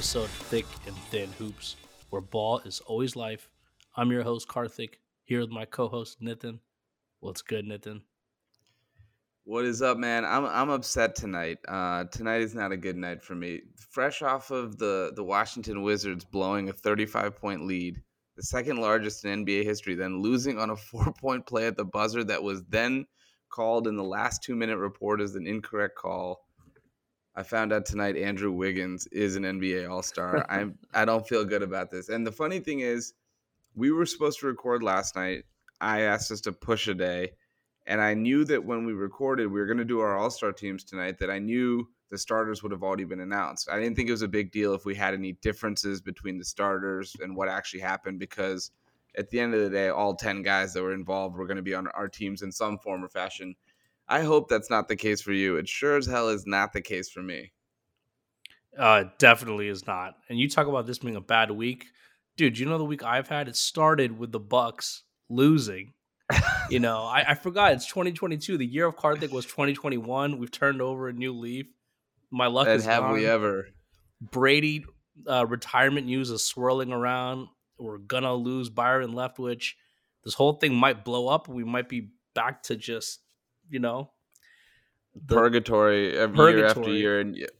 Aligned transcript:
episode 0.00 0.24
of 0.24 0.30
Thick 0.30 0.64
and 0.86 0.96
Thin 1.10 1.28
Hoops, 1.32 1.76
where 2.08 2.22
ball 2.22 2.60
is 2.60 2.80
always 2.86 3.16
life. 3.16 3.50
I'm 3.96 4.10
your 4.10 4.22
host, 4.22 4.48
Karthik, 4.48 4.94
here 5.24 5.40
with 5.40 5.50
my 5.50 5.66
co 5.66 5.88
host, 5.88 6.22
Nitin. 6.22 6.58
What's 7.18 7.42
good, 7.42 7.66
Nitin? 7.66 8.00
What 9.44 9.66
is 9.66 9.82
up, 9.82 9.98
man? 9.98 10.24
I'm 10.24 10.46
I'm 10.46 10.70
upset 10.70 11.16
tonight. 11.16 11.58
Uh, 11.68 12.04
tonight 12.04 12.40
is 12.40 12.54
not 12.54 12.72
a 12.72 12.78
good 12.78 12.96
night 12.96 13.22
for 13.22 13.34
me. 13.34 13.60
Fresh 13.90 14.22
off 14.22 14.50
of 14.50 14.78
the 14.78 15.12
the 15.14 15.22
Washington 15.22 15.82
Wizards 15.82 16.24
blowing 16.24 16.70
a 16.70 16.72
35 16.72 17.36
point 17.36 17.66
lead, 17.66 18.00
the 18.36 18.42
second 18.42 18.78
largest 18.78 19.26
in 19.26 19.44
NBA 19.44 19.64
history, 19.64 19.96
then 19.96 20.22
losing 20.22 20.58
on 20.58 20.70
a 20.70 20.76
four 20.90 21.12
point 21.12 21.44
play 21.44 21.66
at 21.66 21.76
the 21.76 21.84
buzzer 21.84 22.24
that 22.24 22.42
was 22.42 22.64
then 22.70 23.04
called 23.50 23.86
in 23.86 23.96
the 23.96 24.02
last 24.02 24.42
two 24.42 24.56
minute 24.56 24.78
report 24.78 25.20
as 25.20 25.34
an 25.34 25.46
incorrect 25.46 25.94
call. 25.94 26.40
I 27.34 27.42
found 27.42 27.72
out 27.72 27.86
tonight 27.86 28.16
Andrew 28.16 28.50
Wiggins 28.50 29.06
is 29.08 29.36
an 29.36 29.44
NBA 29.44 29.88
All 29.88 30.02
Star. 30.02 30.44
I'm 30.50 30.78
I 30.92 31.04
don't 31.04 31.26
feel 31.26 31.44
good 31.44 31.62
about 31.62 31.90
this. 31.90 32.08
And 32.08 32.26
the 32.26 32.32
funny 32.32 32.60
thing 32.60 32.80
is, 32.80 33.14
we 33.74 33.90
were 33.90 34.06
supposed 34.06 34.40
to 34.40 34.46
record 34.46 34.82
last 34.82 35.16
night. 35.16 35.44
I 35.80 36.02
asked 36.02 36.30
us 36.30 36.40
to 36.42 36.52
push 36.52 36.88
a 36.88 36.94
day, 36.94 37.32
and 37.86 38.00
I 38.00 38.14
knew 38.14 38.44
that 38.44 38.64
when 38.64 38.84
we 38.84 38.92
recorded, 38.92 39.46
we 39.46 39.60
were 39.60 39.66
going 39.66 39.78
to 39.78 39.84
do 39.84 40.00
our 40.00 40.16
All 40.16 40.30
Star 40.30 40.52
teams 40.52 40.84
tonight. 40.84 41.18
That 41.18 41.30
I 41.30 41.38
knew 41.38 41.88
the 42.10 42.18
starters 42.18 42.62
would 42.62 42.72
have 42.72 42.82
already 42.82 43.04
been 43.04 43.20
announced. 43.20 43.68
I 43.70 43.78
didn't 43.78 43.96
think 43.96 44.08
it 44.08 44.12
was 44.12 44.22
a 44.22 44.28
big 44.28 44.50
deal 44.50 44.74
if 44.74 44.84
we 44.84 44.94
had 44.94 45.14
any 45.14 45.32
differences 45.34 46.00
between 46.00 46.38
the 46.38 46.44
starters 46.44 47.16
and 47.20 47.36
what 47.36 47.48
actually 47.48 47.80
happened 47.80 48.18
because 48.18 48.72
at 49.16 49.30
the 49.30 49.40
end 49.40 49.54
of 49.54 49.60
the 49.60 49.70
day, 49.70 49.88
all 49.88 50.14
10 50.14 50.42
guys 50.42 50.72
that 50.72 50.82
were 50.82 50.92
involved 50.92 51.36
were 51.36 51.46
going 51.46 51.56
to 51.56 51.62
be 51.62 51.74
on 51.74 51.86
our 51.88 52.08
teams 52.08 52.42
in 52.42 52.52
some 52.52 52.78
form 52.78 53.04
or 53.04 53.08
fashion. 53.08 53.54
I 54.10 54.22
hope 54.22 54.48
that's 54.48 54.68
not 54.68 54.88
the 54.88 54.96
case 54.96 55.22
for 55.22 55.32
you. 55.32 55.56
It 55.56 55.68
sure 55.68 55.96
as 55.96 56.06
hell 56.06 56.28
is 56.30 56.44
not 56.44 56.72
the 56.72 56.82
case 56.82 57.08
for 57.08 57.22
me. 57.22 57.52
Uh, 58.76 59.04
definitely 59.18 59.68
is 59.68 59.86
not. 59.86 60.14
And 60.28 60.38
you 60.38 60.48
talk 60.48 60.66
about 60.66 60.86
this 60.86 60.98
being 60.98 61.14
a 61.14 61.20
bad 61.20 61.52
week, 61.52 61.86
dude. 62.36 62.58
You 62.58 62.66
know 62.66 62.76
the 62.76 62.84
week 62.84 63.04
I've 63.04 63.28
had. 63.28 63.46
It 63.46 63.54
started 63.54 64.18
with 64.18 64.32
the 64.32 64.40
Bucs 64.40 65.02
losing. 65.28 65.94
you 66.68 66.80
know, 66.80 67.02
I, 67.04 67.24
I 67.28 67.34
forgot 67.34 67.72
it's 67.72 67.86
2022. 67.86 68.58
The 68.58 68.66
year 68.66 68.86
of 68.86 68.96
Karthik 68.96 69.30
was 69.30 69.46
2021. 69.46 70.38
We've 70.38 70.50
turned 70.50 70.82
over 70.82 71.08
a 71.08 71.12
new 71.12 71.32
leaf. 71.32 71.66
My 72.32 72.48
luck 72.48 72.66
and 72.66 72.76
is 72.76 72.84
have 72.84 73.04
gone. 73.04 73.12
we 73.12 73.26
ever? 73.26 73.68
Brady 74.20 74.84
uh, 75.28 75.46
retirement 75.46 76.06
news 76.06 76.30
is 76.30 76.44
swirling 76.44 76.92
around. 76.92 77.46
We're 77.78 77.98
gonna 77.98 78.34
lose 78.34 78.70
Byron 78.70 79.12
Leftwich. 79.12 79.74
This 80.24 80.34
whole 80.34 80.54
thing 80.54 80.74
might 80.74 81.04
blow 81.04 81.28
up. 81.28 81.48
We 81.48 81.64
might 81.64 81.88
be 81.88 82.10
back 82.34 82.62
to 82.64 82.76
just 82.76 83.20
you 83.70 83.78
know 83.78 84.10
the 85.14 85.34
purgatory 85.34 86.16
every 86.16 86.36
purgatory. 86.36 86.58
year 86.58 86.66
after 86.66 86.90
year, 86.92 87.20
and 87.20 87.50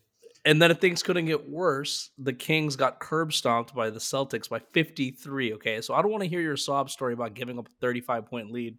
and 0.45 0.61
then 0.61 0.71
if 0.71 0.79
things 0.79 1.03
couldn't 1.03 1.27
get 1.27 1.49
worse, 1.49 2.11
the 2.19 2.33
Kings 2.33 2.77
got 2.77 2.99
curb 2.99 3.33
stomped 3.33 3.75
by 3.75 3.91
the 3.91 3.99
Celtics 3.99 4.49
by 4.49 4.61
53. 4.73 5.55
Okay, 5.55 5.81
so 5.81 5.95
I 5.95 6.03
don't 6.03 6.11
want 6.11 6.23
to 6.23 6.29
hear 6.29 6.41
your 6.41 6.57
sob 6.57 6.91
story 6.91 7.13
about 7.13 7.35
giving 7.35 7.59
up 7.59 7.69
a 7.69 7.71
35 7.81 8.27
point 8.27 8.51
lead. 8.51 8.77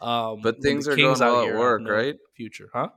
Um, 0.00 0.40
but 0.42 0.62
things 0.62 0.86
are 0.86 0.96
going 0.96 1.18
well 1.18 1.42
at 1.42 1.54
work, 1.54 1.82
right? 1.86 2.16
Future, 2.34 2.68
huh? 2.72 2.88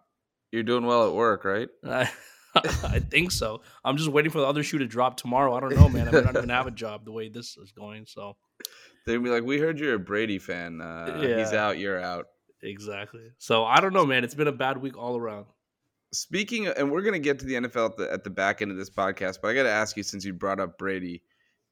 You're 0.52 0.64
doing 0.64 0.86
well 0.86 1.08
at 1.08 1.14
work, 1.14 1.46
right? 1.46 1.70
I 1.84 3.00
think 3.00 3.32
so. 3.32 3.62
I'm 3.84 3.96
just 3.96 4.10
waiting 4.10 4.32
for 4.32 4.40
the 4.40 4.46
other 4.46 4.62
shoe 4.62 4.78
to 4.80 4.86
drop 4.86 5.16
tomorrow. 5.16 5.56
I 5.56 5.62
don't 5.62 5.74
know, 5.74 5.88
man. 5.88 6.10
I 6.10 6.12
not 6.20 6.36
even 6.36 6.50
have 6.50 6.68
a 6.68 6.72
job 6.72 7.06
the 7.06 7.12
way 7.12 7.30
this 7.30 7.58
is 7.58 7.72
going. 7.72 8.06
So 8.06 8.36
they'd 9.06 9.18
be 9.18 9.30
like, 9.30 9.44
"We 9.44 9.58
heard 9.58 9.80
you're 9.80 9.96
a 9.96 10.00
Brady 10.00 10.38
fan. 10.38 10.82
Uh, 10.82 11.22
yeah. 11.22 11.40
He's 11.40 11.54
out. 11.54 11.80
You're 11.80 12.02
out." 12.02 12.28
Exactly. 12.64 13.32
So 13.38 13.66
I 13.66 13.80
don't 13.80 13.94
know, 13.94 14.06
man. 14.06 14.24
It's 14.24 14.36
been 14.36 14.48
a 14.48 14.54
bad 14.54 14.78
week 14.78 14.98
all 14.98 15.18
around. 15.18 15.46
Speaking, 16.14 16.68
of, 16.68 16.78
and 16.78 16.92
we're 16.92 17.02
gonna 17.02 17.20
get 17.20 17.40
to 17.40 17.46
the 17.46 17.56
NFL 17.56 17.92
at 17.92 17.98
the, 17.98 18.12
at 18.12 18.24
the 18.24 18.30
back 18.30 18.62
end 18.62 18.72
of 18.72 18.78
this 18.78 18.90
podcast, 18.90 19.40
but 19.42 19.50
I 19.50 19.54
got 19.54 19.64
to 19.64 19.70
ask 19.70 19.96
you 19.96 20.04
since 20.04 20.26
you 20.26 20.34
brought 20.34 20.60
up 20.60 20.78
Brady, 20.78 21.24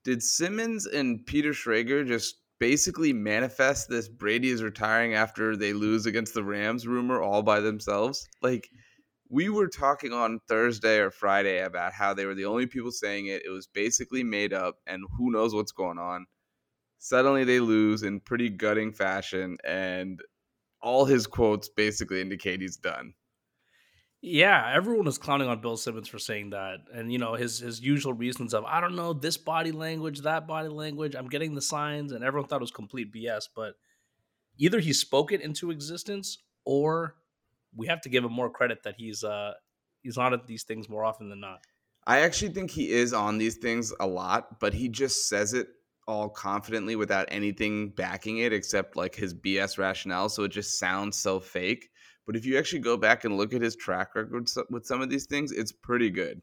did 0.03 0.23
Simmons 0.23 0.85
and 0.85 1.25
Peter 1.25 1.51
Schrager 1.51 2.07
just 2.07 2.35
basically 2.59 3.13
manifest 3.13 3.89
this 3.89 4.07
Brady 4.07 4.49
is 4.49 4.63
retiring 4.63 5.13
after 5.13 5.55
they 5.55 5.73
lose 5.73 6.05
against 6.05 6.33
the 6.33 6.43
Rams 6.43 6.87
rumor 6.87 7.21
all 7.21 7.41
by 7.43 7.59
themselves? 7.59 8.27
Like 8.41 8.69
we 9.29 9.49
were 9.49 9.67
talking 9.67 10.11
on 10.11 10.39
Thursday 10.47 10.97
or 10.97 11.11
Friday 11.11 11.59
about 11.59 11.93
how 11.93 12.13
they 12.13 12.25
were 12.25 12.35
the 12.35 12.45
only 12.45 12.65
people 12.65 12.91
saying 12.91 13.27
it. 13.27 13.43
It 13.45 13.49
was 13.49 13.67
basically 13.67 14.23
made 14.23 14.53
up, 14.53 14.77
and 14.87 15.03
who 15.17 15.31
knows 15.31 15.53
what's 15.53 15.71
going 15.71 15.99
on. 15.99 16.25
Suddenly 16.97 17.43
they 17.43 17.59
lose 17.59 18.03
in 18.03 18.19
pretty 18.19 18.49
gutting 18.49 18.91
fashion, 18.91 19.57
and 19.63 20.19
all 20.81 21.05
his 21.05 21.27
quotes 21.27 21.69
basically 21.69 22.21
indicate 22.21 22.61
he's 22.61 22.77
done. 22.77 23.13
Yeah, 24.21 24.69
everyone 24.75 25.05
was 25.05 25.17
clowning 25.17 25.47
on 25.47 25.61
Bill 25.61 25.77
Simmons 25.77 26.09
for 26.09 26.19
saying 26.19 26.49
that, 26.49 26.79
and 26.93 27.11
you 27.11 27.17
know 27.17 27.35
his 27.35 27.59
his 27.59 27.79
usual 27.79 28.11
reasons 28.11 28.53
of 28.53 28.65
I 28.65 28.81
don't 28.81 28.95
know 28.95 29.13
this 29.13 29.37
body 29.37 29.71
language, 29.71 30.21
that 30.21 30.45
body 30.45 30.67
language. 30.67 31.15
I'm 31.15 31.29
getting 31.29 31.55
the 31.55 31.61
signs, 31.61 32.11
and 32.11 32.23
everyone 32.23 32.49
thought 32.49 32.57
it 32.57 32.61
was 32.61 32.71
complete 32.71 33.13
BS. 33.13 33.43
But 33.55 33.75
either 34.57 34.81
he 34.81 34.91
spoke 34.91 35.31
it 35.31 35.39
into 35.39 35.71
existence, 35.71 36.37
or 36.65 37.15
we 37.73 37.87
have 37.87 38.01
to 38.01 38.09
give 38.09 38.25
him 38.25 38.33
more 38.33 38.49
credit 38.49 38.83
that 38.83 38.95
he's 38.97 39.23
uh 39.23 39.53
he's 40.01 40.17
on 40.17 40.33
at 40.33 40.47
these 40.47 40.63
things 40.63 40.89
more 40.89 41.05
often 41.05 41.29
than 41.29 41.39
not. 41.39 41.63
I 42.05 42.21
actually 42.21 42.51
think 42.51 42.71
he 42.71 42.91
is 42.91 43.13
on 43.13 43.37
these 43.37 43.57
things 43.57 43.93
a 44.01 44.07
lot, 44.07 44.59
but 44.59 44.73
he 44.73 44.89
just 44.89 45.29
says 45.29 45.53
it 45.53 45.67
all 46.09 46.27
confidently 46.27 46.95
without 46.95 47.27
anything 47.29 47.89
backing 47.89 48.39
it 48.39 48.51
except 48.51 48.95
like 48.95 49.13
his 49.13 49.33
BS 49.33 49.77
rationale. 49.77 50.27
So 50.27 50.43
it 50.43 50.49
just 50.49 50.79
sounds 50.79 51.17
so 51.17 51.39
fake. 51.39 51.89
But 52.25 52.35
if 52.35 52.45
you 52.45 52.57
actually 52.57 52.79
go 52.79 52.97
back 52.97 53.23
and 53.23 53.37
look 53.37 53.53
at 53.53 53.61
his 53.61 53.75
track 53.75 54.15
record 54.15 54.49
with 54.69 54.85
some 54.85 55.01
of 55.01 55.09
these 55.09 55.27
things, 55.27 55.51
it's 55.51 55.71
pretty 55.71 56.09
good. 56.09 56.41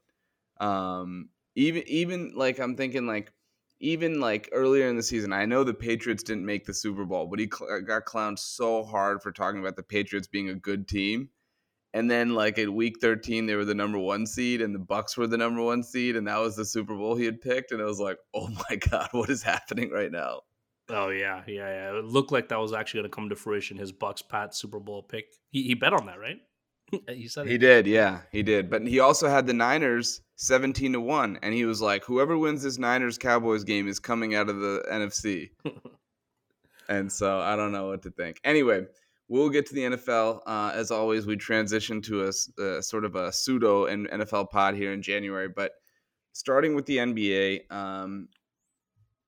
Um, 0.58 1.28
even 1.54 1.82
even 1.86 2.32
like 2.34 2.58
I'm 2.58 2.76
thinking 2.76 3.06
like 3.06 3.32
even 3.80 4.20
like 4.20 4.48
earlier 4.52 4.88
in 4.88 4.96
the 4.96 5.02
season, 5.02 5.32
I 5.32 5.44
know 5.44 5.64
the 5.64 5.74
Patriots 5.74 6.22
didn't 6.22 6.46
make 6.46 6.64
the 6.64 6.74
Super 6.74 7.04
Bowl, 7.04 7.26
but 7.26 7.38
he 7.38 7.48
cl- 7.52 7.82
got 7.82 8.06
clowned 8.06 8.38
so 8.38 8.84
hard 8.84 9.22
for 9.22 9.32
talking 9.32 9.60
about 9.60 9.76
the 9.76 9.82
Patriots 9.82 10.28
being 10.28 10.48
a 10.48 10.54
good 10.54 10.88
team. 10.88 11.28
And 11.96 12.10
then 12.10 12.34
like 12.34 12.58
at 12.58 12.68
week 12.68 12.96
13, 13.00 13.46
they 13.46 13.54
were 13.54 13.64
the 13.64 13.74
number 13.74 13.98
one 13.98 14.26
seed 14.26 14.60
and 14.60 14.74
the 14.74 14.78
Bucs 14.78 15.16
were 15.16 15.26
the 15.26 15.38
number 15.38 15.62
one 15.62 15.82
seed, 15.82 16.14
and 16.14 16.28
that 16.28 16.36
was 16.36 16.54
the 16.54 16.66
Super 16.66 16.94
Bowl 16.94 17.16
he 17.16 17.24
had 17.24 17.40
picked. 17.40 17.72
And 17.72 17.80
it 17.80 17.84
was 17.84 17.98
like, 17.98 18.18
oh 18.34 18.48
my 18.48 18.76
God, 18.90 19.08
what 19.12 19.30
is 19.30 19.42
happening 19.42 19.90
right 19.90 20.12
now? 20.12 20.42
Oh 20.90 21.08
yeah, 21.08 21.42
yeah, 21.46 21.68
yeah. 21.68 21.98
It 21.98 22.04
looked 22.04 22.32
like 22.32 22.50
that 22.50 22.60
was 22.60 22.74
actually 22.74 23.00
gonna 23.00 23.08
come 23.08 23.30
to 23.30 23.34
fruition, 23.34 23.78
his 23.78 23.94
Bucs 23.94 24.22
Pat 24.28 24.54
Super 24.54 24.78
Bowl 24.78 25.04
pick. 25.04 25.24
He 25.48 25.62
he 25.62 25.74
bet 25.74 25.94
on 25.94 26.04
that, 26.04 26.20
right? 26.20 26.36
he 27.08 27.28
said 27.28 27.46
he 27.46 27.56
did, 27.56 27.86
yeah, 27.86 28.20
he 28.30 28.42
did. 28.42 28.68
But 28.68 28.86
he 28.86 29.00
also 29.00 29.26
had 29.26 29.46
the 29.46 29.54
Niners 29.54 30.20
seventeen 30.34 30.92
to 30.92 31.00
one, 31.00 31.38
and 31.40 31.54
he 31.54 31.64
was 31.64 31.80
like, 31.80 32.04
"Whoever 32.04 32.36
wins 32.36 32.62
this 32.62 32.78
Niners 32.78 33.16
Cowboys 33.16 33.64
game 33.64 33.88
is 33.88 33.98
coming 33.98 34.34
out 34.34 34.50
of 34.50 34.60
the 34.60 34.84
NFC." 34.92 35.48
and 36.90 37.10
so 37.10 37.40
I 37.40 37.56
don't 37.56 37.72
know 37.72 37.88
what 37.88 38.02
to 38.02 38.10
think. 38.10 38.38
Anyway, 38.44 38.84
we'll 39.28 39.50
get 39.50 39.66
to 39.66 39.74
the 39.74 39.82
NFL. 39.82 40.40
Uh, 40.46 40.72
as 40.74 40.90
always, 40.90 41.26
we 41.26 41.36
transition 41.36 42.00
to 42.02 42.24
a, 42.24 42.62
a 42.62 42.82
sort 42.82 43.04
of 43.04 43.16
a 43.16 43.32
pseudo 43.32 43.86
NFL 43.86 44.50
pod 44.50 44.74
here 44.74 44.92
in 44.92 45.02
January, 45.02 45.48
but 45.48 45.72
starting 46.32 46.74
with 46.74 46.86
the 46.86 46.98
NBA. 46.98 47.70
Um, 47.72 48.28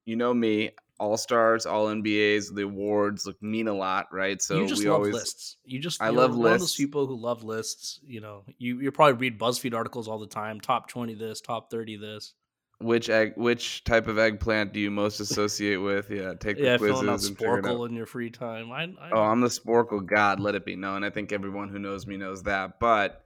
you 0.04 0.16
know 0.16 0.32
me, 0.32 0.70
all 0.98 1.18
stars, 1.18 1.66
all 1.66 1.86
NBAs, 1.88 2.54
the 2.54 2.62
awards 2.62 3.26
look 3.26 3.40
mean 3.42 3.68
a 3.68 3.74
lot, 3.74 4.06
right? 4.10 4.40
So 4.40 4.58
you 4.58 4.66
just 4.66 4.82
love 4.82 4.94
always, 4.94 5.14
lists. 5.14 5.56
You 5.64 5.78
just 5.78 6.02
I 6.02 6.08
love 6.08 6.34
lists. 6.34 6.60
those 6.60 6.74
people 6.76 7.06
who 7.06 7.16
love 7.16 7.44
lists. 7.44 8.00
You 8.06 8.22
know, 8.22 8.44
you 8.58 8.80
you 8.80 8.90
probably 8.90 9.14
read 9.14 9.38
BuzzFeed 9.38 9.74
articles 9.74 10.08
all 10.08 10.18
the 10.18 10.26
time. 10.26 10.60
Top 10.60 10.88
twenty 10.88 11.14
this, 11.14 11.42
top 11.42 11.70
thirty 11.70 11.96
this. 11.96 12.32
Which 12.80 13.10
egg? 13.10 13.32
Which 13.36 13.82
type 13.82 14.06
of 14.06 14.18
eggplant 14.18 14.72
do 14.72 14.78
you 14.78 14.90
most 14.90 15.18
associate 15.18 15.78
with? 15.78 16.10
Yeah, 16.10 16.34
take 16.38 16.58
the 16.58 16.64
yeah, 16.64 16.78
quizzes 16.78 17.00
filling 17.00 17.08
out 17.08 17.20
Sporcle 17.20 17.88
in 17.88 17.94
your 17.94 18.06
free 18.06 18.30
time. 18.30 18.70
I, 18.70 18.84
I, 18.84 19.10
oh, 19.10 19.22
I'm 19.22 19.40
the 19.40 19.48
Sporcle 19.48 20.06
god. 20.06 20.38
Let 20.38 20.54
it 20.54 20.64
be 20.64 20.76
known. 20.76 21.02
I 21.02 21.10
think 21.10 21.32
everyone 21.32 21.68
who 21.68 21.80
knows 21.80 22.06
me 22.06 22.16
knows 22.16 22.44
that. 22.44 22.78
But 22.78 23.24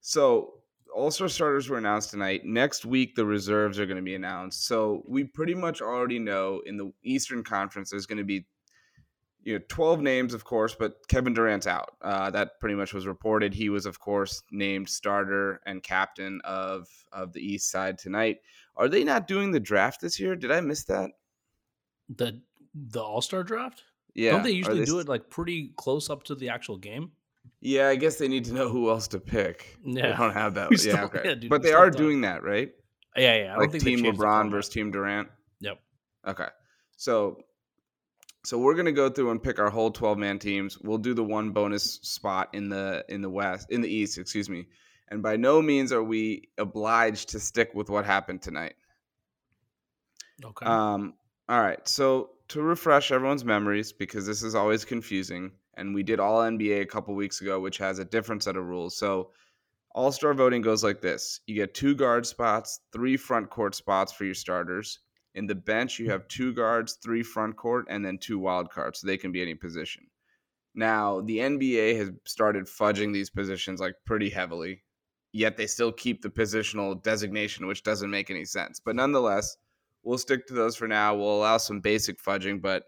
so 0.00 0.54
all 0.94 1.10
star 1.10 1.28
starters 1.28 1.68
were 1.68 1.76
announced 1.76 2.10
tonight. 2.10 2.46
Next 2.46 2.86
week, 2.86 3.14
the 3.14 3.26
reserves 3.26 3.78
are 3.78 3.84
going 3.84 3.98
to 3.98 4.02
be 4.02 4.14
announced. 4.14 4.66
So 4.66 5.02
we 5.06 5.24
pretty 5.24 5.54
much 5.54 5.82
already 5.82 6.18
know 6.18 6.62
in 6.64 6.78
the 6.78 6.90
Eastern 7.02 7.44
Conference 7.44 7.90
there's 7.90 8.06
going 8.06 8.18
to 8.18 8.24
be 8.24 8.46
you 9.42 9.54
know 9.54 9.64
12 9.68 10.00
names, 10.00 10.34
of 10.34 10.44
course, 10.44 10.74
but 10.74 10.96
Kevin 11.08 11.34
Durant's 11.34 11.66
out. 11.66 11.96
Uh, 12.02 12.30
that 12.30 12.60
pretty 12.60 12.74
much 12.74 12.92
was 12.92 13.06
reported. 13.06 13.54
He 13.54 13.68
was, 13.68 13.86
of 13.86 14.00
course, 14.00 14.42
named 14.50 14.88
starter 14.88 15.60
and 15.66 15.82
captain 15.82 16.40
of 16.44 16.88
of 17.12 17.32
the 17.32 17.40
East 17.40 17.70
side 17.70 17.98
tonight. 17.98 18.38
Are 18.78 18.88
they 18.88 19.04
not 19.04 19.26
doing 19.26 19.50
the 19.50 19.60
draft 19.60 20.00
this 20.00 20.18
year? 20.20 20.36
Did 20.36 20.52
I 20.52 20.60
miss 20.60 20.84
that? 20.84 21.10
The 22.08 22.40
the 22.74 23.02
All 23.02 23.20
Star 23.20 23.42
draft? 23.42 23.82
Yeah. 24.14 24.32
Don't 24.32 24.44
they 24.44 24.52
usually 24.52 24.80
they... 24.80 24.84
do 24.84 25.00
it 25.00 25.08
like 25.08 25.28
pretty 25.28 25.72
close 25.76 26.08
up 26.08 26.22
to 26.24 26.34
the 26.34 26.48
actual 26.48 26.78
game? 26.78 27.12
Yeah, 27.60 27.88
I 27.88 27.96
guess 27.96 28.16
they 28.16 28.28
need 28.28 28.44
to 28.46 28.54
know 28.54 28.68
who 28.68 28.88
else 28.88 29.08
to 29.08 29.20
pick. 29.20 29.78
Yeah, 29.84 30.10
they 30.10 30.16
don't 30.16 30.32
have 30.32 30.54
that. 30.54 30.84
yeah, 30.84 31.04
okay. 31.04 31.22
Yeah, 31.24 31.34
dude, 31.34 31.50
but 31.50 31.62
they 31.62 31.72
are 31.72 31.90
doing 31.90 32.20
that, 32.20 32.42
right? 32.44 32.70
Yeah, 33.16 33.36
yeah. 33.36 33.54
I 33.54 33.56
like 33.56 33.72
Team 33.72 34.00
LeBron 34.00 34.50
versus 34.50 34.72
Team 34.72 34.90
Durant. 34.92 35.28
Yep. 35.60 35.80
Okay, 36.28 36.46
so 36.96 37.38
so 38.44 38.58
we're 38.58 38.74
gonna 38.74 38.92
go 38.92 39.08
through 39.10 39.30
and 39.30 39.42
pick 39.42 39.58
our 39.58 39.70
whole 39.70 39.90
twelve 39.90 40.18
man 40.18 40.38
teams. 40.38 40.78
We'll 40.78 40.98
do 40.98 41.14
the 41.14 41.24
one 41.24 41.50
bonus 41.50 41.94
spot 42.02 42.50
in 42.52 42.68
the 42.68 43.04
in 43.08 43.22
the 43.22 43.30
west 43.30 43.70
in 43.70 43.80
the 43.80 43.88
east, 43.88 44.18
excuse 44.18 44.48
me, 44.48 44.66
And 45.08 45.22
by 45.22 45.36
no 45.36 45.62
means 45.62 45.92
are 45.92 46.02
we 46.02 46.48
obliged 46.58 47.30
to 47.30 47.40
stick 47.40 47.70
with 47.74 47.88
what 47.88 48.04
happened 48.04 48.42
tonight. 48.42 48.74
Okay. 50.44 50.66
Um, 50.66 51.14
all 51.48 51.62
right. 51.62 51.86
So 51.88 52.30
to 52.48 52.62
refresh 52.62 53.10
everyone's 53.10 53.44
memories, 53.44 53.92
because 53.92 54.26
this 54.26 54.42
is 54.42 54.54
always 54.54 54.84
confusing, 54.84 55.52
and 55.74 55.94
we 55.94 56.02
did 56.02 56.20
all 56.20 56.40
NBA 56.40 56.82
a 56.82 56.86
couple 56.86 57.14
weeks 57.14 57.40
ago, 57.40 57.60
which 57.60 57.78
has 57.78 57.98
a 57.98 58.04
different 58.04 58.42
set 58.42 58.56
of 58.56 58.66
rules. 58.66 58.96
So 58.96 59.30
all 59.94 60.12
star 60.12 60.34
voting 60.34 60.62
goes 60.62 60.84
like 60.84 61.00
this 61.00 61.40
you 61.46 61.54
get 61.54 61.74
two 61.74 61.94
guard 61.94 62.26
spots, 62.26 62.80
three 62.92 63.16
front 63.16 63.50
court 63.50 63.74
spots 63.74 64.12
for 64.12 64.24
your 64.24 64.34
starters. 64.34 65.00
In 65.34 65.46
the 65.46 65.54
bench, 65.54 65.98
you 65.98 66.10
have 66.10 66.26
two 66.28 66.52
guards, 66.52 66.98
three 67.02 67.22
front 67.22 67.56
court, 67.56 67.86
and 67.88 68.04
then 68.04 68.18
two 68.18 68.38
wild 68.38 68.70
cards. 68.70 69.00
So 69.00 69.06
they 69.06 69.16
can 69.16 69.30
be 69.30 69.42
any 69.42 69.54
position. 69.54 70.06
Now, 70.74 71.20
the 71.20 71.38
NBA 71.38 71.96
has 71.96 72.10
started 72.24 72.66
fudging 72.66 73.12
these 73.12 73.30
positions 73.30 73.80
like 73.80 73.94
pretty 74.04 74.30
heavily, 74.30 74.82
yet 75.32 75.56
they 75.56 75.66
still 75.66 75.92
keep 75.92 76.22
the 76.22 76.30
positional 76.30 77.02
designation, 77.02 77.66
which 77.66 77.82
doesn't 77.82 78.10
make 78.10 78.30
any 78.30 78.44
sense. 78.44 78.80
But 78.80 78.96
nonetheless, 78.96 79.56
we'll 80.02 80.18
stick 80.18 80.46
to 80.46 80.54
those 80.54 80.76
for 80.76 80.88
now. 80.88 81.14
We'll 81.14 81.36
allow 81.36 81.58
some 81.58 81.80
basic 81.80 82.22
fudging, 82.22 82.60
but 82.60 82.84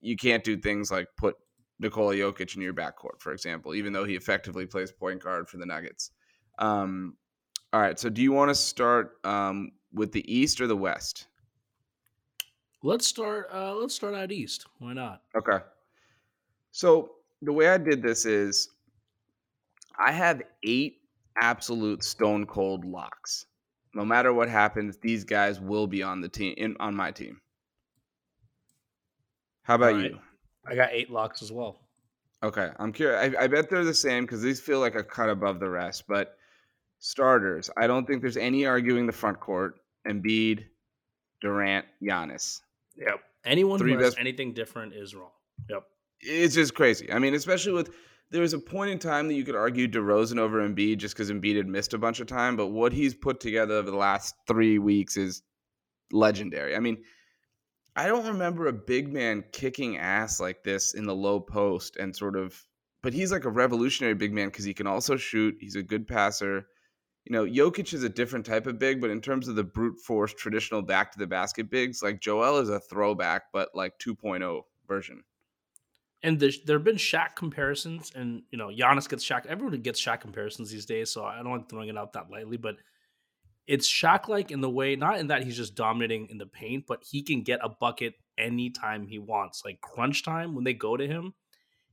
you 0.00 0.16
can't 0.16 0.44
do 0.44 0.56
things 0.56 0.90
like 0.90 1.08
put 1.16 1.36
Nikola 1.78 2.14
Jokic 2.14 2.56
in 2.56 2.62
your 2.62 2.74
backcourt, 2.74 3.20
for 3.20 3.32
example, 3.32 3.74
even 3.74 3.92
though 3.92 4.04
he 4.04 4.14
effectively 4.14 4.66
plays 4.66 4.92
point 4.92 5.22
guard 5.22 5.48
for 5.48 5.58
the 5.58 5.66
Nuggets. 5.66 6.10
Um, 6.58 7.16
all 7.72 7.80
right. 7.80 7.98
So, 7.98 8.08
do 8.08 8.22
you 8.22 8.32
want 8.32 8.48
to 8.48 8.54
start 8.54 9.18
um, 9.24 9.72
with 9.92 10.12
the 10.12 10.24
East 10.32 10.60
or 10.60 10.66
the 10.66 10.76
West? 10.76 11.26
Let's 12.82 13.06
start. 13.06 13.48
Uh, 13.52 13.74
let's 13.74 13.94
start 13.94 14.14
out 14.14 14.30
east. 14.30 14.66
Why 14.78 14.92
not? 14.92 15.22
Okay. 15.36 15.58
So 16.70 17.12
the 17.42 17.52
way 17.52 17.68
I 17.68 17.78
did 17.78 18.00
this 18.02 18.24
is, 18.26 18.68
I 19.98 20.12
have 20.12 20.42
eight 20.62 20.98
absolute 21.40 22.02
stone 22.04 22.46
cold 22.46 22.84
locks. 22.84 23.46
No 23.94 24.04
matter 24.04 24.32
what 24.32 24.48
happens, 24.48 24.98
these 24.98 25.24
guys 25.24 25.60
will 25.60 25.86
be 25.86 26.02
on 26.02 26.20
the 26.20 26.28
team 26.28 26.54
in 26.56 26.76
on 26.80 26.94
my 26.94 27.10
team. 27.10 27.40
How 29.62 29.74
about 29.76 29.92
All 29.94 29.98
right. 30.00 30.10
you? 30.12 30.18
I 30.66 30.74
got 30.74 30.90
eight 30.92 31.10
locks 31.10 31.42
as 31.42 31.50
well. 31.52 31.80
Okay, 32.42 32.70
I'm 32.78 32.92
curious. 32.92 33.34
I, 33.38 33.44
I 33.44 33.46
bet 33.46 33.70
they're 33.70 33.84
the 33.84 33.94
same 33.94 34.24
because 34.24 34.42
these 34.42 34.60
feel 34.60 34.80
like 34.80 34.94
a 34.94 35.02
cut 35.02 35.28
above 35.30 35.58
the 35.58 35.68
rest. 35.68 36.04
But 36.06 36.36
starters, 36.98 37.70
I 37.76 37.86
don't 37.86 38.06
think 38.06 38.20
there's 38.22 38.36
any 38.36 38.66
arguing 38.66 39.06
the 39.06 39.12
front 39.12 39.40
court. 39.40 39.80
Embiid, 40.06 40.64
Durant, 41.40 41.86
Giannis. 42.02 42.60
Yep. 42.96 43.20
Anyone 43.44 43.78
Three 43.78 43.92
who 43.92 43.98
has 43.98 44.08
best- 44.14 44.20
anything 44.20 44.52
different 44.52 44.92
is 44.94 45.14
wrong. 45.14 45.30
Yep. 45.70 45.82
It's 46.20 46.54
just 46.54 46.74
crazy. 46.74 47.10
I 47.12 47.18
mean, 47.18 47.34
especially 47.34 47.72
with 47.72 47.90
there 48.30 48.42
was 48.42 48.52
a 48.52 48.58
point 48.58 48.90
in 48.90 48.98
time 48.98 49.28
that 49.28 49.34
you 49.34 49.44
could 49.44 49.54
argue 49.54 49.86
DeRozan 49.86 50.38
over 50.38 50.66
Embiid 50.66 50.98
just 50.98 51.14
because 51.14 51.30
Embiid 51.30 51.56
had 51.56 51.68
missed 51.68 51.94
a 51.94 51.98
bunch 51.98 52.20
of 52.20 52.26
time. 52.26 52.56
But 52.56 52.68
what 52.68 52.92
he's 52.92 53.14
put 53.14 53.40
together 53.40 53.74
over 53.74 53.90
the 53.90 53.96
last 53.96 54.34
three 54.48 54.78
weeks 54.78 55.16
is 55.16 55.42
legendary. 56.10 56.74
I 56.74 56.80
mean, 56.80 56.98
I 57.94 58.08
don't 58.08 58.26
remember 58.26 58.66
a 58.66 58.72
big 58.72 59.12
man 59.12 59.44
kicking 59.52 59.96
ass 59.96 60.40
like 60.40 60.64
this 60.64 60.94
in 60.94 61.04
the 61.04 61.14
low 61.14 61.40
post 61.40 61.96
and 61.96 62.14
sort 62.14 62.36
of. 62.36 62.60
But 63.02 63.14
he's 63.14 63.30
like 63.30 63.44
a 63.44 63.50
revolutionary 63.50 64.14
big 64.14 64.32
man 64.32 64.48
because 64.48 64.64
he 64.64 64.74
can 64.74 64.88
also 64.88 65.16
shoot. 65.16 65.56
He's 65.60 65.76
a 65.76 65.82
good 65.82 66.08
passer. 66.08 66.66
You 67.24 67.32
know, 67.32 67.44
Jokic 67.44 67.92
is 67.92 68.02
a 68.02 68.08
different 68.08 68.46
type 68.46 68.66
of 68.66 68.78
big, 68.78 69.00
but 69.00 69.10
in 69.10 69.20
terms 69.20 69.48
of 69.48 69.56
the 69.56 69.64
brute 69.64 70.00
force 70.00 70.34
traditional 70.34 70.82
back 70.82 71.12
to 71.12 71.18
the 71.18 71.26
basket 71.26 71.70
bigs, 71.70 72.02
like 72.02 72.20
Joel 72.20 72.58
is 72.58 72.68
a 72.68 72.80
throwback, 72.80 73.44
but 73.52 73.70
like 73.74 73.98
2.0 73.98 74.62
version. 74.88 75.22
And 76.22 76.40
there 76.40 76.76
have 76.76 76.84
been 76.84 76.96
Shaq 76.96 77.36
comparisons, 77.36 78.10
and 78.14 78.42
you 78.50 78.58
know, 78.58 78.68
Giannis 78.68 79.08
gets 79.08 79.24
Shaq. 79.24 79.46
Everyone 79.46 79.78
gets 79.80 80.02
Shaq 80.02 80.20
comparisons 80.20 80.70
these 80.70 80.86
days, 80.86 81.10
so 81.10 81.24
I 81.24 81.42
don't 81.42 81.52
like 81.52 81.68
throwing 81.68 81.88
it 81.88 81.96
out 81.96 82.14
that 82.14 82.30
lightly. 82.30 82.56
But 82.56 82.76
it's 83.66 83.88
Shaq 83.88 84.28
like 84.28 84.50
in 84.50 84.60
the 84.60 84.70
way, 84.70 84.96
not 84.96 85.18
in 85.18 85.26
that 85.28 85.44
he's 85.44 85.56
just 85.56 85.74
dominating 85.74 86.28
in 86.30 86.38
the 86.38 86.46
paint, 86.46 86.84
but 86.86 87.02
he 87.08 87.22
can 87.22 87.42
get 87.42 87.60
a 87.62 87.68
bucket 87.68 88.14
anytime 88.38 89.06
he 89.06 89.18
wants. 89.18 89.62
Like 89.64 89.80
crunch 89.80 90.24
time, 90.24 90.54
when 90.54 90.64
they 90.64 90.74
go 90.74 90.96
to 90.96 91.06
him, 91.06 91.34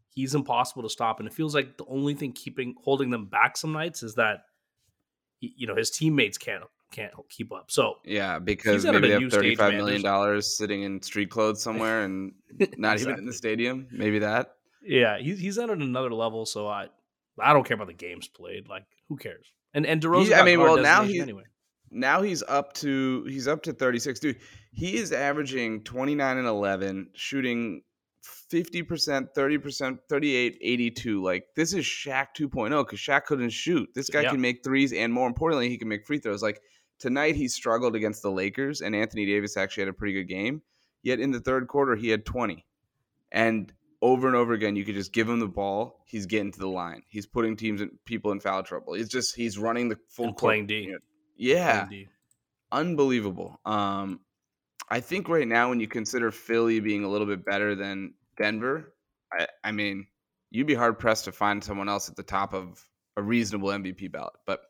he's 0.10 0.36
impossible 0.36 0.84
to 0.84 0.90
stop. 0.90 1.20
And 1.20 1.28
it 1.28 1.34
feels 1.34 1.54
like 1.54 1.78
the 1.78 1.86
only 1.88 2.14
thing 2.14 2.32
keeping 2.32 2.76
holding 2.84 3.10
them 3.10 3.26
back 3.26 3.58
some 3.58 3.74
nights 3.74 4.04
is 4.04 4.16
that 4.16 4.42
you 5.40 5.68
know 5.68 5.76
his 5.76 5.90
teammates 5.90 6.38
can't 6.38 6.64
can't 6.94 7.12
keep 7.30 7.52
up. 7.52 7.70
So 7.72 7.96
Yeah, 8.06 8.40
because 8.40 8.86
maybe 8.86 9.08
they 9.10 9.20
have 9.22 9.32
thirty-five 9.32 9.72
man. 9.74 9.78
million 9.78 10.02
dollars 10.02 10.58
sitting 10.58 10.84
in 10.84 11.02
street 11.02 11.30
clothes 11.30 11.62
somewhere 11.62 12.04
and 12.04 12.32
not 12.78 13.00
even 13.02 13.18
in 13.18 13.26
the 13.26 13.34
stadium. 13.34 13.88
Maybe 13.92 14.20
that. 14.20 14.52
Yeah, 14.86 15.18
he's 15.20 15.40
he's 15.40 15.58
at 15.58 15.70
another 15.70 16.14
level. 16.14 16.46
So 16.46 16.68
I 16.68 16.88
I 17.40 17.52
don't 17.54 17.66
care 17.66 17.76
about 17.76 17.88
the 17.88 17.94
games 17.94 18.28
played. 18.28 18.68
Like 18.70 18.84
who 19.10 19.18
cares? 19.18 19.46
And 19.74 19.86
and 19.86 20.02
DeRozan. 20.02 20.40
I 20.40 20.44
mean, 20.46 20.60
well, 20.60 20.78
now 20.78 21.04
he's- 21.04 21.22
anyway. 21.22 21.44
Now 21.96 22.22
he's 22.24 22.42
up 22.44 22.74
to 22.76 23.24
he's 23.28 23.48
up 23.48 23.62
to 23.64 23.74
thirty-six, 23.74 24.20
dude. 24.20 24.38
He 24.72 24.96
is 24.98 25.12
averaging 25.12 25.84
twenty-nine 25.84 26.38
and 26.40 26.48
eleven, 26.48 27.10
shooting 27.14 27.84
fifty 28.50 28.82
percent, 28.82 29.30
thirty 29.36 29.58
percent, 29.60 30.00
38, 30.10 30.58
82. 30.62 31.22
Like 31.24 31.44
this 31.56 31.74
is 31.74 31.86
Shaq 31.86 32.28
2.0 32.38 32.84
because 32.86 33.00
Shaq 33.00 33.26
couldn't 33.26 33.52
shoot. 33.52 33.88
This 33.94 34.10
guy 34.10 34.22
Yeah. 34.22 34.32
can 34.32 34.42
make 34.42 34.64
threes, 34.64 34.92
and 34.94 35.14
more 35.14 35.28
importantly, 35.28 35.70
he 35.70 35.78
can 35.78 35.88
make 35.88 36.06
free 36.08 36.18
throws. 36.20 36.42
Like 36.42 36.60
tonight, 37.04 37.36
he 37.36 37.48
struggled 37.50 37.96
against 37.96 38.24
the 38.24 38.32
Lakers, 38.32 38.82
and 38.82 38.96
Anthony 38.96 39.26
Davis 39.26 39.58
actually 39.58 39.82
had 39.82 39.90
a 39.90 39.94
pretty 39.94 40.14
good 40.14 40.28
game. 40.30 40.62
Yet 41.04 41.20
in 41.20 41.32
the 41.32 41.42
third 41.42 41.68
quarter, 41.68 41.96
he 41.98 42.08
had 42.10 42.26
twenty, 42.26 42.66
and 43.32 43.72
over 44.02 44.26
and 44.28 44.36
over 44.38 44.54
again, 44.54 44.76
you 44.78 44.86
could 44.86 44.96
just 44.96 45.12
give 45.14 45.28
him 45.30 45.40
the 45.40 45.48
ball. 45.48 46.02
He's 46.06 46.26
getting 46.26 46.52
to 46.54 46.60
the 46.60 46.68
line. 46.68 47.04
He's 47.10 47.26
putting 47.28 47.58
teams 47.58 47.82
and 47.82 47.92
people 48.06 48.32
in 48.32 48.40
foul 48.40 48.64
trouble. 48.64 48.94
He's 48.94 49.10
just 49.10 49.36
he's 49.36 49.58
running 49.60 49.90
the 49.90 49.98
full 50.10 50.28
And 50.28 50.36
court, 50.38 50.50
playing 50.52 50.68
D. 50.68 50.96
Yeah, 51.36 51.86
Playing 51.86 52.06
D. 52.06 52.08
unbelievable. 52.72 53.60
Um, 53.66 54.22
I 54.90 55.00
think 55.02 55.28
right 55.28 55.48
now, 55.48 55.70
when 55.70 55.80
you 55.80 55.88
consider 55.88 56.32
Philly 56.32 56.80
being 56.80 57.04
a 57.04 57.10
little 57.10 57.28
bit 57.28 57.44
better 57.46 57.76
than 57.76 58.14
Denver, 58.38 58.94
I, 59.32 59.48
I 59.64 59.72
mean, 59.72 60.08
you'd 60.52 60.68
be 60.68 60.74
hard 60.76 61.00
pressed 61.00 61.26
to 61.26 61.32
find 61.32 61.64
someone 61.64 61.90
else 61.90 62.10
at 62.10 62.16
the 62.16 62.24
top 62.24 62.54
of 62.54 62.86
a 63.18 63.22
reasonable 63.22 63.70
MVP 63.70 64.12
ballot. 64.12 64.34
But 64.46 64.62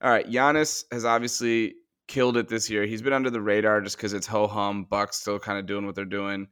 all 0.00 0.10
right, 0.10 0.28
Giannis 0.28 0.84
has 0.92 1.04
obviously 1.04 1.74
killed 2.06 2.36
it 2.36 2.48
this 2.48 2.70
year. 2.70 2.86
He's 2.86 3.02
been 3.02 3.12
under 3.12 3.30
the 3.30 3.40
radar 3.40 3.80
just 3.80 3.96
because 3.96 4.12
it's 4.12 4.26
ho 4.26 4.46
hum. 4.46 4.84
Bucks 4.84 5.20
still 5.20 5.38
kind 5.38 5.58
of 5.58 5.66
doing 5.66 5.86
what 5.86 5.94
they're 5.94 6.04
doing. 6.04 6.48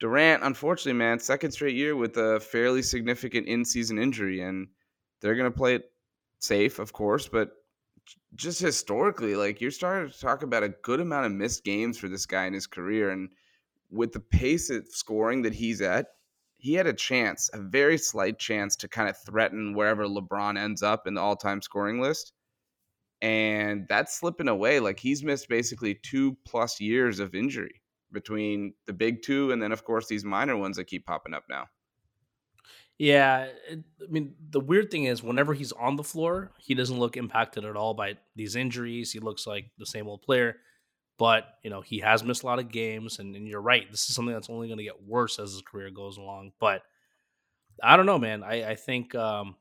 Durant, 0.00 0.42
unfortunately, 0.42 0.98
man, 0.98 1.18
second 1.18 1.52
straight 1.52 1.76
year 1.76 1.96
with 1.96 2.16
a 2.16 2.40
fairly 2.40 2.82
significant 2.82 3.46
in 3.46 3.64
season 3.64 3.98
injury, 3.98 4.40
and 4.40 4.68
they're 5.20 5.36
gonna 5.36 5.50
play 5.50 5.76
it 5.76 5.90
safe, 6.40 6.78
of 6.78 6.92
course, 6.92 7.28
but 7.28 7.52
just 8.34 8.60
historically, 8.60 9.34
like 9.36 9.60
you're 9.60 9.70
starting 9.70 10.10
to 10.10 10.20
talk 10.20 10.42
about 10.42 10.62
a 10.62 10.68
good 10.68 11.00
amount 11.00 11.26
of 11.26 11.32
missed 11.32 11.64
games 11.64 11.98
for 11.98 12.08
this 12.08 12.26
guy 12.26 12.46
in 12.46 12.52
his 12.52 12.66
career. 12.66 13.10
And 13.10 13.30
with 13.90 14.12
the 14.12 14.20
pace 14.20 14.70
of 14.70 14.86
scoring 14.88 15.42
that 15.42 15.54
he's 15.54 15.80
at, 15.80 16.08
he 16.58 16.74
had 16.74 16.86
a 16.86 16.92
chance, 16.92 17.50
a 17.52 17.58
very 17.58 17.98
slight 17.98 18.38
chance 18.38 18.76
to 18.76 18.88
kind 18.88 19.08
of 19.08 19.16
threaten 19.18 19.74
wherever 19.74 20.06
LeBron 20.06 20.58
ends 20.58 20.82
up 20.82 21.06
in 21.06 21.14
the 21.14 21.20
all 21.20 21.36
time 21.36 21.62
scoring 21.62 22.00
list. 22.00 22.32
And 23.22 23.86
that's 23.88 24.18
slipping 24.18 24.48
away. 24.48 24.80
Like 24.80 25.00
he's 25.00 25.22
missed 25.22 25.48
basically 25.48 25.94
two 25.94 26.36
plus 26.46 26.80
years 26.80 27.20
of 27.20 27.34
injury 27.34 27.80
between 28.12 28.74
the 28.86 28.92
big 28.92 29.22
two 29.22 29.50
and 29.52 29.62
then, 29.62 29.72
of 29.72 29.84
course, 29.84 30.06
these 30.06 30.24
minor 30.24 30.56
ones 30.56 30.76
that 30.76 30.86
keep 30.86 31.06
popping 31.06 31.34
up 31.34 31.44
now. 31.48 31.66
Yeah, 32.98 33.48
it, 33.68 33.80
I 34.00 34.10
mean 34.10 34.34
the 34.50 34.60
weird 34.60 34.90
thing 34.90 35.04
is 35.04 35.22
whenever 35.22 35.52
he's 35.52 35.72
on 35.72 35.96
the 35.96 36.04
floor, 36.04 36.52
he 36.58 36.74
doesn't 36.74 36.98
look 36.98 37.16
impacted 37.16 37.64
at 37.64 37.76
all 37.76 37.92
by 37.92 38.18
these 38.36 38.54
injuries. 38.54 39.10
He 39.10 39.18
looks 39.18 39.46
like 39.46 39.66
the 39.78 39.86
same 39.86 40.06
old 40.06 40.22
player, 40.22 40.56
but 41.18 41.44
you 41.64 41.70
know 41.70 41.80
he 41.80 41.98
has 41.98 42.22
missed 42.22 42.44
a 42.44 42.46
lot 42.46 42.60
of 42.60 42.70
games, 42.70 43.18
and, 43.18 43.34
and 43.34 43.48
you're 43.48 43.60
right. 43.60 43.90
This 43.90 44.08
is 44.08 44.14
something 44.14 44.32
that's 44.32 44.48
only 44.48 44.68
going 44.68 44.78
to 44.78 44.84
get 44.84 45.02
worse 45.02 45.40
as 45.40 45.52
his 45.52 45.62
career 45.62 45.90
goes 45.90 46.18
along. 46.18 46.52
But 46.60 46.82
I 47.82 47.96
don't 47.96 48.06
know, 48.06 48.18
man. 48.18 48.44
I, 48.44 48.70
I 48.70 48.74
think 48.76 49.12
um, 49.16 49.56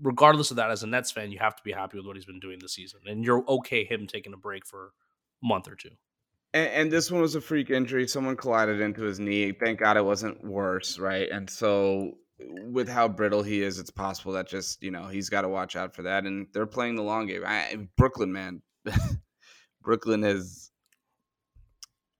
regardless 0.00 0.50
of 0.50 0.56
that, 0.56 0.70
as 0.70 0.82
a 0.82 0.86
Nets 0.86 1.10
fan, 1.10 1.30
you 1.30 1.38
have 1.38 1.56
to 1.56 1.62
be 1.62 1.72
happy 1.72 1.96
with 1.96 2.06
what 2.06 2.16
he's 2.16 2.24
been 2.24 2.40
doing 2.40 2.58
this 2.60 2.74
season, 2.74 3.00
and 3.06 3.24
you're 3.24 3.44
okay 3.48 3.84
him 3.84 4.06
taking 4.06 4.32
a 4.32 4.36
break 4.36 4.66
for 4.66 4.92
a 5.42 5.46
month 5.46 5.68
or 5.68 5.74
two. 5.74 5.90
And, 6.54 6.68
and 6.70 6.92
this 6.92 7.10
one 7.10 7.20
was 7.20 7.34
a 7.34 7.40
freak 7.40 7.70
injury. 7.70 8.06
Someone 8.06 8.36
collided 8.36 8.80
into 8.80 9.02
his 9.02 9.18
knee. 9.18 9.52
Thank 9.52 9.80
God 9.80 9.96
it 9.96 10.04
wasn't 10.04 10.44
worse, 10.44 10.98
right? 10.98 11.28
And 11.30 11.48
so, 11.48 12.12
with 12.38 12.88
how 12.88 13.08
brittle 13.08 13.42
he 13.42 13.62
is, 13.62 13.78
it's 13.78 13.90
possible 13.90 14.32
that 14.32 14.48
just 14.48 14.82
you 14.82 14.90
know 14.90 15.06
he's 15.06 15.28
got 15.28 15.42
to 15.42 15.48
watch 15.48 15.76
out 15.76 15.94
for 15.94 16.02
that. 16.02 16.24
And 16.24 16.46
they're 16.52 16.66
playing 16.66 16.96
the 16.96 17.02
long 17.02 17.26
game. 17.26 17.42
I, 17.46 17.88
Brooklyn, 17.96 18.32
man, 18.32 18.62
Brooklyn 19.82 20.24
is, 20.24 20.70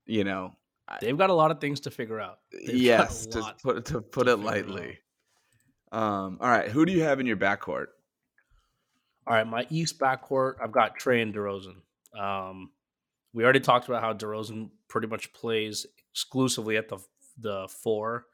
you 0.07 0.25
know, 0.25 0.53
They've 1.01 1.19
got 1.19 1.31
a 1.31 1.35
lot 1.35 1.51
of 1.51 1.61
things 1.61 1.81
to 1.81 1.91
figure 1.91 2.21
out. 2.21 2.39
They've 2.53 2.77
yes, 2.77 3.27
to 3.27 3.55
put 3.63 3.87
to 3.87 4.01
put 4.01 4.25
to 4.25 4.33
it 4.33 4.37
lightly. 4.39 4.89
out. 4.91 4.95
Um, 5.93 6.39
all 6.41 6.49
right, 6.49 6.69
who 6.69 6.85
do 6.85 6.93
you 6.93 7.03
have 7.03 7.21
in 7.21 7.27
your 7.27 7.37
backcourt? 7.37 7.87
All 9.27 9.35
right, 9.35 9.47
my 9.47 9.67
East 9.71 9.99
backcourt, 9.99 10.55
I've 10.63 10.73
got 10.73 10.99
Trae 10.99 11.23
and 11.23 11.35
DeRozan. 11.35 11.77
Um, 12.19 12.71
we 13.33 13.45
already 13.45 13.61
talked 13.61 13.89
about 13.89 14.03
how 14.03 14.13
DeRozan 14.13 14.71
pretty 14.89 15.07
much 15.07 15.33
plays 15.33 15.87
exclusively 16.13 16.77
at 16.77 16.89
the 16.89 16.99
the 17.39 17.69
four, 17.69 18.27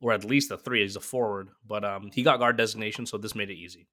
or 0.00 0.12
at 0.12 0.24
least 0.24 0.48
the 0.48 0.56
three. 0.56 0.82
He's 0.82 0.96
a 0.96 1.00
forward, 1.00 1.50
but 1.66 1.84
um, 1.84 2.10
he 2.12 2.22
got 2.22 2.40
guard 2.40 2.56
designation, 2.56 3.06
so 3.06 3.16
this 3.16 3.34
made 3.34 3.50
it 3.50 3.54
easy. 3.54 3.86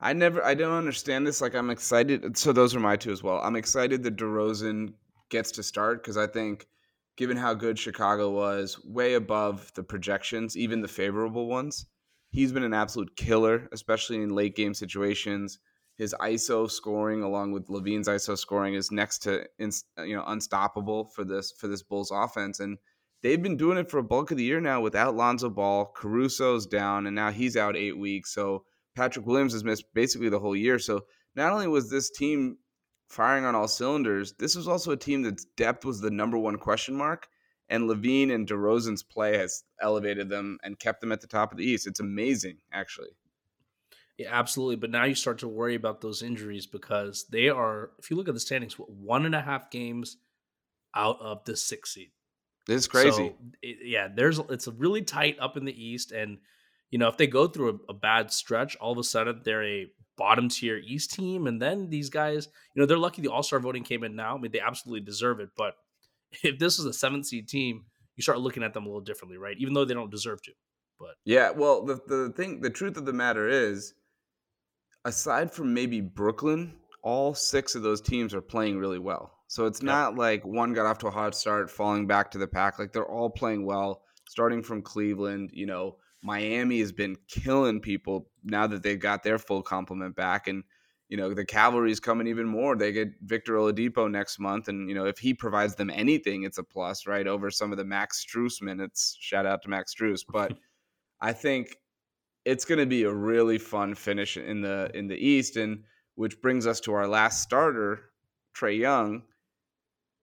I 0.00 0.12
never, 0.12 0.44
I 0.44 0.54
don't 0.54 0.76
understand 0.76 1.26
this. 1.26 1.40
Like, 1.40 1.54
I'm 1.54 1.70
excited. 1.70 2.36
So 2.36 2.52
those 2.52 2.74
are 2.74 2.80
my 2.80 2.96
two 2.96 3.10
as 3.10 3.22
well. 3.22 3.40
I'm 3.42 3.56
excited 3.56 4.02
that 4.02 4.16
DeRozan 4.16 4.92
gets 5.30 5.50
to 5.52 5.62
start 5.62 6.02
because 6.02 6.16
I 6.16 6.26
think, 6.26 6.66
given 7.16 7.36
how 7.36 7.54
good 7.54 7.78
Chicago 7.78 8.30
was, 8.30 8.78
way 8.84 9.14
above 9.14 9.72
the 9.74 9.82
projections, 9.82 10.56
even 10.56 10.82
the 10.82 10.88
favorable 10.88 11.46
ones, 11.46 11.86
he's 12.34 12.52
been 12.52 12.64
an 12.64 12.74
absolute 12.74 13.16
killer, 13.16 13.68
especially 13.72 14.20
in 14.20 14.34
late 14.34 14.56
game 14.56 14.74
situations. 14.74 15.60
His 15.96 16.14
ISO 16.20 16.68
scoring, 16.68 17.22
along 17.22 17.52
with 17.52 17.68
LaVine's 17.68 18.08
ISO 18.08 18.36
scoring, 18.36 18.74
is 18.74 18.90
next 18.90 19.18
to 19.20 19.46
you 19.60 20.16
know 20.16 20.24
unstoppable 20.26 21.10
for 21.14 21.24
this 21.24 21.52
for 21.52 21.68
this 21.68 21.84
Bulls 21.84 22.10
offense, 22.12 22.58
and 22.58 22.78
they've 23.22 23.42
been 23.42 23.56
doing 23.56 23.78
it 23.78 23.88
for 23.88 23.98
a 23.98 24.02
bulk 24.02 24.32
of 24.32 24.36
the 24.36 24.42
year 24.42 24.60
now 24.60 24.80
without 24.80 25.14
Lonzo 25.14 25.48
Ball. 25.48 25.92
Caruso's 25.96 26.66
down, 26.66 27.06
and 27.06 27.14
now 27.14 27.30
he's 27.30 27.56
out 27.56 27.76
eight 27.76 27.96
weeks. 27.96 28.34
So 28.34 28.64
Patrick 28.96 29.26
Williams 29.26 29.52
has 29.52 29.62
missed 29.62 29.84
basically 29.94 30.28
the 30.28 30.40
whole 30.40 30.56
year. 30.56 30.80
So 30.80 31.02
not 31.36 31.52
only 31.52 31.68
was 31.68 31.88
this 31.88 32.10
team 32.10 32.58
firing 33.08 33.44
on 33.44 33.54
all 33.54 33.68
cylinders, 33.68 34.34
this 34.40 34.56
was 34.56 34.66
also 34.66 34.90
a 34.90 34.96
team 34.96 35.22
that's 35.22 35.46
depth 35.56 35.84
was 35.84 36.00
the 36.00 36.10
number 36.10 36.36
one 36.36 36.58
question 36.58 36.96
mark. 36.96 37.28
And 37.68 37.88
LaVine 37.88 38.32
and 38.32 38.46
DeRozan's 38.46 39.02
play 39.02 39.38
has 39.38 39.64
elevated 39.80 40.28
them 40.28 40.58
and 40.62 40.78
kept 40.78 41.00
them 41.00 41.12
at 41.12 41.20
the 41.20 41.26
top 41.26 41.50
of 41.50 41.58
the 41.58 41.64
East. 41.64 41.86
It's 41.86 42.00
amazing, 42.00 42.58
actually. 42.72 43.08
Yeah, 44.18 44.28
absolutely. 44.30 44.76
But 44.76 44.90
now 44.90 45.04
you 45.04 45.14
start 45.14 45.38
to 45.38 45.48
worry 45.48 45.74
about 45.74 46.00
those 46.00 46.22
injuries 46.22 46.66
because 46.66 47.26
they 47.30 47.48
are, 47.48 47.90
if 47.98 48.10
you 48.10 48.16
look 48.16 48.28
at 48.28 48.34
the 48.34 48.40
standings, 48.40 48.74
one 48.74 49.26
and 49.26 49.34
a 49.34 49.40
half 49.40 49.70
games 49.70 50.18
out 50.94 51.20
of 51.20 51.44
the 51.44 51.56
six 51.56 51.94
seed. 51.94 52.10
This 52.66 52.82
is 52.82 52.88
crazy. 52.88 53.10
So, 53.10 53.34
it, 53.62 53.78
yeah, 53.82 54.08
there's 54.14 54.38
it's 54.48 54.68
really 54.68 55.02
tight 55.02 55.36
up 55.38 55.56
in 55.56 55.66
the 55.66 55.84
East, 55.84 56.12
and 56.12 56.38
you 56.90 56.98
know, 56.98 57.08
if 57.08 57.18
they 57.18 57.26
go 57.26 57.46
through 57.46 57.80
a, 57.88 57.92
a 57.92 57.94
bad 57.94 58.32
stretch, 58.32 58.76
all 58.76 58.92
of 58.92 58.98
a 58.98 59.04
sudden 59.04 59.42
they're 59.44 59.64
a 59.64 59.86
bottom 60.16 60.48
tier 60.48 60.76
East 60.76 61.12
team. 61.12 61.46
And 61.46 61.60
then 61.60 61.90
these 61.90 62.10
guys, 62.10 62.48
you 62.74 62.80
know, 62.80 62.86
they're 62.86 62.98
lucky 62.98 63.22
the 63.22 63.32
All 63.32 63.42
Star 63.42 63.58
voting 63.58 63.82
came 63.82 64.04
in 64.04 64.16
now. 64.16 64.36
I 64.36 64.40
mean, 64.40 64.52
they 64.52 64.60
absolutely 64.60 65.04
deserve 65.04 65.40
it. 65.40 65.50
But 65.56 65.74
if 66.42 66.58
this 66.58 66.78
was 66.78 66.86
a 66.86 66.92
seventh 66.92 67.26
seed 67.26 67.48
team, 67.48 67.84
you 68.16 68.22
start 68.22 68.40
looking 68.40 68.62
at 68.62 68.74
them 68.74 68.84
a 68.84 68.86
little 68.86 69.00
differently, 69.00 69.38
right? 69.38 69.56
Even 69.58 69.74
though 69.74 69.84
they 69.84 69.94
don't 69.94 70.10
deserve 70.10 70.42
to. 70.42 70.52
But 70.98 71.16
yeah, 71.24 71.50
well, 71.50 71.84
the 71.84 72.00
the 72.06 72.32
thing, 72.36 72.60
the 72.60 72.70
truth 72.70 72.96
of 72.96 73.04
the 73.04 73.12
matter 73.12 73.48
is, 73.48 73.94
aside 75.04 75.50
from 75.50 75.74
maybe 75.74 76.00
Brooklyn, 76.00 76.74
all 77.02 77.34
six 77.34 77.74
of 77.74 77.82
those 77.82 78.00
teams 78.00 78.32
are 78.32 78.40
playing 78.40 78.78
really 78.78 78.98
well. 78.98 79.32
So 79.48 79.66
it's 79.66 79.82
not 79.82 80.16
like 80.16 80.44
one 80.44 80.72
got 80.72 80.86
off 80.86 80.98
to 80.98 81.08
a 81.08 81.12
hot 81.12 81.34
start, 81.34 81.70
falling 81.70 82.06
back 82.06 82.30
to 82.30 82.38
the 82.38 82.46
pack. 82.46 82.78
Like 82.78 82.92
they're 82.92 83.04
all 83.04 83.30
playing 83.30 83.66
well, 83.66 84.02
starting 84.28 84.62
from 84.62 84.82
Cleveland. 84.82 85.50
You 85.52 85.66
know, 85.66 85.96
Miami 86.22 86.80
has 86.80 86.92
been 86.92 87.16
killing 87.28 87.80
people 87.80 88.30
now 88.42 88.66
that 88.66 88.82
they've 88.82 88.98
got 88.98 89.22
their 89.22 89.38
full 89.38 89.62
complement 89.62 90.16
back. 90.16 90.48
And, 90.48 90.64
you 91.08 91.16
know, 91.16 91.34
the 91.34 91.44
cavalry's 91.44 92.00
coming 92.00 92.26
even 92.26 92.46
more. 92.46 92.76
They 92.76 92.92
get 92.92 93.08
Victor 93.22 93.54
Oladipo 93.54 94.10
next 94.10 94.38
month. 94.38 94.68
And, 94.68 94.88
you 94.88 94.94
know, 94.94 95.06
if 95.06 95.18
he 95.18 95.34
provides 95.34 95.74
them 95.74 95.90
anything, 95.90 96.44
it's 96.44 96.58
a 96.58 96.62
plus, 96.62 97.06
right? 97.06 97.26
Over 97.26 97.50
some 97.50 97.72
of 97.72 97.78
the 97.78 97.84
Max 97.84 98.24
Strus 98.24 98.62
minutes. 98.62 99.16
Shout 99.20 99.46
out 99.46 99.62
to 99.62 99.68
Max 99.68 99.94
Strus. 99.94 100.24
But 100.26 100.52
I 101.20 101.32
think 101.32 101.76
it's 102.44 102.64
going 102.64 102.78
to 102.78 102.86
be 102.86 103.04
a 103.04 103.12
really 103.12 103.58
fun 103.58 103.94
finish 103.94 104.36
in 104.36 104.62
the 104.62 104.90
in 104.94 105.06
the 105.06 105.16
East. 105.16 105.56
And 105.56 105.84
which 106.14 106.40
brings 106.40 106.66
us 106.66 106.80
to 106.80 106.94
our 106.94 107.06
last 107.06 107.42
starter, 107.42 108.10
Trae 108.56 108.78
Young. 108.78 109.22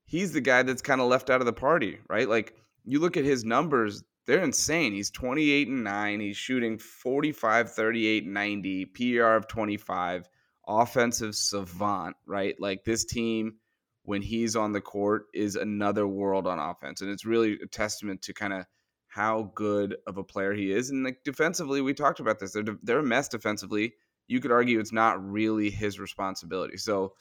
He's 0.05 0.33
the 0.33 0.41
guy 0.41 0.63
that's 0.63 0.81
kind 0.81 0.99
of 0.99 1.07
left 1.07 1.29
out 1.29 1.41
of 1.41 1.45
the 1.45 1.53
party, 1.53 1.99
right? 2.09 2.27
Like 2.27 2.55
you 2.85 2.99
look 2.99 3.17
at 3.17 3.23
his 3.23 3.45
numbers, 3.45 4.03
they're 4.25 4.43
insane. 4.43 4.93
He's 4.93 5.11
28 5.11 5.67
and 5.67 5.83
9. 5.83 6.19
He's 6.19 6.37
shooting 6.37 6.77
45, 6.77 7.71
38, 7.71 8.27
90, 8.27 8.85
PR 8.85 9.23
of 9.23 9.47
25, 9.47 10.29
offensive 10.67 11.35
savant, 11.35 12.15
right? 12.25 12.55
Like 12.59 12.83
this 12.83 13.05
team, 13.05 13.55
when 14.03 14.21
he's 14.21 14.55
on 14.55 14.71
the 14.71 14.81
court, 14.81 15.25
is 15.33 15.55
another 15.55 16.07
world 16.07 16.47
on 16.47 16.59
offense. 16.59 17.01
And 17.01 17.09
it's 17.09 17.25
really 17.25 17.57
a 17.61 17.67
testament 17.67 18.23
to 18.23 18.33
kind 18.33 18.53
of 18.53 18.65
how 19.07 19.51
good 19.55 19.97
of 20.07 20.17
a 20.17 20.23
player 20.23 20.53
he 20.53 20.71
is. 20.71 20.89
And 20.89 21.03
like 21.03 21.23
defensively, 21.23 21.81
we 21.81 21.93
talked 21.93 22.19
about 22.19 22.39
this. 22.39 22.53
They're, 22.53 22.63
they're 22.81 22.99
a 22.99 23.03
mess 23.03 23.27
defensively. 23.27 23.93
You 24.27 24.39
could 24.39 24.51
argue 24.51 24.79
it's 24.79 24.93
not 24.93 25.23
really 25.23 25.69
his 25.69 25.99
responsibility. 25.99 26.77
So, 26.77 27.13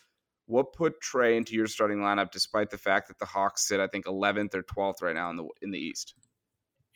what 0.47 0.73
put 0.73 1.01
Trae 1.01 1.37
into 1.37 1.55
your 1.55 1.69
starting 1.69 1.99
lineup, 1.99 2.33
despite 2.33 2.71
the 2.71 2.79
fact 2.79 3.07
that 3.07 3.19
the 3.21 3.27
Hawks 3.27 3.69
sit, 3.69 3.79
I 3.79 3.87
think, 3.87 4.07
11th 4.07 4.55
or 4.55 4.63
12th 4.65 5.01
right 5.01 5.15
now 5.15 5.31
in 5.31 5.37
the 5.37 5.49
in 5.63 5.71
the 5.71 5.79
East? 5.79 6.15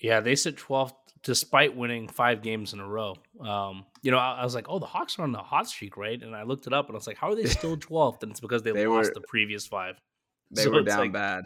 Yeah, 0.01 0.21
they 0.21 0.35
sit 0.35 0.57
12th 0.57 0.93
despite 1.23 1.75
winning 1.75 2.07
five 2.07 2.43
games 2.43 2.75
in 2.75 2.81
a 2.81 2.87
row. 2.87 3.17
Um, 3.41 3.87
you 4.03 4.11
know, 4.11 4.19
I, 4.19 4.41
I, 4.41 4.45
was 4.45 4.55
like, 4.55 4.67
oh, 4.69 4.79
the 4.79 4.87
Hawks 4.87 5.19
are 5.19 5.23
on 5.23 5.33
the 5.33 5.39
hot 5.39 5.67
streak, 5.67 5.97
right? 5.97 6.21
And 6.23 6.37
I 6.37 6.43
looked 6.43 6.67
it 6.67 6.75
up 6.75 6.87
and 6.87 6.95
I 6.95 6.99
was 6.99 7.07
like, 7.07 7.17
how 7.17 7.31
are 7.31 7.35
they 7.35 7.47
still 7.47 7.77
12th? 7.79 8.23
And 8.23 8.31
it's 8.31 8.41
because 8.41 8.63
they, 8.63 8.73
they 8.73 8.87
lost 8.87 9.11
were, 9.11 9.21
the 9.21 9.27
previous 9.27 9.67
five. 9.67 9.99
They 10.51 10.65
so 10.65 10.71
were 10.71 10.83
down 10.83 10.99
like, 10.99 11.13
bad. 11.13 11.45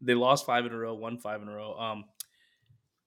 They 0.00 0.14
lost 0.14 0.46
five 0.46 0.64
in 0.64 0.72
a 0.72 0.76
row, 0.76 0.94
won 0.94 1.18
five 1.18 1.42
in 1.42 1.48
a 1.48 1.54
row. 1.54 1.74
Um, 1.78 2.04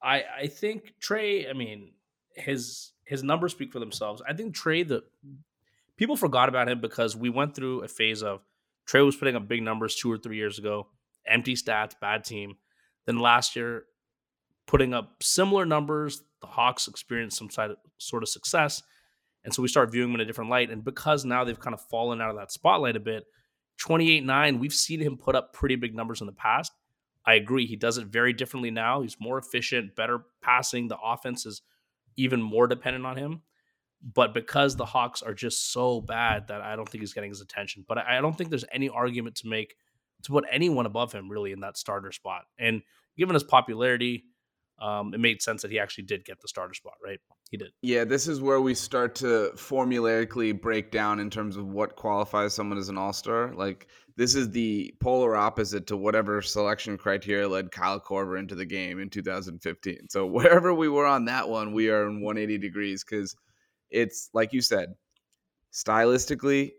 I 0.02 0.24
I 0.42 0.48
think 0.48 0.94
Trae, 1.02 1.50
I 1.50 1.54
mean, 1.54 1.92
his 2.36 2.94
his 3.04 3.24
numbers 3.24 3.52
speak 3.52 3.74
for 3.74 3.80
themselves. 3.80 4.22
I 4.28 4.34
think 4.34 4.56
Trae 4.56 4.88
the 4.88 5.04
people 5.98 6.16
forgot 6.16 6.48
about 6.48 6.70
him 6.70 6.80
because 6.80 7.16
we 7.16 7.30
went 7.30 7.56
through 7.56 7.84
a 7.84 7.88
phase 7.88 8.24
of 8.24 8.42
Trae 8.88 9.06
was 9.06 9.16
putting 9.16 9.36
up 9.36 9.48
big 9.48 9.64
numbers 9.64 9.96
two 9.96 10.12
or 10.12 10.18
three 10.18 10.38
years 10.38 10.60
ago, 10.60 10.88
empty 11.28 11.56
stats, 11.56 12.00
bad 12.00 12.24
team. 12.24 12.56
Then 13.06 13.18
last 13.20 13.56
year, 13.56 13.86
putting 14.68 14.94
up 14.94 15.22
similar 15.22 15.66
numbers. 15.66 16.24
The 16.42 16.48
Hawks 16.48 16.88
experienced 16.88 17.38
some 17.38 17.50
sort 17.98 18.24
of 18.24 18.30
success. 18.30 18.82
And 19.44 19.54
so 19.54 19.62
we 19.62 19.68
start 19.68 19.92
viewing 19.92 20.10
him 20.10 20.16
in 20.16 20.22
a 20.22 20.26
different 20.26 20.50
light. 20.50 20.72
And 20.72 20.84
because 20.84 21.24
now 21.24 21.44
they've 21.44 21.60
kind 21.60 21.74
of 21.74 21.82
fallen 21.82 22.22
out 22.22 22.32
of 22.32 22.38
that 22.38 22.52
spotlight 22.52 22.96
a 22.96 23.00
bit, 23.00 23.26
28 23.78 24.24
9, 24.24 24.60
we've 24.60 24.74
seen 24.74 25.00
him 25.00 25.18
put 25.18 25.36
up 25.36 25.54
pretty 25.54 25.76
big 25.76 25.96
numbers 25.96 26.22
in 26.22 26.28
the 26.28 26.34
past. 26.34 26.72
I 27.26 27.36
agree. 27.36 27.66
He 27.66 27.76
does 27.76 27.98
it 27.98 28.08
very 28.08 28.34
differently 28.34 28.72
now. 28.72 29.02
He's 29.02 29.18
more 29.20 29.38
efficient, 29.38 29.96
better 29.96 30.26
passing. 30.42 30.88
The 30.88 30.98
offense 30.98 31.46
is 31.46 31.62
even 32.16 32.42
more 32.42 32.68
dependent 32.68 33.06
on 33.06 33.18
him. 33.18 33.42
But 34.14 34.34
because 34.34 34.76
the 34.76 34.86
Hawks 34.86 35.24
are 35.24 35.34
just 35.34 35.72
so 35.72 36.02
bad 36.02 36.48
that 36.48 36.62
I 36.62 36.76
don't 36.76 36.88
think 36.88 37.02
he's 37.02 37.14
getting 37.14 37.32
his 37.32 37.42
attention. 37.42 37.86
But 37.88 37.98
I 37.98 38.22
don't 38.22 38.38
think 38.38 38.52
there's 38.52 38.66
any 38.72 38.90
argument 38.90 39.36
to 39.38 39.48
make 39.48 39.76
to 40.24 40.32
put 40.32 40.46
anyone 40.52 40.86
above 40.86 41.12
him 41.12 41.30
really 41.30 41.52
in 41.52 41.62
that 41.62 41.78
starter 41.78 42.12
spot. 42.12 42.44
And 42.60 42.82
given 43.18 43.34
his 43.34 43.44
popularity, 43.44 44.26
um, 44.80 45.14
it 45.14 45.20
made 45.20 45.42
sense 45.42 45.62
that 45.62 45.72
he 45.72 45.80
actually 45.80 46.04
did 46.04 46.26
get 46.26 46.42
the 46.42 46.48
starter 46.48 46.74
spot, 46.74 46.96
right? 47.04 47.20
He 47.50 47.58
did. 47.58 47.72
Yeah, 47.82 48.04
this 48.04 48.28
is 48.28 48.42
where 48.42 48.60
we 48.60 48.74
start 48.76 49.16
to 49.16 49.52
formulaically 49.56 50.60
break 50.60 50.92
down 50.92 51.20
in 51.20 51.30
terms 51.30 51.56
of 51.56 51.68
what 51.68 51.96
qualifies 51.96 52.54
someone 52.54 52.78
as 52.78 52.90
an 52.90 52.98
all 52.98 53.14
star. 53.14 53.54
Like, 53.54 53.88
this 54.18 54.36
is 54.36 54.52
the 54.52 54.94
polar 55.00 55.36
opposite 55.36 55.88
to 55.88 55.98
whatever 55.98 56.42
selection 56.42 56.98
criteria 56.98 57.48
led 57.48 57.72
Kyle 57.72 58.02
Korver 58.02 58.38
into 58.38 58.56
the 58.56 58.66
game 58.66 59.00
in 59.00 59.10
2015. 59.10 60.08
So, 60.10 60.26
wherever 60.26 60.74
we 60.74 60.90
were 60.90 61.06
on 61.06 61.26
that 61.26 61.48
one, 61.48 61.74
we 61.74 61.90
are 61.90 62.08
in 62.08 62.22
180 62.22 62.58
degrees 62.58 63.04
because 63.04 63.36
it's, 63.90 64.30
like 64.34 64.52
you 64.52 64.62
said, 64.62 64.90
stylistically, 65.72 66.72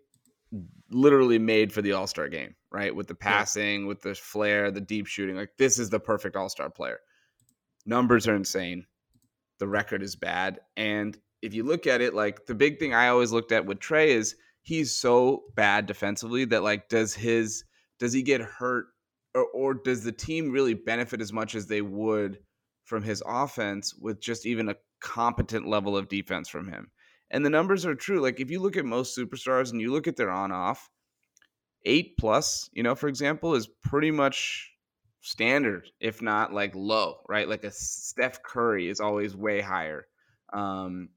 literally 0.90 1.38
made 1.38 1.72
for 1.72 1.80
the 1.80 1.92
all 1.92 2.06
star 2.06 2.28
game, 2.28 2.54
right? 2.70 2.94
With 2.94 3.06
the 3.06 3.14
passing, 3.14 3.82
yeah. 3.82 3.86
with 3.88 4.02
the 4.02 4.14
flair, 4.14 4.70
the 4.70 4.82
deep 4.82 5.06
shooting. 5.06 5.36
Like, 5.36 5.56
this 5.56 5.78
is 5.78 5.88
the 5.88 6.00
perfect 6.00 6.36
all 6.36 6.50
star 6.50 6.68
player 6.68 6.98
numbers 7.86 8.28
are 8.28 8.34
insane. 8.34 8.84
The 9.58 9.68
record 9.68 10.02
is 10.02 10.16
bad. 10.16 10.60
And 10.76 11.16
if 11.42 11.54
you 11.54 11.62
look 11.62 11.86
at 11.86 12.00
it, 12.00 12.14
like 12.14 12.46
the 12.46 12.54
big 12.54 12.78
thing 12.78 12.92
I 12.92 13.08
always 13.08 13.32
looked 13.32 13.52
at 13.52 13.64
with 13.66 13.78
Trae 13.78 14.08
is 14.08 14.36
he's 14.62 14.92
so 14.92 15.44
bad 15.54 15.86
defensively 15.86 16.44
that 16.46 16.62
like 16.62 16.88
does 16.88 17.14
his 17.14 17.64
does 17.98 18.12
he 18.12 18.22
get 18.22 18.40
hurt 18.40 18.86
or, 19.34 19.46
or 19.54 19.74
does 19.74 20.02
the 20.02 20.12
team 20.12 20.50
really 20.50 20.74
benefit 20.74 21.20
as 21.20 21.32
much 21.32 21.54
as 21.54 21.66
they 21.66 21.82
would 21.82 22.38
from 22.84 23.02
his 23.02 23.22
offense 23.26 23.94
with 23.94 24.20
just 24.20 24.46
even 24.46 24.68
a 24.68 24.76
competent 25.00 25.66
level 25.66 25.96
of 25.96 26.08
defense 26.08 26.48
from 26.48 26.68
him? 26.68 26.90
And 27.30 27.44
the 27.44 27.50
numbers 27.50 27.86
are 27.86 27.94
true. 27.94 28.20
Like 28.20 28.40
if 28.40 28.50
you 28.50 28.60
look 28.60 28.76
at 28.76 28.84
most 28.84 29.16
superstars 29.16 29.72
and 29.72 29.80
you 29.80 29.92
look 29.92 30.06
at 30.06 30.16
their 30.16 30.30
on 30.30 30.52
off, 30.52 30.88
eight 31.84 32.16
plus, 32.18 32.68
you 32.72 32.82
know, 32.82 32.94
for 32.94 33.08
example, 33.08 33.54
is 33.54 33.68
pretty 33.82 34.10
much 34.10 34.72
standard, 35.26 35.90
if 35.98 36.22
not 36.22 36.52
like 36.52 36.72
low, 36.76 37.16
right? 37.28 37.48
Like 37.48 37.64
a 37.64 37.70
Steph 37.72 38.42
Curry 38.44 38.88
is 38.88 39.00
always 39.00 39.34
way 39.34 39.60
higher. 39.60 40.06
Um, 40.52 41.08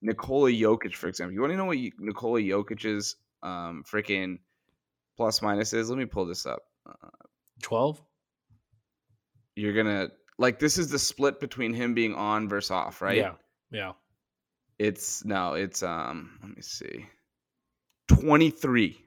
Nikola 0.00 0.50
Jokic, 0.50 0.94
for 0.94 1.08
example. 1.08 1.34
You 1.34 1.40
want 1.42 1.52
to 1.52 1.56
know 1.58 1.66
what 1.66 1.78
Nikola 1.98 2.40
Jokic's 2.40 3.16
um, 3.42 3.84
freaking 3.86 4.38
plus 5.18 5.42
minus 5.42 5.74
is? 5.74 5.90
Let 5.90 5.98
me 5.98 6.06
pull 6.06 6.24
this 6.24 6.46
up. 6.46 6.62
Uh, 6.86 7.08
12? 7.62 8.02
You're 9.54 9.74
going 9.74 9.86
to 9.86 10.10
like 10.38 10.58
this 10.58 10.78
is 10.78 10.90
the 10.90 10.98
split 10.98 11.38
between 11.38 11.74
him 11.74 11.92
being 11.92 12.14
on 12.14 12.48
versus 12.48 12.70
off, 12.70 13.02
right? 13.02 13.18
Yeah. 13.18 13.34
Yeah. 13.70 13.92
It's 14.78 15.26
no, 15.26 15.52
it's 15.52 15.82
um 15.82 16.38
let 16.42 16.56
me 16.56 16.62
see. 16.62 17.06
23. 18.08 18.98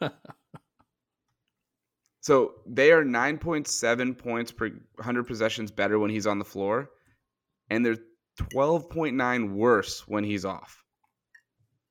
So 2.30 2.52
they 2.64 2.92
are 2.92 3.02
9.7 3.02 4.16
points 4.16 4.52
per 4.52 4.68
100 4.68 5.24
possessions 5.24 5.72
better 5.72 5.98
when 5.98 6.12
he's 6.12 6.28
on 6.28 6.38
the 6.38 6.44
floor, 6.44 6.88
and 7.70 7.84
they're 7.84 7.96
12.9 8.52 9.52
worse 9.52 10.06
when 10.06 10.22
he's 10.22 10.44
off. 10.44 10.80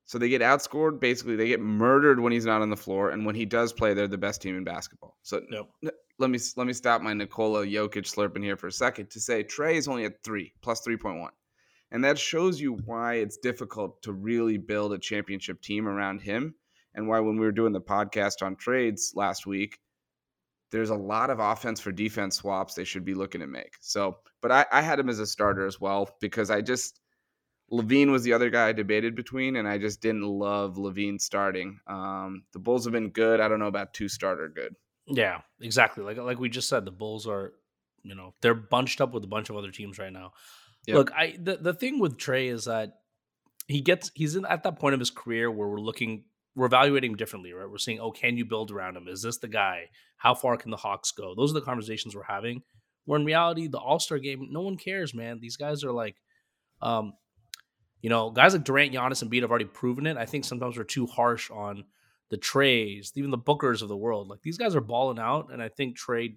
So 0.06 0.18
they 0.18 0.30
get 0.30 0.42
outscored. 0.42 1.02
Basically, 1.02 1.36
they 1.36 1.50
get 1.50 1.60
murdered 1.60 2.22
when 2.22 2.32
he's 2.32 2.46
not 2.46 2.62
on 2.62 2.70
the 2.70 2.78
floor, 2.78 3.10
and 3.10 3.26
when 3.26 3.36
he 3.36 3.44
does 3.44 3.74
play, 3.74 3.94
they're 3.94 4.08
the 4.08 4.18
best 4.18 4.42
team 4.42 4.56
in 4.56 4.64
basketball. 4.64 5.18
So 5.24 5.42
Yep. 5.52 5.96
let 6.20 6.30
me 6.30 6.40
let 6.56 6.68
me 6.68 6.72
stop 6.72 7.02
my 7.02 7.14
Nikola 7.14 7.66
Jokic 7.66 8.06
slurping 8.06 8.42
here 8.42 8.56
for 8.56 8.68
a 8.68 8.72
second 8.72 9.10
to 9.10 9.20
say 9.20 9.44
Trae 9.44 9.76
is 9.76 9.90
only 9.90 10.06
at 10.06 10.24
three 10.24 10.54
plus 10.62 10.80
three 10.80 10.96
point 10.96 11.20
one, 11.20 11.34
and 11.92 12.02
that 12.06 12.18
shows 12.18 12.62
you 12.62 12.76
why 12.86 13.16
it's 13.16 13.36
difficult 13.36 14.02
to 14.04 14.14
really 14.14 14.58
build 14.58 14.94
a 14.94 15.00
championship 15.00 15.62
team 15.62 15.86
around 15.86 16.22
him, 16.22 16.56
and 16.96 17.10
why 17.10 17.20
when 17.20 17.36
we 17.36 17.46
were 17.46 17.52
doing 17.52 17.74
the 17.74 17.82
podcast 17.82 18.42
on 18.42 18.56
trades 18.56 19.12
last 19.18 19.46
week, 19.46 19.78
there's 20.72 20.90
a 20.90 20.96
lot 20.96 21.30
of 21.30 21.40
offense 21.40 21.80
for 21.80 21.92
defense 21.92 22.38
swaps 22.38 22.74
they 22.74 22.84
should 22.84 23.06
be 23.06 23.14
looking 23.14 23.42
to 23.42 23.48
make. 23.48 23.74
So, 23.82 24.18
but 24.42 24.52
I, 24.52 24.66
I 24.72 24.82
had 24.82 25.00
him 25.00 25.10
as 25.10 25.20
a 25.20 25.28
starter 25.28 25.66
as 25.66 25.80
well 25.80 26.10
because 26.20 26.50
I 26.52 26.62
just 26.62 27.00
LaVine 27.72 28.12
was 28.12 28.24
the 28.24 28.34
other 28.34 28.50
guy 28.50 28.70
I 28.70 28.74
debated 28.74 29.16
between, 29.16 29.56
and 29.56 29.68
I 29.68 29.78
just 29.78 30.02
didn't 30.02 30.24
love 30.24 30.78
LaVine 30.78 31.20
starting. 31.20 31.80
Um, 31.88 32.44
the 32.54 32.60
Bulls 32.60 32.86
have 32.86 32.94
been 32.94 33.10
good. 33.10 33.40
I 33.40 33.48
don't 33.48 33.60
know 33.60 33.68
about 33.68 33.94
two 33.94 34.08
starter 34.08 34.50
good. 34.50 34.76
Yeah, 35.08 35.42
exactly. 35.60 36.04
Like 36.04 36.18
like 36.18 36.40
we 36.40 36.50
just 36.50 36.70
said, 36.70 36.86
the 36.86 36.92
Bulls 36.92 37.28
are, 37.28 37.54
you 38.04 38.16
know, 38.16 38.34
they're 38.42 38.54
bunched 38.54 39.02
up 39.02 39.14
with 39.14 39.24
a 39.24 39.28
bunch 39.28 39.50
of 39.50 39.56
other 39.56 39.72
teams 39.72 39.98
right 39.98 40.14
now. 40.14 40.34
Yep. 40.88 40.96
Look, 40.96 41.12
I 41.14 41.36
the, 41.40 41.58
the 41.58 41.74
thing 41.74 42.00
with 42.00 42.18
Trae 42.18 42.52
is 42.52 42.66
that 42.66 43.00
he 43.68 43.82
gets 43.82 44.12
he's 44.16 44.36
in 44.36 44.46
at 44.46 44.64
that 44.64 44.80
point 44.80 44.94
of 44.94 45.00
his 45.00 45.12
career 45.12 45.52
where 45.52 45.68
we're 45.68 45.80
looking 45.80 46.24
we're 46.56 46.66
evaluating 46.66 47.16
differently, 47.16 47.54
right? 47.54 47.70
We're 47.70 47.78
saying, 47.78 48.00
oh, 48.00 48.12
can 48.12 48.38
you 48.38 48.46
build 48.46 48.72
around 48.72 48.98
him? 48.98 49.08
Is 49.08 49.22
this 49.22 49.38
the 49.38 49.48
guy? 49.48 49.90
How 50.18 50.34
far 50.34 50.58
can 50.58 50.72
the 50.72 50.78
Hawks 50.78 51.12
go? 51.12 51.36
Those 51.36 51.52
are 51.52 51.60
the 51.60 51.66
conversations 51.66 52.16
we're 52.16 52.24
having. 52.24 52.64
Where 53.06 53.20
in 53.20 53.26
reality, 53.26 53.68
the 53.68 53.80
All 53.80 54.00
Star 54.00 54.20
game, 54.20 54.50
no 54.52 54.62
one 54.62 54.78
cares, 54.78 55.14
man. 55.14 55.40
These 55.40 55.58
guys 55.58 55.84
are 55.84 55.92
like, 55.92 56.16
um, 56.82 57.14
you 58.02 58.10
know, 58.10 58.30
guys 58.30 58.54
like 58.54 58.64
Durant, 58.64 58.94
Giannis, 58.94 59.22
and 59.22 59.32
Embiid 59.32 59.42
have 59.42 59.50
already 59.50 59.66
proven 59.66 60.06
it. 60.06 60.18
I 60.18 60.26
think 60.26 60.46
sometimes 60.46 60.78
we're 60.78 60.84
too 60.84 61.06
harsh 61.08 61.50
on 61.50 61.86
the 62.30 62.38
Traes, 62.38 63.12
even 63.16 63.32
the 63.32 63.38
Bookers 63.38 63.82
of 63.82 63.88
the 63.88 63.98
world. 63.98 64.28
Like 64.28 64.42
these 64.42 64.58
guys 64.58 64.76
are 64.76 64.82
balling 64.82 65.20
out, 65.20 65.52
and 65.52 65.62
I 65.62 65.70
think 65.70 65.98
Trae, 65.98 66.36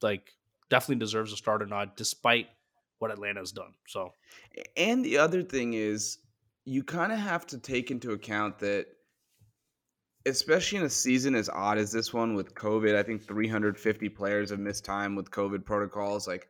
like, 0.00 0.30
definitely 0.70 1.00
deserves 1.00 1.32
a 1.32 1.36
starter 1.36 1.66
nod, 1.66 1.90
despite 1.96 2.46
what 2.98 3.10
Atlanta's 3.10 3.52
done. 3.52 3.74
So, 3.86 4.12
and 4.76 5.04
the 5.04 5.18
other 5.18 5.42
thing 5.42 5.74
is, 5.74 6.18
you 6.64 6.82
kind 6.82 7.12
of 7.12 7.18
have 7.18 7.46
to 7.48 7.58
take 7.58 7.90
into 7.90 8.12
account 8.12 8.60
that, 8.60 8.86
especially 10.26 10.78
in 10.78 10.84
a 10.84 10.90
season 10.90 11.34
as 11.34 11.48
odd 11.48 11.78
as 11.78 11.92
this 11.92 12.12
one 12.12 12.34
with 12.34 12.54
COVID, 12.54 12.94
I 12.94 13.02
think 13.02 13.26
350 13.26 14.08
players 14.10 14.50
have 14.50 14.58
missed 14.58 14.84
time 14.84 15.14
with 15.14 15.30
COVID 15.30 15.64
protocols. 15.64 16.26
Like, 16.26 16.48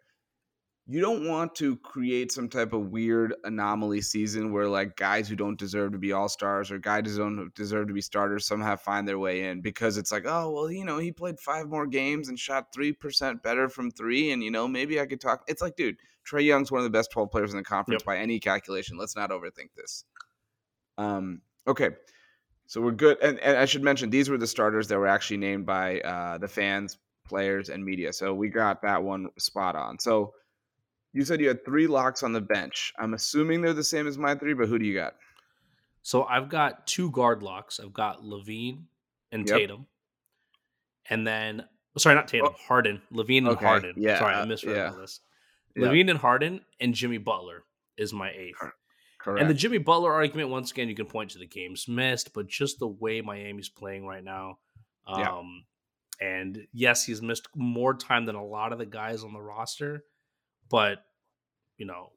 you 0.87 1.01
don't 1.01 1.29
want 1.29 1.55
to 1.57 1.77
create 1.77 2.33
some 2.33 2.49
type 2.49 2.73
of 2.73 2.91
weird 2.91 3.35
anomaly 3.45 4.01
season 4.01 4.53
where 4.53 4.67
like 4.67 4.97
guys 4.97 5.29
who 5.29 5.37
don't 5.37 5.59
deserve 5.59 5.93
to 5.93 5.99
be 5.99 6.13
all 6.13 6.29
stars 6.29 6.73
or 6.73 6.79
guys 6.79 7.07
who 7.07 7.19
don't 7.19 7.55
deserve 7.55 7.87
to 7.87 7.95
be 7.95 8.01
starters 8.01 8.47
somehow 8.47 8.75
find 8.75 9.07
their 9.07 9.19
way 9.19 9.45
in 9.45 9.61
because 9.61 9.97
it's 9.97 10.11
like 10.11 10.25
oh 10.27 10.51
well 10.51 10.71
you 10.71 10.85
know 10.85 10.99
he 10.99 11.13
played 11.13 11.39
five 11.39 11.69
more 11.69 11.87
games 11.87 12.29
and 12.29 12.39
shot 12.39 12.67
three 12.75 12.93
percent 12.93 13.43
better 13.45 13.69
from 13.69 13.93
three 13.93 14.33
and 14.33 14.43
you 14.43 14.51
know 14.51 14.67
maybe 14.67 15.01
I 15.01 15.07
could 15.07 15.21
talk. 15.21 15.45
It's 15.47 15.63
like 15.63 15.77
dude, 15.77 15.97
Trae 16.29 16.45
Young's 16.45 16.73
one 16.73 16.81
of 16.81 16.85
the 16.85 16.91
best 16.91 17.13
twelve 17.13 17.31
players 17.31 17.53
in 17.53 17.59
the 17.59 17.65
conference 17.65 18.03
yep. 18.03 18.07
by 18.07 18.19
any 18.19 18.41
calculation. 18.41 18.99
Let's 18.99 19.17
not 19.17 19.31
overthink 19.31 19.71
this. 19.77 20.05
Um. 20.99 21.43
Okay. 21.67 21.91
So 22.73 22.81
we're 22.81 22.93
good, 22.93 23.19
and, 23.21 23.39
and 23.41 23.59
I 23.59 23.67
should 23.67 23.83
mention 23.83 24.09
these 24.09 24.31
were 24.31 24.39
the 24.39 24.47
starters 24.47 24.89
that 24.89 24.99
were 24.99 25.07
actually 25.07 25.37
named 25.37 25.67
by 25.67 26.01
uh, 26.01 26.39
the 26.39 26.49
fans, 26.49 26.97
players, 27.29 27.69
and 27.69 27.85
media. 27.85 28.15
So 28.15 28.33
we 28.33 28.49
got 28.49 28.81
that 28.81 29.03
one 29.03 29.29
spot 29.39 29.77
on. 29.77 29.99
So 29.99 30.33
you 31.13 31.23
said 31.27 31.39
you 31.43 31.49
had 31.49 31.67
three 31.67 31.87
locks 31.87 32.23
on 32.23 32.33
the 32.33 32.41
bench. 32.41 32.95
I'm 32.99 33.13
assuming 33.13 33.61
they're 33.61 33.75
the 33.75 33.85
same 33.85 34.07
as 34.07 34.17
my 34.17 34.37
three, 34.37 34.55
but 34.55 34.69
who 34.69 34.79
do 34.79 34.87
you 34.87 34.95
got? 34.95 35.17
So 36.01 36.25
I've 36.25 36.49
got 36.49 36.87
two 36.87 37.11
guard 37.11 37.43
locks. 37.43 37.79
I've 37.79 37.93
got 37.93 38.23
LaVine 38.23 38.85
and 39.33 39.47
yep. 39.47 39.59
Tatum. 39.59 39.87
And 41.11 41.27
then 41.27 41.67
sorry, 41.99 42.15
not 42.15 42.27
Tatum, 42.27 42.49
oh. 42.53 42.57
Harden. 42.67 43.03
LaVine 43.13 43.39
and 43.41 43.49
okay. 43.49 43.67
Harden. 43.67 43.95
Yeah. 43.99 44.19
Sorry, 44.19 44.35
I 44.35 44.47
misread 44.47 44.77
yeah. 44.77 44.95
this. 44.99 45.21
LaVine 45.77 46.09
and 46.09 46.19
Harden 46.19 46.63
and 46.81 46.95
Jimmy 46.95 47.19
Butler 47.19 47.65
is 47.99 48.15
my 48.15 48.31
eighth. 48.31 48.57
Correct. 49.23 49.41
And 49.41 49.49
the 49.49 49.55
Jimmy 49.55 49.79
Butler 49.79 50.13
argument, 50.13 50.49
once 50.49 50.73
again, 50.73 50.89
you 50.89 50.95
can 50.95 51.07
point 51.07 51.31
to 51.31 51.39
the 51.39 51.47
games 51.47 51.87
missed, 51.87 52.33
but 52.35 52.49
just 52.49 52.79
the 52.79 52.89
way 52.89 53.21
Miami's 53.21 53.69
playing 53.69 54.05
right 54.05 54.25
now. 54.25 54.59
Um, 55.07 55.65
yeah. 56.21 56.29
and 56.29 56.67
yes, 56.73 57.05
he's 57.05 57.23
missed 57.23 57.49
more 57.55 57.95
time 57.95 58.27
than 58.27 58.35
a 58.35 58.45
lot 58.45 58.73
of 58.73 58.79
the 58.79 58.87
guys 58.87 59.25
on 59.25 59.33
the 59.33 59.41
roster 59.41 60.05
but 60.73 61.05
you 61.77 61.87
know, 61.87 62.11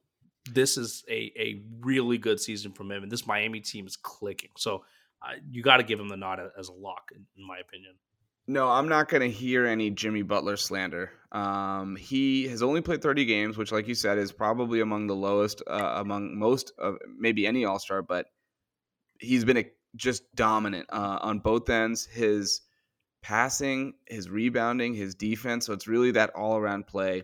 this 0.52 0.78
is 0.78 1.04
a 1.10 1.32
a 1.38 1.62
really 1.82 2.18
good 2.18 2.39
season 2.39 2.72
from 2.72 2.89
him, 2.89 3.04
and 3.04 3.12
this 3.12 3.28
Miami 3.28 3.60
team 3.60 3.86
is 3.86 3.98
clicking. 3.98 4.52
So 4.58 4.86
uh, 5.22 5.34
you 5.52 5.62
got 5.62 5.78
to 5.78 5.84
give 5.84 6.00
him 6.00 6.08
the 6.08 6.18
nod 6.18 6.39
as 6.58 6.70
a 6.70 6.74
lock, 6.74 7.12
in, 7.13 7.26
in 7.38 7.46
my 7.46 7.58
opinion. 7.60 7.94
No, 8.47 8.69
I'm 8.69 8.88
not 8.88 9.10
going 9.10 9.21
to 9.21 9.29
hear 9.29 9.65
any 9.65 9.89
Jimmy 9.89 10.21
Butler 10.21 10.55
slander. 10.55 11.12
Um, 11.31 11.95
he 11.95 12.47
has 12.47 12.62
only 12.62 12.81
played 12.81 13.01
30 13.01 13.25
games, 13.25 13.58
which, 13.58 13.71
like 13.71 13.88
you 13.88 13.95
said, 13.95 14.17
is 14.17 14.31
probably 14.31 14.81
among 14.81 15.08
the 15.08 15.15
lowest 15.15 15.63
uh, 15.67 15.93
among 15.97 16.38
most 16.38 16.71
of 16.77 16.97
maybe 17.17 17.47
any 17.47 17.65
All 17.65 17.79
Star. 17.79 18.03
But 18.03 18.27
he's 19.19 19.43
been 19.45 19.58
a, 19.58 19.65
just 19.95 20.23
dominant 20.36 20.88
uh, 20.91 21.19
on 21.21 21.39
both 21.39 21.69
ends. 21.69 22.05
His 22.05 22.62
passing, 23.23 23.93
his 24.08 24.29
rebounding, 24.29 24.93
his 24.93 25.15
defense. 25.15 25.65
So 25.65 25.73
it's 25.73 25.88
really 25.88 26.12
that 26.12 26.29
all 26.36 26.58
around 26.58 26.86
play. 26.86 27.23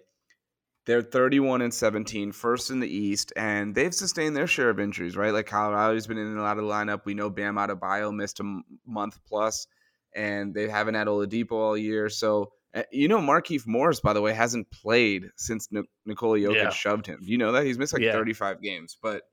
They're 0.88 1.04
31 1.04 1.62
and 1.62 1.72
17, 1.72 2.32
first 2.32 2.72
in 2.72 2.80
the 2.80 2.90
East, 2.90 3.32
and 3.36 3.76
they've 3.76 3.94
sustained 3.94 4.36
their 4.36 4.48
share 4.48 4.72
of 4.72 4.80
injuries, 4.80 5.16
right? 5.16 5.32
Like 5.32 5.46
Colorado's 5.46 6.08
been 6.08 6.18
in 6.18 6.26
and 6.26 6.40
out 6.40 6.58
of 6.58 6.64
the 6.64 6.70
lineup. 6.70 7.06
We 7.06 7.14
know 7.14 7.30
Bam 7.30 7.58
Adebayo 7.58 8.12
missed 8.12 8.40
a 8.40 8.62
month 8.88 9.20
plus, 9.28 9.68
and 10.16 10.54
they 10.54 10.68
haven't 10.68 10.96
had 10.96 11.08
Oladipo 11.08 11.54
all 11.54 11.78
year. 11.78 12.10
So, 12.10 12.52
eh, 12.74 12.84
you 12.92 13.08
know, 13.08 13.20
Markieff 13.20 13.66
Morris, 13.68 14.00
by 14.00 14.14
the 14.14 14.22
way, 14.22 14.34
hasn't 14.34 14.70
played 14.72 15.26
since 15.38 15.68
N- 15.74 15.86
Nikola 16.06 16.38
Jokic 16.38 16.56
yeah. 16.56 16.70
shoved 16.70 17.06
him. 17.06 17.20
You 17.22 17.38
know 17.38 17.52
that 17.54 17.66
he's 17.66 17.78
missed 17.78 17.94
like 17.94 18.02
yeah. 18.02 18.14
35 18.14 18.62
games, 18.62 18.98
but 19.02 19.24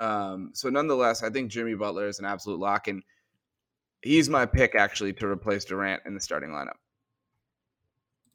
um, 0.00 0.50
so 0.54 0.68
nonetheless, 0.68 1.22
I 1.22 1.30
think 1.30 1.50
Jimmy 1.50 1.74
Butler 1.74 2.08
is 2.08 2.18
an 2.18 2.24
absolute 2.24 2.58
lock, 2.58 2.88
and 2.88 3.02
he's 4.02 4.28
my 4.28 4.46
pick 4.46 4.74
actually 4.74 5.12
to 5.14 5.26
replace 5.26 5.64
Durant 5.64 6.02
in 6.06 6.14
the 6.14 6.20
starting 6.20 6.50
lineup. 6.50 6.76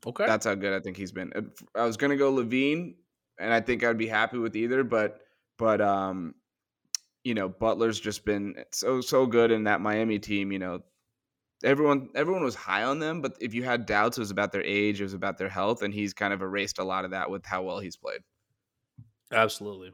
Okay. 0.05 0.25
That's 0.25 0.45
how 0.45 0.55
good 0.55 0.73
I 0.73 0.79
think 0.79 0.95
he's 0.97 1.11
been. 1.11 1.31
I 1.75 1.83
was 1.83 1.97
gonna 1.97 2.15
go 2.15 2.33
LaVine, 2.33 2.95
and 3.39 3.53
I 3.53 3.59
think 3.61 3.83
I'd 3.83 3.97
be 3.97 4.07
happy 4.07 4.37
with 4.37 4.55
either, 4.55 4.83
but 4.83 5.19
but 5.57 5.81
um, 5.81 6.35
you 7.23 7.33
know, 7.33 7.49
Butler's 7.49 7.99
just 7.99 8.25
been 8.25 8.55
so 8.71 9.01
so 9.01 9.25
good 9.25 9.51
in 9.51 9.65
that 9.65 9.81
Miami 9.81 10.19
team. 10.19 10.51
You 10.51 10.59
know, 10.59 10.79
everyone 11.63 12.09
everyone 12.15 12.43
was 12.43 12.55
high 12.55 12.83
on 12.83 12.99
them, 12.99 13.21
but 13.21 13.37
if 13.39 13.53
you 13.53 13.63
had 13.63 13.85
doubts, 13.85 14.17
it 14.17 14.21
was 14.21 14.31
about 14.31 14.51
their 14.51 14.63
age, 14.63 14.99
it 14.99 15.03
was 15.03 15.13
about 15.13 15.37
their 15.37 15.49
health, 15.49 15.81
and 15.81 15.93
he's 15.93 16.13
kind 16.13 16.33
of 16.33 16.41
erased 16.41 16.79
a 16.79 16.83
lot 16.83 17.05
of 17.05 17.11
that 17.11 17.29
with 17.29 17.45
how 17.45 17.63
well 17.63 17.79
he's 17.79 17.97
played. 17.97 18.21
Absolutely. 19.31 19.93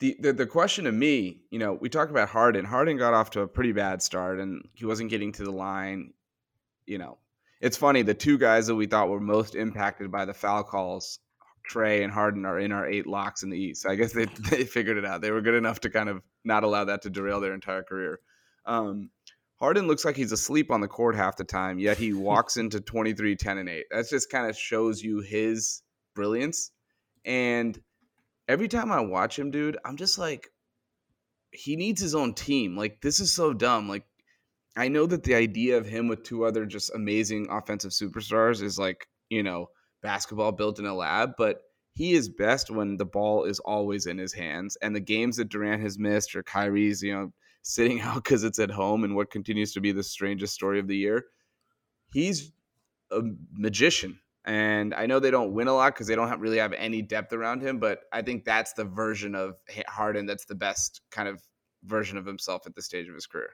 The, 0.00 0.16
the, 0.20 0.32
the 0.32 0.46
question 0.46 0.84
to 0.84 0.92
me, 0.92 1.40
you 1.50 1.58
know, 1.58 1.72
we 1.72 1.88
talked 1.88 2.12
about 2.12 2.28
Harden. 2.28 2.64
Harden 2.64 2.96
got 2.98 3.14
off 3.14 3.30
to 3.30 3.40
a 3.40 3.48
pretty 3.48 3.72
bad 3.72 4.00
start, 4.00 4.38
and 4.38 4.68
he 4.74 4.84
wasn't 4.84 5.10
getting 5.10 5.32
to 5.32 5.44
the 5.44 5.50
line. 5.50 6.12
You 6.86 6.98
know, 6.98 7.18
it's 7.60 7.76
funny 7.76 8.02
the 8.02 8.14
two 8.14 8.38
guys 8.38 8.68
that 8.68 8.76
we 8.76 8.86
thought 8.86 9.08
were 9.08 9.20
most 9.20 9.54
impacted 9.54 10.10
by 10.10 10.24
the 10.24 10.34
foul 10.34 10.62
calls 10.62 11.18
Trae 11.68 12.02
and 12.02 12.12
Harden 12.12 12.44
are 12.44 12.58
in 12.58 12.72
our 12.72 12.88
eight 12.88 13.06
locks 13.06 13.42
in 13.42 13.50
the 13.50 13.58
East. 13.58 13.86
I 13.86 13.94
guess 13.94 14.12
they 14.12 14.24
they 14.50 14.64
figured 14.64 14.96
it 14.96 15.04
out. 15.04 15.20
They 15.20 15.30
were 15.30 15.42
good 15.42 15.54
enough 15.54 15.80
to 15.80 15.90
kind 15.90 16.08
of 16.08 16.22
not 16.44 16.64
allow 16.64 16.84
that 16.84 17.02
to 17.02 17.10
derail 17.10 17.40
their 17.40 17.54
entire 17.54 17.82
career. 17.82 18.20
Um, 18.64 19.10
Harden 19.60 19.88
looks 19.88 20.04
like 20.04 20.16
he's 20.16 20.32
asleep 20.32 20.70
on 20.70 20.80
the 20.80 20.88
court 20.88 21.16
half 21.16 21.36
the 21.36 21.44
time, 21.44 21.78
yet 21.78 21.98
he 21.98 22.12
walks 22.12 22.56
into 22.58 22.80
23, 22.80 23.36
10, 23.36 23.58
and 23.58 23.68
8. 23.68 23.84
That 23.90 24.08
just 24.08 24.30
kind 24.30 24.48
of 24.48 24.56
shows 24.56 25.02
you 25.02 25.20
his 25.20 25.82
brilliance. 26.14 26.70
And 27.24 27.78
every 28.46 28.68
time 28.68 28.92
I 28.92 29.00
watch 29.00 29.38
him, 29.38 29.50
dude, 29.50 29.78
I'm 29.84 29.96
just 29.96 30.18
like, 30.18 30.48
he 31.50 31.76
needs 31.76 32.00
his 32.00 32.14
own 32.14 32.34
team. 32.34 32.76
Like, 32.76 33.00
this 33.00 33.20
is 33.20 33.34
so 33.34 33.52
dumb. 33.52 33.88
Like, 33.88 34.04
I 34.76 34.88
know 34.88 35.06
that 35.06 35.24
the 35.24 35.34
idea 35.34 35.76
of 35.76 35.86
him 35.86 36.06
with 36.06 36.22
two 36.22 36.44
other 36.44 36.64
just 36.64 36.94
amazing 36.94 37.48
offensive 37.50 37.90
superstars 37.90 38.62
is 38.62 38.78
like, 38.78 39.08
you 39.28 39.42
know, 39.42 39.70
basketball 40.02 40.52
built 40.52 40.78
in 40.78 40.86
a 40.86 40.94
lab, 40.94 41.32
but 41.36 41.62
he 41.94 42.12
is 42.12 42.28
best 42.28 42.70
when 42.70 42.96
the 42.96 43.04
ball 43.04 43.44
is 43.44 43.58
always 43.58 44.06
in 44.06 44.18
his 44.18 44.32
hands. 44.32 44.76
And 44.80 44.94
the 44.94 45.00
games 45.00 45.36
that 45.38 45.48
Durant 45.48 45.82
has 45.82 45.98
missed 45.98 46.36
or 46.36 46.44
Kyrie's, 46.44 47.02
you 47.02 47.12
know, 47.12 47.32
sitting 47.68 48.00
out 48.02 48.24
because 48.24 48.44
it's 48.44 48.58
at 48.58 48.70
home 48.70 49.04
and 49.04 49.14
what 49.14 49.30
continues 49.30 49.72
to 49.74 49.80
be 49.80 49.92
the 49.92 50.02
strangest 50.02 50.54
story 50.54 50.80
of 50.80 50.88
the 50.88 50.96
year, 50.96 51.26
he's 52.10 52.50
a 53.10 53.20
magician. 53.52 54.18
And 54.44 54.94
I 54.94 55.04
know 55.04 55.20
they 55.20 55.30
don't 55.30 55.52
win 55.52 55.68
a 55.68 55.74
lot 55.74 55.94
because 55.94 56.06
they 56.06 56.14
don't 56.14 56.28
have, 56.28 56.40
really 56.40 56.56
have 56.56 56.72
any 56.72 57.02
depth 57.02 57.34
around 57.34 57.60
him, 57.60 57.78
but 57.78 58.00
I 58.12 58.22
think 58.22 58.46
that's 58.46 58.72
the 58.72 58.84
version 58.84 59.34
of 59.34 59.60
Harden 59.86 60.24
that's 60.24 60.46
the 60.46 60.54
best 60.54 61.02
kind 61.10 61.28
of 61.28 61.42
version 61.84 62.16
of 62.16 62.24
himself 62.24 62.66
at 62.66 62.74
this 62.74 62.86
stage 62.86 63.08
of 63.08 63.14
his 63.14 63.26
career. 63.26 63.50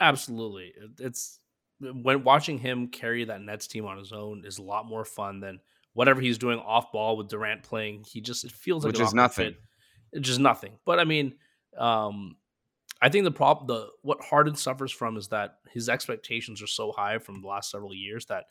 Absolutely. 0.00 0.72
It's 0.98 1.40
when 1.80 2.24
watching 2.24 2.58
him 2.58 2.88
carry 2.88 3.24
that 3.24 3.42
Nets 3.42 3.66
team 3.66 3.84
on 3.84 3.98
his 3.98 4.12
own 4.12 4.44
is 4.46 4.56
a 4.56 4.62
lot 4.62 4.86
more 4.86 5.04
fun 5.04 5.40
than 5.40 5.60
whatever 5.92 6.22
he's 6.22 6.38
doing 6.38 6.58
off 6.60 6.90
ball 6.90 7.18
with 7.18 7.28
Durant 7.28 7.62
playing. 7.62 8.04
He 8.06 8.22
just 8.22 8.44
it 8.44 8.52
feels 8.52 8.84
like 8.84 8.94
which 8.94 9.02
is 9.02 9.12
nothing. 9.12 9.52
Fit. 9.52 9.60
It's 10.14 10.28
just 10.28 10.40
nothing. 10.40 10.78
But 10.86 10.98
I 10.98 11.04
mean, 11.04 11.34
um, 11.76 12.36
I 13.04 13.10
think 13.10 13.24
the 13.24 13.30
problem, 13.30 13.66
the 13.66 13.88
what 14.00 14.22
Harden 14.22 14.56
suffers 14.56 14.90
from 14.90 15.18
is 15.18 15.28
that 15.28 15.58
his 15.70 15.90
expectations 15.90 16.62
are 16.62 16.66
so 16.66 16.90
high 16.90 17.18
from 17.18 17.42
the 17.42 17.46
last 17.46 17.70
several 17.70 17.92
years 17.92 18.24
that 18.26 18.44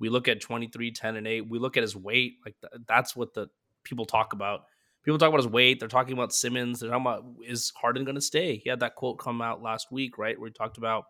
we 0.00 0.08
look 0.08 0.26
at 0.26 0.40
23, 0.40 0.90
10, 0.90 1.14
and 1.14 1.28
8. 1.28 1.48
We 1.48 1.60
look 1.60 1.76
at 1.76 1.84
his 1.84 1.94
weight. 1.94 2.38
Like 2.44 2.56
th- 2.60 2.82
that's 2.88 3.14
what 3.14 3.34
the 3.34 3.46
people 3.84 4.04
talk 4.04 4.32
about. 4.32 4.62
People 5.04 5.16
talk 5.16 5.28
about 5.28 5.38
his 5.38 5.46
weight. 5.46 5.78
They're 5.78 5.88
talking 5.88 6.14
about 6.14 6.32
Simmons. 6.32 6.80
They're 6.80 6.90
talking 6.90 7.06
about 7.06 7.24
is 7.46 7.72
Harden 7.80 8.02
going 8.02 8.16
to 8.16 8.20
stay? 8.20 8.56
He 8.56 8.68
had 8.68 8.80
that 8.80 8.96
quote 8.96 9.20
come 9.20 9.40
out 9.40 9.62
last 9.62 9.92
week, 9.92 10.18
right? 10.18 10.36
Where 10.36 10.48
he 10.48 10.52
talked 10.52 10.76
about 10.76 11.04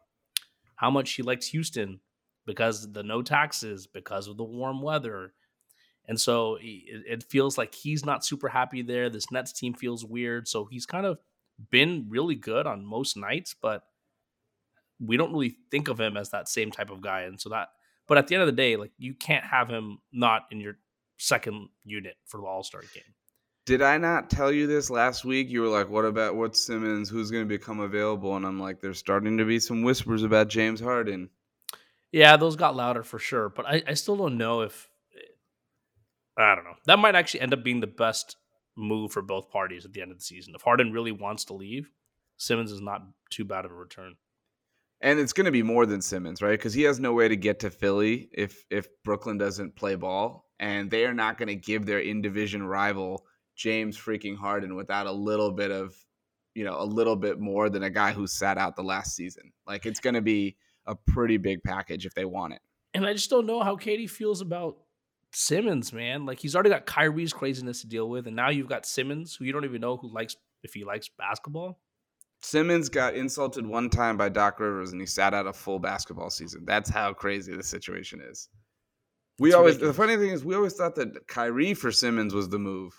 how 0.76 0.90
much 0.90 1.12
he 1.12 1.22
likes 1.22 1.46
Houston 1.46 2.00
because 2.44 2.92
the 2.92 3.02
no 3.02 3.22
taxes, 3.22 3.86
because 3.86 4.28
of 4.28 4.36
the 4.36 4.44
warm 4.44 4.82
weather. 4.82 5.32
And 6.06 6.20
so 6.20 6.58
it, 6.60 7.04
it 7.08 7.24
feels 7.30 7.56
like 7.56 7.74
he's 7.74 8.04
not 8.04 8.26
super 8.26 8.48
happy 8.48 8.82
there. 8.82 9.08
This 9.08 9.32
Nets 9.32 9.54
team 9.54 9.72
feels 9.72 10.04
weird. 10.04 10.48
So 10.48 10.66
he's 10.66 10.84
kind 10.84 11.06
of 11.06 11.18
been 11.70 12.06
really 12.08 12.34
good 12.34 12.66
on 12.66 12.84
most 12.84 13.16
nights, 13.16 13.54
but 13.60 13.84
we 14.98 15.16
don't 15.16 15.32
really 15.32 15.56
think 15.70 15.88
of 15.88 16.00
him 16.00 16.16
as 16.16 16.30
that 16.30 16.48
same 16.48 16.70
type 16.70 16.90
of 16.90 17.00
guy. 17.00 17.22
And 17.22 17.40
so 17.40 17.48
that, 17.50 17.68
but 18.06 18.18
at 18.18 18.28
the 18.28 18.34
end 18.34 18.42
of 18.42 18.46
the 18.46 18.52
day, 18.52 18.76
like 18.76 18.92
you 18.98 19.14
can't 19.14 19.44
have 19.44 19.68
him 19.68 19.98
not 20.12 20.42
in 20.50 20.60
your 20.60 20.78
second 21.18 21.68
unit 21.84 22.16
for 22.26 22.38
the 22.38 22.46
All 22.46 22.62
Star 22.62 22.80
game. 22.80 23.02
Did 23.66 23.82
I 23.82 23.98
not 23.98 24.30
tell 24.30 24.50
you 24.50 24.66
this 24.66 24.90
last 24.90 25.24
week? 25.24 25.48
You 25.48 25.60
were 25.60 25.68
like, 25.68 25.88
"What 25.88 26.04
about 26.04 26.34
what 26.34 26.56
Simmons? 26.56 27.08
Who's 27.08 27.30
going 27.30 27.44
to 27.44 27.48
become 27.48 27.80
available?" 27.80 28.34
And 28.36 28.44
I'm 28.44 28.58
like, 28.58 28.80
"There's 28.80 28.98
starting 28.98 29.38
to 29.38 29.44
be 29.44 29.60
some 29.60 29.82
whispers 29.82 30.22
about 30.22 30.48
James 30.48 30.80
Harden." 30.80 31.30
Yeah, 32.10 32.36
those 32.36 32.56
got 32.56 32.74
louder 32.74 33.04
for 33.04 33.18
sure, 33.18 33.48
but 33.48 33.66
I, 33.66 33.82
I 33.86 33.94
still 33.94 34.16
don't 34.16 34.38
know 34.38 34.62
if 34.62 34.88
eh, 35.16 36.42
I 36.42 36.54
don't 36.54 36.64
know. 36.64 36.74
That 36.86 36.98
might 36.98 37.14
actually 37.14 37.42
end 37.42 37.52
up 37.52 37.62
being 37.62 37.80
the 37.80 37.86
best 37.86 38.36
move 38.76 39.12
for 39.12 39.22
both 39.22 39.50
parties 39.50 39.84
at 39.84 39.92
the 39.92 40.02
end 40.02 40.10
of 40.10 40.18
the 40.18 40.24
season. 40.24 40.54
If 40.54 40.62
Harden 40.62 40.92
really 40.92 41.12
wants 41.12 41.44
to 41.46 41.54
leave, 41.54 41.90
Simmons 42.36 42.72
is 42.72 42.80
not 42.80 43.02
too 43.30 43.44
bad 43.44 43.64
of 43.64 43.72
a 43.72 43.74
return. 43.74 44.14
And 45.02 45.18
it's 45.18 45.32
going 45.32 45.46
to 45.46 45.50
be 45.50 45.62
more 45.62 45.86
than 45.86 46.02
Simmons, 46.02 46.42
right? 46.42 46.58
Because 46.58 46.74
he 46.74 46.82
has 46.82 47.00
no 47.00 47.12
way 47.12 47.28
to 47.28 47.36
get 47.36 47.60
to 47.60 47.70
Philly 47.70 48.28
if 48.32 48.64
if 48.70 48.88
Brooklyn 49.02 49.38
doesn't 49.38 49.76
play 49.76 49.94
ball, 49.94 50.50
and 50.58 50.90
they 50.90 51.06
are 51.06 51.14
not 51.14 51.38
going 51.38 51.48
to 51.48 51.56
give 51.56 51.86
their 51.86 52.00
in 52.00 52.20
division 52.20 52.62
rival 52.62 53.24
James 53.56 53.96
freaking 53.96 54.36
Harden 54.36 54.74
without 54.74 55.06
a 55.06 55.12
little 55.12 55.50
bit 55.50 55.70
of, 55.70 55.94
you 56.54 56.64
know, 56.64 56.76
a 56.80 56.84
little 56.84 57.16
bit 57.16 57.38
more 57.40 57.68
than 57.68 57.82
a 57.82 57.90
guy 57.90 58.12
who 58.12 58.26
sat 58.26 58.56
out 58.56 58.76
the 58.76 58.82
last 58.82 59.14
season. 59.14 59.52
Like 59.66 59.84
it's 59.84 60.00
going 60.00 60.14
to 60.14 60.22
be 60.22 60.56
a 60.86 60.94
pretty 60.94 61.36
big 61.36 61.62
package 61.62 62.06
if 62.06 62.14
they 62.14 62.24
want 62.24 62.54
it. 62.54 62.60
And 62.94 63.06
I 63.06 63.12
just 63.12 63.30
don't 63.30 63.46
know 63.46 63.62
how 63.62 63.76
KD 63.76 64.08
feels 64.08 64.40
about 64.40 64.76
Simmons, 65.32 65.92
man. 65.92 66.26
Like 66.26 66.40
he's 66.40 66.54
already 66.54 66.70
got 66.70 66.86
Kyrie's 66.86 67.32
craziness 67.32 67.80
to 67.82 67.86
deal 67.86 68.08
with, 68.08 68.26
and 68.26 68.36
now 68.36 68.50
you've 68.50 68.68
got 68.68 68.86
Simmons, 68.86 69.36
who 69.36 69.44
you 69.44 69.52
don't 69.52 69.64
even 69.64 69.80
know 69.80 69.96
who 69.96 70.12
likes 70.12 70.36
if 70.62 70.74
he 70.74 70.84
likes 70.84 71.08
basketball. 71.08 71.78
Simmons 72.42 72.88
got 72.88 73.14
insulted 73.14 73.66
one 73.66 73.90
time 73.90 74.16
by 74.16 74.28
Doc 74.28 74.60
Rivers, 74.60 74.92
and 74.92 75.00
he 75.00 75.06
sat 75.06 75.34
out 75.34 75.46
a 75.46 75.52
full 75.52 75.78
basketball 75.78 76.30
season. 76.30 76.64
That's 76.64 76.88
how 76.88 77.12
crazy 77.12 77.54
the 77.54 77.62
situation 77.62 78.20
is. 78.22 78.48
We 79.38 79.50
it's 79.50 79.56
always 79.56 79.74
ridiculous. 79.74 79.96
the 79.96 80.02
funny 80.02 80.16
thing 80.16 80.30
is 80.30 80.44
we 80.44 80.54
always 80.54 80.74
thought 80.74 80.94
that 80.96 81.26
Kyrie 81.26 81.74
for 81.74 81.92
Simmons 81.92 82.34
was 82.34 82.48
the 82.48 82.58
move, 82.58 82.94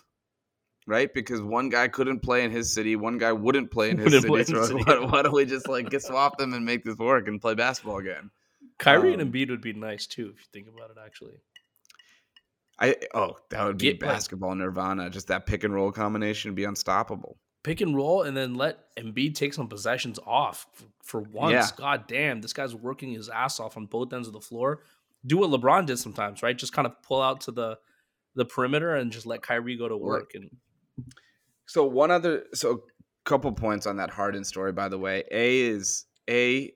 right? 0.88 1.12
Because 1.12 1.42
one 1.42 1.70
guy 1.70 1.88
couldn't 1.88 2.20
play 2.22 2.44
in 2.44 2.52
his 2.52 2.72
city, 2.74 2.96
one 2.96 3.18
guy 3.18 3.32
wouldn't 3.32 3.72
play 3.72 3.90
in 3.90 3.98
his 4.00 4.22
city. 4.22 4.34
In 4.34 4.46
so 4.46 4.66
city. 4.66 4.84
Why, 4.84 5.00
why, 5.00 5.22
don't 5.24 5.34
we 5.34 5.46
just 5.46 5.68
like 5.68 5.90
get 5.90 6.04
swap 6.04 6.38
them 6.38 6.54
and 6.54 6.66
make 6.66 6.84
this 6.84 6.98
work 6.98 7.28
and 7.28 7.42
play 7.42 7.56
basketball 7.56 7.98
again? 7.98 8.30
Kyrie 8.78 9.14
um, 9.14 9.20
and 9.20 9.34
Embiid 9.34 9.50
would 9.50 9.62
be 9.62 9.74
nice 9.74 10.08
too 10.08 10.32
if 10.34 10.40
you 10.40 10.46
think 10.54 10.68
about 10.68 10.92
it. 10.92 10.98
Actually, 11.04 11.34
I 12.82 12.96
oh 13.14 13.38
that 13.50 13.64
would 13.64 13.78
be 13.78 13.92
Get, 13.92 14.00
basketball 14.00 14.50
like, 14.50 14.60
nirvana. 14.60 15.10
Just 15.10 15.28
that 15.28 15.46
pick 15.46 15.64
and 15.64 15.74
roll 15.74 15.92
combination 15.92 16.52
would 16.52 16.56
be 16.56 16.64
unstoppable. 16.64 17.38
Pick 17.64 17.80
and 17.80 17.96
roll, 17.96 18.24
and 18.24 18.36
then 18.36 18.56
let 18.56 18.94
Embiid 18.98 19.36
take 19.36 19.54
some 19.54 19.68
possessions 19.68 20.20
off 20.26 20.68
for 21.04 21.22
once. 21.22 21.54
Yeah. 21.54 21.68
God 21.78 22.08
damn, 22.08 22.42
this 22.42 22.54
guy's 22.54 22.74
working 22.74 23.14
his 23.14 23.30
ass 23.30 23.60
off 23.60 23.78
on 23.78 23.86
both 23.86 24.12
ends 24.12 24.28
of 24.28 24.34
the 24.34 24.42
floor. 24.42 24.82
Do 25.26 25.38
what 25.38 25.52
LeBron 25.52 25.86
did 25.86 26.00
sometimes, 26.00 26.42
right? 26.42 26.58
Just 26.58 26.74
kind 26.74 26.88
of 26.88 27.02
pull 27.04 27.22
out 27.22 27.42
to 27.42 27.52
the 27.52 27.78
the 28.36 28.46
perimeter 28.46 28.96
and 28.96 29.12
just 29.12 29.26
let 29.26 29.42
Kyrie 29.42 29.78
go 29.78 29.88
to 29.88 29.98
work. 29.98 30.32
And 30.34 30.50
so 31.66 31.86
one 31.86 32.12
other, 32.12 32.46
so 32.54 32.84
couple 33.24 33.52
points 33.52 33.86
on 33.86 33.98
that 33.98 34.10
Harden 34.10 34.44
story. 34.44 34.72
By 34.72 34.90
the 34.90 34.98
way, 34.98 35.24
a 35.32 35.60
is 35.60 36.06
a 36.30 36.72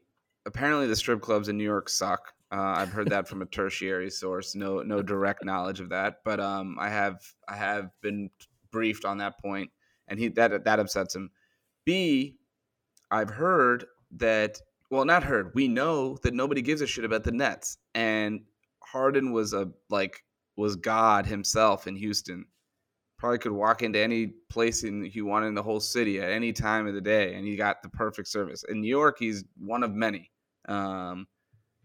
apparently 0.46 0.88
the 0.88 0.96
strip 0.96 1.22
clubs 1.22 1.50
in 1.50 1.58
New 1.58 1.64
York 1.64 1.90
suck. 1.90 2.34
Uh, 2.56 2.74
I've 2.78 2.94
heard 2.94 3.10
that 3.10 3.28
from 3.28 3.42
a 3.42 3.46
tertiary 3.46 4.10
source. 4.10 4.56
No, 4.56 4.82
no 4.82 5.02
direct 5.02 5.44
knowledge 5.44 5.82
of 5.82 5.90
that, 5.90 6.20
but 6.24 6.40
um, 6.40 6.78
I 6.80 6.88
have 6.88 7.22
I 7.50 7.58
have 7.58 7.90
been 8.02 8.30
briefed 8.72 9.04
on 9.04 9.18
that 9.18 9.38
point, 9.42 9.70
and 10.08 10.18
he 10.18 10.30
that 10.30 10.64
that 10.64 10.80
upsets 10.80 11.14
him. 11.14 11.32
B, 11.86 12.38
I've 13.12 13.30
heard 13.30 13.86
that. 14.18 14.62
Well, 14.90 15.04
not 15.04 15.24
heard. 15.24 15.52
We 15.54 15.68
know 15.68 16.18
that 16.24 16.34
nobody 16.34 16.62
gives 16.62 16.80
a 16.80 16.88
shit 16.88 17.04
about 17.04 17.26
the 17.26 17.34
Nets, 17.34 17.78
and 17.94 18.46
Harden 18.82 19.34
was 19.34 19.52
a 19.52 19.70
like 19.90 20.24
was 20.56 20.78
God 20.78 21.26
himself 21.26 21.88
in 21.88 21.98
Houston. 21.98 22.46
Probably 23.18 23.40
could 23.40 23.52
walk 23.52 23.82
into 23.82 24.00
any 24.00 24.28
place 24.50 24.86
in 24.86 25.04
he 25.04 25.22
wanted 25.22 25.48
in 25.48 25.56
the 25.56 25.64
whole 25.64 25.82
city 25.82 26.22
at 26.22 26.32
any 26.32 26.54
time 26.54 26.88
of 26.88 26.94
the 26.94 27.02
day, 27.02 27.34
and 27.34 27.46
he 27.46 27.58
got 27.58 27.84
the 27.84 27.90
perfect 27.90 28.30
service. 28.30 28.64
In 28.70 28.80
New 28.80 28.88
York, 28.88 29.18
he's 29.20 29.44
one 29.58 29.84
of 29.84 29.92
many. 29.92 30.32
Um, 30.70 31.28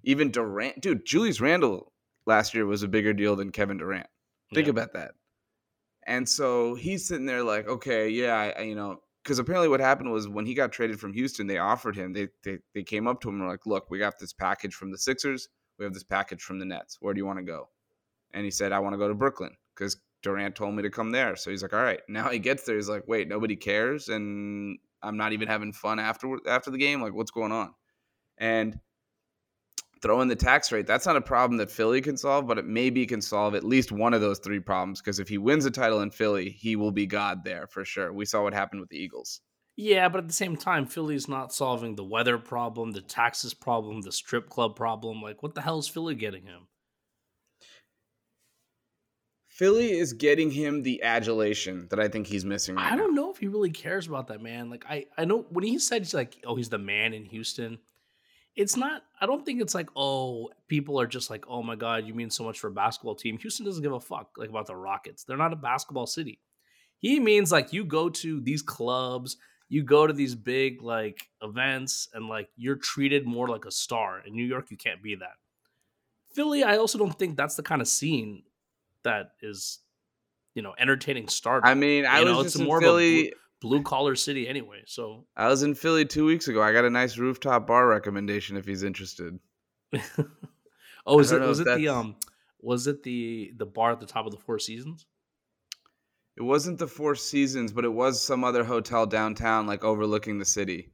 even 0.02 0.30
Durant, 0.30 0.80
dude, 0.80 1.04
Julius 1.04 1.40
Randle 1.40 1.92
last 2.26 2.54
year 2.54 2.66
was 2.66 2.82
a 2.82 2.88
bigger 2.88 3.12
deal 3.12 3.36
than 3.36 3.50
Kevin 3.50 3.78
Durant. 3.78 4.06
Think 4.54 4.66
yeah. 4.66 4.72
about 4.72 4.92
that. 4.94 5.12
And 6.06 6.28
so 6.28 6.74
he's 6.74 7.06
sitting 7.06 7.26
there 7.26 7.42
like, 7.42 7.68
okay, 7.68 8.08
yeah, 8.08 8.52
I, 8.56 8.62
you 8.62 8.74
know, 8.74 9.02
because 9.22 9.38
apparently 9.38 9.68
what 9.68 9.80
happened 9.80 10.10
was 10.10 10.28
when 10.28 10.46
he 10.46 10.54
got 10.54 10.72
traded 10.72 10.98
from 10.98 11.12
Houston, 11.12 11.46
they 11.46 11.58
offered 11.58 11.94
him, 11.94 12.12
they, 12.12 12.28
they 12.42 12.58
they 12.74 12.82
came 12.82 13.06
up 13.06 13.20
to 13.20 13.28
him 13.28 13.36
and 13.36 13.44
were 13.44 13.50
like, 13.50 13.66
look, 13.66 13.90
we 13.90 13.98
got 13.98 14.18
this 14.18 14.32
package 14.32 14.74
from 14.74 14.90
the 14.90 14.98
Sixers, 14.98 15.48
we 15.78 15.84
have 15.84 15.92
this 15.94 16.02
package 16.02 16.42
from 16.42 16.58
the 16.58 16.64
Nets. 16.64 16.96
Where 17.00 17.12
do 17.14 17.18
you 17.18 17.26
want 17.26 17.38
to 17.38 17.44
go? 17.44 17.68
And 18.32 18.44
he 18.44 18.50
said, 18.50 18.72
I 18.72 18.78
want 18.78 18.94
to 18.94 18.98
go 18.98 19.08
to 19.08 19.14
Brooklyn 19.14 19.54
because 19.74 19.98
Durant 20.22 20.54
told 20.54 20.74
me 20.74 20.82
to 20.82 20.90
come 20.90 21.10
there. 21.10 21.36
So 21.36 21.50
he's 21.50 21.62
like, 21.62 21.72
all 21.72 21.82
right. 21.82 22.00
Now 22.08 22.28
he 22.28 22.38
gets 22.38 22.64
there, 22.64 22.76
he's 22.76 22.88
like, 22.88 23.04
wait, 23.06 23.28
nobody 23.28 23.56
cares, 23.56 24.08
and 24.08 24.78
I'm 25.02 25.16
not 25.16 25.32
even 25.32 25.48
having 25.48 25.72
fun 25.72 25.98
after 25.98 26.38
after 26.48 26.70
the 26.70 26.78
game. 26.78 27.02
Like, 27.02 27.12
what's 27.12 27.30
going 27.30 27.52
on? 27.52 27.74
And 28.38 28.80
throw 30.02 30.20
in 30.20 30.28
the 30.28 30.36
tax 30.36 30.72
rate. 30.72 30.86
That's 30.86 31.06
not 31.06 31.16
a 31.16 31.20
problem 31.20 31.58
that 31.58 31.70
Philly 31.70 32.00
can 32.00 32.16
solve, 32.16 32.46
but 32.46 32.58
it 32.58 32.64
maybe 32.64 33.06
can 33.06 33.20
solve 33.20 33.54
at 33.54 33.64
least 33.64 33.92
one 33.92 34.14
of 34.14 34.20
those 34.20 34.38
three 34.38 34.60
problems. 34.60 35.00
Because 35.00 35.18
if 35.18 35.28
he 35.28 35.38
wins 35.38 35.66
a 35.66 35.70
title 35.70 36.00
in 36.00 36.10
Philly, 36.10 36.50
he 36.50 36.76
will 36.76 36.92
be 36.92 37.06
God 37.06 37.44
there 37.44 37.66
for 37.66 37.84
sure. 37.84 38.12
We 38.12 38.24
saw 38.24 38.42
what 38.42 38.54
happened 38.54 38.80
with 38.80 38.90
the 38.90 38.98
Eagles. 38.98 39.40
Yeah, 39.76 40.08
but 40.08 40.18
at 40.18 40.26
the 40.26 40.34
same 40.34 40.56
time, 40.56 40.86
Philly's 40.86 41.28
not 41.28 41.52
solving 41.52 41.94
the 41.94 42.04
weather 42.04 42.38
problem, 42.38 42.92
the 42.92 43.00
taxes 43.00 43.54
problem, 43.54 44.02
the 44.02 44.12
strip 44.12 44.48
club 44.48 44.76
problem. 44.76 45.22
Like, 45.22 45.42
what 45.42 45.54
the 45.54 45.62
hell 45.62 45.78
is 45.78 45.88
Philly 45.88 46.14
getting 46.14 46.44
him? 46.44 46.66
Philly 49.48 49.92
is 49.92 50.14
getting 50.14 50.50
him 50.50 50.82
the 50.82 51.02
adulation 51.02 51.86
that 51.90 52.00
I 52.00 52.08
think 52.08 52.26
he's 52.26 52.46
missing 52.46 52.76
right 52.76 52.92
I 52.92 52.96
don't 52.96 53.14
now. 53.14 53.22
know 53.24 53.30
if 53.30 53.38
he 53.38 53.48
really 53.48 53.70
cares 53.70 54.06
about 54.06 54.28
that, 54.28 54.42
man. 54.42 54.70
Like, 54.70 54.84
I, 54.88 55.06
I 55.18 55.26
know 55.26 55.46
when 55.50 55.64
he 55.64 55.78
said, 55.78 56.02
he's 56.02 56.14
like, 56.14 56.36
oh, 56.44 56.56
he's 56.56 56.70
the 56.70 56.78
man 56.78 57.12
in 57.12 57.26
Houston 57.26 57.78
it's 58.56 58.76
not 58.76 59.02
i 59.20 59.26
don't 59.26 59.44
think 59.46 59.60
it's 59.60 59.74
like 59.74 59.88
oh 59.96 60.50
people 60.68 61.00
are 61.00 61.06
just 61.06 61.30
like 61.30 61.44
oh 61.48 61.62
my 61.62 61.76
god 61.76 62.06
you 62.06 62.14
mean 62.14 62.30
so 62.30 62.44
much 62.44 62.58
for 62.58 62.68
a 62.68 62.72
basketball 62.72 63.14
team. 63.14 63.38
Houston 63.38 63.64
doesn't 63.64 63.82
give 63.82 63.92
a 63.92 64.00
fuck 64.00 64.30
like 64.36 64.48
about 64.48 64.66
the 64.66 64.76
rockets. 64.76 65.24
They're 65.24 65.36
not 65.36 65.52
a 65.52 65.56
basketball 65.56 66.06
city. 66.06 66.40
He 66.98 67.20
means 67.20 67.50
like 67.52 67.72
you 67.72 67.84
go 67.84 68.08
to 68.08 68.40
these 68.40 68.62
clubs 68.62 69.36
you 69.68 69.84
go 69.84 70.04
to 70.04 70.12
these 70.12 70.34
big 70.34 70.82
like 70.82 71.28
events 71.42 72.08
and 72.12 72.26
like 72.26 72.48
you're 72.56 72.74
treated 72.76 73.24
more 73.24 73.48
like 73.48 73.64
a 73.64 73.70
star. 73.70 74.20
In 74.26 74.34
new 74.34 74.44
york 74.44 74.70
you 74.70 74.76
can't 74.76 75.02
be 75.02 75.14
that. 75.16 75.36
Philly 76.34 76.62
i 76.62 76.76
also 76.76 76.98
don't 76.98 77.18
think 77.18 77.36
that's 77.36 77.56
the 77.56 77.62
kind 77.62 77.80
of 77.80 77.88
scene 77.88 78.42
that 79.02 79.32
is 79.40 79.78
you 80.54 80.62
know 80.62 80.74
entertaining 80.78 81.28
stardom 81.28 81.68
i 81.68 81.74
mean 81.74 82.04
i 82.04 82.20
you 82.20 82.26
was 82.26 82.34
know, 82.34 82.42
just 82.42 82.56
it's 82.56 82.64
more 82.64 82.80
philly 82.80 83.32
blue 83.60 83.82
collar 83.82 84.16
city 84.16 84.48
anyway. 84.48 84.82
So 84.86 85.26
I 85.36 85.48
was 85.48 85.62
in 85.62 85.74
Philly 85.74 86.04
two 86.04 86.24
weeks 86.24 86.48
ago. 86.48 86.62
I 86.62 86.72
got 86.72 86.84
a 86.84 86.90
nice 86.90 87.18
rooftop 87.18 87.66
bar 87.66 87.86
recommendation 87.86 88.56
if 88.56 88.66
he's 88.66 88.82
interested. 88.82 89.38
oh, 91.06 91.18
is 91.18 91.32
it 91.32 91.40
was 91.40 91.60
it 91.60 91.64
that's... 91.64 91.78
the 91.78 91.88
um 91.88 92.16
was 92.60 92.86
it 92.86 93.02
the 93.02 93.52
the 93.56 93.66
bar 93.66 93.92
at 93.92 94.00
the 94.00 94.06
top 94.06 94.26
of 94.26 94.32
the 94.32 94.38
Four 94.38 94.58
Seasons? 94.58 95.06
It 96.36 96.42
wasn't 96.42 96.78
the 96.78 96.86
Four 96.86 97.14
Seasons, 97.14 97.72
but 97.72 97.84
it 97.84 97.92
was 97.92 98.22
some 98.22 98.44
other 98.44 98.64
hotel 98.64 99.06
downtown, 99.06 99.66
like 99.66 99.84
overlooking 99.84 100.38
the 100.38 100.44
city. 100.44 100.92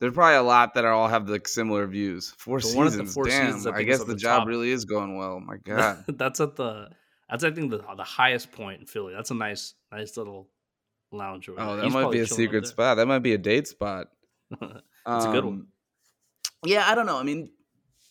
There's 0.00 0.12
probably 0.12 0.36
a 0.36 0.42
lot 0.42 0.74
that 0.74 0.84
are 0.84 0.92
all 0.92 1.08
have 1.08 1.28
like 1.28 1.48
similar 1.48 1.86
views. 1.86 2.34
Four 2.38 2.60
Seasons, 2.60 3.14
four 3.14 3.24
damn! 3.24 3.46
Seasons, 3.46 3.66
I, 3.66 3.78
I 3.78 3.82
guess 3.82 4.00
the, 4.00 4.06
the 4.06 4.16
job 4.16 4.40
top. 4.40 4.48
really 4.48 4.70
is 4.70 4.84
going 4.84 5.16
well. 5.16 5.40
My 5.40 5.56
God, 5.64 6.04
that's 6.08 6.40
at 6.40 6.56
the 6.56 6.90
that's 7.28 7.44
I 7.44 7.50
think 7.50 7.70
the 7.70 7.78
the 7.96 8.04
highest 8.04 8.52
point 8.52 8.80
in 8.80 8.86
Philly. 8.86 9.14
That's 9.14 9.30
a 9.30 9.34
nice 9.34 9.74
nice 9.90 10.16
little 10.16 10.48
lounge. 11.12 11.48
oh, 11.48 11.76
that 11.76 11.84
He's 11.84 11.92
might 11.92 12.10
be 12.10 12.20
a 12.20 12.26
secret 12.26 12.66
spot. 12.66 12.96
That 12.96 13.06
might 13.06 13.20
be 13.20 13.34
a 13.34 13.38
date 13.38 13.68
spot. 13.68 14.08
That's 14.60 14.74
um, 15.06 15.30
a 15.30 15.32
good 15.32 15.44
one. 15.44 15.54
Um, 15.54 15.68
yeah, 16.64 16.88
I 16.88 16.94
don't 16.94 17.06
know. 17.06 17.18
I 17.18 17.22
mean, 17.22 17.50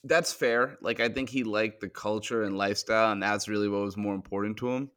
that's 0.04 0.32
fair. 0.32 0.78
Like, 0.82 1.02
I 1.02 1.10
think 1.10 1.30
he 1.30 1.44
liked 1.44 1.82
the 1.82 1.90
culture 1.90 2.44
and 2.44 2.58
lifestyle, 2.58 3.12
and 3.12 3.22
that's 3.22 3.50
really 3.50 3.68
what 3.68 3.82
was 3.82 3.98
more 3.98 4.16
important 4.16 4.56
to 4.58 4.70
him. 4.70 4.90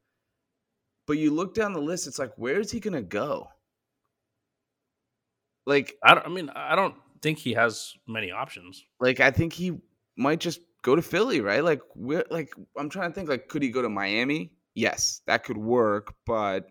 But 1.07 1.19
you 1.19 1.33
look 1.33 1.55
down 1.55 1.73
the 1.73 1.81
list, 1.81 2.07
it's 2.07 2.19
like, 2.19 2.33
where 2.37 2.61
is 2.61 2.71
he 2.71 2.79
going 2.79 2.95
to 2.95 3.03
go? 3.03 3.49
like 5.67 5.97
I 6.03 6.15
don't. 6.15 6.27
I 6.27 6.29
mean, 6.29 6.51
I 6.55 6.75
don't 6.75 6.95
think 7.23 7.39
he 7.39 7.53
has 7.55 7.95
many 8.07 8.31
options. 8.31 8.85
Like 8.99 9.21
I 9.21 9.31
think 9.31 9.53
he 9.53 9.79
might 10.17 10.41
just 10.41 10.61
go 10.83 10.97
to 10.97 11.03
Philly, 11.03 11.41
right? 11.41 11.63
Like 11.63 11.81
we're 11.95 12.25
like 12.31 12.53
I'm 12.77 12.91
trying 12.91 13.11
to 13.11 13.15
think 13.15 13.29
like 13.29 13.49
could 13.49 13.63
he 13.63 13.71
go 13.71 13.83
to 13.83 13.89
Miami? 13.89 14.53
Yes, 14.75 15.23
that 15.27 15.45
could 15.45 15.57
work, 15.59 16.15
but 16.27 16.67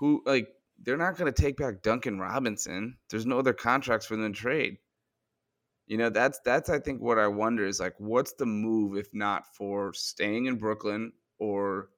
who 0.00 0.22
like 0.26 0.48
they're 0.82 0.96
not 0.96 1.16
going 1.16 1.32
to 1.32 1.42
take 1.42 1.58
back 1.58 1.82
Duncan 1.82 2.18
Robinson. 2.18 2.96
There's 3.10 3.26
no 3.26 3.38
other 3.38 3.52
contracts 3.52 4.06
for 4.06 4.16
them 4.16 4.32
to 4.32 4.38
trade. 4.38 4.78
You 5.86 5.98
know, 5.98 6.08
that's 6.08 6.40
that's 6.44 6.70
I 6.70 6.78
think 6.78 7.00
what 7.00 7.18
I 7.18 7.26
wonder 7.28 7.66
is 7.66 7.78
like 7.78 7.94
what's 7.98 8.32
the 8.32 8.46
move 8.46 8.96
if 8.96 9.08
not 9.12 9.54
for 9.54 9.92
staying 9.92 10.46
in 10.46 10.56
Brooklyn 10.56 11.12
or 11.38 11.90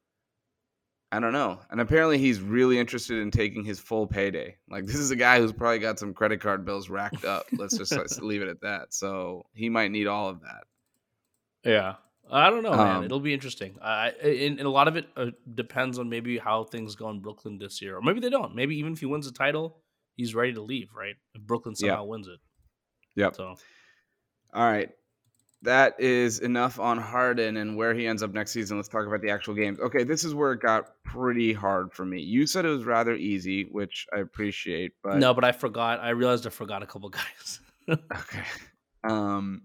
I 1.13 1.21
don't 1.21 1.35
know. 1.35 1.61
And 1.71 1.81
apparently 1.81 2.17
he's 2.17 2.41
really 2.41 2.79
interested 2.79 3.19
in 3.19 3.31
taking 3.31 3.65
his 3.65 3.79
full 3.79 4.07
payday. 4.07 4.57
Like 4.69 4.87
this 4.87 4.97
is 4.97 5.11
a 5.11 5.17
guy 5.17 5.39
who's 5.39 5.53
probably 5.53 5.79
got 5.79 5.99
some 5.99 6.15
credit 6.15 6.41
card 6.41 6.65
bills 6.65 6.89
racked 6.89 7.25
up. 7.25 7.45
Let's 7.53 7.77
just 7.77 7.93
let's 7.93 8.19
leave 8.23 8.43
it 8.43 8.49
at 8.49 8.63
that. 8.63 8.95
So 8.95 9.45
he 9.53 9.69
might 9.69 9.91
need 9.91 10.07
all 10.07 10.29
of 10.29 10.41
that. 10.41 10.65
Yeah. 11.65 11.95
I 12.31 12.49
don't 12.51 12.63
know, 12.63 12.75
man. 12.77 12.97
Um, 12.97 13.05
It'll 13.05 13.21
be 13.21 13.35
interesting. 13.35 13.77
I 13.83 14.11
and, 14.23 14.59
and 14.59 14.67
a 14.67 14.71
lot 14.71 14.89
of 14.89 14.97
it 14.97 15.07
uh, 15.17 15.27
depends 15.55 15.99
on 15.99 16.09
maybe 16.09 16.39
how 16.39 16.65
things 16.65 16.95
go 16.95 17.11
in 17.11 17.21
Brooklyn 17.21 17.59
this 17.59 17.83
year, 17.83 17.97
or 17.97 18.03
maybe 18.03 18.21
they 18.21 18.31
don't. 18.31 18.55
Maybe 18.55 18.77
even 18.77 18.93
if 18.95 19.01
he 19.01 19.07
wins 19.07 19.27
the 19.27 19.33
title, 19.33 19.77
he's 20.17 20.35
ready 20.35 20.55
to 20.55 20.63
leave. 20.63 20.89
Right? 20.95 21.17
If 21.35 21.43
Brooklyn 21.43 21.75
Yeah. 21.79 21.89
somehow 21.91 22.05
wins 22.05 22.29
it. 22.29 22.39
Yep. 23.17 23.35
So 23.37 23.55
All 24.55 24.65
right. 24.71 24.91
That 25.65 26.01
is 26.01 26.41
enough 26.41 26.81
on 26.81 26.99
Harden 26.99 27.57
and 27.57 27.77
where 27.77 27.95
he 27.95 28.05
ends 28.09 28.23
up 28.25 28.33
next 28.33 28.51
season. 28.51 28.79
Let's 28.79 28.89
talk 28.89 29.07
about 29.07 29.21
the 29.21 29.31
actual 29.31 29.55
games. 29.55 29.79
Okay, 29.79 30.03
this 30.03 30.25
is 30.25 30.35
where 30.35 30.53
it 30.55 30.61
got 30.61 30.87
pretty 31.05 31.53
hard 31.53 31.93
for 31.93 32.05
me. 32.05 32.21
You 32.21 32.49
said 32.49 32.65
it 32.65 32.69
was 32.71 32.83
rather 32.85 33.15
easy, 33.15 33.65
which 33.71 34.07
I 34.13 34.19
appreciate, 34.19 34.95
but 35.05 35.19
no, 35.19 35.33
but 35.35 35.45
I 35.45 35.53
forgot. 35.53 36.01
I 36.01 36.11
realized 36.11 36.49
I 36.49 36.51
forgot 36.51 36.83
a 36.83 36.87
couple 36.87 37.09
guys. 37.11 37.61
Okay. 37.89 38.43
Um 39.05 39.63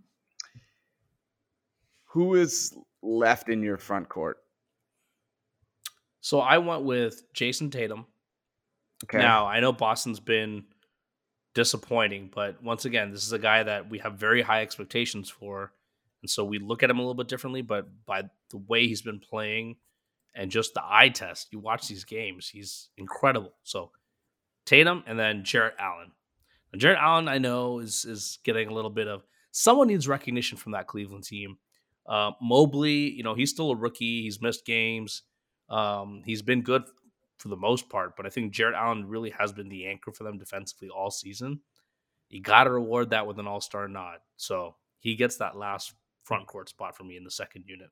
who 2.07 2.35
is 2.35 2.75
left 3.01 3.49
in 3.49 3.61
your 3.61 3.77
front 3.77 4.09
court? 4.09 4.37
so 6.27 6.41
I 6.41 6.57
went 6.57 6.83
with 6.83 7.23
Jayson 7.33 7.71
Tatum. 7.71 8.05
Okay. 9.05 9.17
Now 9.17 9.45
I 9.45 9.61
know 9.61 9.71
Boston's 9.71 10.19
been 10.19 10.65
disappointing, 11.53 12.29
but 12.35 12.61
once 12.61 12.83
again, 12.83 13.11
this 13.11 13.25
is 13.25 13.31
a 13.31 13.39
guy 13.39 13.63
that 13.63 13.89
we 13.89 13.99
have 13.99 14.15
very 14.15 14.41
high 14.41 14.61
expectations 14.61 15.29
for, 15.29 15.71
and 16.21 16.29
so 16.29 16.43
we 16.43 16.59
look 16.59 16.83
at 16.83 16.89
him 16.89 16.97
a 16.97 17.01
little 17.01 17.13
bit 17.13 17.29
differently. 17.29 17.61
But 17.61 17.87
by 18.05 18.23
the 18.49 18.57
way 18.57 18.87
he's 18.87 19.01
been 19.01 19.19
playing 19.21 19.77
and 20.35 20.51
just 20.51 20.73
the 20.73 20.83
eye 20.83 21.07
test, 21.07 21.47
you 21.51 21.59
watch 21.59 21.87
these 21.87 22.03
games, 22.03 22.49
he's 22.49 22.89
incredible. 22.97 23.53
So 23.63 23.91
Tatum 24.65 25.05
and 25.07 25.17
then 25.17 25.45
Jarrett 25.45 25.75
Allen. 25.79 26.11
Now, 26.73 26.79
Jarrett 26.79 26.99
Allen, 26.99 27.29
I 27.29 27.37
know, 27.37 27.79
is 27.79 28.03
is 28.03 28.39
getting 28.43 28.67
a 28.67 28.73
little 28.73 28.91
bit 28.91 29.07
of 29.07 29.23
someone 29.51 29.87
needs 29.87 30.09
recognition 30.09 30.57
from 30.57 30.73
that 30.73 30.87
Cleveland 30.87 31.23
team. 31.23 31.57
Uh, 32.07 32.31
Mobley, 32.41 33.11
you 33.11 33.23
know, 33.23 33.33
he's 33.33 33.49
still 33.49 33.71
a 33.71 33.75
rookie. 33.75 34.21
He's 34.21 34.41
missed 34.41 34.65
games. 34.65 35.23
Um, 35.69 36.23
he's 36.25 36.41
been 36.41 36.61
good 36.61 36.83
for 37.37 37.49
the 37.49 37.57
most 37.57 37.89
part, 37.89 38.15
but 38.15 38.25
I 38.25 38.29
think 38.29 38.53
Jarrett 38.53 38.75
Allen 38.75 39.07
really 39.07 39.29
has 39.31 39.51
been 39.51 39.69
the 39.69 39.85
anchor 39.87 40.11
for 40.11 40.23
them 40.23 40.37
defensively 40.37 40.89
all 40.89 41.11
season. 41.11 41.59
You 42.29 42.41
got 42.41 42.63
to 42.65 42.71
reward 42.71 43.11
that 43.11 43.27
with 43.27 43.39
an 43.39 43.47
All 43.47 43.61
Star 43.61 43.87
nod, 43.87 44.19
so 44.37 44.75
he 44.99 45.15
gets 45.15 45.37
that 45.37 45.55
last 45.55 45.93
front 46.23 46.47
court 46.47 46.69
spot 46.69 46.95
for 46.95 47.03
me 47.03 47.15
in 47.15 47.23
the 47.23 47.31
second 47.31 47.65
unit. 47.67 47.89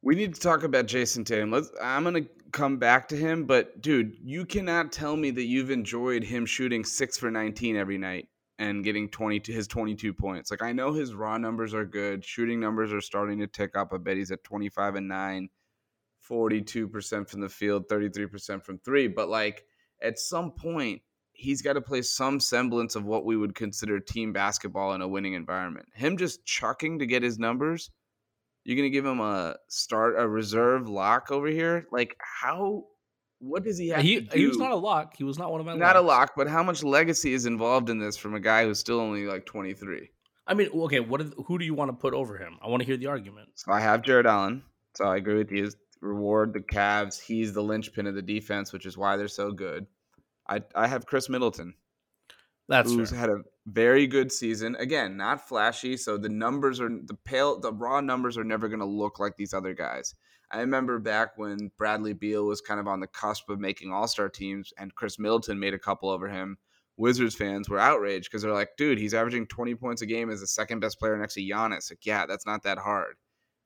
We 0.00 0.14
need 0.14 0.34
to 0.34 0.40
talk 0.40 0.62
about 0.62 0.86
Jayson 0.86 1.24
Tatum. 1.24 1.50
Let's 1.50 1.70
I'm 1.82 2.04
gonna 2.04 2.26
come 2.52 2.78
back 2.78 3.08
to 3.08 3.16
him, 3.16 3.44
but 3.44 3.80
dude, 3.80 4.16
you 4.22 4.44
cannot 4.44 4.92
tell 4.92 5.16
me 5.16 5.30
that 5.32 5.44
you've 5.44 5.70
enjoyed 5.70 6.22
him 6.22 6.46
shooting 6.46 6.84
six 6.84 7.18
for 7.18 7.30
19 7.30 7.76
every 7.76 7.98
night 7.98 8.28
and 8.58 8.84
getting 8.84 9.08
20 9.08 9.40
to 9.40 9.52
his 9.52 9.66
22 9.66 10.12
points. 10.12 10.50
Like 10.50 10.62
I 10.62 10.72
know 10.72 10.92
his 10.92 11.14
raw 11.14 11.38
numbers 11.38 11.74
are 11.74 11.84
good. 11.84 12.24
Shooting 12.24 12.60
numbers 12.60 12.92
are 12.92 13.00
starting 13.00 13.38
to 13.38 13.46
tick 13.46 13.76
up. 13.76 13.92
I 13.92 13.98
bet 13.98 14.16
he's 14.16 14.30
at 14.30 14.44
25 14.44 14.96
and 14.96 15.08
9, 15.08 15.48
42% 16.28 17.28
from 17.28 17.40
the 17.40 17.48
field, 17.48 17.88
33% 17.88 18.64
from 18.64 18.78
3, 18.78 19.08
but 19.08 19.28
like 19.28 19.64
at 20.02 20.18
some 20.18 20.50
point 20.52 21.02
he's 21.32 21.62
got 21.62 21.74
to 21.74 21.80
play 21.80 22.02
some 22.02 22.40
semblance 22.40 22.96
of 22.96 23.04
what 23.04 23.24
we 23.24 23.36
would 23.36 23.54
consider 23.54 24.00
team 24.00 24.32
basketball 24.32 24.94
in 24.94 25.02
a 25.02 25.08
winning 25.08 25.34
environment. 25.34 25.86
Him 25.94 26.16
just 26.16 26.44
chucking 26.44 26.98
to 26.98 27.06
get 27.06 27.22
his 27.22 27.38
numbers 27.38 27.90
you're 28.68 28.76
gonna 28.76 28.90
give 28.90 29.06
him 29.06 29.20
a 29.20 29.56
start 29.68 30.16
a 30.18 30.28
reserve 30.28 30.90
lock 30.90 31.30
over 31.30 31.46
here? 31.46 31.86
Like 31.90 32.14
how? 32.20 32.84
What 33.40 33.62
does 33.62 33.78
he 33.78 33.88
have 33.88 34.02
He 34.02 34.28
he 34.32 34.46
was 34.46 34.58
not 34.58 34.72
a 34.72 34.76
lock. 34.76 35.16
He 35.16 35.24
was 35.24 35.38
not 35.38 35.50
one 35.50 35.60
of 35.60 35.66
my 35.66 35.76
not 35.76 35.96
a 35.96 36.00
lock, 36.00 36.32
but 36.36 36.48
how 36.48 36.62
much 36.62 36.82
legacy 36.82 37.32
is 37.32 37.46
involved 37.46 37.88
in 37.88 37.98
this 37.98 38.16
from 38.16 38.34
a 38.34 38.40
guy 38.40 38.64
who's 38.64 38.80
still 38.80 39.00
only 39.00 39.26
like 39.26 39.46
23? 39.46 40.10
I 40.46 40.54
mean, 40.54 40.68
okay, 40.72 41.00
what? 41.00 41.20
Is, 41.20 41.32
who 41.46 41.58
do 41.58 41.64
you 41.64 41.74
want 41.74 41.90
to 41.90 41.92
put 41.92 42.14
over 42.14 42.36
him? 42.38 42.58
I 42.62 42.68
want 42.68 42.80
to 42.80 42.86
hear 42.86 42.96
the 42.96 43.06
argument. 43.06 43.50
So 43.54 43.70
I 43.70 43.80
have 43.80 44.02
Jarrett 44.02 44.26
Allen. 44.26 44.62
So 44.96 45.04
I 45.04 45.16
agree 45.16 45.36
with 45.36 45.52
you. 45.52 45.70
Reward 46.00 46.52
the 46.52 46.60
Cavs. 46.60 47.20
He's 47.20 47.52
the 47.52 47.62
linchpin 47.62 48.06
of 48.06 48.14
the 48.14 48.22
defense, 48.22 48.72
which 48.72 48.86
is 48.86 48.96
why 48.96 49.16
they're 49.16 49.28
so 49.28 49.52
good. 49.52 49.86
I 50.48 50.62
I 50.74 50.88
have 50.88 51.06
Khris 51.06 51.28
Middleton. 51.28 51.74
That's 52.68 52.92
who's 52.92 53.10
fair. 53.10 53.18
had 53.18 53.30
a 53.30 53.42
very 53.66 54.06
good 54.06 54.30
season. 54.32 54.76
Again, 54.76 55.16
not 55.16 55.48
flashy, 55.48 55.96
so 55.96 56.16
the 56.18 56.28
numbers 56.28 56.80
are 56.80 56.88
the 56.88 57.16
pale 57.24 57.60
the 57.60 57.72
raw 57.72 58.00
numbers 58.00 58.36
are 58.36 58.44
never 58.44 58.68
going 58.68 58.80
to 58.80 58.86
look 58.86 59.18
like 59.18 59.36
these 59.36 59.54
other 59.54 59.74
guys. 59.74 60.14
I 60.50 60.60
remember 60.60 60.98
back 60.98 61.36
when 61.36 61.70
Bradley 61.76 62.14
Beal 62.14 62.46
was 62.46 62.60
kind 62.60 62.80
of 62.80 62.86
on 62.86 63.00
the 63.00 63.06
cusp 63.06 63.50
of 63.50 63.60
making 63.60 63.92
All-Star 63.92 64.28
teams 64.28 64.72
and 64.78 64.94
Khris 64.94 65.18
Middleton 65.18 65.58
made 65.58 65.74
a 65.74 65.78
couple 65.78 66.08
over 66.08 66.28
him. 66.28 66.56
Wizards 66.96 67.34
fans 67.34 67.68
were 67.68 67.78
outraged 67.78 68.28
because 68.30 68.42
they're 68.42 68.52
like, 68.52 68.70
"Dude, 68.76 68.98
he's 68.98 69.14
averaging 69.14 69.46
20 69.46 69.74
points 69.76 70.02
a 70.02 70.06
game 70.06 70.30
as 70.30 70.40
the 70.40 70.46
second 70.46 70.80
best 70.80 70.98
player 70.98 71.16
next 71.16 71.34
to 71.34 71.40
Giannis." 71.40 71.90
Like, 71.90 72.04
yeah, 72.04 72.26
that's 72.26 72.46
not 72.46 72.64
that 72.64 72.78
hard. 72.78 73.16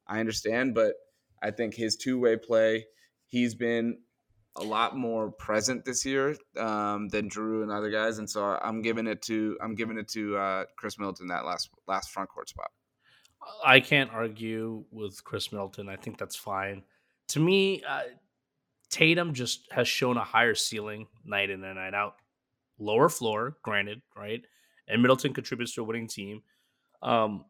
I 0.06 0.20
understand, 0.20 0.74
but 0.74 0.94
I 1.42 1.50
think 1.50 1.74
his 1.74 1.96
two-way 1.96 2.36
play, 2.36 2.86
he's 3.26 3.54
been 3.54 3.98
a 4.56 4.62
lot 4.62 4.96
more 4.96 5.30
present 5.30 5.84
this 5.84 6.04
year 6.04 6.36
um, 6.58 7.08
than 7.08 7.28
Drew 7.28 7.62
and 7.62 7.72
other 7.72 7.90
guys, 7.90 8.18
and 8.18 8.28
so 8.28 8.58
I'm 8.62 8.82
giving 8.82 9.06
it 9.06 9.22
to 9.22 9.56
I'm 9.62 9.74
giving 9.74 9.98
it 9.98 10.08
to 10.08 10.36
uh, 10.36 10.64
Khris 10.76 10.98
Middleton 10.98 11.28
that 11.28 11.46
last 11.46 11.70
last 11.86 12.10
front 12.10 12.28
court 12.28 12.48
spot. 12.48 12.70
I 13.64 13.80
can't 13.80 14.10
argue 14.12 14.84
with 14.90 15.22
Khris 15.24 15.52
Middleton. 15.52 15.88
I 15.88 15.96
think 15.96 16.18
that's 16.18 16.36
fine. 16.36 16.82
To 17.28 17.40
me, 17.40 17.82
uh, 17.88 18.02
Tatum 18.90 19.32
just 19.34 19.70
has 19.72 19.88
shown 19.88 20.16
a 20.16 20.24
higher 20.24 20.54
ceiling 20.54 21.06
night 21.24 21.50
in 21.50 21.62
and 21.64 21.76
night 21.76 21.94
out. 21.94 22.16
Lower 22.78 23.08
floor, 23.08 23.56
granted, 23.62 24.02
right? 24.16 24.42
And 24.88 25.00
Middleton 25.02 25.32
contributes 25.32 25.74
to 25.74 25.82
a 25.82 25.84
winning 25.84 26.08
team. 26.08 26.42
Um, 27.02 27.44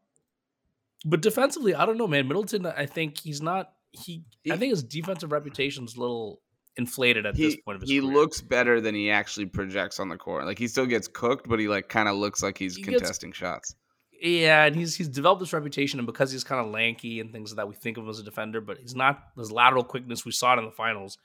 but 1.05 1.21
defensively, 1.21 1.75
I 1.75 1.85
don't 1.85 1.97
know, 1.97 2.07
man. 2.07 2.27
Middleton, 2.27 2.65
I 2.65 2.85
think 2.85 3.19
he's 3.19 3.41
not. 3.41 3.73
He, 3.91 4.23
I 4.49 4.57
think 4.57 4.71
his 4.71 4.83
defensive 4.83 5.31
reputation's 5.31 5.95
a 5.95 5.99
little 5.99 6.41
inflated 6.77 7.25
at 7.27 7.35
this 7.35 7.55
point 7.57 7.75
of 7.75 7.81
his 7.81 7.89
he 7.91 7.99
career. 7.99 8.11
looks 8.13 8.41
better 8.41 8.81
than 8.81 8.95
he 8.95 9.11
actually 9.11 9.45
projects 9.45 9.99
on 9.99 10.09
the 10.09 10.17
court. 10.17 10.45
Like 10.45 10.57
he 10.57 10.67
still 10.67 10.85
gets 10.87 11.07
cooked, 11.07 11.47
but 11.47 11.59
he 11.59 11.67
like 11.67 11.89
kind 11.89 12.07
of 12.07 12.15
looks 12.15 12.41
like 12.41 12.57
he's 12.57 12.75
He 12.75 12.81
gets- 12.83 13.01
contesting 13.01 13.31
shots. 13.31 13.75
Yeah, 14.23 14.63
and 14.63 14.73
he's 14.73 14.95
he's 14.95 15.09
developed 15.09 15.41
this 15.41 15.51
reputation, 15.51 15.99
and 15.99 16.05
because 16.05 16.31
he's 16.31 16.45
kind 16.45 16.65
of 16.65 16.71
lanky 16.71 17.19
and 17.19 17.33
things 17.33 17.51
like 17.51 17.57
that, 17.57 17.67
we 17.67 17.75
think 17.75 17.97
of 17.97 18.05
him 18.05 18.09
as 18.09 18.19
a 18.19 18.23
defender. 18.23 18.61
But 18.61 18.77
he's 18.77 18.95
not. 18.95 19.21
His 19.37 19.51
lateral 19.51 19.83
quickness, 19.83 20.23
we 20.23 20.31
saw 20.31 20.53
it 20.53 20.59
in 20.59 20.65
the 20.65 20.71
finals, 20.71 21.17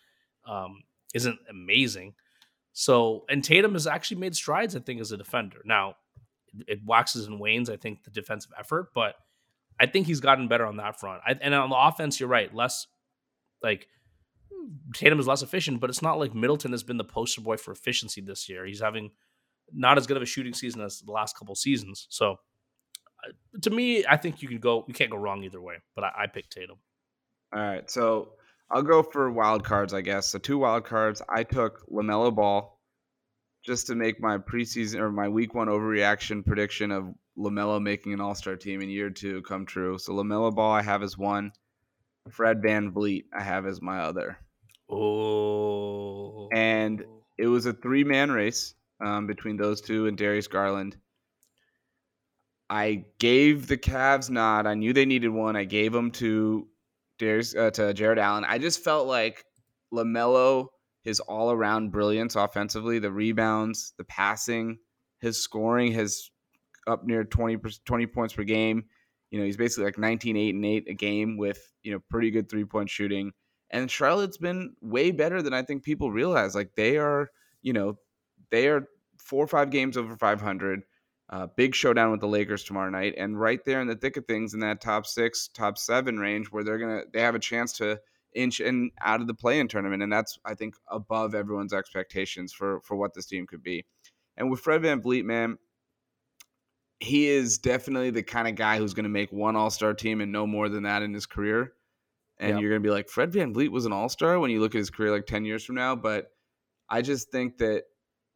um, 0.44 0.82
isn't 1.14 1.38
amazing. 1.48 2.14
So, 2.72 3.24
and 3.28 3.42
Tatum 3.42 3.74
has 3.74 3.86
actually 3.86 4.18
made 4.18 4.34
strides, 4.34 4.74
I 4.74 4.80
think, 4.80 5.00
as 5.00 5.12
a 5.12 5.16
defender. 5.16 5.58
Now, 5.64 5.94
it 6.66 6.80
waxes 6.84 7.26
and 7.26 7.38
wanes, 7.38 7.70
I 7.70 7.76
think, 7.76 8.02
the 8.02 8.10
defensive 8.10 8.50
effort, 8.58 8.88
but 8.94 9.14
I 9.78 9.86
think 9.86 10.08
he's 10.08 10.20
gotten 10.20 10.48
better 10.48 10.66
on 10.66 10.78
that 10.78 10.98
front. 10.98 11.22
I, 11.24 11.36
and 11.40 11.54
on 11.54 11.70
the 11.70 11.78
offense, 11.78 12.18
you're 12.18 12.28
right, 12.28 12.52
less 12.52 12.88
like 13.62 13.86
Tatum 14.92 15.20
is 15.20 15.26
less 15.26 15.42
efficient, 15.42 15.80
but 15.80 15.88
it's 15.88 16.02
not 16.02 16.18
like 16.18 16.34
Middleton 16.34 16.72
has 16.72 16.82
been 16.82 16.96
the 16.96 17.04
poster 17.04 17.40
boy 17.40 17.56
for 17.58 17.70
efficiency 17.70 18.20
this 18.20 18.48
year. 18.48 18.66
He's 18.66 18.80
having 18.80 19.10
not 19.72 19.98
as 19.98 20.06
good 20.06 20.16
of 20.16 20.22
a 20.22 20.26
shooting 20.26 20.54
season 20.54 20.80
as 20.80 21.00
the 21.00 21.12
last 21.12 21.38
couple 21.38 21.54
seasons. 21.54 22.06
So 22.10 22.38
to 23.62 23.70
me, 23.70 24.04
I 24.06 24.16
think 24.16 24.42
you 24.42 24.48
can 24.48 24.58
go. 24.58 24.84
You 24.86 24.94
can't 24.94 25.10
go 25.10 25.16
wrong 25.16 25.44
either 25.44 25.60
way. 25.60 25.76
But 25.94 26.04
I, 26.04 26.12
I 26.22 26.26
pick 26.26 26.48
Tatum. 26.50 26.78
All 27.54 27.60
right, 27.62 27.90
so 27.90 28.30
I'll 28.70 28.82
go 28.82 29.02
for 29.02 29.30
wild 29.30 29.64
cards, 29.64 29.94
I 29.94 30.02
guess. 30.02 30.28
So 30.28 30.38
two 30.38 30.58
wild 30.58 30.84
cards. 30.84 31.22
I 31.28 31.42
took 31.42 31.88
Lamelo 31.90 32.34
Ball 32.34 32.78
just 33.64 33.86
to 33.88 33.94
make 33.94 34.20
my 34.20 34.38
preseason 34.38 35.00
or 35.00 35.10
my 35.10 35.28
week 35.28 35.54
one 35.54 35.68
overreaction 35.68 36.44
prediction 36.44 36.90
of 36.90 37.14
Lamelo 37.38 37.80
making 37.80 38.12
an 38.12 38.20
All 38.20 38.34
Star 38.34 38.56
team 38.56 38.82
in 38.82 38.90
year 38.90 39.10
two 39.10 39.42
come 39.42 39.64
true. 39.64 39.98
So 39.98 40.12
Lamelo 40.12 40.54
Ball 40.54 40.72
I 40.72 40.82
have 40.82 41.02
as 41.02 41.16
one. 41.16 41.52
Fred 42.30 42.60
VanVleet 42.60 43.24
I 43.32 43.42
have 43.42 43.66
as 43.66 43.80
my 43.80 44.00
other. 44.00 44.38
Oh, 44.90 46.48
And 46.52 47.04
it 47.38 47.46
was 47.46 47.66
a 47.66 47.72
three 47.72 48.04
man 48.04 48.30
race 48.30 48.74
um, 49.00 49.26
between 49.26 49.56
those 49.56 49.80
two 49.80 50.06
and 50.06 50.16
Darius 50.16 50.48
Garland. 50.48 50.96
I 52.70 53.04
gave 53.18 53.66
the 53.66 53.78
Cavs 53.78 54.30
nod. 54.30 54.66
I 54.66 54.74
knew 54.74 54.92
they 54.92 55.06
needed 55.06 55.30
one. 55.30 55.56
I 55.56 55.64
gave 55.64 55.92
them 55.92 56.10
to 56.12 56.68
Darius 57.18 57.54
uh, 57.54 57.70
to 57.72 57.94
Jarrett 57.94 58.18
Allen. 58.18 58.44
I 58.44 58.58
just 58.58 58.84
felt 58.84 59.06
like 59.06 59.44
Lamelo 59.92 60.68
his 61.08 61.20
all 61.20 61.50
around 61.50 61.90
brilliance 61.90 62.36
offensively, 62.36 62.98
the 62.98 63.10
rebounds, 63.10 63.94
the 63.96 64.04
passing, 64.04 64.78
his 65.20 65.42
scoring 65.42 65.92
his 65.92 66.30
up 66.86 67.04
near 67.04 67.24
20, 67.24 67.56
20 67.84 68.06
points 68.06 68.34
per 68.34 68.44
game. 68.44 68.84
You 69.30 69.38
know, 69.38 69.46
he's 69.46 69.56
basically 69.56 69.84
like 69.84 69.98
19, 69.98 70.36
8, 70.36 70.54
and 70.54 70.64
8 70.64 70.84
a 70.88 70.94
game 70.94 71.36
with, 71.38 71.72
you 71.82 71.92
know, 71.92 72.00
pretty 72.10 72.30
good 72.30 72.50
three 72.50 72.64
point 72.64 72.90
shooting. 72.90 73.32
And 73.70 73.90
Charlotte's 73.90 74.38
been 74.38 74.74
way 74.80 75.10
better 75.10 75.42
than 75.42 75.54
I 75.54 75.62
think 75.62 75.82
people 75.82 76.10
realize. 76.10 76.54
Like 76.54 76.74
they 76.76 76.98
are, 76.98 77.30
you 77.62 77.72
know, 77.72 77.98
they 78.50 78.68
are 78.68 78.88
four 79.18 79.44
or 79.44 79.48
five 79.48 79.70
games 79.70 79.96
over 79.96 80.16
500. 80.16 80.82
Uh, 81.30 81.46
big 81.56 81.74
showdown 81.74 82.10
with 82.10 82.20
the 82.20 82.28
Lakers 82.28 82.64
tomorrow 82.64 82.88
night, 82.88 83.14
and 83.18 83.38
right 83.38 83.62
there 83.64 83.80
in 83.80 83.86
the 83.86 83.94
thick 83.94 84.16
of 84.16 84.26
things 84.26 84.54
in 84.54 84.60
that 84.60 84.80
top 84.80 85.06
six, 85.06 85.48
top 85.48 85.76
seven 85.76 86.18
range, 86.18 86.46
where 86.46 86.64
they're 86.64 86.78
gonna 86.78 87.02
they 87.12 87.20
have 87.20 87.34
a 87.34 87.40
chance 87.40 87.74
to 87.74 88.00
inch 88.34 88.60
in 88.60 88.90
out 89.00 89.20
of 89.20 89.26
the 89.26 89.34
play-in 89.34 89.68
tournament, 89.68 90.02
and 90.02 90.12
that's 90.12 90.38
I 90.44 90.54
think 90.54 90.74
above 90.90 91.34
everyone's 91.34 91.74
expectations 91.74 92.52
for 92.52 92.80
for 92.82 92.96
what 92.96 93.12
this 93.12 93.26
team 93.26 93.46
could 93.46 93.62
be. 93.62 93.84
And 94.38 94.50
with 94.50 94.60
Fred 94.60 94.82
Van 94.82 95.02
VanVleet, 95.02 95.24
man, 95.24 95.58
he 97.00 97.28
is 97.28 97.58
definitely 97.58 98.10
the 98.10 98.22
kind 98.22 98.48
of 98.48 98.54
guy 98.54 98.78
who's 98.78 98.94
going 98.94 99.04
to 99.04 99.10
make 99.10 99.32
one 99.32 99.56
All 99.56 99.70
Star 99.70 99.94
team 99.94 100.20
and 100.20 100.32
no 100.32 100.46
more 100.46 100.68
than 100.68 100.84
that 100.84 101.02
in 101.02 101.12
his 101.12 101.26
career. 101.26 101.72
And 102.38 102.50
yep. 102.50 102.60
you're 102.60 102.70
going 102.70 102.82
to 102.82 102.86
be 102.86 102.92
like, 102.92 103.08
Fred 103.08 103.32
Van 103.32 103.52
VanVleet 103.52 103.70
was 103.70 103.84
an 103.84 103.92
All 103.92 104.08
Star 104.08 104.38
when 104.38 104.50
you 104.50 104.60
look 104.60 104.74
at 104.74 104.78
his 104.78 104.90
career 104.90 105.10
like 105.10 105.26
10 105.26 105.44
years 105.44 105.64
from 105.64 105.74
now. 105.74 105.96
But 105.96 106.30
I 106.88 107.02
just 107.02 107.30
think 107.30 107.58
that 107.58 107.84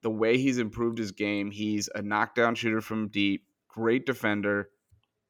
the 0.02 0.10
way 0.10 0.38
he's 0.38 0.58
improved 0.58 0.98
his 0.98 1.12
game, 1.12 1.50
he's 1.50 1.88
a 1.94 2.02
knockdown 2.02 2.54
shooter 2.54 2.80
from 2.80 3.08
deep, 3.08 3.44
great 3.68 4.06
defender. 4.06 4.70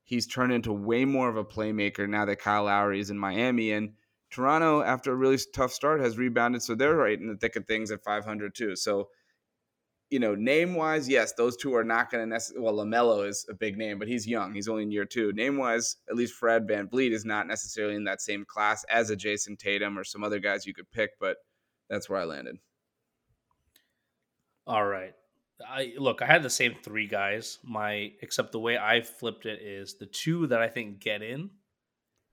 He's 0.05 0.27
turned 0.27 0.53
into 0.53 0.73
way 0.73 1.05
more 1.05 1.29
of 1.29 1.37
a 1.37 1.45
playmaker 1.45 2.09
now 2.09 2.25
that 2.25 2.41
Kyle 2.41 2.65
Lowry 2.65 3.01
is 3.01 3.11
in 3.11 3.19
Miami. 3.19 3.73
And 3.73 3.93
Toronto, 4.31 4.83
after 4.83 5.13
a 5.13 5.17
really 5.17 5.39
tough 5.55 5.73
start, 5.73 6.01
has 6.01 6.19
rebounded. 6.19 6.63
So 6.63 6.75
they're 6.75 6.97
right 6.97 7.19
in 7.19 7.29
the 7.29 7.37
thick 7.37 7.57
of 7.57 7.67
things 7.67 7.91
at 7.91 8.03
500 8.03 8.55
too. 8.55 8.77
So 8.77 9.09
you 10.13 10.19
know, 10.19 10.35
name 10.35 10.75
wise, 10.75 11.09
yes, 11.09 11.33
those 11.33 11.57
two 11.57 11.75
are 11.75 11.83
not 11.83 12.11
going 12.11 12.23
to 12.23 12.29
necessarily. 12.29 12.63
Well, 12.63 12.85
LaMelo 12.85 13.27
is 13.27 13.47
a 13.49 13.55
big 13.55 13.79
name, 13.79 13.99
but 13.99 14.09
he's 14.09 14.27
young. 14.27 14.53
He's 14.53 14.69
only 14.69 14.83
in 14.83 14.91
year 14.91 15.07
two. 15.07 15.33
Name 15.33 15.57
wise, 15.57 15.97
at 16.11 16.17
least 16.17 16.35
Fred 16.35 16.69
Van 16.69 16.87
VanVleet 16.87 17.13
is 17.13 17.25
not 17.25 17.47
necessarily 17.47 17.95
in 17.95 18.05
that 18.05 18.21
same 18.21 18.45
class 18.45 18.85
as 18.91 19.09
a 19.09 19.17
Jayson 19.17 19.57
Tatum 19.57 19.99
or 19.99 20.05
some 20.05 20.23
other 20.23 20.39
guys 20.39 20.67
you 20.67 20.75
could 20.75 20.91
pick, 20.91 21.13
but 21.19 21.39
that's 21.89 22.11
where 22.11 22.21
I 22.21 22.25
landed. 22.25 22.59
All 24.67 24.85
right. 24.85 25.15
I 25.69 25.93
look, 25.97 26.23
I 26.23 26.27
had 26.27 26.43
the 26.43 26.51
same 26.51 26.75
three 26.83 27.07
guys. 27.07 27.59
My 27.63 28.13
except 28.21 28.53
the 28.53 28.59
way 28.59 28.77
I 28.79 29.03
flipped 29.03 29.47
it 29.47 29.61
is 29.63 29.95
the 29.95 30.07
two 30.07 30.49
that 30.49 30.61
I 30.61 30.69
think 30.69 31.01
get 31.01 31.23
in 31.23 31.51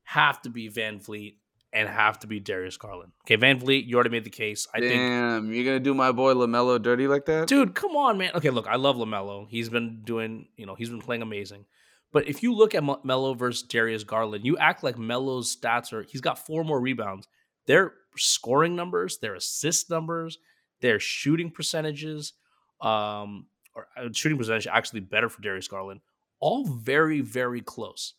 have 0.04 0.42
to 0.44 0.50
be 0.50 0.70
VanVleet 0.70 1.36
and 1.72 1.88
have 1.88 2.20
to 2.20 2.28
be 2.28 2.40
Darius 2.40 2.78
Garland. 2.78 3.12
Okay, 3.26 3.38
VanVleet, 3.38 3.86
you 3.86 3.96
already 3.96 4.10
made 4.10 4.24
the 4.24 4.32
case. 4.32 4.68
I 4.74 4.80
Damn, 4.80 5.44
think, 5.44 5.56
you're 5.56 5.66
gonna 5.66 5.80
do 5.80 5.94
my 5.94 6.12
boy 6.12 6.34
LaMelo 6.34 6.82
dirty 6.82 7.08
like 7.08 7.26
that, 7.26 7.48
dude? 7.48 7.76
Come 7.76 7.96
on, 7.96 8.18
man. 8.18 8.32
Okay, 8.34 8.50
look, 8.50 8.68
I 8.68 8.76
love 8.76 8.96
LaMelo. 8.96 9.48
He's 9.48 9.70
been 9.70 10.02
doing, 10.04 10.48
you 10.58 10.66
know, 10.66 10.74
he's 10.74 10.90
been 10.90 11.02
playing 11.02 11.22
amazing. 11.22 11.66
But 12.12 12.28
if 12.28 12.42
you 12.42 12.56
look 12.56 12.74
at 12.74 12.84
Melo 13.06 13.36
versus 13.36 13.62
Darius 13.62 14.04
Garland, 14.04 14.44
you 14.44 14.58
act 14.58 14.84
like 14.84 14.98
Melo's 14.98 15.56
stats 15.56 15.94
are. 15.94 16.02
He's 16.02 16.22
got 16.22 16.44
four 16.44 16.64
more 16.64 16.82
rebounds. 16.82 17.28
Their 17.68 17.94
scoring 18.18 18.76
numbers, 18.76 19.20
their 19.20 19.36
assist 19.36 19.92
numbers, 19.92 20.40
their 20.82 21.00
shooting 21.00 21.52
percentages, 21.52 22.34
um, 22.82 23.48
or 23.76 23.88
uh, 23.98 24.10
shooting 24.14 24.38
percentage 24.38 24.68
actually 24.68 25.02
better 25.02 25.30
for 25.30 25.42
Darius 25.42 25.68
Garland. 25.68 26.02
All 26.40 26.66
very, 26.66 27.22
very 27.22 27.62
close. 27.62 28.14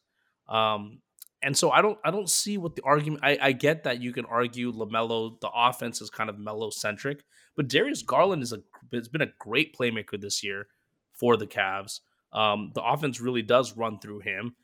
Um, 0.48 1.00
and 1.42 1.56
so 1.56 1.70
I 1.70 1.80
don't 1.80 1.98
I 2.04 2.10
don't 2.10 2.28
see 2.28 2.58
what 2.58 2.76
the 2.76 2.82
argument. 2.82 3.24
I, 3.24 3.38
I 3.40 3.52
get 3.52 3.84
that 3.84 4.00
you 4.00 4.12
can 4.12 4.26
argue 4.26 4.72
LaMelo 4.72 5.40
the 5.40 5.50
offense 5.54 6.00
is 6.00 6.10
kind 6.10 6.28
of 6.28 6.38
Melo 6.38 6.70
centric, 6.70 7.24
but 7.56 7.68
Darius 7.68 8.02
Garland 8.02 8.42
is 8.42 8.52
a 8.52 8.60
has 8.92 9.08
been 9.08 9.22
a 9.22 9.32
great 9.38 9.74
playmaker 9.74 10.20
this 10.20 10.42
year 10.42 10.66
for 11.12 11.36
the 11.36 11.46
Cavs. 11.46 12.00
Um, 12.32 12.72
the 12.74 12.82
offense 12.82 13.20
really 13.20 13.42
does 13.42 13.76
run 13.76 13.98
through 13.98 14.20
him, 14.20 14.54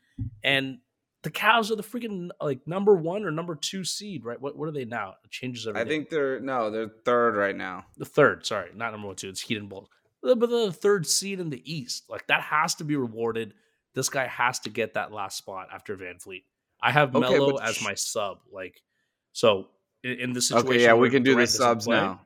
and 0.43 0.77
the 1.27 1.31
Cavs 1.31 1.71
are 1.71 1.75
the 1.75 1.83
freaking 1.83 2.29
like 2.39 2.65
number 2.65 2.95
one 2.95 3.25
or 3.25 3.31
number 3.31 3.53
two 3.53 3.83
seed, 3.83 4.23
right? 4.23 4.39
What 4.39 4.55
what 4.55 4.69
are 4.69 4.71
they 4.71 4.85
now? 4.85 5.15
It 5.25 5.29
changes 5.29 5.67
every 5.67 5.81
I 5.81 5.83
day. 5.83 5.89
think 5.89 6.09
they're 6.09 6.39
no, 6.39 6.71
they're 6.71 6.87
third 6.87 7.35
right 7.35 7.55
now. 7.55 7.83
The 7.97 8.05
third, 8.05 8.45
sorry, 8.45 8.69
not 8.73 8.91
number 8.91 9.07
one 9.07 9.17
two. 9.17 9.27
It's 9.27 9.41
Heat 9.41 9.57
and 9.57 9.67
Bulls, 9.67 9.89
but 10.21 10.39
the 10.39 10.71
third 10.71 11.05
seed 11.05 11.41
in 11.41 11.49
the 11.49 11.61
East. 11.69 12.05
Like 12.09 12.27
that 12.27 12.43
has 12.43 12.75
to 12.75 12.85
be 12.85 12.95
rewarded. 12.95 13.55
This 13.93 14.07
guy 14.07 14.25
has 14.25 14.59
to 14.59 14.69
get 14.69 14.93
that 14.93 15.11
last 15.11 15.37
spot 15.37 15.67
after 15.73 15.97
VanVleet. 15.97 16.43
I 16.81 16.93
have 16.93 17.13
okay, 17.13 17.29
Melo 17.29 17.57
as 17.57 17.83
my 17.83 17.93
sub. 17.93 18.37
Like, 18.49 18.81
so 19.33 19.67
in, 20.05 20.19
in 20.19 20.31
the 20.31 20.39
situation. 20.39 20.69
Okay, 20.69 20.83
yeah, 20.83 20.93
we 20.93 21.09
can 21.09 21.23
do 21.23 21.35
the 21.35 21.45
subs 21.45 21.87
play, 21.87 21.97
now. 21.97 22.21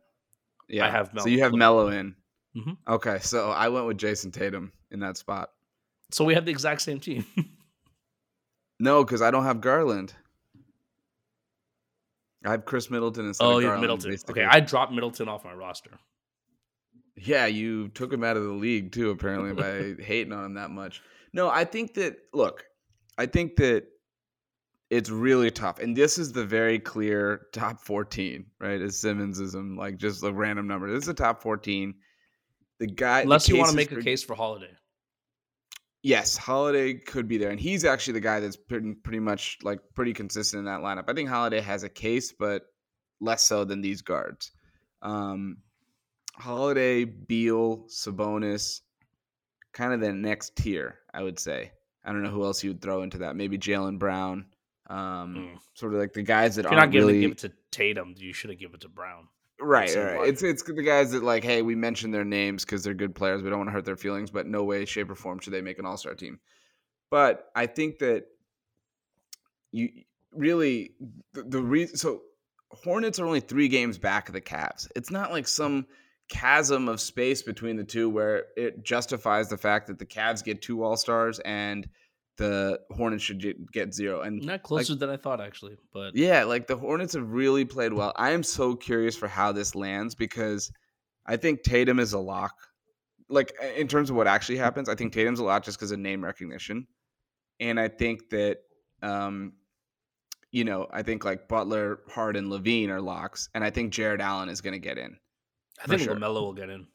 Yeah, 0.70 0.86
I 0.86 0.92
have 0.92 1.12
Melo. 1.12 1.24
So 1.24 1.30
you 1.30 1.42
have 1.42 1.54
Melo 1.54 1.88
in. 1.88 2.14
Mm-hmm. 2.56 2.74
Okay, 2.88 3.18
so 3.24 3.50
I 3.50 3.70
went 3.70 3.88
with 3.88 3.98
Jayson 3.98 4.32
Tatum 4.32 4.72
in 4.92 5.00
that 5.00 5.18
spot. 5.18 5.50
So 6.12 6.24
we 6.24 6.36
have 6.36 6.46
the 6.46 6.52
exact 6.52 6.82
same 6.82 7.00
team. 7.00 7.26
no, 8.82 9.04
because 9.04 9.22
I 9.22 9.32
don't 9.32 9.44
have 9.44 9.62
Garland. 9.62 10.13
I 12.44 12.52
have 12.52 12.65
Khris 12.65 12.89
Middleton 12.89 13.28
instead 13.28 13.46
oh, 13.46 13.58
of 13.58 13.63
Garland. 13.63 13.82
Middleton. 13.82 14.12
Basically. 14.12 14.41
Okay, 14.41 14.50
I 14.50 14.60
dropped 14.60 14.91
Middleton 14.91 15.30
off 15.30 15.44
my 15.44 15.54
roster. 15.54 15.91
Yeah, 17.15 17.46
you 17.46 17.89
took 17.89 18.12
him 18.12 18.24
out 18.24 18.38
of 18.38 18.44
the 18.44 18.52
league 18.52 18.91
too, 18.91 19.12
apparently, 19.12 19.54
by 19.54 20.02
hating 20.04 20.34
on 20.34 20.46
him 20.46 20.54
that 20.56 20.72
much. 20.72 21.04
No, 21.34 21.50
I 21.50 21.63
think 21.63 21.94
that 21.94 22.17
look, 22.34 22.65
I 23.17 23.28
think 23.28 23.56
that 23.58 23.86
it's 24.89 25.10
really 25.10 25.52
tough. 25.52 25.80
And 25.80 25.96
this 25.96 26.17
is 26.17 26.32
the 26.34 26.44
very 26.44 26.80
clear 26.80 27.48
top 27.54 27.80
14, 27.80 28.46
right? 28.60 28.82
As 28.82 28.96
Simmonsism, 28.96 29.78
like 29.78 29.98
just 29.98 30.24
a 30.24 30.32
random 30.32 30.67
number. 30.67 30.91
This 30.91 31.04
is 31.04 31.10
a 31.10 31.13
top 31.13 31.41
14. 31.41 31.94
The 32.80 32.88
guy 32.88 33.22
Unless 33.22 33.46
the 33.46 33.54
you 33.54 33.60
want 33.60 33.70
to 33.70 33.76
make 33.76 33.91
a 33.91 34.02
case 34.02 34.24
for 34.24 34.36
Holiday. 34.36 34.72
Yes, 36.04 36.36
Holiday 36.36 36.96
could 36.96 37.28
be 37.28 37.38
there. 37.38 37.52
And 37.52 37.60
he's 37.60 37.86
actually 37.86 38.14
the 38.14 38.22
guy 38.22 38.40
that's 38.40 38.58
pretty, 38.58 38.94
pretty 38.94 39.20
much 39.20 39.60
like 39.62 39.80
pretty 39.94 40.14
consistent 40.14 40.60
in 40.60 40.66
that 40.66 40.82
lineup. 40.82 41.06
I 41.08 41.14
think 41.14 41.30
Holiday 41.30 41.62
has 41.62 41.84
a 41.84 41.90
case, 41.90 42.32
but 42.32 42.64
less 43.20 43.44
so 43.44 43.66
than 43.66 43.82
these 43.82 44.02
guards. 44.02 44.52
Um 45.02 45.58
Holiday, 46.36 47.04
Beal, 47.04 47.86
Sabonis, 47.88 48.82
kind 49.74 49.94
of 49.94 50.00
the 50.00 50.12
next 50.12 50.56
tier, 50.56 51.00
I 51.14 51.22
would 51.24 51.40
say. 51.40 51.72
I 52.04 52.12
don't 52.12 52.24
know 52.24 52.30
who 52.30 52.44
else 52.44 52.64
you 52.64 52.72
would 52.72 52.82
throw 52.82 53.04
into 53.04 53.20
that. 53.20 53.36
Maybe 53.36 53.58
Jaylen 53.58 54.00
Brown. 54.00 54.46
Um, 54.88 55.36
mm. 55.36 55.60
sort 55.76 55.94
of 55.94 56.00
like 56.00 56.14
the 56.14 56.24
guys 56.24 56.56
that 56.56 56.66
if 56.66 56.72
you're 56.72 56.80
not 56.80 56.92
giving 56.92 57.08
really... 57.08 57.22
give 57.22 57.32
it 57.32 57.38
to 57.40 57.52
Tatum, 57.70 58.16
you 58.18 58.34
should 58.34 58.50
have 58.50 58.60
given 58.60 58.76
it 58.76 58.82
to 58.82 58.90
Brown. 58.90 59.28
Right, 59.62 59.95
right. 59.95 60.28
It's 60.28 60.41
it's 60.41 60.63
the 60.63 60.82
guys 60.82 61.12
that 61.12 61.24
like, 61.24 61.43
hey, 61.43 61.62
we 61.62 61.76
mentioned 61.76 62.13
their 62.13 62.26
names 62.26 62.65
because 62.65 62.84
they're 62.84 62.93
good 62.93 63.13
players. 63.13 63.43
We 63.43 63.50
don't 63.50 63.60
want 63.60 63.69
to 63.69 63.74
hurt 63.74 63.86
their 63.86 63.95
feelings, 63.95 64.32
but 64.32 64.47
no 64.47 64.63
way, 64.63 64.86
shape, 64.86 65.10
or 65.10 65.15
form 65.15 65.39
should 65.39 65.54
they 65.54 65.62
make 65.62 65.78
an 65.78 65.86
All 65.86 65.97
Star 65.97 66.15
team. 66.15 66.39
But 67.12 67.52
I 67.56 67.67
think 67.67 68.00
that 68.00 68.26
you 69.71 69.89
really 70.34 70.95
the, 71.34 71.43
the 71.43 71.62
reason. 71.62 71.97
So 71.97 72.21
Hornets 72.69 73.19
are 73.19 73.26
only 73.26 73.41
three 73.41 73.67
games 73.67 73.97
back 73.97 74.30
of 74.30 74.34
the 74.34 74.41
Cavs. 74.41 74.88
It's 74.95 75.12
not 75.12 75.32
like 75.32 75.47
some 75.47 75.86
chasm 76.30 76.88
of 76.88 77.02
space 77.02 77.41
between 77.41 77.76
the 77.76 77.84
two 77.84 78.10
where 78.10 78.45
it 78.56 78.84
justifies 78.84 79.50
the 79.50 79.58
fact 79.58 79.88
that 79.88 80.00
the 80.00 80.06
Cavs 80.06 80.43
get 80.43 80.62
two 80.62 80.84
All 80.84 80.95
Stars 80.95 81.39
and 81.39 81.88
the 82.41 82.80
Hornets 82.89 83.23
should 83.23 83.71
get 83.71 83.93
zero. 83.93 84.21
And 84.21 84.43
not 84.43 84.63
closer 84.63 84.93
like, 84.93 84.99
than 84.99 85.10
I 85.12 85.17
thought, 85.17 85.39
actually. 85.39 85.77
But 85.93 86.15
yeah, 86.15 86.43
like 86.43 86.65
the 86.65 86.75
Hornets 86.75 87.13
have 87.13 87.30
really 87.30 87.65
played 87.65 87.93
well. 87.93 88.13
I 88.15 88.32
am 88.32 88.41
so 88.41 88.75
curious 88.75 89.15
for 89.15 89.27
how 89.27 89.51
this 89.51 89.75
lands 89.75 90.15
because 90.15 90.71
I 91.27 91.38
think 91.38 91.62
Tatum 91.62 91.99
is 91.99 92.13
a 92.13 92.19
lock. 92.19 92.56
Like 93.30 93.54
in 93.77 93.88
terms 93.88 94.10
of 94.10 94.15
what 94.15 94.25
actually 94.25 94.58
happens, 94.58 94.89
I 94.89 94.95
think 94.95 95.13
Tatum's 95.13 95.39
a 95.39 95.43
lot 95.43 95.63
just 95.63 95.78
because 95.78 95.91
of 95.91 95.99
name 95.99 96.24
recognition, 96.24 96.88
and 97.59 97.80
I 97.80 97.88
think 97.88 98.30
that, 98.32 98.57
um, 99.03 99.53
you 100.51 100.66
know, 100.66 100.88
I 100.91 101.03
think 101.03 101.24
like 101.24 101.47
Butler, 101.47 101.99
Harden, 102.09 102.49
LaVine 102.49 102.89
are 102.89 102.99
locks, 102.99 103.49
and 103.53 103.63
I 103.63 103.70
think 103.70 103.93
Jarrett 103.93 104.20
Allen 104.20 104.49
is 104.49 104.61
going 104.61 104.74
to 104.74 104.80
get 104.80 104.97
in. 104.97 105.16
I 105.82 105.88
think 105.88 106.01
sure. 106.01 106.16
LaMelo 106.16 106.41
will 106.41 106.53
get 106.53 106.70
in 106.70 106.88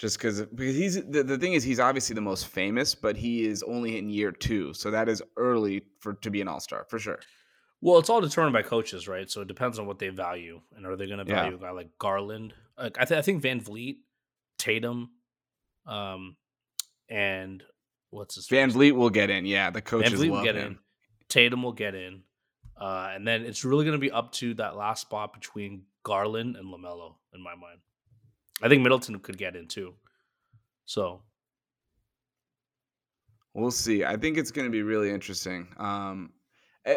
just 0.00 0.16
because 0.16 0.40
because 0.40 0.74
he's 0.74 0.94
the, 0.94 1.22
the 1.22 1.36
thing 1.36 1.52
is 1.52 1.62
he's 1.62 1.78
obviously 1.78 2.14
the 2.14 2.22
most 2.22 2.46
famous, 2.46 2.94
but 2.94 3.18
he 3.18 3.44
is 3.44 3.62
only 3.64 3.98
in 3.98 4.08
year 4.08 4.32
two, 4.32 4.72
so 4.72 4.90
that 4.90 5.10
is 5.10 5.22
early 5.36 5.82
for 5.98 6.14
to 6.14 6.30
be 6.30 6.40
an 6.40 6.48
all 6.48 6.58
star 6.58 6.86
for 6.88 6.98
sure. 6.98 7.18
Well, 7.82 7.98
it's 7.98 8.08
all 8.08 8.22
determined 8.22 8.54
by 8.54 8.62
coaches, 8.62 9.06
right? 9.06 9.30
So 9.30 9.42
it 9.42 9.48
depends 9.48 9.78
on 9.78 9.84
what 9.84 9.98
they 9.98 10.08
value, 10.08 10.62
and 10.74 10.86
are 10.86 10.96
they 10.96 11.06
going 11.06 11.18
to 11.18 11.24
value 11.24 11.50
yeah. 11.50 11.56
a 11.56 11.60
guy 11.60 11.70
like 11.72 11.90
Garland? 11.98 12.54
Like 12.78 12.96
I, 12.98 13.04
th- 13.04 13.18
I 13.18 13.22
think 13.22 13.42
VanVleet, 13.42 13.98
Tatum, 14.58 15.10
um, 15.86 16.36
and 17.10 17.62
what's 18.08 18.36
his 18.36 18.48
VanVleet 18.48 18.92
will 18.92 19.10
get 19.10 19.28
in. 19.28 19.44
Yeah, 19.44 19.68
the 19.68 19.82
coaches 19.82 20.18
VanVleet 20.18 20.30
will 20.30 20.44
get 20.44 20.56
him. 20.56 20.66
in. 20.66 20.78
Tatum 21.28 21.62
will 21.62 21.72
get 21.72 21.94
in, 21.94 22.22
uh, 22.80 23.10
and 23.14 23.28
then 23.28 23.44
it's 23.44 23.66
really 23.66 23.84
going 23.84 23.98
to 23.98 24.00
be 24.00 24.10
up 24.10 24.32
to 24.32 24.54
that 24.54 24.76
last 24.76 25.02
spot 25.02 25.34
between 25.34 25.82
Garland 26.04 26.56
and 26.56 26.72
LaMelo, 26.72 27.16
in 27.34 27.42
my 27.42 27.54
mind. 27.54 27.80
I 28.62 28.68
think 28.68 28.82
Middleton 28.82 29.18
could 29.20 29.38
get 29.38 29.56
in 29.56 29.66
too. 29.66 29.94
So 30.84 31.22
we'll 33.54 33.70
see. 33.70 34.04
I 34.04 34.16
think 34.16 34.36
it's 34.38 34.50
going 34.50 34.66
to 34.66 34.72
be 34.72 34.82
really 34.82 35.10
interesting. 35.10 35.68
Um, 35.78 36.32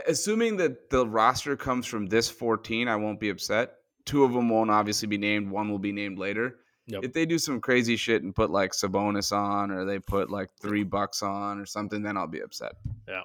assuming 0.07 0.57
that 0.57 0.89
the 0.89 1.05
roster 1.05 1.55
comes 1.55 1.85
from 1.85 2.07
this 2.07 2.29
14, 2.29 2.87
I 2.87 2.95
won't 2.95 3.19
be 3.19 3.29
upset. 3.29 3.73
two 4.05 4.23
of 4.23 4.33
them 4.33 4.49
won't 4.49 4.71
obviously 4.71 5.07
be 5.07 5.17
named. 5.17 5.49
One 5.49 5.69
will 5.69 5.79
be 5.79 5.91
named 5.91 6.17
later. 6.17 6.57
Yep. 6.87 7.03
If 7.05 7.13
they 7.13 7.25
do 7.25 7.37
some 7.37 7.61
crazy 7.61 7.95
shit 7.95 8.23
and 8.23 8.35
put 8.35 8.49
like 8.49 8.73
Sabonis 8.73 9.31
on, 9.31 9.71
or 9.71 9.85
they 9.85 9.99
put 9.99 10.29
like 10.29 10.49
three 10.61 10.83
bucks 10.83 11.23
on, 11.23 11.57
or 11.59 11.65
something, 11.65 12.01
then 12.01 12.17
I'll 12.17 12.27
be 12.27 12.41
upset. 12.41 12.73
Yeah. 13.07 13.21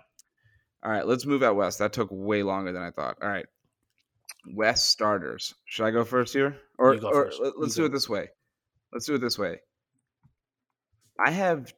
All 0.85 0.93
right, 0.93 1.05
let's 1.05 1.27
move 1.27 1.43
out 1.43 1.57
west. 1.57 1.81
That 1.81 1.93
took 1.93 2.09
way 2.13 2.45
longer 2.45 2.71
than 2.71 2.83
I 2.83 2.93
thought. 2.93 3.19
All 3.21 3.29
right, 3.29 3.47
West 4.55 4.91
starters. 4.91 5.55
Should 5.67 5.85
I 5.87 5.91
go 5.91 6.05
first 6.05 6.33
here, 6.33 6.57
or, 6.79 6.95
You 6.95 7.01
or 7.09 7.25
let- 7.27 7.35
You 7.39 7.55
let's 7.59 7.75
do 7.75 7.83
go. 7.83 7.87
it 7.87 7.93
this 7.93 8.09
way? 8.09 8.29
Let's 8.93 9.07
do 9.07 9.15
it 9.15 9.21
this 9.21 9.39
way. 9.39 9.61
I 11.19 11.31
have 11.31 11.73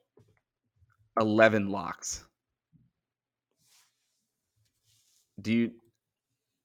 eleven 1.19 1.69
locks. 1.69 2.23
Do 5.41 5.53
you? 5.53 5.71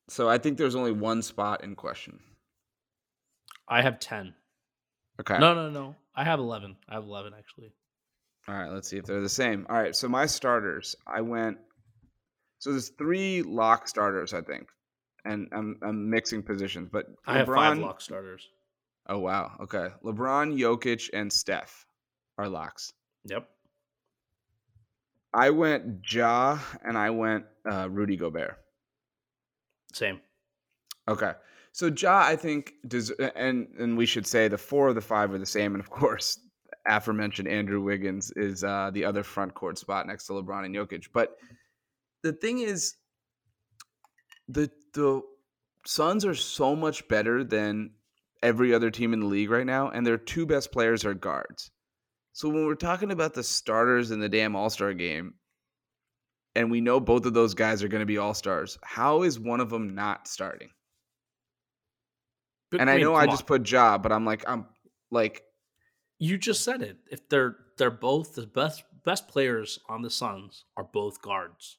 So 0.08 0.28
I 0.28 0.38
think 0.38 0.58
there's 0.58 0.74
only 0.76 0.92
one 0.92 1.22
spot 1.22 1.64
in 1.64 1.74
question. 1.74 2.20
I 3.68 3.82
have 3.82 3.98
ten. 3.98 4.34
Okay. 5.20 5.38
No, 5.38 5.54
no, 5.54 5.70
no. 5.70 5.96
I 6.14 6.24
have 6.24 6.38
eleven. 6.38 6.76
I 6.88 6.94
have 6.94 7.04
eleven 7.04 7.32
actually. 7.36 7.72
All 8.48 8.54
right, 8.54 8.70
let's 8.70 8.88
see 8.88 8.96
if 8.98 9.04
they're 9.06 9.20
the 9.20 9.28
same. 9.28 9.66
All 9.68 9.76
right, 9.76 9.96
so 9.96 10.08
my 10.08 10.26
starters, 10.26 10.94
I 11.06 11.20
went. 11.20 11.58
So 12.58 12.70
there's 12.70 12.90
three 12.90 13.42
lock 13.42 13.88
starters, 13.88 14.32
I 14.32 14.40
think, 14.40 14.68
and 15.26 15.48
I'm 15.52 15.78
I'm 15.82 16.08
mixing 16.08 16.42
positions, 16.42 16.88
but 16.90 17.06
I 17.26 17.38
have 17.38 17.46
five 17.46 17.78
lock 17.78 18.00
starters. 18.00 18.48
Oh 19.08 19.18
wow, 19.18 19.52
okay. 19.60 19.88
LeBron, 20.04 20.58
Jokic, 20.58 21.10
and 21.12 21.32
Steph 21.32 21.86
are 22.38 22.48
locks. 22.48 22.92
Yep. 23.24 23.48
I 25.32 25.50
went 25.50 26.00
Ja 26.10 26.58
and 26.84 26.96
I 26.96 27.10
went 27.10 27.44
uh, 27.70 27.88
Rudy 27.90 28.16
Gobert. 28.16 28.58
Same. 29.92 30.20
Okay, 31.08 31.32
so 31.72 31.86
Ja, 31.86 32.22
I 32.24 32.36
think 32.36 32.72
does, 32.88 33.10
and 33.10 33.68
and 33.78 33.96
we 33.96 34.06
should 34.06 34.26
say 34.26 34.48
the 34.48 34.58
four 34.58 34.88
of 34.88 34.94
the 34.94 35.00
five 35.00 35.32
are 35.32 35.38
the 35.38 35.46
same, 35.46 35.74
and 35.74 35.80
of 35.80 35.90
course, 35.90 36.40
aforementioned 36.88 37.48
Andrew 37.48 37.80
Wiggins 37.80 38.32
is 38.34 38.64
uh, 38.64 38.90
the 38.92 39.04
other 39.04 39.22
front 39.22 39.54
court 39.54 39.78
spot 39.78 40.06
next 40.06 40.26
to 40.26 40.32
LeBron 40.32 40.64
and 40.64 40.74
Jokic. 40.74 41.08
But 41.12 41.36
the 42.22 42.32
thing 42.32 42.58
is, 42.60 42.96
the 44.48 44.70
the 44.96 45.22
Suns 45.86 46.24
are 46.24 46.34
so 46.34 46.74
much 46.74 47.06
better 47.06 47.44
than 47.44 47.90
every 48.42 48.74
other 48.74 48.90
team 48.90 49.12
in 49.12 49.20
the 49.20 49.26
league 49.26 49.50
right 49.50 49.66
now, 49.66 49.88
and 49.88 50.04
their 50.04 50.18
two 50.18 50.46
best 50.46 50.72
players 50.72 51.04
are 51.04 51.14
guards. 51.14 51.70
So 52.32 52.48
when 52.48 52.66
we're 52.66 52.74
talking 52.74 53.12
about 53.12 53.34
the 53.34 53.44
starters 53.44 54.10
in 54.10 54.18
the 54.20 54.28
damn 54.28 54.56
All 54.56 54.68
Star 54.68 54.92
game, 54.94 55.34
and 56.54 56.70
we 56.70 56.80
know 56.80 56.98
both 56.98 57.24
of 57.24 57.34
those 57.34 57.54
guys 57.54 57.82
are 57.82 57.88
going 57.88 58.00
to 58.00 58.06
be 58.06 58.18
All 58.18 58.34
Stars, 58.34 58.78
how 58.82 59.22
is 59.22 59.38
one 59.38 59.60
of 59.60 59.70
them 59.70 59.94
not 59.94 60.26
starting? 60.26 60.70
But, 62.70 62.80
And 62.80 62.90
I, 62.90 62.94
mean, 62.94 63.04
know 63.04 63.14
I 63.14 63.26
come 63.26 63.30
just 63.30 63.42
on. 63.42 63.46
put 63.46 63.70
Ja, 63.70 63.98
but 63.98 64.10
I'm 64.12 64.24
like, 64.24 64.44
I'm 64.48 64.66
like, 65.10 65.42
you 66.18 66.36
just 66.36 66.64
said 66.64 66.82
it. 66.82 66.96
If 67.10 67.28
they're 67.28 67.56
they're 67.78 67.90
both 67.90 68.34
the 68.34 68.46
best 68.46 68.82
best 69.04 69.28
players 69.28 69.78
on 69.88 70.02
the 70.02 70.10
Suns 70.10 70.64
are 70.76 70.84
both 70.84 71.22
guards. 71.22 71.78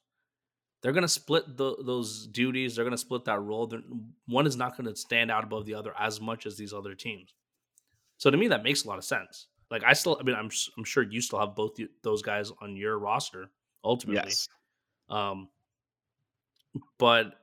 They're 0.82 0.92
gonna 0.92 1.08
split 1.08 1.56
the, 1.56 1.76
those 1.84 2.26
duties. 2.28 2.76
They're 2.76 2.84
gonna 2.84 2.96
split 2.96 3.24
that 3.24 3.40
role. 3.40 3.66
They're, 3.66 3.82
one 4.26 4.46
is 4.46 4.56
not 4.56 4.76
gonna 4.76 4.94
stand 4.94 5.30
out 5.30 5.44
above 5.44 5.66
the 5.66 5.74
other 5.74 5.92
as 5.98 6.20
much 6.20 6.46
as 6.46 6.56
these 6.56 6.72
other 6.72 6.94
teams. 6.94 7.34
So 8.18 8.30
to 8.30 8.36
me, 8.36 8.48
that 8.48 8.62
makes 8.62 8.84
a 8.84 8.88
lot 8.88 8.98
of 8.98 9.04
sense. 9.04 9.46
Like 9.70 9.82
I 9.84 9.92
still, 9.92 10.16
I 10.20 10.22
mean, 10.22 10.36
I'm 10.36 10.50
I'm 10.76 10.84
sure 10.84 11.02
you 11.02 11.20
still 11.20 11.40
have 11.40 11.54
both 11.54 11.74
the, 11.76 11.88
those 12.02 12.22
guys 12.22 12.52
on 12.62 12.76
your 12.76 12.98
roster 12.98 13.50
ultimately. 13.84 14.30
yes, 14.30 14.48
Um, 15.08 15.48
but 16.98 17.34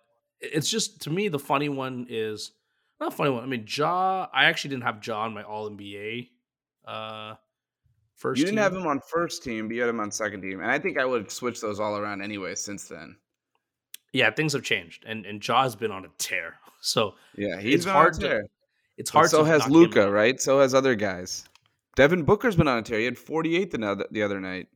it's 0.41 0.69
just 0.69 1.01
to 1.01 1.09
me 1.09 1.27
the 1.27 1.39
funny 1.39 1.69
one 1.69 2.07
is 2.09 2.51
not 2.99 3.13
funny 3.13 3.31
one. 3.31 3.43
I 3.43 3.47
mean, 3.47 3.65
Ja. 3.67 4.27
I 4.33 4.45
actually 4.45 4.69
didn't 4.71 4.83
have 4.83 5.05
Ja 5.05 5.21
on 5.23 5.33
my 5.33 5.43
All 5.43 5.69
NBA. 5.69 6.29
Uh, 6.87 7.35
first. 8.15 8.39
you 8.39 8.45
didn't 8.45 8.57
team. 8.57 8.63
have 8.63 8.73
him 8.75 8.87
on 8.87 9.01
first 9.11 9.43
team, 9.43 9.67
but 9.67 9.75
you 9.75 9.81
had 9.81 9.89
him 9.89 9.99
on 9.99 10.11
second 10.11 10.41
team, 10.41 10.61
and 10.61 10.71
I 10.71 10.79
think 10.79 10.97
I 10.97 11.05
would 11.05 11.23
have 11.23 11.31
switched 11.31 11.61
those 11.61 11.79
all 11.79 11.97
around 11.97 12.21
anyway 12.21 12.55
since 12.55 12.87
then. 12.87 13.15
Yeah, 14.15 14.31
things 14.31 14.53
have 14.53 14.63
changed, 14.63 15.03
and 15.05 15.25
and 15.25 15.45
Ja 15.45 15.63
has 15.63 15.75
been 15.75 15.91
on 15.91 16.05
a 16.05 16.09
tear. 16.17 16.55
So 16.81 17.15
Yeah, 17.35 17.59
he's 17.59 17.73
It's 17.77 17.85
hard 17.85 18.13
to- 18.19 18.43
it's 18.95 19.09
hard. 19.09 19.31
so 19.31 19.43
has 19.43 19.67
Luka, 19.67 20.09
right? 20.09 20.39
So 20.39 20.59
has 20.59 20.75
other 20.75 20.93
guys. 20.93 21.43
Devin 21.95 22.23
Booker's 22.23 22.55
been 22.55 22.67
on 22.67 22.77
a 22.77 22.81
tear. 22.83 22.99
He 22.99 23.05
had 23.05 23.17
48 23.17 23.71
the 23.71 23.87
other, 23.87 24.05
the 24.11 24.21
other 24.21 24.39
night, 24.39 24.67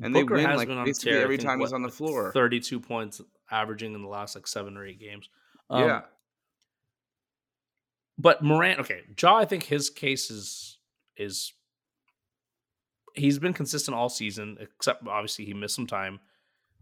and 0.00 0.14
Booker 0.14 0.36
they 0.38 0.46
win 0.46 0.56
like 0.56 0.68
been 0.68 0.78
on 0.78 0.84
a 0.84 0.86
basically 0.86 1.12
tear, 1.12 1.22
every 1.22 1.36
think, 1.36 1.46
time 1.46 1.60
he's 1.60 1.70
what, 1.72 1.76
on 1.76 1.82
the 1.82 1.90
floor. 1.90 2.32
Thirty-two 2.32 2.80
points 2.80 3.20
averaging 3.50 3.94
in 3.94 4.00
the 4.02 4.08
last 4.08 4.34
like 4.34 4.46
seven 4.46 4.76
or 4.78 4.86
eight 4.86 4.98
games. 4.98 5.28
Um, 5.68 5.84
yeah, 5.86 6.00
But 8.16 8.42
Morant, 8.42 8.80
okay, 8.80 9.02
Ja, 9.20 9.36
I 9.36 9.44
think 9.44 9.64
his 9.64 9.90
case 9.90 10.30
is 10.30 10.78
is 11.16 11.52
he's 13.14 13.38
been 13.38 13.52
consistent 13.52 13.94
all 13.94 14.08
season, 14.08 14.56
except 14.60 15.06
obviously 15.06 15.44
he 15.44 15.52
missed 15.54 15.74
some 15.74 15.86
time. 15.86 16.18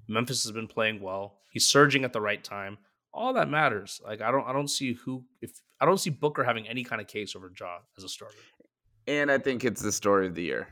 Memphis 0.09 0.43
has 0.45 0.53
been 0.53 0.69
playing 0.69 1.01
well. 1.01 1.39
He's 1.51 1.67
surging 1.67 2.05
at 2.05 2.13
the 2.13 2.21
right 2.21 2.43
time. 2.43 2.79
All 3.13 3.33
that 3.35 3.49
matters. 3.49 4.01
Like 4.05 4.21
I 4.21 4.31
don't 4.31 4.47
I 4.47 4.53
don't 4.53 4.69
see 4.69 4.93
who 4.95 5.25
if 5.41 5.63
I 5.81 5.87
don't 5.87 5.99
see 5.99 6.11
Booker 6.11 6.45
having 6.45 6.69
any 6.69 6.85
kind 6.85 7.01
of 7.01 7.07
case 7.07 7.35
over 7.35 7.51
Ja 7.59 7.79
as 7.97 8.05
a 8.05 8.09
starter. 8.09 8.37
and 9.07 9.31
I 9.31 9.39
think 9.39 9.65
it's 9.65 9.83
the 9.83 9.93
story 9.93 10.27
of 10.27 10.35
the 10.35 10.43
year. 10.43 10.69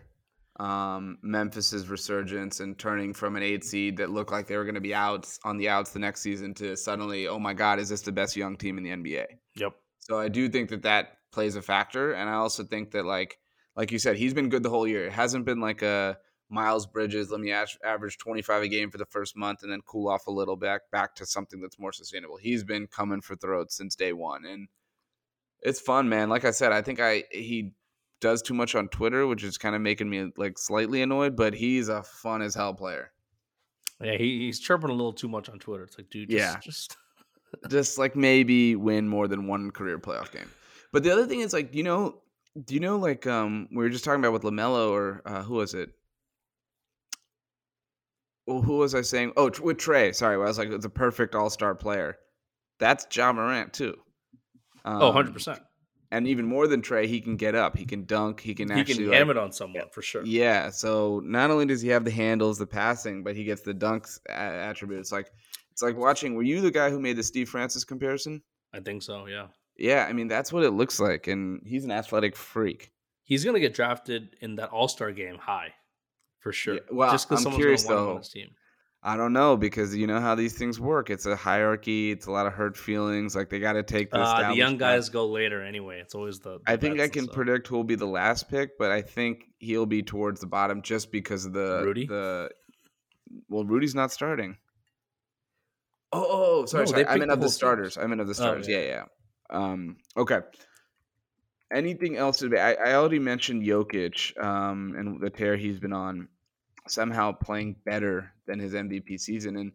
Um, 0.60 1.18
Memphis's 1.22 1.88
resurgence 1.88 2.60
and 2.60 2.78
turning 2.78 3.12
from 3.12 3.34
an 3.34 3.42
eight 3.42 3.64
seed 3.64 3.96
that 3.96 4.10
looked 4.10 4.30
like 4.30 4.46
they 4.46 4.56
were 4.56 4.64
going 4.64 4.76
to 4.76 4.80
be 4.80 4.94
outs 4.94 5.40
on 5.44 5.56
the 5.56 5.68
outs 5.68 5.90
the 5.90 5.98
next 5.98 6.20
season 6.20 6.54
to 6.54 6.76
suddenly, 6.76 7.26
oh 7.26 7.40
my 7.40 7.52
God, 7.54 7.80
is 7.80 7.88
this 7.88 8.02
the 8.02 8.12
best 8.12 8.36
young 8.36 8.56
team 8.56 8.78
in 8.78 8.84
the 8.84 8.90
NBA? 8.90 9.26
Yep. 9.56 9.72
So 9.98 10.18
I 10.20 10.28
do 10.28 10.48
think 10.48 10.68
that 10.70 10.82
that 10.82 11.18
plays 11.32 11.56
a 11.56 11.62
factor, 11.62 12.12
and 12.12 12.30
I 12.30 12.34
also 12.34 12.62
think 12.62 12.92
that 12.92 13.04
like 13.04 13.38
like 13.74 13.90
you 13.90 13.98
said, 13.98 14.16
he's 14.16 14.32
been 14.34 14.48
good 14.48 14.62
the 14.62 14.70
whole 14.70 14.86
year. 14.86 15.06
It 15.06 15.12
hasn't 15.12 15.44
been 15.44 15.60
like 15.60 15.82
a 15.82 16.18
Miles 16.50 16.86
Bridges. 16.86 17.30
Let 17.30 17.40
me 17.40 17.52
average 17.52 18.18
twenty 18.18 18.42
five 18.42 18.62
a 18.62 18.68
game 18.68 18.90
for 18.90 18.98
the 18.98 19.06
first 19.06 19.36
month 19.36 19.62
and 19.62 19.72
then 19.72 19.80
cool 19.86 20.08
off 20.08 20.26
a 20.26 20.30
little 20.30 20.56
back 20.56 20.82
back 20.92 21.14
to 21.16 21.26
something 21.26 21.60
that's 21.60 21.78
more 21.78 21.92
sustainable. 21.92 22.36
He's 22.36 22.64
been 22.64 22.86
coming 22.86 23.20
for 23.20 23.34
throats 23.36 23.76
since 23.76 23.94
day 23.96 24.12
one, 24.12 24.44
and 24.44 24.68
it's 25.60 25.80
fun, 25.80 26.08
man. 26.08 26.28
Like 26.28 26.44
I 26.44 26.50
said, 26.50 26.72
I 26.72 26.82
think 26.82 27.00
I 27.00 27.24
he 27.30 27.72
does 28.20 28.42
too 28.42 28.54
much 28.54 28.74
on 28.74 28.88
Twitter, 28.88 29.26
which 29.26 29.42
is 29.44 29.58
kind 29.58 29.74
of 29.74 29.80
making 29.82 30.08
me 30.10 30.32
like 30.36 30.58
slightly 30.58 31.02
annoyed. 31.02 31.36
But 31.36 31.54
he's 31.54 31.88
a 31.88 32.02
fun 32.02 32.42
as 32.42 32.54
hell 32.54 32.74
player. 32.74 33.10
Yeah, 34.00 34.16
he, 34.16 34.40
he's 34.40 34.60
chirping 34.60 34.90
a 34.90 34.94
little 34.94 35.12
too 35.12 35.28
much 35.28 35.48
on 35.48 35.58
Twitter. 35.58 35.84
It's 35.84 35.96
like, 35.96 36.10
dude, 36.10 36.28
just, 36.28 36.38
Yeah. 36.40 36.58
just 36.60 36.96
just 37.70 37.98
like 37.98 38.16
maybe 38.16 38.76
win 38.76 39.08
more 39.08 39.28
than 39.28 39.46
one 39.46 39.70
career 39.70 39.98
playoff 39.98 40.30
game. 40.32 40.50
But 40.92 41.02
the 41.04 41.10
other 41.10 41.26
thing 41.26 41.40
is 41.40 41.52
like, 41.52 41.74
you 41.74 41.82
know, 41.84 42.20
do 42.64 42.74
you 42.74 42.80
know 42.80 42.96
like 42.98 43.26
um 43.26 43.68
we 43.70 43.78
were 43.82 43.88
just 43.90 44.04
talking 44.04 44.20
about 44.20 44.32
with 44.32 44.42
LaMelo 44.42 44.90
or 44.90 45.22
uh, 45.24 45.42
who 45.42 45.54
was 45.54 45.74
it? 45.74 45.90
Well, 48.46 48.60
who 48.62 48.76
was 48.78 48.94
I 48.94 49.00
saying? 49.02 49.32
Oh, 49.36 49.50
with 49.62 49.78
Trae. 49.78 50.14
Sorry, 50.14 50.34
I 50.34 50.38
was 50.38 50.58
like 50.58 50.70
the 50.80 50.88
perfect 50.90 51.34
All 51.34 51.50
Star 51.50 51.74
player. 51.74 52.16
That's 52.78 53.06
Ja 53.16 53.32
Morant 53.32 53.72
too. 53.72 53.96
Um, 54.84 55.00
oh, 55.00 55.06
100 55.06 55.32
percent. 55.32 55.60
And 56.10 56.28
even 56.28 56.44
more 56.46 56.68
than 56.68 56.80
Trae, 56.82 57.06
he 57.06 57.20
can 57.20 57.36
get 57.36 57.54
up. 57.56 57.76
He 57.76 57.84
can 57.84 58.04
dunk. 58.04 58.40
He 58.40 58.54
can 58.54 58.70
He 58.70 58.80
actually 58.80 58.94
can 58.96 59.08
like, 59.08 59.18
ham 59.18 59.30
it 59.30 59.38
on 59.38 59.50
someone 59.50 59.88
for 59.90 60.02
sure. 60.02 60.22
yeah. 60.24 60.70
So 60.70 61.20
not 61.24 61.50
only 61.50 61.66
does 61.66 61.80
he 61.80 61.88
have 61.88 62.04
the 62.04 62.10
handles, 62.10 62.58
the 62.58 62.66
passing, 62.66 63.24
but 63.24 63.34
he 63.34 63.42
gets 63.44 63.62
the 63.62 63.74
dunks 63.74 64.20
a- 64.28 64.32
attribute. 64.32 65.00
It's 65.00 65.10
like 65.10 65.30
it's 65.72 65.82
like 65.82 65.96
watching. 65.96 66.34
Were 66.34 66.42
you 66.44 66.60
the 66.60 66.70
guy 66.70 66.90
who 66.90 67.00
made 67.00 67.16
the 67.16 67.22
Steve 67.22 67.48
Francis 67.48 67.82
comparison? 67.84 68.42
I 68.72 68.80
think 68.80 69.02
so. 69.02 69.26
Yeah, 69.26 69.46
Yeah, 69.76 70.06
I 70.08 70.12
mean 70.12 70.28
that's 70.28 70.52
what 70.52 70.62
it 70.64 70.70
looks 70.70 71.00
like, 71.00 71.26
and 71.26 71.60
he's 71.64 71.84
an 71.84 71.90
athletic 71.90 72.36
freak. 72.36 72.92
he's 73.24 73.44
gonna 73.44 73.58
get 73.60 73.74
drafted 73.74 74.36
in 74.40 74.56
that 74.56 74.68
All 74.68 74.86
Star 74.88 75.10
game 75.10 75.38
high 75.38 75.72
for 76.44 76.52
sure. 76.52 76.74
Yeah, 76.74 76.80
well, 76.92 77.10
just 77.10 77.28
because 77.28 77.42
someone's 77.42 77.60
curious, 77.60 77.84
gonna 77.84 77.96
want 77.96 78.00
him 78.00 78.06
though. 78.06 78.12
on 78.12 78.18
his 78.18 78.28
team. 78.28 78.50
I 79.02 79.16
don't 79.16 79.32
know 79.32 79.56
because 79.56 79.94
you 79.96 80.06
know 80.06 80.20
how 80.20 80.34
these 80.34 80.56
things 80.56 80.78
work. 80.78 81.10
It's 81.10 81.26
a 81.26 81.36
hierarchy. 81.36 82.10
It's 82.10 82.26
a 82.26 82.30
lot 82.30 82.46
of 82.46 82.52
hurt 82.52 82.76
feelings. 82.76 83.34
Like 83.34 83.50
they 83.50 83.58
got 83.58 83.74
to 83.74 83.82
take 83.82 84.10
this. 84.10 84.20
Uh, 84.20 84.50
the 84.50 84.56
young 84.56 84.78
guys 84.78 85.08
go 85.08 85.26
later 85.26 85.62
anyway. 85.62 86.00
It's 86.00 86.14
always 86.14 86.38
the. 86.38 86.58
the 86.58 86.70
I 86.72 86.76
think 86.76 87.00
I 87.00 87.08
can 87.08 87.26
predict 87.28 87.66
who 87.66 87.76
will 87.76 87.84
be 87.84 87.96
the 87.96 88.06
last 88.06 88.48
pick, 88.48 88.78
but 88.78 88.90
I 88.90 89.02
think 89.02 89.44
he'll 89.58 89.86
be 89.86 90.02
towards 90.02 90.40
the 90.40 90.46
bottom 90.46 90.80
just 90.82 91.10
because 91.10 91.44
of 91.44 91.52
the 91.52 91.82
Rudy? 91.84 92.06
The 92.06 92.50
well, 93.48 93.64
Rudy's 93.64 93.94
not 93.94 94.12
starting. 94.12 94.56
Oh, 96.12 96.20
oh, 96.22 96.62
oh, 96.62 96.66
sorry, 96.66 96.84
No, 96.84 96.90
sorry. 96.92 97.06
I 97.06 97.16
meant 97.16 97.30
of 97.30 97.40
the 97.40 97.46
team. 97.46 97.52
starters. 97.52 97.98
I 97.98 98.06
meant 98.06 98.20
of 98.20 98.26
the 98.28 98.32
Oh, 98.32 98.34
starters. 98.34 98.68
yeah. 98.68 98.78
yeah, 98.78 98.86
yeah. 98.86 99.04
Um, 99.50 99.96
okay. 100.16 100.40
Anything 101.72 102.16
else 102.16 102.38
today? 102.38 102.60
I, 102.60 102.74
I 102.90 102.94
already 102.94 103.18
mentioned 103.18 103.64
Jokic 103.64 104.40
um, 104.42 104.94
and 104.96 105.20
the 105.20 105.30
tear 105.30 105.56
he's 105.56 105.80
been 105.80 105.92
on, 105.92 106.28
somehow 106.88 107.32
playing 107.32 107.76
better 107.84 108.32
than 108.46 108.58
his 108.58 108.74
MVP 108.74 109.18
season. 109.20 109.56
And 109.56 109.72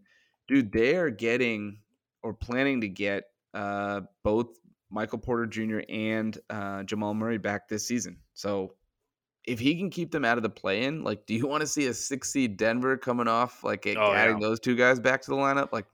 dude, 0.47 0.71
they 0.71 0.95
are 0.95 1.09
getting 1.09 1.79
or 2.23 2.33
planning 2.33 2.81
to 2.81 2.87
get 2.87 3.25
uh, 3.53 4.01
both 4.23 4.47
Michael 4.91 5.19
Porter 5.19 5.45
Jr. 5.45 5.79
and 5.89 6.37
uh, 6.49 6.83
Jamal 6.83 7.13
Murray 7.13 7.37
back 7.37 7.67
this 7.67 7.87
season. 7.87 8.17
So 8.33 8.73
if 9.45 9.59
he 9.59 9.75
can 9.75 9.89
keep 9.89 10.11
them 10.11 10.25
out 10.25 10.37
of 10.37 10.43
the 10.43 10.49
play-in, 10.49 11.03
like, 11.03 11.25
do 11.25 11.33
you 11.33 11.47
want 11.47 11.61
to 11.61 11.67
see 11.67 11.87
a 11.87 11.93
six 11.93 12.31
seed 12.31 12.57
Denver 12.57 12.97
coming 12.97 13.27
off, 13.27 13.63
like 13.63 13.87
Oh, 13.97 14.11
adding 14.13 14.39
yeah. 14.41 14.47
those 14.47 14.59
two 14.59 14.75
guys 14.75 14.99
back 14.99 15.21
to 15.23 15.31
the 15.31 15.37
lineup? 15.37 15.71
Like, 15.71 15.85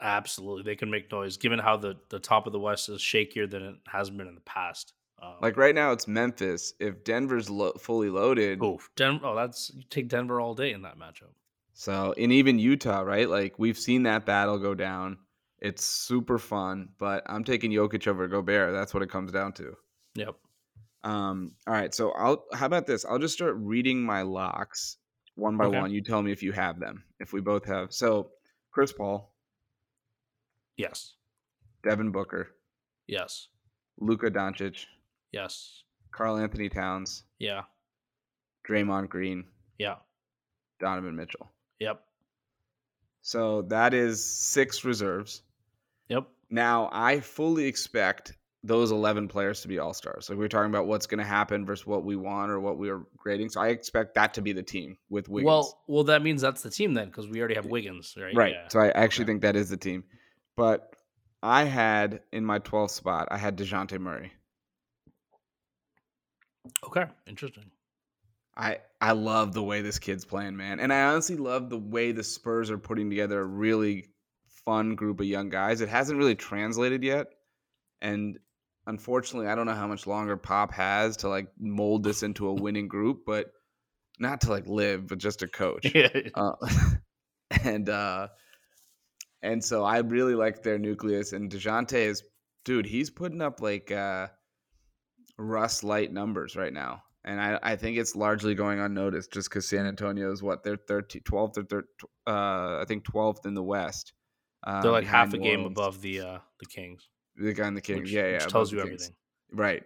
Absolutely, 0.00 0.64
they 0.64 0.76
can 0.76 0.90
make 0.90 1.10
noise. 1.10 1.36
Given 1.36 1.58
how 1.58 1.76
the 1.76 1.94
the 2.10 2.18
top 2.18 2.46
of 2.46 2.52
the 2.52 2.58
West 2.58 2.88
is 2.88 3.00
shakier 3.00 3.48
than 3.50 3.62
it 3.62 3.74
has 3.86 4.10
been 4.10 4.26
in 4.26 4.34
the 4.34 4.40
past. 4.42 4.92
Um, 5.24 5.34
like 5.40 5.56
right 5.56 5.74
now, 5.74 5.92
it's 5.92 6.06
Memphis. 6.06 6.74
If 6.78 7.04
Denver's 7.04 7.48
lo- 7.48 7.72
fully 7.78 8.10
loaded, 8.10 8.58
oh, 8.62 8.80
Denver. 8.96 9.26
Oh, 9.26 9.34
that's 9.34 9.72
you 9.74 9.82
take 9.88 10.08
Denver 10.08 10.40
all 10.40 10.54
day 10.54 10.72
in 10.72 10.82
that 10.82 10.98
matchup. 10.98 11.32
So, 11.72 12.14
and 12.16 12.32
even 12.32 12.58
Utah, 12.58 13.00
right? 13.00 13.28
Like 13.28 13.58
we've 13.58 13.78
seen 13.78 14.04
that 14.04 14.26
battle 14.26 14.58
go 14.58 14.74
down. 14.74 15.18
It's 15.60 15.84
super 15.84 16.38
fun, 16.38 16.90
but 16.98 17.22
I'm 17.26 17.42
taking 17.42 17.70
Jokic 17.70 18.06
over 18.06 18.28
Gobert. 18.28 18.72
That's 18.72 18.92
what 18.92 19.02
it 19.02 19.10
comes 19.10 19.32
down 19.32 19.52
to. 19.54 19.74
Yep. 20.14 20.34
Um. 21.04 21.54
All 21.66 21.74
right. 21.74 21.94
So 21.94 22.10
I'll. 22.12 22.44
How 22.52 22.66
about 22.66 22.86
this? 22.86 23.04
I'll 23.04 23.18
just 23.18 23.34
start 23.34 23.56
reading 23.58 24.02
my 24.02 24.22
locks 24.22 24.98
one 25.36 25.56
by 25.56 25.66
okay. 25.66 25.78
one. 25.78 25.90
You 25.90 26.02
tell 26.02 26.22
me 26.22 26.32
if 26.32 26.42
you 26.42 26.52
have 26.52 26.78
them. 26.78 27.04
If 27.20 27.32
we 27.32 27.40
both 27.40 27.64
have. 27.66 27.92
So, 27.92 28.30
Chris 28.70 28.92
Paul. 28.92 29.32
Yes. 30.76 31.14
Devin 31.82 32.10
Booker. 32.10 32.50
Yes. 33.06 33.48
Luka 33.98 34.30
Doncic. 34.30 34.86
Yes. 35.34 35.82
Karl-Anthony 36.12 36.68
Towns. 36.68 37.24
Yeah. 37.38 37.62
Draymond 38.68 39.08
Green. 39.08 39.44
Yeah. 39.78 39.96
Donovan 40.80 41.16
Mitchell. 41.16 41.50
Yep. 41.80 42.00
So 43.22 43.62
that 43.62 43.94
is 43.94 44.24
six 44.24 44.84
reserves. 44.84 45.42
Yep. 46.08 46.28
Now 46.50 46.88
I 46.92 47.20
fully 47.20 47.64
expect 47.64 48.36
those 48.62 48.90
11 48.90 49.28
players 49.28 49.60
to 49.60 49.68
be 49.68 49.78
all 49.78 49.92
stars. 49.92 50.30
Like 50.30 50.38
we 50.38 50.44
are 50.44 50.48
talking 50.48 50.70
about 50.70 50.86
what's 50.86 51.06
going 51.06 51.18
to 51.18 51.24
happen 51.24 51.66
versus 51.66 51.86
what 51.86 52.04
we 52.04 52.16
want 52.16 52.50
or 52.50 52.60
what 52.60 52.78
we 52.78 52.88
are 52.88 53.02
grading. 53.16 53.50
So 53.50 53.60
I 53.60 53.68
expect 53.68 54.14
that 54.14 54.34
to 54.34 54.42
be 54.42 54.52
the 54.52 54.62
team 54.62 54.96
with 55.10 55.28
Wiggins. 55.28 55.46
Well, 55.46 55.82
well, 55.86 56.04
that 56.04 56.22
means 56.22 56.40
that's 56.40 56.62
the 56.62 56.70
team 56.70 56.94
then 56.94 57.06
because 57.06 57.28
we 57.28 57.40
already 57.40 57.56
have 57.56 57.66
Wiggins, 57.66 58.14
right? 58.18 58.34
Right. 58.34 58.52
Yeah. 58.52 58.68
So 58.68 58.80
I 58.80 58.88
actually 58.88 59.24
okay. 59.24 59.32
think 59.32 59.42
that 59.42 59.56
is 59.56 59.68
the 59.68 59.76
team. 59.76 60.04
But 60.56 60.94
I 61.42 61.64
had 61.64 62.20
in 62.32 62.44
my 62.44 62.58
12th 62.58 62.90
spot, 62.90 63.28
I 63.30 63.36
had 63.36 63.58
Dejounte 63.58 63.98
Murray. 63.98 64.32
Okay, 66.84 67.04
interesting. 67.26 67.70
I 68.56 68.78
I 69.00 69.12
love 69.12 69.52
the 69.52 69.62
way 69.62 69.82
this 69.82 69.98
kid's 69.98 70.24
playing, 70.24 70.56
man, 70.56 70.80
and 70.80 70.92
I 70.92 71.02
honestly 71.04 71.36
love 71.36 71.70
the 71.70 71.78
way 71.78 72.12
the 72.12 72.24
Spurs 72.24 72.70
are 72.70 72.78
putting 72.78 73.10
together 73.10 73.40
a 73.40 73.44
really 73.44 74.06
fun 74.64 74.94
group 74.94 75.20
of 75.20 75.26
young 75.26 75.48
guys. 75.48 75.80
It 75.80 75.88
hasn't 75.88 76.18
really 76.18 76.36
translated 76.36 77.02
yet, 77.02 77.26
and 78.00 78.38
unfortunately, 78.86 79.48
I 79.48 79.54
don't 79.54 79.66
know 79.66 79.74
how 79.74 79.88
much 79.88 80.06
longer 80.06 80.36
Pop 80.36 80.72
has 80.72 81.18
to 81.18 81.28
like 81.28 81.48
mold 81.58 82.04
this 82.04 82.22
into 82.22 82.48
a 82.48 82.54
winning 82.62 82.88
group, 82.88 83.22
but 83.26 83.46
not 84.18 84.42
to 84.42 84.50
like 84.50 84.66
live, 84.68 85.08
but 85.08 85.18
just 85.18 85.40
to 85.40 85.48
coach. 85.48 85.92
uh, 86.34 86.52
and 87.64 87.88
uh, 87.88 88.28
and 89.42 89.64
so 89.64 89.84
I 89.84 89.98
really 89.98 90.34
like 90.34 90.62
their 90.62 90.78
nucleus. 90.78 91.32
And 91.32 91.50
Dejounte 91.50 91.94
is, 91.94 92.22
dude, 92.64 92.86
he's 92.86 93.10
putting 93.10 93.42
up 93.42 93.60
like 93.60 93.90
uh, 93.90 94.28
Russ 95.36 95.82
light 95.82 96.12
numbers 96.12 96.56
right 96.56 96.72
now 96.72 97.02
and 97.24 97.40
I, 97.40 97.58
I 97.62 97.76
think 97.76 97.96
it's 97.96 98.14
largely 98.14 98.54
going 98.54 98.80
unnoticed 98.80 99.32
just 99.32 99.48
because 99.48 99.66
San 99.66 99.86
Antonio 99.86 100.30
is 100.30 100.42
what 100.42 100.62
they're 100.62 100.76
13, 100.76 101.22
12th 101.22 101.58
or 101.58 101.62
13, 101.64 101.82
uh, 102.26 102.80
I 102.80 102.84
think 102.86 103.04
12th 103.04 103.46
in 103.46 103.54
the 103.54 103.62
West. 103.62 104.12
Um, 104.66 104.82
they're 104.82 104.92
like 104.92 105.06
half 105.06 105.32
a 105.32 105.38
game 105.38 105.64
above 105.64 106.00
the 106.00 106.20
uh, 106.20 106.38
the 106.60 106.66
Kings. 106.66 107.08
The 107.36 107.52
guy 107.52 107.66
in 107.66 107.74
the 107.74 107.80
Kings, 107.80 108.02
which, 108.02 108.12
yeah, 108.12 108.26
yeah, 108.26 108.32
which 108.34 108.46
tells 108.46 108.72
you 108.72 108.80
everything, 108.80 109.14
right? 109.52 109.82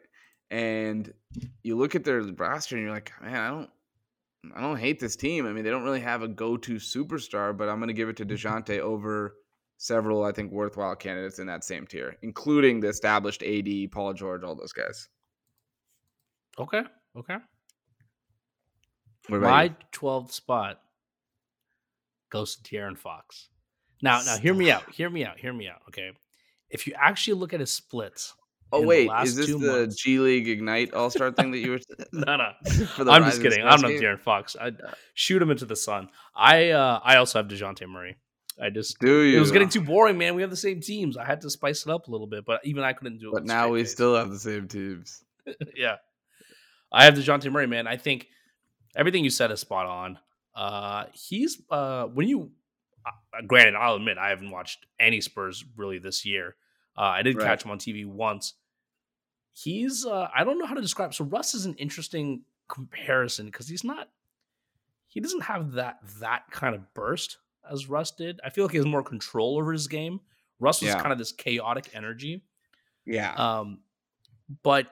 And 0.51 1.13
you 1.63 1.77
look 1.77 1.95
at 1.95 2.05
their 2.05 2.21
roster 2.21 2.77
and 2.77 2.85
you're 2.85 2.95
like, 2.95 3.13
man, 3.23 3.35
I 3.35 3.49
don't, 3.49 3.71
I 4.55 4.61
don't 4.61 4.77
hate 4.77 5.01
this 5.01 5.17
team. 5.17 5.47
I 5.47 5.53
mean, 5.53 5.65
they 5.65 5.71
don't 5.71 5.85
really 5.85 6.01
have 6.01 6.23
a 6.23 6.29
go-to 6.29 6.77
superstar, 6.77 7.57
but 7.57 7.69
I'm 7.69 7.79
going 7.79 7.89
to 7.89 7.95
give 7.95 8.09
it 8.09 8.17
to 8.19 8.27
Dejounte 8.27 8.79
over 8.79 9.35
several, 9.79 10.25
I 10.25 10.33
think, 10.33 10.53
worthwhile 10.53 10.97
candidates 10.97 11.39
in 11.39 11.47
that 11.49 11.65
same 11.65 11.87
tier, 11.87 12.17
including 12.23 12.81
the 12.81 12.89
established 12.89 13.43
AD, 13.43 13.69
Paul 13.91 14.15
George, 14.15 14.43
all 14.43 14.55
those 14.55 14.73
guys. 14.73 15.09
Okay. 16.59 16.83
Okay. 17.17 17.37
My 19.29 19.75
twelfth 19.93 20.33
spot 20.33 20.81
goes 22.31 22.57
to 22.57 22.63
De'Aaron 22.63 22.97
Fox. 22.97 23.49
Now, 24.03 24.21
now, 24.25 24.39
hear 24.39 24.55
me 24.55 24.71
out. 24.71 24.91
Hear 24.93 25.11
me 25.11 25.25
out. 25.25 25.39
Hear 25.39 25.53
me 25.53 25.69
out. 25.69 25.81
Okay. 25.89 26.13
If 26.71 26.87
you 26.87 26.95
actually 26.97 27.35
look 27.35 27.53
at 27.53 27.61
his 27.61 27.73
splits. 27.73 28.35
Oh 28.71 28.83
wait, 28.83 29.11
is 29.23 29.35
this 29.35 29.47
the 29.47 29.59
months, 29.59 29.97
G 29.97 30.19
League 30.19 30.47
Ignite 30.47 30.93
All 30.93 31.09
Star 31.09 31.33
thing 31.33 31.53
that 31.53 31.59
you 31.59 31.71
were? 31.71 31.79
no, 32.13 32.37
no. 32.37 32.53
I'm 33.11 33.25
just 33.25 33.41
kidding. 33.41 33.65
I'm 33.65 33.81
not 33.81 33.91
De'Aaron 33.91 34.21
Fox. 34.21 34.57
I 34.61 34.73
shoot 35.15 35.41
him 35.41 35.51
into 35.51 35.65
the 35.65 35.77
sun. 35.77 36.11
I 36.37 36.71
uh, 36.71 37.01
I 37.03 37.17
also 37.17 37.39
have 37.39 37.49
Dejounte 37.49 37.89
Murray. 37.89 38.19
I 38.61 38.71
just 38.71 38.99
do 38.99 39.23
you? 39.23 39.39
It 39.39 39.41
was 39.41 39.53
getting 39.53 39.71
too 39.71 39.81
boring, 39.81 40.19
man. 40.19 40.35
We 40.35 40.43
have 40.43 40.51
the 40.51 40.57
same 40.57 40.81
teams. 40.81 41.17
I 41.17 41.25
had 41.25 41.41
to 41.43 41.51
spice 41.51 41.87
it 41.87 41.91
up 41.91 42.09
a 42.09 42.11
little 42.11 42.27
bit, 42.27 42.45
but 42.45 42.61
even 42.65 42.85
I 42.85 42.93
couldn't 42.93 43.19
do 43.19 43.29
it. 43.29 43.33
But 43.33 43.45
now 43.47 43.69
we 43.69 43.85
still 43.85 44.15
have 44.15 44.31
the 44.31 44.39
same 44.39 44.69
teams. 44.69 45.25
yeah. 45.77 45.97
I 46.91 47.05
have 47.05 47.15
Dejounte 47.15 47.51
Murray, 47.51 47.67
man. 47.67 47.87
I 47.87 47.97
think 47.97 48.29
everything 48.97 49.25
you 49.25 49.31
said 49.31 49.51
is 49.51 49.61
spot 49.61 49.87
on. 49.87 50.19
Uh, 50.55 51.05
he's 51.13 51.63
uh, 51.71 52.07
when 52.07 52.29
you 52.29 52.51
uh, 53.07 53.11
granted, 53.47 53.75
I'll 53.75 53.95
admit 53.95 54.19
I 54.19 54.31
haven't 54.31 54.51
watched 54.51 54.87
any 54.99 55.21
Spurs 55.21 55.65
really 55.77 55.99
this 55.99 56.25
year. 56.25 56.57
Uh, 56.97 57.03
I 57.03 57.23
did 57.23 57.37
right. 57.37 57.47
catch 57.47 57.65
him 57.65 57.71
on 57.71 57.79
TV 57.79 58.07
once. 58.07 58.55
He's 59.53 60.07
uh, 60.07 60.29
I 60.35 60.45
don't 60.45 60.59
know 60.59 60.67
how 60.67 60.75
to 60.75 60.81
describe. 60.81 61.15
So 61.15 61.25
Russ 61.25 61.55
is 61.55 61.65
an 61.65 61.75
interesting 61.75 62.43
comparison 62.69 63.47
because 63.47 63.69
he's 63.69 63.85
not. 63.85 64.09
He 65.07 65.21
doesn't 65.21 65.43
have 65.43 65.73
that 65.73 65.99
that 66.21 66.51
kind 66.51 66.75
of 66.75 66.93
burst 66.95 67.39
as 67.71 67.89
Russ 67.89 68.11
did. 68.11 68.41
I 68.45 68.51
feel 68.51 68.65
like 68.65 68.73
he 68.73 68.79
has 68.79 68.87
more 68.87 69.03
control 69.03 69.59
over 69.59 69.73
his 69.73 69.87
game. 69.87 70.21
Russ 70.61 70.81
was 70.81 70.91
yeah. 70.91 71.01
kind 71.01 71.13
of 71.13 71.19
this 71.19 71.33
chaotic 71.33 71.91
energy. 71.95 72.43
Yeah. 73.05 73.33
Um, 73.35 73.81
but 74.63 74.87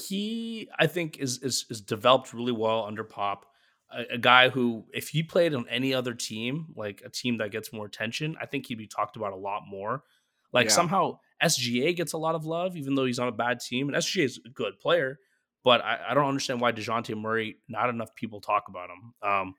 he 0.00 0.68
I 0.78 0.86
think 0.86 1.18
is 1.18 1.38
is 1.38 1.66
is 1.70 1.80
developed 1.80 2.32
really 2.32 2.52
well 2.52 2.84
under 2.84 3.04
Pop. 3.04 3.46
A, 3.92 4.14
a, 4.14 4.18
guy 4.18 4.50
who, 4.50 4.84
if 4.94 5.08
he 5.08 5.24
played 5.24 5.52
on 5.52 5.66
any 5.68 5.92
other 5.92 6.14
team, 6.14 6.66
like 6.76 7.02
a 7.04 7.08
team 7.08 7.38
that 7.38 7.50
gets 7.50 7.72
more 7.72 7.86
attention, 7.86 8.36
I 8.40 8.46
think 8.46 8.66
he'd 8.66 8.78
be 8.78 8.86
talked 8.86 9.16
about 9.16 9.32
a 9.32 9.36
lot 9.36 9.62
more. 9.68 10.04
Like 10.52 10.66
yeah. 10.66 10.72
somehow 10.72 11.18
SGA 11.42 11.96
gets 11.96 12.12
a 12.12 12.18
lot 12.18 12.36
of 12.36 12.44
love, 12.44 12.76
even 12.76 12.94
though 12.94 13.04
he's 13.04 13.18
on 13.18 13.26
a 13.26 13.32
bad 13.32 13.58
team, 13.58 13.88
and 13.88 13.96
SGA 13.96 14.24
is 14.24 14.40
a 14.46 14.48
good 14.48 14.78
player. 14.78 15.18
But 15.64 15.84
I, 15.84 15.98
I 16.10 16.14
don't 16.14 16.26
understand 16.28 16.60
why 16.60 16.72
Dejounte 16.72 17.16
Murray 17.16 17.56
not 17.68 17.90
enough 17.90 18.14
people 18.14 18.40
talk 18.40 18.64
about 18.68 18.88
him. 18.90 19.28
Um, 19.28 19.54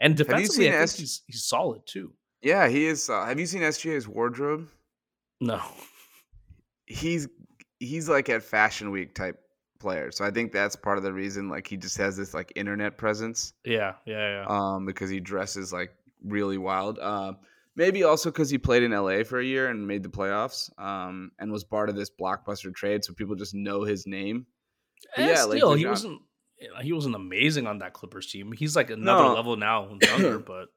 and 0.00 0.16
defensively, 0.16 0.68
I 0.68 0.72
think 0.72 0.82
S- 0.82 0.98
he's 0.98 1.22
he's 1.26 1.44
solid 1.44 1.82
too. 1.86 2.12
Yeah, 2.42 2.68
he 2.68 2.86
is. 2.86 3.08
Uh, 3.08 3.24
have 3.24 3.40
you 3.40 3.46
seen 3.46 3.62
SGA's 3.62 4.06
wardrobe? 4.06 4.68
No. 5.40 5.60
He's 6.86 7.28
he's 7.78 8.08
like 8.08 8.28
at 8.28 8.42
Fashion 8.42 8.90
Week 8.90 9.14
type 9.14 9.40
player. 9.84 10.10
So 10.10 10.24
I 10.24 10.30
think 10.30 10.50
that's 10.50 10.76
part 10.76 10.96
of 10.96 11.04
the 11.04 11.12
reason 11.12 11.50
like 11.50 11.66
he 11.66 11.76
just 11.76 11.98
has 11.98 12.16
this 12.16 12.32
like 12.32 12.52
internet 12.56 12.96
presence. 12.96 13.52
Yeah, 13.64 13.94
yeah, 14.06 14.40
yeah. 14.40 14.46
Um, 14.48 14.86
because 14.86 15.10
he 15.10 15.20
dresses 15.20 15.74
like 15.74 15.90
really 16.24 16.56
wild. 16.56 16.98
Uh, 16.98 17.34
maybe 17.76 18.02
also 18.02 18.30
because 18.30 18.48
he 18.48 18.56
played 18.56 18.82
in 18.82 18.92
LA 18.92 19.24
for 19.24 19.38
a 19.38 19.44
year 19.44 19.68
and 19.68 19.86
made 19.86 20.02
the 20.02 20.08
playoffs. 20.08 20.70
Um, 20.80 21.32
and 21.38 21.52
was 21.52 21.64
part 21.64 21.90
of 21.90 21.96
this 21.96 22.10
blockbuster 22.10 22.74
trade, 22.74 23.04
so 23.04 23.12
people 23.12 23.34
just 23.34 23.54
know 23.54 23.82
his 23.82 24.06
name. 24.06 24.46
Eh, 25.18 25.26
yeah, 25.26 25.34
still 25.34 25.68
like, 25.68 25.78
he 25.78 25.86
wasn't. 25.86 26.22
He 26.82 26.94
wasn't 26.94 27.14
amazing 27.14 27.66
on 27.66 27.80
that 27.80 27.92
Clippers 27.92 28.30
team. 28.30 28.50
He's 28.52 28.74
like 28.74 28.88
another 28.88 29.24
no. 29.24 29.34
level 29.34 29.56
now, 29.56 29.98
younger, 30.02 30.38
but 30.38 30.68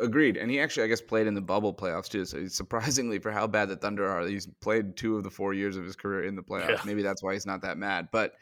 Agreed. 0.00 0.36
And 0.36 0.50
he 0.50 0.60
actually, 0.60 0.84
I 0.84 0.86
guess, 0.88 1.00
played 1.00 1.26
in 1.26 1.34
the 1.34 1.40
bubble 1.40 1.72
playoffs 1.72 2.08
too. 2.08 2.24
So 2.24 2.46
surprisingly, 2.48 3.18
for 3.18 3.30
how 3.30 3.46
bad 3.46 3.68
the 3.68 3.76
Thunder 3.76 4.06
are, 4.06 4.26
he's 4.26 4.46
played 4.60 4.96
two 4.96 5.16
of 5.16 5.24
the 5.24 5.30
four 5.30 5.54
years 5.54 5.76
of 5.76 5.84
his 5.84 5.96
career 5.96 6.24
in 6.24 6.34
the 6.34 6.42
playoffs. 6.42 6.68
Yeah. 6.68 6.80
Maybe 6.84 7.02
that's 7.02 7.22
why 7.22 7.34
he's 7.34 7.46
not 7.46 7.62
that 7.62 7.78
mad. 7.78 8.08
But 8.10 8.34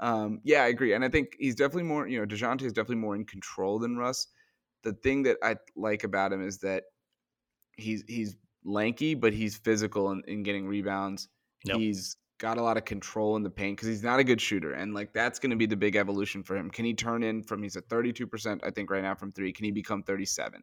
um, 0.00 0.40
yeah, 0.44 0.62
I 0.62 0.68
agree. 0.68 0.92
And 0.92 1.04
I 1.04 1.08
think 1.08 1.36
he's 1.38 1.54
definitely 1.54 1.84
more, 1.84 2.06
you 2.06 2.18
know, 2.18 2.26
Dejounte 2.26 2.62
is 2.62 2.72
definitely 2.72 2.96
more 2.96 3.14
in 3.14 3.24
control 3.24 3.78
than 3.78 3.96
Russ. 3.96 4.26
The 4.82 4.92
thing 4.92 5.22
that 5.24 5.38
I 5.42 5.56
like 5.74 6.04
about 6.04 6.32
him 6.32 6.46
is 6.46 6.58
that 6.58 6.84
he's 7.76 8.04
he's 8.06 8.36
lanky, 8.64 9.14
but 9.14 9.32
he's 9.32 9.56
physical 9.56 10.10
in, 10.12 10.22
in 10.26 10.42
getting 10.42 10.66
rebounds. 10.66 11.28
Nope. 11.66 11.80
He's 11.80 12.16
got 12.38 12.58
a 12.58 12.62
lot 12.62 12.76
of 12.76 12.84
control 12.84 13.36
in 13.36 13.42
the 13.42 13.50
paint 13.50 13.76
because 13.76 13.88
he's 13.88 14.02
not 14.02 14.20
a 14.20 14.24
good 14.24 14.40
shooter. 14.40 14.72
And 14.72 14.92
like 14.92 15.12
that's 15.12 15.38
going 15.38 15.50
to 15.50 15.56
be 15.56 15.66
the 15.66 15.76
big 15.76 15.96
evolution 15.96 16.42
for 16.42 16.56
him. 16.56 16.70
Can 16.70 16.84
he 16.84 16.92
turn 16.92 17.22
in 17.22 17.42
from 17.42 17.62
he's 17.62 17.76
at 17.76 17.88
32%, 17.88 18.60
I 18.62 18.70
think, 18.70 18.90
right 18.90 19.02
now 19.02 19.14
from 19.14 19.32
three? 19.32 19.52
Can 19.52 19.64
he 19.64 19.70
become 19.70 20.02
37? 20.02 20.62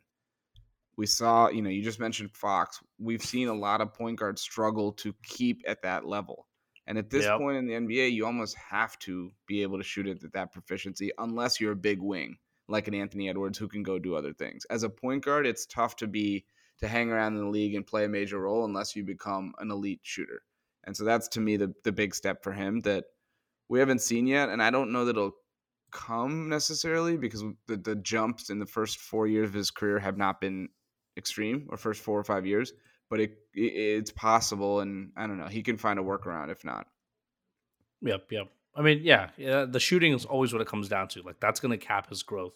We 0.95 1.07
saw, 1.07 1.49
you 1.49 1.63
know, 1.63 1.71
you 1.71 1.81
just 1.81 1.99
mentioned 1.99 2.31
Fox. 2.35 2.79
We've 2.99 3.23
seen 3.23 3.47
a 3.47 3.53
lot 3.53 3.81
of 3.81 3.93
point 3.93 4.19
guards 4.19 4.41
struggle 4.41 4.91
to 4.93 5.15
keep 5.23 5.63
at 5.67 5.81
that 5.81 6.05
level. 6.05 6.45
And 6.87 6.97
at 6.97 7.09
this 7.09 7.25
yep. 7.25 7.39
point 7.39 7.57
in 7.57 7.65
the 7.65 7.73
NBA, 7.73 8.11
you 8.11 8.25
almost 8.25 8.55
have 8.55 8.99
to 8.99 9.31
be 9.47 9.61
able 9.61 9.77
to 9.77 9.83
shoot 9.83 10.07
it 10.07 10.23
at 10.23 10.33
that 10.33 10.51
proficiency 10.51 11.11
unless 11.17 11.59
you're 11.59 11.71
a 11.71 11.77
big 11.77 11.99
wing 11.99 12.37
like 12.67 12.87
an 12.87 12.93
Anthony 12.93 13.29
Edwards 13.29 13.57
who 13.57 13.67
can 13.67 13.83
go 13.83 13.99
do 13.99 14.15
other 14.15 14.33
things. 14.33 14.65
As 14.69 14.83
a 14.83 14.89
point 14.89 15.23
guard, 15.23 15.45
it's 15.45 15.65
tough 15.65 15.95
to 15.97 16.07
be 16.07 16.45
to 16.79 16.87
hang 16.87 17.09
around 17.11 17.35
in 17.35 17.43
the 17.43 17.49
league 17.49 17.75
and 17.75 17.85
play 17.85 18.05
a 18.05 18.09
major 18.09 18.39
role 18.39 18.65
unless 18.65 18.95
you 18.95 19.03
become 19.03 19.53
an 19.59 19.71
elite 19.71 20.01
shooter. 20.03 20.41
And 20.85 20.95
so 20.95 21.03
that's 21.03 21.27
to 21.29 21.39
me 21.39 21.57
the 21.57 21.73
the 21.83 21.91
big 21.91 22.13
step 22.13 22.43
for 22.43 22.51
him 22.51 22.81
that 22.81 23.05
we 23.69 23.79
haven't 23.79 24.01
seen 24.01 24.27
yet 24.27 24.49
and 24.49 24.61
I 24.61 24.69
don't 24.69 24.91
know 24.91 25.05
that 25.05 25.15
it'll 25.15 25.35
come 25.91 26.49
necessarily 26.49 27.15
because 27.15 27.43
the, 27.67 27.77
the 27.77 27.95
jumps 27.95 28.49
in 28.49 28.59
the 28.59 28.65
first 28.65 28.97
4 28.97 29.27
years 29.27 29.49
of 29.49 29.53
his 29.53 29.71
career 29.71 29.99
have 29.99 30.17
not 30.17 30.41
been 30.41 30.69
extreme 31.17 31.67
or 31.69 31.77
first 31.77 32.01
four 32.01 32.19
or 32.19 32.23
five 32.23 32.45
years, 32.45 32.73
but 33.09 33.19
it, 33.19 33.37
it 33.53 33.61
it's 33.63 34.11
possible, 34.11 34.79
and 34.79 35.11
I 35.15 35.27
don't 35.27 35.37
know. 35.37 35.47
He 35.47 35.63
can 35.63 35.77
find 35.77 35.99
a 35.99 36.03
workaround 36.03 36.49
if 36.49 36.63
not. 36.63 36.87
Yep, 38.01 38.31
yep. 38.31 38.47
I 38.75 38.81
mean, 38.81 39.01
yeah, 39.03 39.29
yeah, 39.37 39.65
the 39.65 39.79
shooting 39.79 40.13
is 40.13 40.25
always 40.25 40.51
what 40.51 40.61
it 40.61 40.67
comes 40.67 40.89
down 40.89 41.07
to. 41.09 41.21
Like 41.21 41.39
that's 41.39 41.59
going 41.59 41.77
to 41.77 41.83
cap 41.83 42.09
his 42.09 42.23
growth 42.23 42.53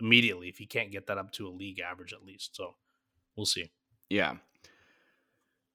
immediately 0.00 0.48
if 0.48 0.58
he 0.58 0.66
can't 0.66 0.90
get 0.90 1.06
that 1.06 1.18
up 1.18 1.30
to 1.32 1.46
a 1.46 1.50
league 1.50 1.80
average 1.80 2.12
at 2.12 2.24
least. 2.24 2.56
So 2.56 2.74
we'll 3.36 3.46
see. 3.46 3.70
Yeah. 4.08 4.36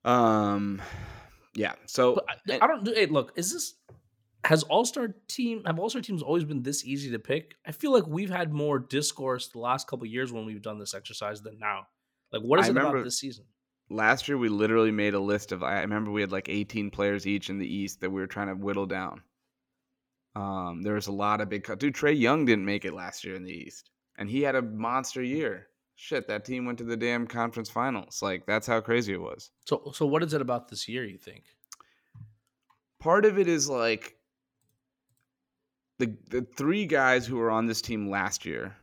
Um. 0.04 0.82
Yeah. 1.56 1.74
So 1.86 2.22
I, 2.28 2.60
I, 2.62 2.68
don't. 2.68 2.88
Hey, 2.88 3.06
look, 3.06 3.34
is 3.36 3.54
this 3.54 3.76
has 4.44 4.64
All 4.64 4.86
Star 4.86 5.10
team 5.28 5.64
have 5.66 5.80
All 5.80 5.90
Star 5.90 6.02
teams 6.02 6.22
always 6.22 6.44
been 6.44 6.64
this 6.64 6.86
easy 6.86 7.12
to 7.12 7.20
pick? 7.20 7.56
I 7.66 7.72
feel 7.72 7.92
like 7.92 8.08
we've 8.08 8.30
had 8.30 8.54
more 8.54 8.80
discourse 8.80 9.48
the 9.50 9.60
last 9.60 9.88
couple 9.88 10.06
years 10.06 10.32
when 10.32 10.46
we've 10.46 10.62
done 10.62 10.80
this 10.80 10.94
exercise 10.94 11.42
than 11.42 11.60
now. 11.60 11.88
Like, 12.32 12.42
what 12.42 12.60
is 12.60 12.68
I 12.68 12.70
it 12.70 12.78
about 12.78 13.04
this 13.04 13.20
season? 13.20 13.46
Last 13.90 14.28
year, 14.28 14.38
we 14.38 14.50
literally 14.50 14.92
made 14.92 15.14
a 15.14 15.20
list 15.20 15.52
of. 15.52 15.64
I 15.64 15.82
remember 15.82 16.12
we 16.12 16.22
had 16.22 16.32
like 16.32 16.50
18 16.50 16.92
players 16.92 17.26
each 17.26 17.50
in 17.50 17.58
the 17.58 17.74
East 17.74 18.02
that 18.02 18.10
we 18.10 18.20
were 18.20 18.28
trying 18.28 18.48
to 18.48 18.56
whittle 18.56 18.86
down. 18.86 19.22
Um, 20.36 20.84
there 20.84 20.94
was 20.94 21.08
a 21.08 21.12
lot 21.12 21.42
of 21.42 21.50
big 21.50 21.64
cut. 21.64 21.80
Dude, 21.80 21.96
Trae 21.96 22.18
Young 22.18 22.46
didn't 22.46 22.66
make 22.66 22.86
it 22.86 22.94
last 22.94 23.24
year 23.24 23.36
in 23.36 23.44
the 23.44 23.52
East, 23.52 23.90
and 24.18 24.30
he 24.30 24.42
had 24.42 24.56
a 24.56 24.62
monster 24.62 25.24
year. 25.24 25.68
Shit, 25.96 26.28
that 26.28 26.46
team 26.46 26.66
went 26.66 26.78
to 26.78 26.84
the 26.84 26.96
damn 26.96 27.26
conference 27.26 27.72
finals. 27.72 28.22
Like 28.22 28.46
that's 28.46 28.68
how 28.68 28.80
crazy 28.82 29.14
it 29.14 29.22
was. 29.22 29.50
So, 29.66 29.92
so 29.96 30.06
what 30.06 30.22
is 30.22 30.34
it 30.34 30.42
about 30.42 30.68
this 30.68 30.88
year? 30.88 31.04
You 31.04 31.18
think? 31.18 31.46
Part 33.00 33.26
of 33.26 33.40
it 33.40 33.48
is 33.48 33.68
like 33.68 34.16
the 35.98 36.16
the 36.30 36.46
three 36.56 36.86
guys 36.86 37.26
who 37.26 37.38
were 37.38 37.50
on 37.50 37.66
this 37.66 37.82
team 37.82 38.12
last 38.12 38.46
year 38.46 38.76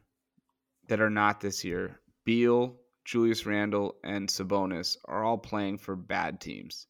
that 0.88 1.00
are 1.00 1.10
not 1.10 1.40
this 1.40 1.62
year: 1.62 2.00
Beal, 2.24 2.80
Julius 3.04 3.44
Randle, 3.46 3.96
and 4.02 4.28
Sabonis 4.28 4.96
are 5.04 5.24
all 5.24 5.38
playing 5.38 5.78
for 5.78 5.94
bad 5.96 6.40
teams, 6.40 6.86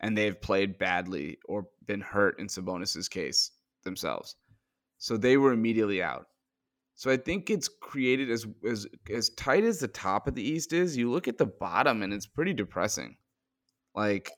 and 0.00 0.16
they've 0.16 0.40
played 0.40 0.78
badly 0.78 1.38
or 1.46 1.68
been 1.86 2.00
hurt 2.00 2.38
in 2.38 2.48
Sabonis's 2.48 3.08
case 3.08 3.50
themselves. 3.84 4.36
So 4.98 5.16
they 5.16 5.36
were 5.36 5.52
immediately 5.52 6.02
out. 6.02 6.26
So 6.94 7.10
I 7.10 7.18
think 7.18 7.50
it's 7.50 7.68
created 7.68 8.30
as 8.30 8.46
as 8.68 8.86
as 9.12 9.28
tight 9.30 9.64
as 9.64 9.78
the 9.78 9.88
top 9.88 10.26
of 10.26 10.34
the 10.34 10.42
East 10.42 10.72
is. 10.72 10.96
You 10.96 11.10
look 11.10 11.28
at 11.28 11.36
the 11.36 11.46
bottom 11.46 12.02
and 12.02 12.12
it's 12.12 12.26
pretty 12.26 12.54
depressing. 12.54 13.16
Like 13.94 14.30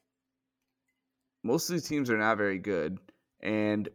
most 1.45 1.71
of 1.71 1.75
these 1.75 1.89
teams 1.89 2.11
are 2.11 2.19
not 2.19 2.37
very 2.37 2.59
good, 2.59 2.99
and 3.41 3.89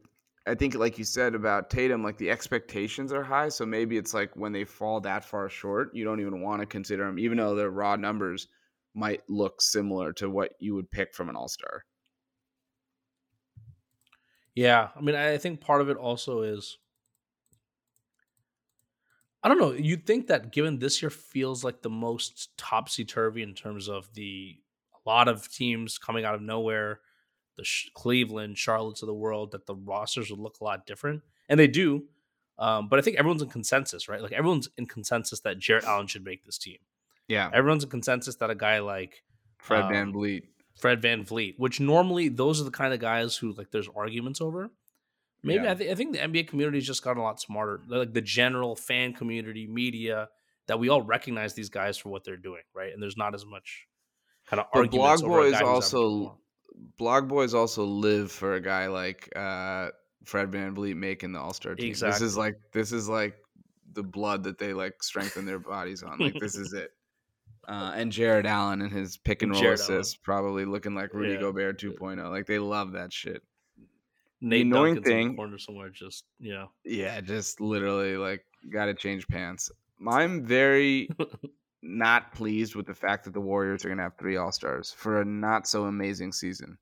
I 0.46 0.56
think 0.56 0.76
like 0.76 0.98
you 0.98 1.06
said 1.06 1.36
about 1.36 1.70
Tatum, 1.70 2.04
like 2.04 2.18
the 2.18 2.30
expectations 2.30 3.14
are 3.14 3.24
high. 3.24 3.50
So 3.50 3.66
maybe 3.66 3.98
it's 3.98 4.14
like 4.14 4.36
when 4.36 4.52
they 4.52 4.66
fall 4.66 5.00
that 5.02 5.24
far 5.24 5.48
short, 5.48 5.96
you 5.96 6.04
don't 6.04 6.20
even 6.20 6.42
want 6.42 6.62
to 6.62 6.66
consider 6.66 7.06
them, 7.06 7.18
even 7.18 7.38
though 7.38 7.56
their 7.56 7.70
raw 7.70 7.96
numbers 7.96 8.48
might 8.94 9.22
look 9.30 9.62
similar 9.62 10.12
to 10.14 10.30
what 10.30 10.54
you 10.60 10.76
would 10.76 10.92
pick 10.92 11.14
from 11.14 11.30
an 11.30 11.36
All 11.36 11.48
Star. 11.48 11.86
Yeah, 14.54 14.90
I 14.96 15.02
mean, 15.02 15.16
I 15.16 15.38
think 15.38 15.62
part 15.62 15.82
of 15.82 15.90
it 15.90 15.98
also 15.98 16.42
is 16.42 16.78
I 19.44 19.50
don't 19.50 19.60
know. 19.60 19.74
You'd 19.74 20.06
think 20.06 20.28
that 20.28 20.52
given 20.52 20.80
this 20.80 21.02
year 21.02 21.10
feels 21.10 21.64
like 21.66 21.82
the 21.82 21.90
most 21.90 22.56
topsy 22.58 23.04
turvy 23.04 23.44
in 23.44 23.54
terms 23.54 23.90
of 23.90 24.14
the 24.14 24.58
a 24.94 25.10
lot 25.10 25.28
of 25.28 25.52
teams 25.52 25.98
coming 25.98 26.24
out 26.24 26.36
of 26.36 26.42
nowhere, 26.42 27.02
the 27.58 27.64
Sh- 27.64 27.90
Cleveland, 27.94 28.58
Charlotte's 28.58 29.02
of 29.02 29.08
the 29.08 29.14
world, 29.14 29.52
that 29.52 29.66
the 29.66 29.76
rosters 29.76 30.30
would 30.30 30.40
look 30.40 30.58
a 30.62 30.64
lot 30.64 30.86
different, 30.86 31.22
and 31.50 31.60
they 31.60 31.68
do. 31.68 32.06
Um, 32.60 32.88
but 32.88 33.00
I 33.00 33.02
think 33.02 33.18
everyone's 33.18 33.42
in 33.42 33.50
consensus, 33.50 34.08
right? 34.08 34.22
Like 34.22 34.32
everyone's 34.32 34.70
in 34.78 34.86
consensus 34.86 35.40
that 35.42 35.60
Jarrett 35.60 35.86
Allen 35.86 36.08
should 36.08 36.24
make 36.24 36.46
this 36.46 36.58
team. 36.58 36.78
Yeah, 37.28 37.50
everyone's 37.54 37.84
in 37.84 37.90
consensus 37.90 38.36
that 38.38 38.50
a 38.50 38.56
guy 38.56 38.80
like 38.80 39.24
Fred 39.58 39.86
um, 39.86 39.92
VanVleet 39.92 40.44
Fred 40.80 41.02
Van 41.02 41.24
VanVleet, 41.24 41.56
which 41.58 41.80
normally 41.80 42.30
those 42.30 42.60
are 42.60 42.64
the 42.64 42.72
kind 42.72 42.94
of 42.94 43.00
guys 43.00 43.38
who 43.38 43.54
like 43.54 43.72
there's 43.72 43.90
arguments 43.96 44.42
over. 44.42 44.72
Maybe 45.44 45.66
yeah. 45.66 45.72
I, 45.72 45.76
th- 45.76 45.92
I 45.92 45.96
think 45.96 46.14
the 46.14 46.20
NBA 46.20 46.48
community 46.48 46.78
has 46.78 46.88
just 46.88 47.04
gotten 47.04 47.22
a 47.22 47.24
lot 47.24 47.40
smarter. 47.40 47.82
Like 47.88 48.14
the 48.14 48.22
general 48.22 48.76
fan 48.76 49.14
community, 49.14 49.68
media, 49.68 50.30
that 50.68 50.80
we 50.80 50.90
all 50.90 51.02
recognize 51.02 51.54
these 51.54 51.70
guys 51.70 51.98
for 51.98 52.10
what 52.10 52.24
they're 52.24 52.38
doing, 52.38 52.62
right? 52.74 52.94
And 52.94 53.04
there's 53.04 53.18
not 53.18 53.36
as 53.36 53.46
much 53.46 53.86
kind 54.48 54.62
of 54.62 54.68
arguments. 54.74 55.22
but 55.22 55.28
Blog 55.28 55.52
boys 55.52 55.62
also 55.62 56.38
blog 56.98 57.28
boys 57.28 57.54
also 57.54 57.84
live 57.84 58.32
for 58.32 58.56
a 58.56 58.62
guy 58.62 58.88
like 58.88 59.30
uh, 59.36 59.90
Fred 60.24 60.52
VanVleet 60.52 60.96
making 60.96 61.34
the 61.34 61.40
All 61.40 61.54
Star 61.54 61.76
team. 61.76 61.90
Exactly. 61.90 62.14
This 62.14 62.22
is 62.22 62.38
like 62.38 62.56
this 62.72 62.92
is 62.92 63.10
like 63.10 63.36
the 63.94 64.04
blood 64.04 64.44
that 64.44 64.58
they 64.58 64.74
like 64.74 65.02
strengthen 65.04 65.46
their 65.46 65.60
bodies 65.60 66.04
on. 66.04 66.20
Like 66.20 66.40
this 66.40 66.56
is 66.56 66.74
it. 66.74 66.92
Uh, 67.68 67.94
and 67.96 68.12
Jarrett 68.12 68.46
Allen 68.46 68.82
and 68.82 68.92
his 68.92 69.16
pick 69.16 69.42
and 69.42 69.54
roll 69.54 69.62
Jared 69.62 69.80
assist, 69.80 70.16
Allen. 70.16 70.22
probably 70.24 70.66
looking 70.66 70.96
like 70.96 71.14
Rudy 71.14 71.34
yeah. 71.34 71.40
Gobert 71.40 71.80
2.0. 71.80 72.30
Like 72.30 72.46
they 72.46 72.60
love 72.60 72.92
that 72.92 73.14
shit. 73.14 73.42
Nate 74.42 74.58
the 74.58 74.62
annoying 74.62 74.96
Duncan's 74.96 75.08
thing, 75.14 75.26
in 75.28 75.32
the 75.32 75.38
corner 75.38 75.58
somewhere, 75.58 75.90
just 75.90 76.26
yeah, 76.40 76.66
yeah, 76.84 77.22
just 77.22 77.62
literally 77.62 78.18
like 78.18 78.44
got 78.70 78.86
to 78.88 78.94
change 78.94 79.26
pants. 79.28 79.72
I'm 80.06 80.44
very 80.44 81.10
not 81.84 82.34
pleased 82.34 82.76
with 82.76 82.86
the 82.88 82.96
fact 82.96 83.26
that 83.26 83.34
the 83.34 83.42
Warriors 83.42 83.84
are 83.84 83.90
going 83.90 83.98
to 83.98 84.04
have 84.04 84.18
three 84.18 84.38
All 84.38 84.52
Stars 84.52 84.92
for 84.92 85.22
a 85.22 85.26
not 85.26 85.68
so 85.68 85.84
amazing 85.84 86.32
season. 86.32 86.78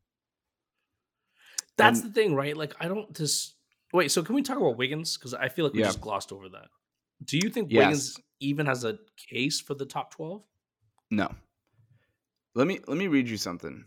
That's 1.78 2.02
and, 2.02 2.10
the 2.10 2.14
thing, 2.14 2.36
right? 2.36 2.56
Like 2.56 2.76
I 2.80 2.88
don't 2.88 3.14
just 3.16 3.56
wait. 3.92 4.12
So 4.12 4.22
can 4.24 4.36
we 4.36 4.44
talk 4.44 4.58
about 4.58 4.78
Wiggins? 4.78 5.18
Because 5.18 5.34
I 5.34 5.50
feel 5.50 5.66
like 5.66 5.74
we 5.74 5.80
yeah. 5.80 5.88
just 5.88 6.02
glossed 6.02 6.32
over 6.32 6.48
that. 6.50 6.68
Do 7.26 7.38
you 7.38 7.50
think 7.50 7.72
yes. 7.72 7.80
Wiggins 7.80 8.20
even 8.40 8.66
has 8.68 8.86
a 8.86 9.00
case 9.30 9.60
for 9.60 9.74
the 9.74 9.86
top 9.86 10.14
twelve? 10.14 10.44
No. 11.10 11.34
Let 12.54 12.68
me 12.68 12.80
let 12.88 12.98
me 12.98 13.08
read 13.08 13.28
you 13.28 13.38
something. 13.38 13.86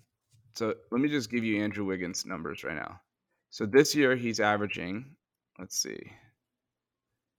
So 0.55 0.75
let 0.91 1.01
me 1.01 1.09
just 1.09 1.31
give 1.31 1.45
you 1.45 1.63
Andrew 1.63 1.85
Wiggins 1.85 2.25
numbers 2.27 2.65
right 2.65 2.77
now. 2.77 3.01
So 3.51 3.67
this 3.67 3.95
year 3.95 4.17
he's 4.17 4.41
averaging, 4.41 5.17
let's 5.59 5.77
see. 5.77 6.11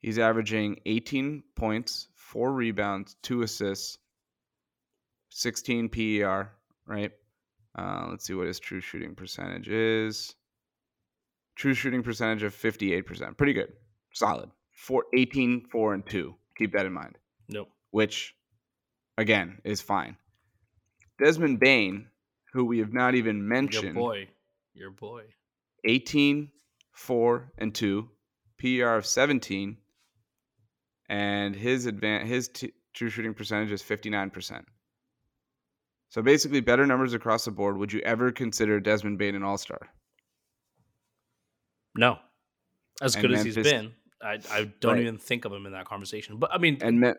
He's 0.01 0.19
averaging 0.19 0.81
18 0.85 1.43
points, 1.55 2.09
4 2.25 2.53
rebounds, 2.53 3.15
2 3.21 3.43
assists, 3.43 3.99
16 5.29 5.89
PER, 5.89 6.51
right? 6.87 7.11
Uh, 7.77 8.07
let's 8.09 8.25
see 8.25 8.33
what 8.33 8.47
his 8.47 8.59
true 8.59 8.81
shooting 8.81 9.13
percentage 9.13 9.69
is. 9.69 10.33
True 11.55 11.75
shooting 11.75 12.01
percentage 12.01 12.41
of 12.41 12.55
58%. 12.55 13.37
Pretty 13.37 13.53
good. 13.53 13.73
Solid. 14.11 14.49
Four, 14.71 15.05
18, 15.15 15.67
4, 15.71 15.93
and 15.93 16.05
2. 16.05 16.35
Keep 16.57 16.73
that 16.73 16.85
in 16.85 16.93
mind. 16.93 17.17
Nope. 17.47 17.69
Which 17.91 18.35
again, 19.17 19.59
is 19.63 19.81
fine. 19.81 20.17
Desmond 21.23 21.59
Bane, 21.59 22.07
who 22.53 22.65
we 22.65 22.79
have 22.79 22.91
not 22.91 23.13
even 23.13 23.47
mentioned. 23.47 23.95
Your 23.95 24.03
boy. 24.03 24.27
Your 24.73 24.91
boy. 24.91 25.23
18, 25.85 26.49
4, 26.91 27.51
and 27.59 27.73
2. 27.75 28.09
PER 28.57 28.95
of 28.95 29.05
17. 29.05 29.77
And 31.09 31.55
his 31.55 31.87
advan- 31.87 32.25
his 32.25 32.47
t- 32.47 32.73
true 32.93 33.09
shooting 33.09 33.33
percentage 33.33 33.71
is 33.71 33.81
59%. 33.83 34.63
So 36.09 36.21
basically, 36.21 36.61
better 36.61 36.85
numbers 36.85 37.13
across 37.13 37.45
the 37.45 37.51
board. 37.51 37.77
Would 37.77 37.91
you 37.91 37.99
ever 38.01 38.31
consider 38.31 38.79
Desmond 38.79 39.17
Bane 39.17 39.35
an 39.35 39.43
all 39.43 39.57
star? 39.57 39.89
No. 41.95 42.19
As 43.01 43.15
and 43.15 43.21
good 43.21 43.31
Memphis, 43.31 43.57
as 43.57 43.65
he's 43.65 43.71
been, 43.73 43.93
I, 44.21 44.39
I 44.49 44.71
don't 44.79 44.93
right. 44.93 45.01
even 45.01 45.17
think 45.17 45.45
of 45.45 45.51
him 45.51 45.65
in 45.65 45.73
that 45.73 45.85
conversation. 45.85 46.37
But 46.37 46.51
I 46.53 46.57
mean, 46.57 46.77
and 46.81 46.99
Me- 46.99 47.13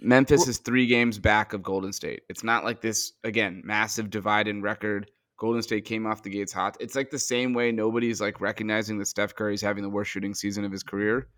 Memphis 0.00 0.48
is 0.48 0.58
three 0.58 0.86
games 0.86 1.18
back 1.18 1.52
of 1.52 1.62
Golden 1.62 1.92
State. 1.92 2.22
It's 2.28 2.42
not 2.42 2.64
like 2.64 2.80
this 2.80 3.12
again 3.24 3.62
massive 3.64 4.10
divide 4.10 4.48
in 4.48 4.62
record. 4.62 5.10
Golden 5.38 5.62
State 5.62 5.84
came 5.84 6.06
off 6.06 6.22
the 6.22 6.30
gates 6.30 6.52
hot. 6.52 6.76
It's 6.80 6.94
like 6.94 7.10
the 7.10 7.18
same 7.18 7.54
way 7.54 7.72
nobody's 7.72 8.20
like 8.20 8.40
recognizing 8.40 8.98
that 8.98 9.06
Steph 9.06 9.34
Curry's 9.34 9.62
having 9.62 9.82
the 9.82 9.88
worst 9.88 10.10
shooting 10.10 10.34
season 10.34 10.64
of 10.64 10.72
his 10.72 10.82
career. 10.82 11.28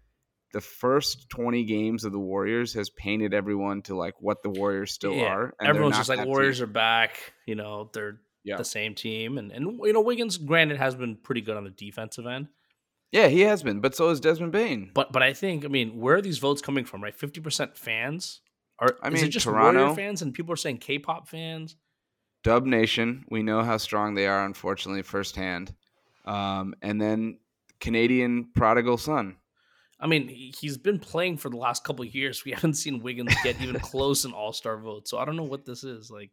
The 0.53 0.61
first 0.61 1.31
20 1.31 1.65
games 1.65 2.05
of 2.05 2.13
the 2.13 2.19
Warriors 2.19 2.75
has 2.75 2.91
painted 2.91 3.33
everyone 3.33 3.83
to 3.83 3.97
like 3.97 4.15
what 4.21 4.43
the 4.43 4.51
Warriors 4.51 4.93
still 4.93 5.15
yeah. 5.15 5.25
are. 5.25 5.55
Everyone's 5.61 5.97
just 5.97 6.09
like 6.09 6.27
Warriors 6.27 6.59
team. 6.59 6.65
are 6.65 6.73
back. 6.73 7.33
You 7.47 7.55
know, 7.55 7.91
they're 7.93 8.21
yeah. 8.45 8.57
the 8.57 8.65
same 8.65 8.95
team. 8.95 9.39
And 9.39 9.51
and 9.51 9.81
you 9.83 9.93
know, 9.93 10.03
Wiggins, 10.03 10.37
granted, 10.37 10.79
has 10.79 10.95
been 10.95 11.17
pretty 11.17 11.41
good 11.41 11.57
on 11.57 11.65
the 11.65 11.71
defensive 11.71 12.27
end. 12.27 12.49
Yeah, 13.11 13.29
he 13.29 13.41
has 13.43 13.63
been, 13.63 13.81
but 13.81 13.95
so 13.95 14.09
has 14.09 14.21
Desmond 14.21 14.53
Bane. 14.53 14.91
But 14.95 15.13
but 15.13 15.23
I 15.23 15.33
think 15.33 15.65
I 15.65 15.69
mean, 15.69 15.99
where 16.01 16.17
are 16.17 16.23
these 16.23 16.39
votes 16.39 16.63
coming 16.63 16.85
from? 16.85 17.03
Right, 17.03 17.17
fifty 17.17 17.41
percent 17.41 17.77
fans 17.77 18.41
are 18.79 18.97
I 19.03 19.09
mean, 19.09 19.19
is 19.19 19.23
it 19.23 19.29
just 19.29 19.45
Toronto 19.45 19.81
Warrior 19.81 19.95
fans 19.95 20.23
and 20.23 20.35
people 20.35 20.53
are 20.53 20.57
saying 20.57 20.79
K-pop 20.79 21.29
fans? 21.29 21.77
Dub 22.43 22.67
Nation, 22.67 23.25
we 23.31 23.43
know 23.43 23.63
how 23.63 23.77
strong 23.77 24.15
they 24.15 24.27
are, 24.27 24.45
unfortunately, 24.45 25.03
firsthand. 25.03 25.73
Um, 26.25 26.75
and 26.83 27.01
then 27.01 27.39
Canadian 27.81 28.49
prodigal 28.55 28.99
son. 28.99 29.37
I 30.03 30.09
mean, 30.09 30.29
he's 30.29 30.77
been 30.77 30.99
playing 30.99 31.37
for 31.37 31.49
the 31.49 31.57
last 31.57 31.85
couple 31.85 32.05
years. 32.05 32.45
We 32.45 32.51
haven't 32.53 32.75
seen 32.75 33.03
Wiggins 33.03 33.35
get 33.43 33.61
even 33.61 33.79
close 33.81 34.25
in 34.25 34.33
All 34.33 34.53
Star 34.53 34.77
vote, 34.77 35.09
so 35.09 35.19
I 35.19 35.25
don't 35.25 35.37
know 35.37 35.45
what 35.45 35.65
this 35.65 35.85
is 35.85 36.11
like. 36.11 36.31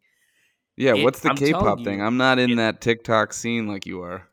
Yeah, 0.76 0.94
it, 0.94 1.04
what's 1.04 1.20
the 1.20 1.30
I'm 1.30 1.36
K-pop 1.36 1.84
thing? 1.84 2.02
I'm 2.02 2.16
not 2.16 2.38
in 2.38 2.52
it, 2.52 2.56
that 2.56 2.80
TikTok 2.80 3.32
scene 3.32 3.68
like 3.68 3.86
you 3.86 4.02
are. 4.02 4.28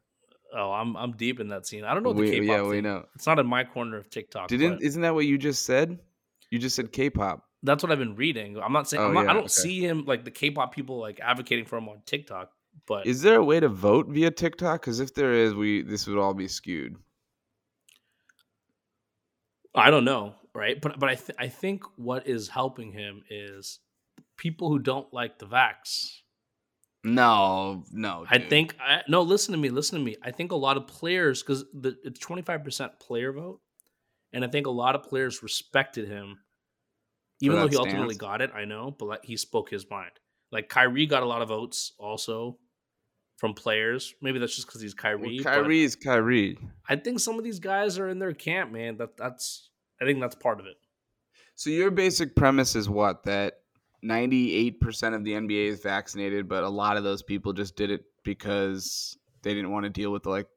Oh, 0.55 0.71
I'm 0.71 0.97
I'm 0.97 1.11
deep 1.11 1.39
in 1.39 1.49
that 1.49 1.67
scene. 1.67 1.83
I 1.83 1.93
don't 1.93 2.03
know 2.03 2.11
what 2.11 2.17
the 2.25 2.31
K-pop. 2.31 2.47
Yeah, 2.47 2.57
thing. 2.61 2.69
we 2.69 2.81
know. 2.81 3.05
It's 3.15 3.27
not 3.27 3.37
in 3.37 3.45
my 3.45 3.63
corner 3.63 3.97
of 3.97 4.09
TikTok. 4.09 4.47
Didn't 4.47 4.81
isn't 4.81 5.01
that 5.01 5.13
what 5.13 5.25
you 5.25 5.37
just 5.37 5.65
said? 5.65 5.99
You 6.49 6.59
just 6.59 6.75
said 6.75 6.91
K-pop 6.91 7.43
That's 7.63 7.83
what 7.83 7.91
I've 7.91 7.99
been 7.99 8.15
reading. 8.15 8.57
I'm 8.57 8.71
not 8.71 8.87
saying 8.87 9.03
Oh 9.03 9.07
I'm 9.07 9.13
not, 9.13 9.25
yeah, 9.25 9.31
I 9.31 9.33
don't 9.33 9.43
okay. 9.43 9.49
see 9.49 9.85
him 9.85 10.05
like 10.05 10.23
the 10.23 10.31
K-pop 10.31 10.73
people 10.73 10.99
like 10.99 11.19
advocating 11.21 11.65
for 11.65 11.77
him 11.77 11.89
on 11.89 12.01
TikTok, 12.05 12.51
but 12.87 13.05
Is 13.05 13.21
there 13.21 13.35
a 13.35 13.43
way 13.43 13.59
to 13.59 13.67
vote 13.67 14.07
via 14.07 14.31
TikTok? 14.31 14.81
Because 14.81 14.99
if 14.99 15.13
there 15.13 15.33
is, 15.33 15.53
we 15.53 15.83
this 15.83 16.07
would 16.07 16.17
all 16.17 16.33
be 16.33 16.47
skewed. 16.47 16.95
I 19.75 19.91
don't 19.91 20.05
know, 20.05 20.35
right? 20.53 20.79
But 20.79 20.99
but 20.99 21.09
I 21.09 21.15
th- 21.15 21.37
I 21.37 21.47
think 21.47 21.83
what 21.95 22.27
is 22.27 22.49
helping 22.49 22.91
him 22.91 23.23
is 23.29 23.79
people 24.37 24.69
who 24.69 24.79
don't 24.79 25.11
like 25.13 25.39
the 25.39 25.45
vax. 25.45 26.09
No, 27.03 27.85
no. 27.91 28.25
I 28.29 28.39
think 28.39 28.75
I, 28.79 29.01
no. 29.07 29.21
Listen 29.21 29.53
to 29.53 29.57
me. 29.57 29.69
Listen 29.69 29.99
to 29.99 30.03
me. 30.03 30.15
I 30.21 30.31
think 30.31 30.51
a 30.51 30.55
lot 30.55 30.77
of 30.77 30.87
players 30.87 31.41
because 31.41 31.63
it's 32.03 32.19
twenty 32.19 32.41
five 32.41 32.63
percent 32.63 32.99
player 32.99 33.31
vote, 33.31 33.61
and 34.33 34.43
I 34.43 34.47
think 34.47 34.67
a 34.67 34.71
lot 34.71 34.95
of 34.95 35.03
players 35.03 35.43
respected 35.43 36.07
him, 36.07 36.39
even 37.39 37.57
though 37.57 37.67
he 37.67 37.77
ultimately 37.77 38.15
got 38.15 38.41
it. 38.41 38.51
I 38.53 38.65
know, 38.65 38.95
but 38.97 39.05
like, 39.05 39.25
he 39.25 39.37
spoke 39.37 39.69
his 39.69 39.89
mind. 39.89 40.11
Like 40.51 40.69
Kyrie 40.69 41.05
got 41.05 41.23
a 41.23 41.27
lot 41.27 41.41
of 41.41 41.49
votes 41.49 41.93
also 41.99 42.57
from 43.37 43.53
players. 43.53 44.13
Maybe 44.21 44.39
that's 44.39 44.55
just 44.55 44.67
because 44.67 44.81
he's 44.81 44.93
Well, 44.95 45.13
Kyrie. 45.13 45.37
but 45.37 45.43
Kyrie 45.45 45.83
is 45.83 45.95
Kyrie. 45.95 46.57
I 46.89 46.95
think 46.97 47.19
some 47.19 47.37
of 47.37 47.43
these 47.43 47.59
guys 47.59 47.97
are 47.99 48.09
in 48.09 48.19
their 48.19 48.33
camp, 48.33 48.71
man. 48.71 48.97
That 48.97 49.15
that's 49.17 49.69
I 50.01 50.05
think 50.05 50.19
that's 50.19 50.35
part 50.35 50.59
of 50.59 50.65
it. 50.65 50.75
So 51.55 51.69
your 51.69 51.89
basic 51.91 52.35
premise 52.35 52.75
is 52.75 52.87
what 52.89 53.23
that 53.23 53.61
ninety 54.03 54.53
eight 54.55 54.79
percent 54.81 55.15
of 55.15 55.23
the 55.23 55.33
NBA 55.33 55.67
is 55.67 55.79
vaccinated, 55.81 56.47
but 56.49 56.63
a 56.63 56.69
lot 56.69 56.97
of 56.97 57.03
those 57.03 57.23
people 57.23 57.53
just 57.53 57.75
did 57.75 57.89
it 57.91 58.03
because 58.23 59.17
they 59.43 59.53
didn't 59.53 59.71
want 59.71 59.85
to 59.85 59.89
deal 59.89 60.11
with 60.11 60.25
like 60.25 60.47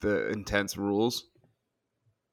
the 0.00 0.28
intense 0.30 0.76
rules, 0.78 1.26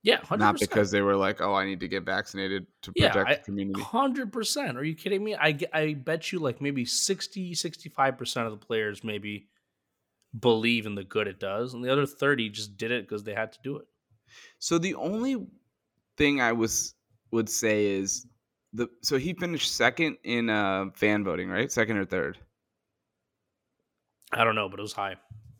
Yeah, 0.03 0.17
hundred 0.23 0.39
not 0.45 0.59
because 0.59 0.89
they 0.89 1.01
were 1.01 1.15
like, 1.17 1.41
"Oh, 1.41 1.53
I 1.53 1.65
need 1.65 1.81
to 1.81 1.87
get 1.89 2.03
vaccinated 2.03 2.65
to 2.83 2.93
Yeah, 2.95 3.11
protect 3.11 3.29
I- 3.29 3.35
the 3.35 3.41
community." 3.43 3.81
Hundred 3.81 4.31
percent. 4.31 4.77
Are 4.77 4.83
you 4.83 4.95
kidding 4.95 5.23
me? 5.23 5.35
I 5.35 5.57
I 5.73 5.93
bet 5.95 6.31
you 6.31 6.39
like 6.39 6.61
maybe 6.61 6.85
60, 6.85 7.53
65 7.53 8.17
percent 8.17 8.45
of 8.47 8.57
the 8.57 8.65
players 8.65 9.03
maybe 9.03 9.47
believe 10.37 10.85
in 10.85 10.95
the 10.95 11.03
good 11.03 11.27
it 11.27 11.39
does, 11.39 11.73
and 11.73 11.83
the 11.83 11.91
other 11.91 12.05
thirty 12.05 12.49
just 12.49 12.77
did 12.77 12.91
it 12.91 13.07
because 13.07 13.23
they 13.23 13.33
had 13.33 13.51
to 13.53 13.59
do 13.63 13.77
it. 13.77 13.85
So 14.59 14.77
the 14.77 14.95
only 14.95 15.47
thing 16.17 16.41
I 16.41 16.51
was 16.51 16.95
would 17.31 17.49
say 17.49 17.85
is 17.85 18.25
the 18.73 18.87
so 19.01 19.17
he 19.17 19.33
finished 19.33 19.75
second 19.75 20.17
in 20.23 20.49
uh, 20.49 20.85
fan 20.93 21.23
voting, 21.23 21.49
right? 21.49 21.71
Second 21.71 21.97
or 21.97 22.05
third. 22.05 22.37
I 24.31 24.43
don't 24.43 24.55
know, 24.55 24.69
but 24.69 24.79
it 24.79 24.83
was 24.83 24.93
high. 24.93 25.15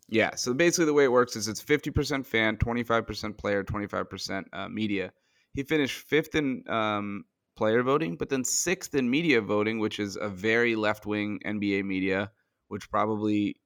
Yeah. 0.08 0.34
So 0.34 0.54
basically, 0.54 0.86
the 0.86 0.94
way 0.94 1.04
it 1.04 1.12
works 1.12 1.36
is 1.36 1.48
it's 1.48 1.60
fifty 1.60 1.90
percent 1.90 2.26
fan, 2.26 2.56
twenty 2.56 2.82
five 2.82 3.06
percent 3.06 3.36
player, 3.36 3.62
twenty 3.62 3.86
five 3.86 4.08
percent 4.08 4.46
uh, 4.52 4.68
media. 4.68 5.12
He 5.54 5.62
finished 5.62 5.98
fifth 5.98 6.34
in 6.34 6.62
um, 6.68 7.24
player 7.56 7.82
voting, 7.82 8.16
but 8.16 8.28
then 8.28 8.44
sixth 8.44 8.94
in 8.94 9.10
media 9.10 9.40
voting, 9.40 9.78
which 9.78 9.98
is 9.98 10.16
a 10.16 10.28
very 10.28 10.76
left 10.76 11.06
wing 11.06 11.40
NBA 11.44 11.84
media, 11.84 12.30
which 12.68 12.90
probably 12.90 13.56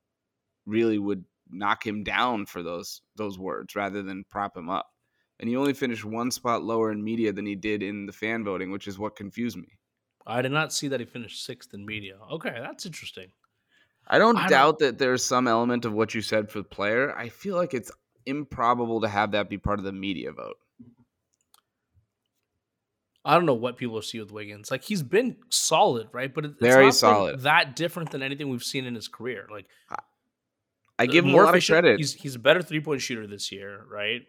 really 0.66 0.98
would 0.98 1.24
knock 1.50 1.86
him 1.86 2.02
down 2.02 2.46
for 2.46 2.62
those 2.62 3.02
those 3.16 3.38
words 3.38 3.74
rather 3.76 4.02
than 4.02 4.24
prop 4.30 4.56
him 4.56 4.68
up. 4.70 4.88
And 5.40 5.48
he 5.48 5.56
only 5.56 5.74
finished 5.74 6.04
one 6.04 6.30
spot 6.30 6.62
lower 6.62 6.92
in 6.92 7.02
media 7.02 7.32
than 7.32 7.46
he 7.46 7.56
did 7.56 7.82
in 7.82 8.06
the 8.06 8.12
fan 8.12 8.44
voting, 8.44 8.70
which 8.70 8.86
is 8.86 8.98
what 8.98 9.16
confused 9.16 9.56
me. 9.56 9.68
I 10.26 10.40
did 10.40 10.52
not 10.52 10.72
see 10.72 10.86
that 10.88 11.00
he 11.00 11.06
finished 11.06 11.44
sixth 11.44 11.74
in 11.74 11.84
media. 11.84 12.16
Okay, 12.30 12.56
that's 12.60 12.86
interesting. 12.86 13.32
I 14.06 14.18
don't 14.18 14.36
I 14.36 14.42
don't- 14.42 14.50
doubt 14.50 14.78
that 14.80 14.98
there's 14.98 15.24
some 15.24 15.48
element 15.48 15.84
of 15.84 15.92
what 15.92 16.14
you 16.14 16.22
said 16.22 16.48
for 16.50 16.58
the 16.58 16.64
player. 16.68 17.16
I 17.16 17.28
feel 17.28 17.56
like 17.56 17.74
it's 17.74 17.90
improbable 18.24 19.00
to 19.00 19.08
have 19.08 19.32
that 19.32 19.48
be 19.50 19.58
part 19.58 19.80
of 19.80 19.84
the 19.84 19.92
media 19.92 20.30
vote. 20.32 20.56
I 23.24 23.34
don't 23.34 23.46
know 23.46 23.54
what 23.54 23.76
people 23.76 24.02
see 24.02 24.18
with 24.18 24.32
Wiggins. 24.32 24.70
Like 24.70 24.82
he's 24.82 25.02
been 25.02 25.36
solid, 25.48 26.08
right? 26.12 26.32
But 26.32 26.44
it- 26.44 26.50
it's 26.52 26.60
Very 26.60 26.86
not 26.86 26.94
solid. 26.94 27.40
that 27.40 27.76
different 27.76 28.10
than 28.10 28.22
anything 28.22 28.48
we've 28.48 28.64
seen 28.64 28.84
in 28.84 28.94
his 28.96 29.06
career. 29.08 29.46
Like 29.50 29.66
I 30.98 31.06
give 31.06 31.24
him 31.24 31.30
a 31.30 31.32
more 31.32 31.44
lot 31.44 31.56
of 31.56 31.64
credit. 31.66 31.98
He's 31.98 32.14
he's 32.14 32.34
a 32.34 32.38
better 32.38 32.62
three 32.62 32.80
point 32.80 33.00
shooter 33.02 33.26
this 33.26 33.50
year, 33.52 33.84
right? 33.90 34.22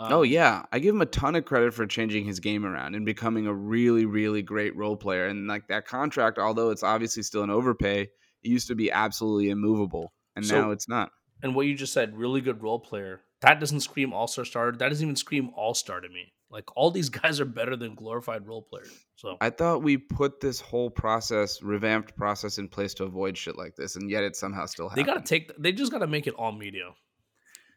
oh 0.00 0.20
Um, 0.22 0.26
yeah, 0.26 0.64
I 0.70 0.78
give 0.78 0.94
him 0.94 1.00
a 1.02 1.06
ton 1.06 1.34
of 1.34 1.44
credit 1.44 1.74
for 1.74 1.86
changing 1.86 2.24
his 2.24 2.38
game 2.40 2.64
around 2.64 2.94
and 2.94 3.04
becoming 3.04 3.46
a 3.46 3.52
really, 3.54 4.06
really 4.06 4.42
great 4.42 4.76
role 4.76 4.96
player. 4.96 5.26
And 5.26 5.48
like 5.48 5.66
that 5.68 5.86
contract, 5.86 6.38
although 6.38 6.70
it's 6.70 6.84
obviously 6.84 7.22
still 7.24 7.42
an 7.42 7.50
overpay, 7.50 8.02
it 8.02 8.10
used 8.42 8.68
to 8.68 8.74
be 8.76 8.90
absolutely 8.92 9.50
immovable, 9.50 10.12
and 10.36 10.46
So- 10.46 10.60
now 10.60 10.70
it's 10.70 10.88
not. 10.88 11.10
and 11.42 11.54
what 11.54 11.66
you 11.66 11.74
just 11.74 11.92
said, 11.92 12.16
really 12.16 12.40
good 12.40 12.62
role 12.62 12.78
player. 12.80 13.22
That 13.40 13.60
doesn't 13.60 13.80
scream 13.80 14.12
all 14.12 14.26
star 14.26 14.44
starter. 14.44 14.76
That 14.78 14.88
doesn't 14.88 15.04
even 15.04 15.16
scream 15.16 15.50
all 15.56 15.74
star 15.74 16.00
to 16.00 16.08
me. 16.08 16.32
Like 16.50 16.76
all 16.76 16.90
these 16.90 17.08
guys 17.20 17.40
are 17.40 17.44
better 17.44 17.76
than 17.76 17.94
glorified 17.94 18.46
role 18.46 18.62
players. 18.62 18.92
So 19.16 19.36
I 19.40 19.50
thought 19.50 19.82
we 19.82 19.96
put 19.96 20.40
this 20.40 20.60
whole 20.60 20.90
process, 20.90 21.62
revamped 21.62 22.16
process, 22.16 22.58
in 22.58 22.68
place 22.68 22.94
to 22.94 23.04
avoid 23.04 23.36
shit 23.36 23.56
like 23.56 23.76
this, 23.76 23.96
and 23.96 24.10
yet 24.10 24.24
it 24.24 24.36
somehow 24.36 24.66
still 24.66 24.90
they 24.94 25.02
got 25.02 25.14
to 25.14 25.20
take. 25.20 25.52
They 25.58 25.72
just 25.72 25.92
got 25.92 25.98
to 25.98 26.06
make 26.06 26.26
it 26.26 26.34
all 26.34 26.52
media. 26.52 26.90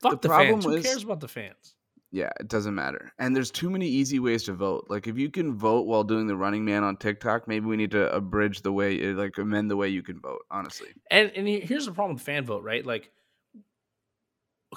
Fuck 0.02 0.22
The 0.22 0.28
the, 0.28 0.30
problem 0.30 0.62
fans. 0.62 0.76
Who 0.76 0.82
cares 0.82 1.04
about 1.04 1.20
the 1.20 1.28
fans? 1.28 1.76
Yeah, 2.14 2.30
it 2.42 2.50
doesn't 2.50 2.76
matter. 2.76 3.14
And 3.20 3.34
there's 3.34 3.52
too 3.52 3.70
many 3.70 3.88
easy 3.88 4.20
ways 4.20 4.44
to 4.44 4.54
vote. 4.54 4.88
Like 4.90 5.08
if 5.08 5.18
you 5.18 5.30
can 5.30 5.56
vote 5.56 5.88
while 5.88 6.04
doing 6.04 6.28
the 6.28 6.36
running 6.36 6.66
man 6.66 6.84
on 6.84 6.98
TikTok, 6.98 7.48
maybe 7.48 7.66
we 7.66 7.78
need 7.78 7.92
to 7.92 8.14
abridge 8.14 8.64
the 8.64 8.72
way, 8.72 9.00
eh, 9.02 9.14
like 9.14 9.38
amend 9.38 9.72
the 9.72 9.78
way 9.78 9.88
you 9.88 10.04
can 10.04 10.20
vote. 10.20 10.42
Honestly, 10.52 10.90
And 11.10 11.32
and 11.36 11.48
here's 11.48 11.86
the 11.86 11.94
problem 11.94 12.16
with 12.16 12.24
fan 12.24 12.46
vote, 12.46 12.64
right? 12.64 12.86
Like 12.86 13.12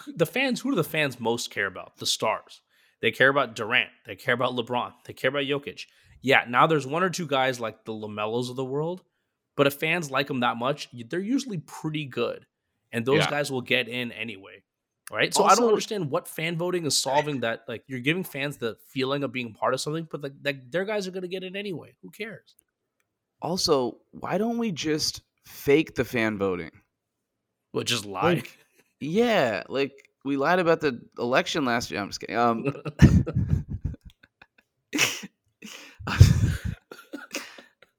the 0.07 0.27
fans. 0.27 0.61
Who 0.61 0.71
do 0.71 0.77
the 0.77 0.85
fans 0.85 1.19
most 1.19 1.51
care 1.51 1.67
about? 1.67 1.97
The 1.97 2.07
stars. 2.07 2.61
They 3.01 3.11
care 3.11 3.29
about 3.29 3.55
Durant. 3.55 3.91
They 4.07 4.17
care 4.17 4.35
about 4.35 4.55
LeBron. 4.55 4.93
They 5.05 5.13
care 5.13 5.29
about 5.29 5.45
Jokic. 5.45 5.87
Yeah, 6.23 6.45
now 6.49 6.67
there's 6.67 6.87
one 6.87 7.03
or 7.03 7.11
two 7.11 7.27
guys 7.27 7.61
like 7.61 7.85
the 7.85 7.93
LaMelos 7.93 8.49
of 8.49 8.57
the 8.57 8.65
world, 8.65 9.03
but 9.57 9.67
if 9.67 9.75
fans 9.75 10.11
like 10.11 10.27
them 10.29 10.41
that 10.41 10.57
much, 10.57 10.89
they're 11.11 11.21
usually 11.21 11.59
pretty 11.59 12.07
good, 12.07 12.47
and 12.93 13.05
those 13.05 13.19
Yeah. 13.19 13.31
guys 13.31 13.53
will 13.53 13.61
get 13.61 13.89
in 13.89 14.11
anyway, 14.13 14.63
right? 15.13 15.35
So 15.35 15.45
I 15.45 15.55
don't 15.55 15.69
understand 15.69 16.11
what 16.11 16.27
fan 16.27 16.57
voting 16.57 16.87
is 16.87 16.99
solving. 16.99 17.41
That 17.41 17.65
like 17.69 17.85
you're 17.87 18.01
giving 18.01 18.25
fans 18.25 18.57
the 18.57 18.77
feeling 18.89 19.23
of 19.23 19.33
being 19.33 19.53
part 19.53 19.75
of 19.75 19.81
something, 19.83 20.09
but 20.11 20.23
like, 20.23 20.33
like 20.43 20.71
their 20.71 20.87
guys 20.87 21.07
are 21.07 21.11
going 21.11 21.23
to 21.23 21.29
get 21.29 21.45
in 21.45 21.57
anyway. 21.57 21.95
Who 22.03 22.11
cares? 22.11 22.55
also, 23.43 23.99
why 24.13 24.39
don't 24.39 24.57
we 24.57 24.73
just 24.73 25.21
fake 25.45 25.95
the 25.97 26.05
fan 26.07 26.39
voting? 26.39 26.71
Well, 27.75 27.85
just 27.85 28.07
lie. 28.07 28.35
Like, 28.35 28.57
yeah, 29.01 29.65
like 29.69 30.04
we 30.25 30.37
lied 30.37 30.59
about 30.59 30.81
the 30.81 31.01
election 31.19 31.65
last 31.65 31.91
year. 31.91 32.01
I'm 32.01 32.09
just 32.09 32.21
kidding. 32.21 32.37
Um, 32.37 32.75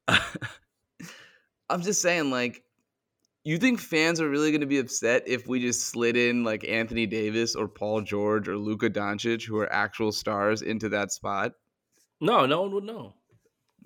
I'm 1.70 1.82
just 1.82 2.02
saying, 2.02 2.32
like, 2.32 2.64
you 3.44 3.58
think 3.58 3.80
fans 3.80 4.20
are 4.20 4.30
really 4.30 4.52
going 4.52 4.62
to 4.62 4.68
be 4.68 4.80
upset 4.80 5.24
if 5.28 5.48
we 5.48 5.60
just 5.60 5.82
slid 5.88 6.18
in 6.18 6.44
like 6.44 6.68
Anthony 6.68 7.06
Davis 7.06 7.56
or 7.56 7.68
Paul 7.68 8.02
George 8.02 8.48
or 8.48 8.58
Luka 8.58 8.90
Doncic, 8.90 9.46
who 9.46 9.58
are 9.58 9.72
actual 9.72 10.12
stars, 10.12 10.64
into 10.64 10.90
that 10.90 11.12
spot? 11.12 11.54
no, 12.22 12.46
no 12.46 12.64
one 12.64 12.74
would 12.74 12.84
know. 12.86 13.14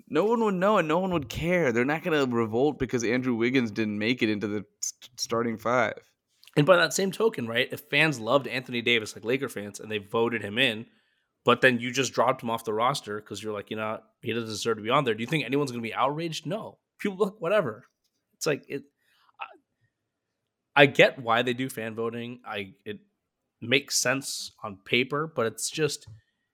No 0.08 0.24
one 0.24 0.42
would 0.42 0.54
know 0.54 0.78
and 0.78 0.88
no 0.88 0.98
one 0.98 1.12
would 1.12 1.28
care. 1.28 1.72
They're 1.72 1.84
not 1.84 2.02
going 2.02 2.18
to 2.18 2.34
revolt 2.34 2.78
because 2.78 3.04
Andrew 3.04 3.34
Wiggins 3.34 3.70
didn't 3.70 3.98
make 3.98 4.22
it 4.22 4.30
into 4.30 4.48
the 4.48 4.64
st- 4.80 5.20
starting 5.20 5.56
five. 5.56 5.94
And 6.56 6.66
by 6.66 6.76
that 6.76 6.92
same 6.92 7.12
token, 7.12 7.46
right, 7.46 7.68
if 7.70 7.82
fans 7.90 8.18
loved 8.18 8.48
Anthony 8.48 8.82
Davis, 8.82 9.14
like 9.14 9.24
Laker 9.24 9.48
fans, 9.48 9.78
and 9.78 9.90
they 9.90 9.98
voted 9.98 10.42
him 10.42 10.58
in, 10.58 10.86
but 11.44 11.60
then 11.60 11.78
you 11.78 11.90
just 11.90 12.12
dropped 12.12 12.42
him 12.42 12.50
off 12.50 12.64
the 12.64 12.74
roster 12.74 13.20
because 13.20 13.42
you're 13.42 13.52
like, 13.52 13.70
you 13.70 13.76
know, 13.76 14.00
he 14.20 14.32
doesn't 14.32 14.48
deserve 14.48 14.76
to 14.76 14.82
be 14.82 14.90
on 14.90 15.04
there. 15.04 15.14
Do 15.14 15.22
you 15.22 15.26
think 15.26 15.44
anyone's 15.44 15.70
going 15.70 15.82
to 15.82 15.88
be 15.88 15.94
outraged? 15.94 16.46
No. 16.46 16.78
People 16.98 17.18
look 17.18 17.40
whatever. 17.40 17.86
It's 18.34 18.46
like 18.46 18.64
it. 18.68 18.82
I, 20.76 20.82
I 20.82 20.86
get 20.86 21.18
why 21.18 21.42
they 21.42 21.54
do 21.54 21.68
fan 21.68 21.94
voting. 21.94 22.40
I 22.44 22.72
it 22.84 22.98
makes 23.62 24.00
sense 24.00 24.52
on 24.62 24.78
paper, 24.84 25.32
but 25.34 25.46
it's 25.46 25.70
just 25.70 26.06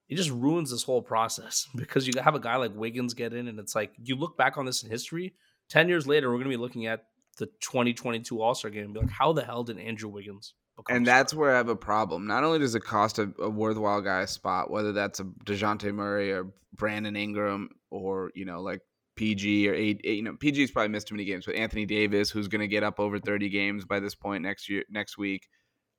it 0.09 0.17
just 0.17 0.31
ruins 0.31 0.71
this 0.71 0.85
whole 0.85 1.03
process 1.03 1.67
because 1.77 2.07
you 2.07 2.13
have 2.23 2.35
a 2.35 2.41
guy 2.41 2.57
like 2.57 2.75
Wiggins 2.75 3.15
get 3.15 3.33
in, 3.33 3.49
and 3.49 3.59
it's 3.59 3.75
like 3.75 3.93
you 4.03 4.15
look 4.17 4.37
back 4.37 4.57
on 4.57 4.67
this 4.67 4.85
in 4.85 4.91
history. 4.91 5.35
Ten 5.69 5.89
years 5.89 6.07
later, 6.07 6.29
we're 6.29 6.37
going 6.37 6.51
to 6.51 6.57
be 6.57 6.63
looking 6.63 6.87
at 6.87 7.07
the 7.39 7.47
2022 7.61 8.41
All 8.41 8.55
Star 8.55 8.71
game 8.71 8.85
and 8.85 8.95
be 8.95 9.01
like, 9.01 9.11
how 9.11 9.33
the 9.33 9.45
hell 9.45 9.65
did 9.65 9.79
Andrew 9.79 10.09
Wiggins? 10.09 10.55
become 10.77 10.97
And 10.97 11.07
star? 11.07 11.17
that's 11.17 11.35
where 11.35 11.55
I 11.55 11.57
have 11.57 11.69
a 11.69 11.77
problem. 11.77 12.27
Not 12.27 12.45
only 12.45 12.59
does 12.59 12.75
it 12.75 12.85
cost 12.85 13.19
a, 13.19 13.33
a 13.39 13.51
worthwhile 13.51 14.01
guy 14.01 14.23
a 14.23 14.27
spot, 14.27 14.71
whether 14.71 14.93
that's 14.93 15.21
a 15.21 15.25
Dejounte 15.25 15.93
Murray 15.93 16.33
or 16.33 16.53
Brandon 16.75 17.17
Ingram 17.17 17.71
or 17.91 18.31
you 18.35 18.45
know 18.45 18.61
like 18.61 18.81
PG 19.17 19.69
or 19.69 19.75
eight, 19.75 20.01
eight 20.05 20.17
you 20.17 20.23
know 20.23 20.35
PG's 20.35 20.71
probably 20.71 20.89
missed 20.89 21.09
too 21.09 21.15
many 21.15 21.25
games, 21.25 21.47
but 21.47 21.55
Anthony 21.55 21.87
Davis, 21.87 22.31
who's 22.31 22.49
going 22.49 22.61
to 22.61 22.69
get 22.69 22.83
up 22.83 23.01
over 23.01 23.19
thirty 23.19 23.49
games 23.49 23.85
by 23.85 24.01
this 24.01 24.15
point 24.15 24.43
next 24.43 24.69
year, 24.69 24.85
next 24.91 25.19
week. 25.19 25.49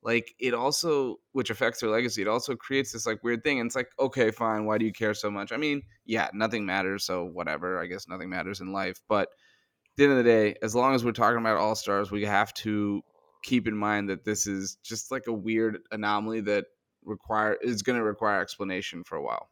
Like 0.00 0.32
it 0.38 0.54
also, 0.54 1.16
which 1.32 1.50
affects 1.50 1.80
their 1.80 1.90
legacy, 1.90 2.22
it 2.22 2.28
also 2.28 2.54
creates 2.54 2.92
this 2.92 3.04
like 3.04 3.22
weird 3.24 3.42
thing. 3.42 3.58
And 3.58 3.66
it's 3.66 3.74
like, 3.74 3.88
okay, 3.98 4.30
fine, 4.30 4.64
why 4.64 4.78
do 4.78 4.84
you 4.84 4.92
care 4.92 5.12
so 5.12 5.28
much? 5.28 5.50
I 5.50 5.56
mean, 5.56 5.82
yeah, 6.06 6.28
nothing 6.32 6.64
matters, 6.64 7.04
so 7.04 7.24
whatever. 7.24 7.82
I 7.82 7.86
guess 7.86 8.06
nothing 8.06 8.30
matters 8.30 8.60
in 8.60 8.72
life, 8.72 9.00
but 9.08 9.28
the 9.98 10.04
end 10.04 10.12
of 10.12 10.18
the 10.18 10.24
day, 10.24 10.54
as 10.62 10.74
long 10.74 10.94
as 10.94 11.04
we're 11.04 11.12
talking 11.12 11.38
about 11.38 11.58
all 11.58 11.74
stars, 11.74 12.10
we 12.10 12.24
have 12.24 12.54
to 12.54 13.02
keep 13.42 13.68
in 13.68 13.76
mind 13.76 14.08
that 14.08 14.24
this 14.24 14.46
is 14.46 14.76
just 14.82 15.10
like 15.10 15.26
a 15.26 15.32
weird 15.32 15.78
anomaly 15.92 16.40
that 16.42 16.64
require 17.04 17.56
is 17.62 17.82
going 17.82 17.98
to 17.98 18.04
require 18.04 18.40
explanation 18.40 19.04
for 19.04 19.16
a 19.16 19.22
while. 19.22 19.50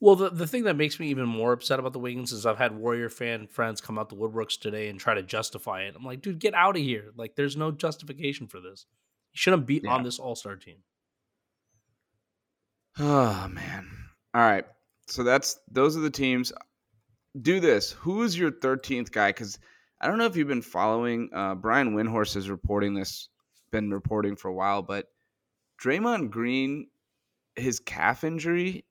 Well, 0.00 0.16
the, 0.16 0.30
the 0.30 0.48
thing 0.48 0.64
that 0.64 0.74
makes 0.76 0.98
me 0.98 1.08
even 1.08 1.26
more 1.26 1.52
upset 1.52 1.78
about 1.78 1.92
the 1.92 2.00
Wiggins 2.00 2.32
is 2.32 2.44
I've 2.44 2.58
had 2.58 2.76
Warrior 2.76 3.08
fan 3.08 3.46
friends 3.46 3.80
come 3.80 3.98
out 3.98 4.08
the 4.08 4.16
woodworks 4.16 4.58
today 4.58 4.88
and 4.88 4.98
try 4.98 5.14
to 5.14 5.22
justify 5.22 5.82
it. 5.82 5.94
I'm 5.96 6.04
like, 6.04 6.22
dude, 6.22 6.40
get 6.40 6.54
out 6.54 6.76
of 6.76 6.82
here. 6.82 7.12
Like, 7.16 7.36
there's 7.36 7.56
no 7.56 7.70
justification 7.70 8.48
for 8.48 8.60
this. 8.60 8.86
You 9.32 9.38
shouldn't 9.38 9.64
be 9.66 9.80
Yeah. 9.84 9.92
on 9.92 10.02
this 10.02 10.18
All 10.18 10.34
Star 10.34 10.56
team. 10.56 10.78
Oh 12.98 13.48
man. 13.48 13.88
All 14.34 14.40
right. 14.42 14.64
So 15.06 15.22
that's 15.22 15.58
those 15.70 15.96
are 15.96 16.00
the 16.00 16.10
teams. 16.10 16.52
Do 17.40 17.60
this. 17.60 17.92
Who 17.92 18.22
is 18.22 18.38
your 18.38 18.50
13th 18.50 19.10
guy? 19.10 19.30
Because 19.30 19.58
I 20.00 20.06
don't 20.06 20.18
know 20.18 20.26
if 20.26 20.36
you've 20.36 20.48
been 20.48 20.60
following. 20.60 21.30
Uh, 21.32 21.54
Brian 21.54 21.94
Windhorst 21.94 22.36
is 22.36 22.50
reporting 22.50 22.94
this, 22.94 23.28
been 23.70 23.90
reporting 23.90 24.36
for 24.36 24.48
a 24.48 24.54
while, 24.54 24.82
but 24.82 25.06
Draymond 25.82 26.30
Green, 26.30 26.88
his 27.56 27.80
calf 27.80 28.22
injury 28.24 28.84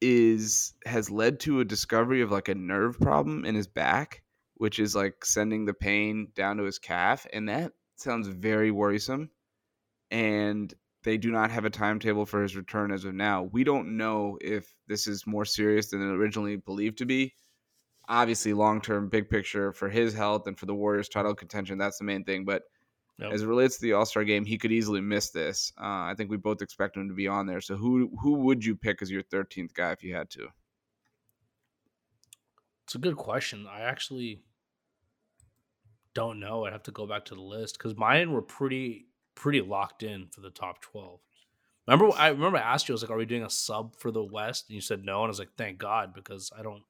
is 0.00 0.74
has 0.86 1.10
led 1.10 1.40
to 1.40 1.60
a 1.60 1.64
discovery 1.64 2.20
of 2.22 2.30
like 2.30 2.48
a 2.48 2.54
nerve 2.54 2.98
problem 2.98 3.44
in 3.44 3.54
his 3.54 3.66
back, 3.66 4.22
which 4.54 4.78
is 4.78 4.94
like 4.94 5.24
sending 5.24 5.64
the 5.64 5.74
pain 5.74 6.28
down 6.34 6.56
to 6.56 6.64
his 6.64 6.78
calf, 6.78 7.26
and 7.32 7.48
that 7.48 7.72
sounds 7.96 8.26
very 8.26 8.70
worrisome. 8.70 9.30
And 10.10 10.72
they 11.04 11.16
do 11.16 11.30
not 11.30 11.50
have 11.50 11.64
a 11.64 11.70
timetable 11.70 12.26
for 12.26 12.42
his 12.42 12.56
return 12.56 12.90
as 12.90 13.04
of 13.04 13.14
now. 13.14 13.44
We 13.44 13.62
don't 13.62 13.96
know 13.96 14.36
if 14.40 14.74
this 14.88 15.06
is 15.06 15.26
more 15.26 15.44
serious 15.44 15.90
than 15.90 16.02
originally 16.02 16.56
believed 16.56 16.98
to 16.98 17.06
be. 17.06 17.34
Obviously, 18.08 18.52
long 18.54 18.80
term, 18.80 19.08
big 19.08 19.28
picture 19.28 19.72
for 19.72 19.88
his 19.88 20.14
health 20.14 20.46
and 20.46 20.58
for 20.58 20.66
the 20.66 20.74
Warriors' 20.74 21.08
title 21.08 21.34
contention, 21.34 21.78
that's 21.78 21.98
the 21.98 22.04
main 22.04 22.24
thing. 22.24 22.44
But 22.44 22.64
Yep. 23.18 23.34
as 23.34 23.42
it 23.42 23.46
relates 23.48 23.76
to 23.78 23.82
the 23.82 23.92
All 23.94 24.06
Star 24.06 24.24
game, 24.24 24.44
he 24.46 24.58
could 24.58 24.72
easily 24.72 25.00
miss 25.02 25.30
this. 25.30 25.72
Uh, 25.78 25.84
I 26.10 26.14
think 26.16 26.30
we 26.30 26.36
both 26.38 26.62
expect 26.62 26.96
him 26.96 27.08
to 27.08 27.14
be 27.14 27.28
on 27.28 27.46
there. 27.46 27.60
So 27.62 27.76
who 27.76 28.16
who 28.20 28.34
would 28.46 28.64
you 28.64 28.76
pick 28.76 29.02
as 29.02 29.10
your 29.10 29.22
13th 29.24 29.74
guy 29.74 29.92
if 29.92 30.02
you 30.04 30.14
had 30.14 30.30
to? 30.32 30.48
It's 32.84 32.94
a 32.94 32.98
good 32.98 33.16
question. 33.16 33.66
I 33.68 33.80
actually 33.82 34.42
don't 36.14 36.40
know. 36.40 36.64
I'd 36.64 36.72
have 36.72 36.82
to 36.84 36.90
go 36.92 37.06
back 37.06 37.24
to 37.26 37.34
the 37.34 37.40
list 37.42 37.78
because 37.78 37.96
mine 37.96 38.32
were 38.32 38.42
pretty 38.42 39.08
pretty 39.34 39.60
locked 39.60 40.02
in 40.02 40.28
for 40.28 40.40
the 40.40 40.50
top 40.50 40.80
twelve. 40.80 41.20
Remember, 41.86 42.14
I 42.16 42.28
remember 42.28 42.58
I 42.58 42.62
asked 42.62 42.88
you, 42.88 42.94
I 42.94 42.96
was 42.96 43.02
like, 43.02 43.10
"Are 43.10 43.16
we 43.18 43.26
doing 43.26 43.44
a 43.44 43.50
sub 43.50 43.96
for 43.96 44.10
the 44.10 44.24
West?" 44.24 44.68
And 44.68 44.74
you 44.74 44.80
said 44.80 45.04
no, 45.04 45.18
and 45.22 45.28
I 45.28 45.30
was 45.30 45.38
like, 45.40 45.56
"Thank 45.56 45.78
God," 45.78 46.14
because 46.14 46.52
I 46.56 46.62
don't. 46.62 46.84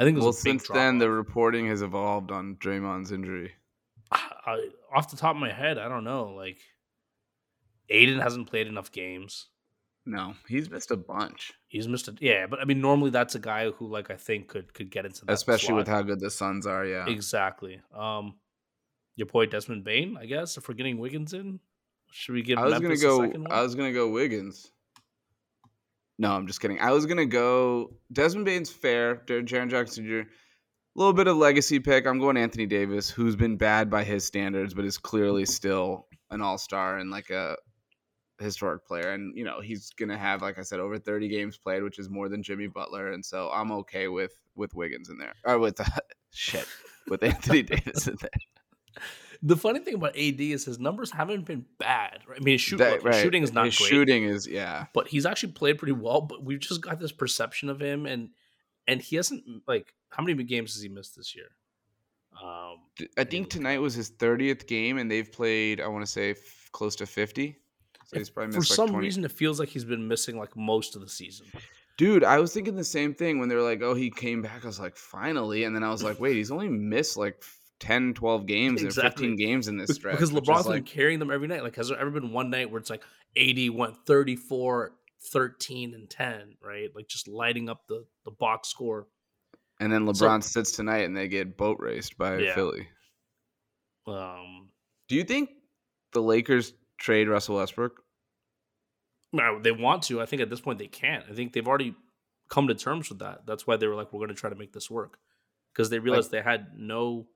I 0.00 0.04
think 0.04 0.16
it 0.16 0.24
was 0.24 0.24
Well, 0.24 0.30
a 0.30 0.54
big 0.54 0.62
since 0.62 0.68
then, 0.68 0.96
the 0.96 1.10
reporting 1.10 1.66
has 1.66 1.82
evolved 1.82 2.30
on 2.30 2.56
Draymond's 2.56 3.12
injury. 3.12 3.52
I, 4.10 4.70
off 4.94 5.10
the 5.10 5.16
top 5.18 5.36
of 5.36 5.40
my 5.40 5.52
head, 5.52 5.76
I 5.76 5.90
don't 5.90 6.04
know. 6.04 6.32
Like, 6.34 6.56
Ayton 7.90 8.18
hasn't 8.18 8.48
played 8.48 8.66
enough 8.66 8.90
games. 8.90 9.48
No, 10.06 10.34
he's 10.48 10.70
missed 10.70 10.90
a 10.90 10.96
bunch, 10.96 11.52
He's 11.68 11.86
missed 11.86 12.08
it. 12.08 12.16
Yeah, 12.20 12.46
but 12.46 12.60
I 12.60 12.64
mean, 12.64 12.80
normally 12.80 13.10
that's 13.10 13.34
a 13.34 13.38
guy 13.38 13.70
who, 13.70 13.88
like, 13.88 14.10
I 14.10 14.16
think 14.16 14.48
could 14.48 14.72
could 14.72 14.90
get 14.90 15.04
into 15.04 15.26
that. 15.26 15.32
especially 15.32 15.74
with 15.74 15.86
how 15.86 16.00
good 16.00 16.18
the 16.18 16.30
Suns 16.30 16.66
are. 16.66 16.86
Yeah, 16.86 17.06
Exactly. 17.06 17.82
Um, 17.94 18.36
your 19.16 19.26
boy 19.26 19.44
Desmond 19.46 19.84
Bane, 19.84 20.16
I 20.18 20.24
guess. 20.24 20.56
If 20.56 20.66
we're 20.66 20.74
getting 20.74 20.96
Wiggins 20.96 21.34
in, 21.34 21.60
should 22.10 22.34
we 22.34 22.42
give? 22.42 22.58
I 22.58 22.64
was 22.64 22.80
Memphis 22.80 23.02
gonna 23.02 23.28
go. 23.28 23.44
I 23.50 23.62
was 23.62 23.74
gonna 23.74 23.92
go 23.92 24.08
Wiggins. 24.08 24.72
No, 26.20 26.32
I'm 26.32 26.46
just 26.46 26.60
kidding. 26.60 26.78
I 26.80 26.90
was 26.90 27.06
gonna 27.06 27.24
go 27.24 27.94
Desmond 28.12 28.44
Bane's 28.44 28.68
fair. 28.68 29.22
Jaren 29.26 29.70
Jackson 29.70 30.04
Jr. 30.04 30.18
A 30.18 30.26
little 30.94 31.14
bit 31.14 31.26
of 31.26 31.38
legacy 31.38 31.80
pick. 31.80 32.06
I'm 32.06 32.18
going 32.18 32.36
Anthony 32.36 32.66
Davis, 32.66 33.08
who's 33.08 33.36
been 33.36 33.56
bad 33.56 33.88
by 33.88 34.04
his 34.04 34.22
standards, 34.22 34.74
but 34.74 34.84
is 34.84 34.98
clearly 34.98 35.46
still 35.46 36.08
an 36.30 36.42
all 36.42 36.58
star 36.58 36.98
and 36.98 37.10
like 37.10 37.30
a 37.30 37.56
historic 38.38 38.84
player. 38.86 39.12
And 39.12 39.34
you 39.34 39.44
know 39.44 39.62
he's 39.62 39.92
gonna 39.98 40.18
have, 40.18 40.42
like 40.42 40.58
I 40.58 40.62
said, 40.62 40.78
over 40.78 40.98
30 40.98 41.28
games 41.28 41.56
played, 41.56 41.82
which 41.82 41.98
is 41.98 42.10
more 42.10 42.28
than 42.28 42.42
Jimmy 42.42 42.66
Butler. 42.66 43.12
And 43.12 43.24
so 43.24 43.48
I'm 43.50 43.72
okay 43.72 44.08
with 44.08 44.34
with 44.54 44.74
Wiggins 44.74 45.08
in 45.08 45.16
there, 45.16 45.32
or 45.46 45.58
with 45.58 45.80
shit 46.32 46.68
with 47.08 47.22
Anthony 47.22 47.62
Davis 47.62 48.08
in 48.08 48.16
there. 48.20 49.04
The 49.42 49.56
funny 49.56 49.80
thing 49.80 49.94
about 49.94 50.16
AD 50.16 50.40
is 50.40 50.64
his 50.64 50.78
numbers 50.78 51.10
haven't 51.10 51.46
been 51.46 51.64
bad. 51.78 52.20
Right? 52.28 52.38
I 52.40 52.44
mean, 52.44 52.58
shoot, 52.58 52.76
That- 52.78 52.92
look, 52.96 53.04
right. 53.04 53.22
shooting 53.22 53.42
is 53.42 53.52
not 53.52 53.66
His 53.66 53.78
great, 53.78 53.88
Shooting 53.88 54.24
is 54.24 54.46
yeah. 54.46 54.86
but 54.92 55.08
he's 55.08 55.24
actually 55.26 55.52
played 55.52 55.78
pretty 55.78 55.92
well. 55.92 56.20
But 56.20 56.44
we've 56.44 56.60
just 56.60 56.80
got 56.80 56.98
this 57.00 57.12
perception 57.12 57.68
of 57.70 57.80
him, 57.80 58.06
and 58.06 58.30
and 58.86 59.00
he 59.00 59.16
hasn't 59.16 59.44
like 59.66 59.94
how 60.10 60.22
many 60.22 60.42
games 60.44 60.74
has 60.74 60.82
he 60.82 60.88
missed 60.88 61.16
this 61.16 61.34
year? 61.34 61.46
Um, 62.42 62.78
I 63.18 63.24
think 63.24 63.50
tonight 63.50 63.78
was 63.80 63.94
his 63.94 64.10
30th 64.10 64.66
game, 64.66 64.98
and 64.98 65.10
they've 65.10 65.30
played, 65.30 65.80
I 65.80 65.88
want 65.88 66.04
to 66.06 66.10
say, 66.10 66.30
f- 66.30 66.68
close 66.72 66.96
to 66.96 67.06
50. 67.06 67.56
So 68.06 68.18
he's 68.18 68.30
probably 68.30 68.52
for 68.52 68.60
like 68.60 68.66
some 68.66 68.88
20. 68.88 69.04
reason, 69.04 69.24
it 69.24 69.32
feels 69.32 69.60
like 69.60 69.68
he's 69.68 69.84
been 69.84 70.06
missing 70.08 70.38
like 70.38 70.56
most 70.56 70.96
of 70.96 71.02
the 71.02 71.08
season. 71.08 71.46
Dude, 71.98 72.24
I 72.24 72.38
was 72.38 72.54
thinking 72.54 72.76
the 72.76 72.84
same 72.84 73.14
thing 73.14 73.38
when 73.38 73.48
they 73.48 73.54
were 73.54 73.62
like, 73.62 73.82
oh, 73.82 73.94
he 73.94 74.10
came 74.10 74.40
back. 74.42 74.64
I 74.64 74.66
was 74.66 74.80
like, 74.80 74.96
finally. 74.96 75.64
And 75.64 75.76
then 75.76 75.84
I 75.84 75.90
was 75.90 76.02
like, 76.02 76.18
wait, 76.18 76.34
he's 76.36 76.50
only 76.50 76.68
missed 76.68 77.16
like 77.16 77.42
10, 77.80 78.14
12 78.14 78.46
games 78.46 78.82
Exactly. 78.82 79.08
or 79.26 79.30
15 79.30 79.36
games 79.36 79.68
in 79.68 79.76
this 79.76 79.90
stretch. 79.94 80.14
because 80.14 80.30
LeBron's 80.30 80.66
been 80.68 80.84
carrying 80.84 81.18
them 81.18 81.30
every 81.30 81.48
night. 81.48 81.62
Like, 81.62 81.76
has 81.76 81.88
there 81.88 81.98
ever 81.98 82.10
been 82.10 82.32
one 82.32 82.50
night 82.50 82.70
where 82.70 82.78
it's 82.80 82.90
like 82.90 83.02
AD 83.36 83.70
went 83.70 83.96
34, 84.06 84.92
13, 85.32 85.94
and 85.94 86.08
10, 86.08 86.56
right? 86.62 86.88
Like, 86.94 87.08
just 87.08 87.26
lighting 87.26 87.68
up 87.68 87.86
the, 87.88 88.04
the 88.24 88.30
box 88.30 88.68
score. 88.68 89.08
and 89.80 89.90
then 89.92 90.12
So- 90.14 90.26
LeBron 90.26 90.42
sits 90.42 90.72
tonight 90.72 91.04
and 91.04 91.16
they 91.16 91.26
get 91.26 91.56
boat 91.56 91.78
raced 91.80 92.16
by 92.18 92.38
Yeah. 92.38 92.54
Philly. 92.54 92.86
Um, 94.06 94.70
Do 95.08 95.14
you 95.16 95.24
think 95.24 95.50
the 96.12 96.20
Lakers 96.22 96.72
trade 96.98 97.28
Russell 97.28 97.56
Westbrook? 97.56 98.02
they 99.62 99.72
want 99.72 100.02
to. 100.04 100.20
I 100.20 100.26
think 100.26 100.42
at 100.42 100.50
this 100.50 100.60
point 100.60 100.78
they 100.78 100.86
can't. 100.88 101.24
I 101.30 101.34
think 101.34 101.52
they've 101.52 101.66
already 101.66 101.94
come 102.48 102.66
to 102.68 102.74
terms 102.74 103.08
with 103.08 103.20
that. 103.20 103.46
That's 103.46 103.66
why 103.66 103.76
they 103.76 103.86
were 103.86 103.94
like, 103.94 104.12
we're 104.12 104.18
going 104.18 104.28
to 104.28 104.34
try 104.34 104.50
to 104.50 104.56
make 104.56 104.72
this 104.72 104.90
work 104.90 105.18
because 105.72 105.88
they 105.88 105.98
realized 106.00 106.30
they 106.30 106.42
had 106.42 106.76
no 106.76 107.28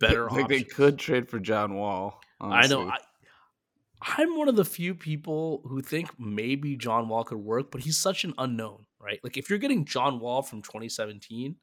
better 0.00 0.28
like 0.30 0.48
they 0.48 0.56
options. 0.60 0.72
could 0.74 0.98
trade 0.98 1.28
for 1.28 1.38
John 1.38 1.74
Wall. 1.74 2.20
I 2.40 2.66
know. 2.66 2.88
I, 2.88 2.98
I'm 4.02 4.36
one 4.36 4.48
of 4.48 4.56
the 4.56 4.64
few 4.64 4.94
people 4.94 5.62
who 5.64 5.80
think 5.80 6.10
maybe 6.18 6.76
John 6.76 7.08
Wall 7.08 7.24
could 7.24 7.38
work, 7.38 7.70
but 7.70 7.80
he's 7.80 7.96
such 7.96 8.24
an 8.24 8.34
unknown, 8.36 8.84
right? 9.00 9.18
Like 9.24 9.36
if 9.38 9.48
you're 9.48 9.58
getting 9.58 9.84
John 9.86 10.20
Wall 10.20 10.42
from 10.42 10.60
2017, 10.62 11.56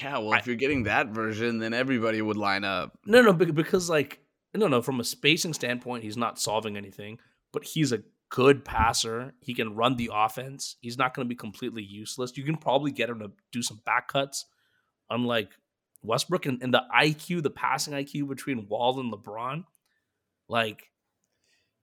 yeah, 0.00 0.18
well, 0.18 0.34
I- 0.34 0.38
if 0.38 0.46
you're 0.46 0.54
getting 0.56 0.84
that 0.84 1.08
version, 1.08 1.58
then 1.58 1.74
everybody 1.74 2.22
would 2.22 2.36
line 2.36 2.62
up. 2.64 2.98
no, 3.06 3.20
no, 3.22 3.32
because 3.32 3.90
like 3.90 4.20
no, 4.54 4.68
no, 4.68 4.82
from 4.82 5.00
a 5.00 5.04
spacing 5.04 5.54
standpoint, 5.54 6.04
he's 6.04 6.16
not 6.16 6.38
solving 6.38 6.76
anything, 6.76 7.18
but 7.52 7.64
he's 7.64 7.90
a 7.90 8.02
good 8.28 8.64
passer. 8.64 9.34
He 9.40 9.54
can 9.54 9.74
run 9.74 9.96
the 9.96 10.10
offense. 10.12 10.76
He's 10.80 10.98
not 10.98 11.14
going 11.14 11.26
to 11.26 11.28
be 11.28 11.34
completely 11.34 11.82
useless. 11.82 12.36
You 12.36 12.44
can 12.44 12.56
probably 12.56 12.92
get 12.92 13.08
him 13.10 13.18
to 13.20 13.32
do 13.50 13.62
some 13.62 13.80
back 13.84 14.08
cuts, 14.08 14.44
unlike 15.10 15.50
Westbrook 16.02 16.46
and, 16.46 16.62
and 16.62 16.74
the 16.74 16.82
IQ, 16.94 17.42
the 17.42 17.50
passing 17.50 17.94
IQ 17.94 18.28
between 18.28 18.68
Wall 18.68 18.98
and 19.00 19.12
LeBron. 19.12 19.64
Like 20.48 20.90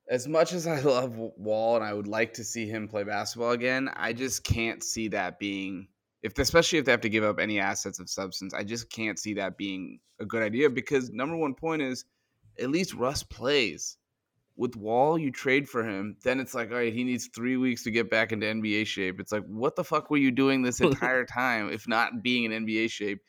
as 0.10 0.28
much 0.28 0.54
as 0.54 0.68
I 0.68 0.80
love 0.82 1.16
Wall 1.18 1.76
and 1.76 1.86
I 1.86 1.94
would 1.94 2.08
like 2.08 2.34
to 2.34 2.44
see 2.44 2.68
him 2.68 2.88
play 2.88 3.04
basketball 3.04 3.52
again, 3.52 3.90
I 3.94 4.14
just 4.14 4.44
can't 4.44 4.84
see 4.84 5.10
that 5.10 5.40
being 5.40 5.88
if 6.22 6.38
especially 6.38 6.80
if 6.80 6.86
they 6.86 6.92
have 6.92 7.02
to 7.02 7.10
give 7.10 7.24
up 7.24 7.40
any 7.40 7.60
assets 7.60 8.00
of 8.00 8.10
substance, 8.10 8.54
I 8.54 8.64
just 8.64 8.90
can't 8.90 9.18
see 9.18 9.36
that 9.36 9.58
being 9.58 10.00
a 10.20 10.26
good 10.26 10.44
idea 10.44 10.70
because 10.70 11.12
number 11.12 11.38
one 11.38 11.54
point 11.54 11.82
is 11.82 12.06
at 12.60 12.70
least 12.70 12.94
Russ 12.94 13.24
plays. 13.24 13.96
With 14.58 14.76
Wall, 14.76 15.18
you 15.18 15.32
trade 15.32 15.70
for 15.70 15.86
him, 15.86 16.18
then 16.22 16.42
it's 16.42 16.54
like, 16.54 16.70
all 16.70 16.76
right, 16.76 16.92
he 16.92 17.06
needs 17.06 17.30
three 17.34 17.56
weeks 17.56 17.84
to 17.84 17.92
get 17.92 18.10
back 18.10 18.34
into 18.34 18.46
NBA 18.46 18.88
shape. 18.88 19.22
It's 19.22 19.32
like, 19.32 19.46
what 19.46 19.78
the 19.78 19.86
fuck 19.86 20.12
were 20.12 20.18
you 20.18 20.32
doing 20.32 20.62
this 20.62 20.82
entire 20.82 21.24
time 21.24 21.70
if 21.72 21.88
not 21.88 22.22
being 22.22 22.44
in 22.44 22.66
NBA 22.66 22.92
shape? 22.92 23.22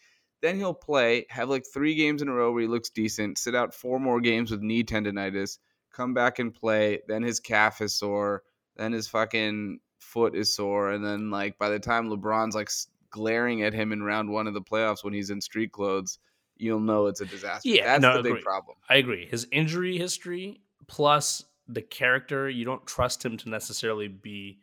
Then 0.42 0.56
he'll 0.56 0.74
play, 0.74 1.26
have 1.28 1.50
like 1.50 1.64
three 1.66 1.94
games 1.94 2.22
in 2.22 2.28
a 2.28 2.32
row 2.32 2.52
where 2.52 2.62
he 2.62 2.68
looks 2.68 2.88
decent, 2.90 3.38
sit 3.38 3.54
out 3.54 3.74
four 3.74 4.00
more 4.00 4.20
games 4.20 4.50
with 4.50 4.62
knee 4.62 4.82
tendonitis, 4.82 5.58
come 5.92 6.14
back 6.14 6.38
and 6.38 6.54
play. 6.54 7.00
Then 7.08 7.22
his 7.22 7.40
calf 7.40 7.80
is 7.80 7.94
sore. 7.94 8.42
Then 8.76 8.92
his 8.92 9.06
fucking 9.08 9.80
foot 9.98 10.34
is 10.34 10.54
sore. 10.54 10.92
And 10.92 11.04
then, 11.04 11.30
like, 11.30 11.58
by 11.58 11.68
the 11.68 11.78
time 11.78 12.08
LeBron's 12.08 12.54
like 12.54 12.70
glaring 13.10 13.62
at 13.62 13.74
him 13.74 13.92
in 13.92 14.02
round 14.02 14.30
one 14.30 14.46
of 14.46 14.54
the 14.54 14.62
playoffs 14.62 15.04
when 15.04 15.12
he's 15.12 15.28
in 15.30 15.40
street 15.40 15.72
clothes, 15.72 16.18
you'll 16.56 16.80
know 16.80 17.06
it's 17.06 17.20
a 17.20 17.26
disaster. 17.26 17.68
Yeah, 17.68 17.98
That's 17.98 18.02
no, 18.02 18.22
the 18.22 18.34
big 18.34 18.42
problem. 18.42 18.76
I 18.88 18.96
agree. 18.96 19.26
His 19.26 19.46
injury 19.52 19.98
history 19.98 20.62
plus 20.86 21.44
the 21.68 21.82
character, 21.82 22.48
you 22.48 22.64
don't 22.64 22.86
trust 22.86 23.24
him 23.24 23.36
to 23.38 23.48
necessarily 23.48 24.08
be, 24.08 24.60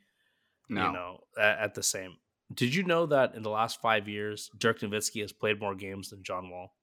No. 0.70 0.88
you 0.88 0.94
know, 0.94 1.20
at, 1.38 1.60
at 1.60 1.74
the 1.76 1.84
same. 1.84 2.16
Did 2.54 2.74
you 2.74 2.84
know 2.84 3.06
that 3.08 3.36
in 3.36 3.44
the 3.44 3.50
last 3.50 3.82
five 3.82 4.08
years, 4.08 4.50
Dirk 4.58 4.80
Nowitzki 4.80 5.22
has 5.22 5.34
played 5.34 5.60
more 5.60 5.76
games 5.76 6.10
than 6.10 6.24
John 6.24 6.50
Wall? 6.50 6.74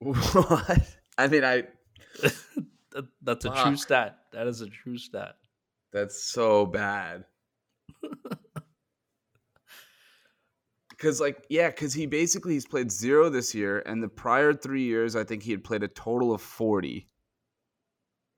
What? 0.00 0.96
I 1.16 1.26
mean, 1.28 1.44
I. 1.44 1.64
That, 2.92 3.04
that's 3.22 3.44
a 3.44 3.50
true 3.50 3.76
stat. 3.76 4.16
That 4.32 4.46
is 4.46 4.62
a 4.62 4.66
true 4.66 4.96
stat. 4.96 5.36
That's 5.92 6.24
so 6.24 6.64
bad. 6.64 7.26
Because, 10.98 11.20
like, 11.20 11.44
yeah, 11.48 11.68
because 11.68 11.94
he 11.94 12.06
basically 12.06 12.54
he's 12.54 12.66
played 12.66 12.90
zero 12.90 13.28
this 13.28 13.54
year, 13.54 13.84
and 13.86 14.02
the 14.02 14.08
prior 14.08 14.52
three 14.52 14.82
years, 14.82 15.14
I 15.14 15.22
think 15.22 15.44
he 15.44 15.52
had 15.52 15.62
played 15.62 15.84
a 15.84 15.88
total 15.88 16.34
of 16.34 16.42
forty. 16.42 17.08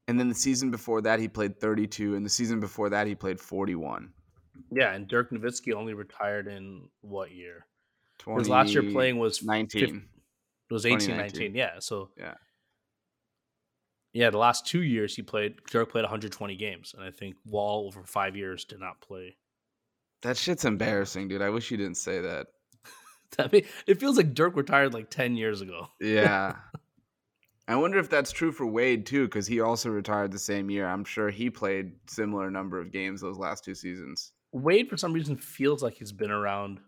And 0.07 0.21
then 0.21 0.29
the 0.29 0.35
season 0.35 0.71
before 0.71 1.01
that, 1.01 1.21
he 1.21 1.27
played 1.27 1.59
thirty-two, 1.59 2.15
and 2.15 2.27
the 2.27 2.29
season 2.29 2.61
before 2.61 2.91
that, 2.91 3.07
he 3.07 3.15
played 3.15 3.41
forty-one. 3.41 4.13
Yeah, 4.71 4.93
and 4.93 5.09
Dirk 5.09 5.31
Nowitzki 5.31 5.75
only 5.75 5.95
retired 5.95 6.47
in 6.47 6.89
what 7.01 7.31
year? 7.33 7.67
His 8.37 8.49
last 8.49 8.75
year 8.75 8.83
playing 8.83 9.19
was 9.19 9.43
19. 9.43 9.81
50 9.81 9.97
it 10.71 10.75
was 10.75 10.87
18, 10.87 11.17
19. 11.17 11.55
Yeah. 11.55 11.79
So 11.81 12.11
Yeah. 12.17 12.35
yeah, 14.13 14.31
the 14.31 14.39
last 14.39 14.67
two 14.67 14.83
years 14.83 15.17
he 15.17 15.23
played 15.23 15.57
Dirk 15.71 15.91
played 15.91 16.03
120 16.03 16.57
games. 16.57 16.95
And 16.95 17.03
I 17.03 17.11
think 17.11 17.37
Wall 17.45 17.87
over 17.87 18.05
five 18.05 18.37
years 18.37 18.65
did 18.65 18.79
not 18.79 19.01
play. 19.01 19.37
That 20.23 20.37
shit's 20.37 20.65
embarrassing, 20.65 21.29
dude. 21.29 21.43
I 21.43 21.51
wish 21.51 21.71
you 21.71 21.77
didn't 21.77 21.97
say 21.97 22.21
that. 22.21 22.49
I 23.39 23.49
mean, 23.51 23.65
it 23.87 23.99
feels 23.99 24.17
like 24.17 24.35
Dirk 24.35 24.55
retired 24.55 24.95
like 24.95 25.11
10 25.11 25.37
years 25.37 25.61
ago. 25.61 25.89
Yeah. 26.01 26.57
I 27.67 27.77
wonder 27.77 27.99
if 27.99 28.11
that's 28.11 28.33
true 28.33 28.51
for 28.51 28.67
Wade 28.67 29.07
too, 29.07 29.27
because 29.27 29.47
he 29.47 29.61
also 29.61 29.91
retired 29.91 30.33
the 30.33 30.41
same 30.41 30.71
year. 30.71 30.89
I'm 30.89 31.05
sure 31.05 31.31
he 31.31 31.51
played 31.51 31.93
similar 32.09 32.51
number 32.51 32.81
of 32.81 32.91
games 32.91 33.21
those 33.21 33.39
last 33.39 33.65
two 33.65 33.77
seasons. 33.77 34.33
Wade, 34.53 34.89
for 34.89 34.97
some 34.97 35.13
reason, 35.13 35.37
feels 35.37 35.83
like 35.83 35.95
he's 35.95 36.13
been 36.13 36.31
around. 36.31 36.81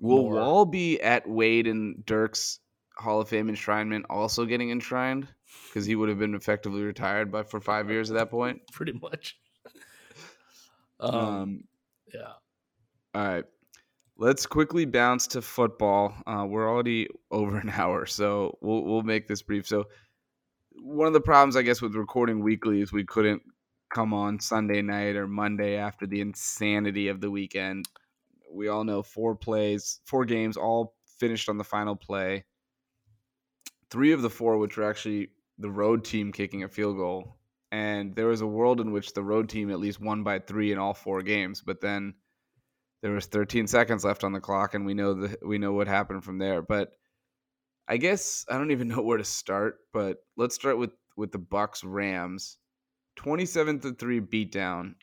Will 0.00 0.22
More. 0.22 0.34
Wall 0.34 0.64
be 0.64 1.00
at 1.00 1.28
Wade 1.28 1.66
and 1.66 2.04
Dirk's 2.06 2.60
Hall 2.96 3.20
of 3.20 3.28
Fame 3.28 3.48
enshrinement 3.48 4.04
also 4.08 4.44
getting 4.44 4.70
enshrined? 4.70 5.26
Because 5.68 5.86
he 5.86 5.96
would 5.96 6.08
have 6.08 6.18
been 6.18 6.34
effectively 6.34 6.82
retired 6.82 7.32
by 7.32 7.42
for 7.42 7.60
five 7.60 7.90
years 7.90 8.10
at 8.10 8.16
that 8.16 8.30
point. 8.30 8.60
Pretty 8.72 8.92
much. 8.92 9.36
um, 11.00 11.14
Um, 11.14 11.64
yeah. 12.14 12.32
all 13.14 13.26
right. 13.26 13.44
Let's 14.20 14.46
quickly 14.46 14.84
bounce 14.84 15.28
to 15.28 15.42
football. 15.42 16.14
Uh, 16.26 16.44
we're 16.48 16.68
already 16.68 17.08
over 17.30 17.56
an 17.58 17.70
hour, 17.70 18.04
so 18.06 18.58
we'll 18.60 18.84
we'll 18.84 19.02
make 19.02 19.28
this 19.28 19.42
brief. 19.42 19.66
So, 19.66 19.84
one 20.80 21.06
of 21.06 21.12
the 21.12 21.20
problems, 21.20 21.56
I 21.56 21.62
guess, 21.62 21.80
with 21.80 21.94
recording 21.94 22.40
weekly 22.42 22.80
is 22.80 22.92
we 22.92 23.04
couldn't 23.04 23.42
come 23.90 24.12
on 24.12 24.40
Sunday 24.40 24.82
night 24.82 25.16
or 25.16 25.26
Monday 25.26 25.76
after 25.76 26.06
the 26.06 26.20
insanity 26.20 27.08
of 27.08 27.20
the 27.20 27.30
weekend. 27.30 27.88
We 28.52 28.68
all 28.68 28.84
know 28.84 29.02
four 29.02 29.34
plays, 29.34 30.00
four 30.04 30.24
games, 30.24 30.56
all 30.56 30.94
finished 31.18 31.48
on 31.48 31.58
the 31.58 31.64
final 31.64 31.96
play. 31.96 32.44
Three 33.90 34.12
of 34.12 34.22
the 34.22 34.30
four, 34.30 34.58
which 34.58 34.76
were 34.76 34.88
actually 34.88 35.30
the 35.58 35.70
road 35.70 36.04
team 36.04 36.32
kicking 36.32 36.64
a 36.64 36.68
field 36.68 36.96
goal, 36.96 37.36
and 37.72 38.14
there 38.14 38.26
was 38.26 38.40
a 38.40 38.46
world 38.46 38.80
in 38.80 38.92
which 38.92 39.12
the 39.12 39.22
road 39.22 39.48
team 39.48 39.70
at 39.70 39.80
least 39.80 40.00
won 40.00 40.22
by 40.22 40.38
three 40.38 40.72
in 40.72 40.78
all 40.78 40.94
four 40.94 41.22
games, 41.22 41.62
but 41.64 41.80
then 41.80 42.14
there 43.02 43.12
was 43.12 43.26
13 43.26 43.66
seconds 43.66 44.04
left 44.04 44.24
on 44.24 44.32
the 44.32 44.40
clock 44.40 44.74
and 44.74 44.84
we 44.84 44.94
know 44.94 45.14
the 45.14 45.38
we 45.42 45.58
know 45.58 45.72
what 45.72 45.88
happened 45.88 46.24
from 46.24 46.38
there 46.38 46.62
but 46.62 46.92
i 47.86 47.96
guess 47.96 48.44
i 48.48 48.54
don't 48.54 48.70
even 48.70 48.88
know 48.88 49.02
where 49.02 49.18
to 49.18 49.24
start 49.24 49.78
but 49.92 50.18
let's 50.36 50.54
start 50.54 50.78
with 50.78 50.90
with 51.16 51.32
the 51.32 51.38
Bucs 51.38 51.82
rams 51.84 52.58
27 53.18 53.80
to 53.80 53.92
3 53.94 54.20
beatdown 54.20 54.94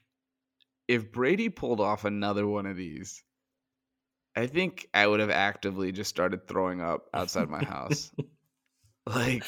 if 0.88 1.12
brady 1.12 1.50
pulled 1.50 1.82
off 1.82 2.06
another 2.06 2.48
one 2.48 2.66
of 2.66 2.78
these 2.78 3.24
i 4.36 4.48
think 4.48 4.88
i 4.94 5.06
would 5.06 5.20
have 5.20 5.30
actively 5.30 5.92
just 5.92 6.10
started 6.10 6.48
throwing 6.48 6.82
up 6.82 7.10
outside 7.14 7.50
my 7.50 7.64
house 7.64 8.12
like 9.06 9.44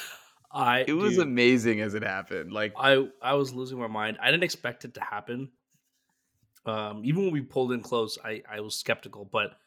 I 0.50 0.86
it 0.88 0.94
was 0.94 1.16
dude, 1.16 1.24
amazing 1.24 1.82
as 1.82 1.94
it 1.94 2.04
happened 2.04 2.54
like 2.54 2.74
I 2.78 3.08
I 3.22 3.34
was 3.34 3.54
losing 3.54 3.78
my 3.78 3.88
mind. 3.88 4.18
I 4.22 4.32
didn't 4.32 4.44
expect 4.46 4.86
it 4.86 4.94
to 4.94 5.02
happen. 5.02 5.50
Um, 6.66 7.02
even 7.04 7.24
when 7.24 7.34
we 7.34 7.42
pulled 7.42 7.74
in 7.74 7.82
close, 7.82 8.18
I 8.24 8.44
I 8.50 8.62
was 8.62 8.74
skeptical, 8.74 9.26
but 9.26 9.58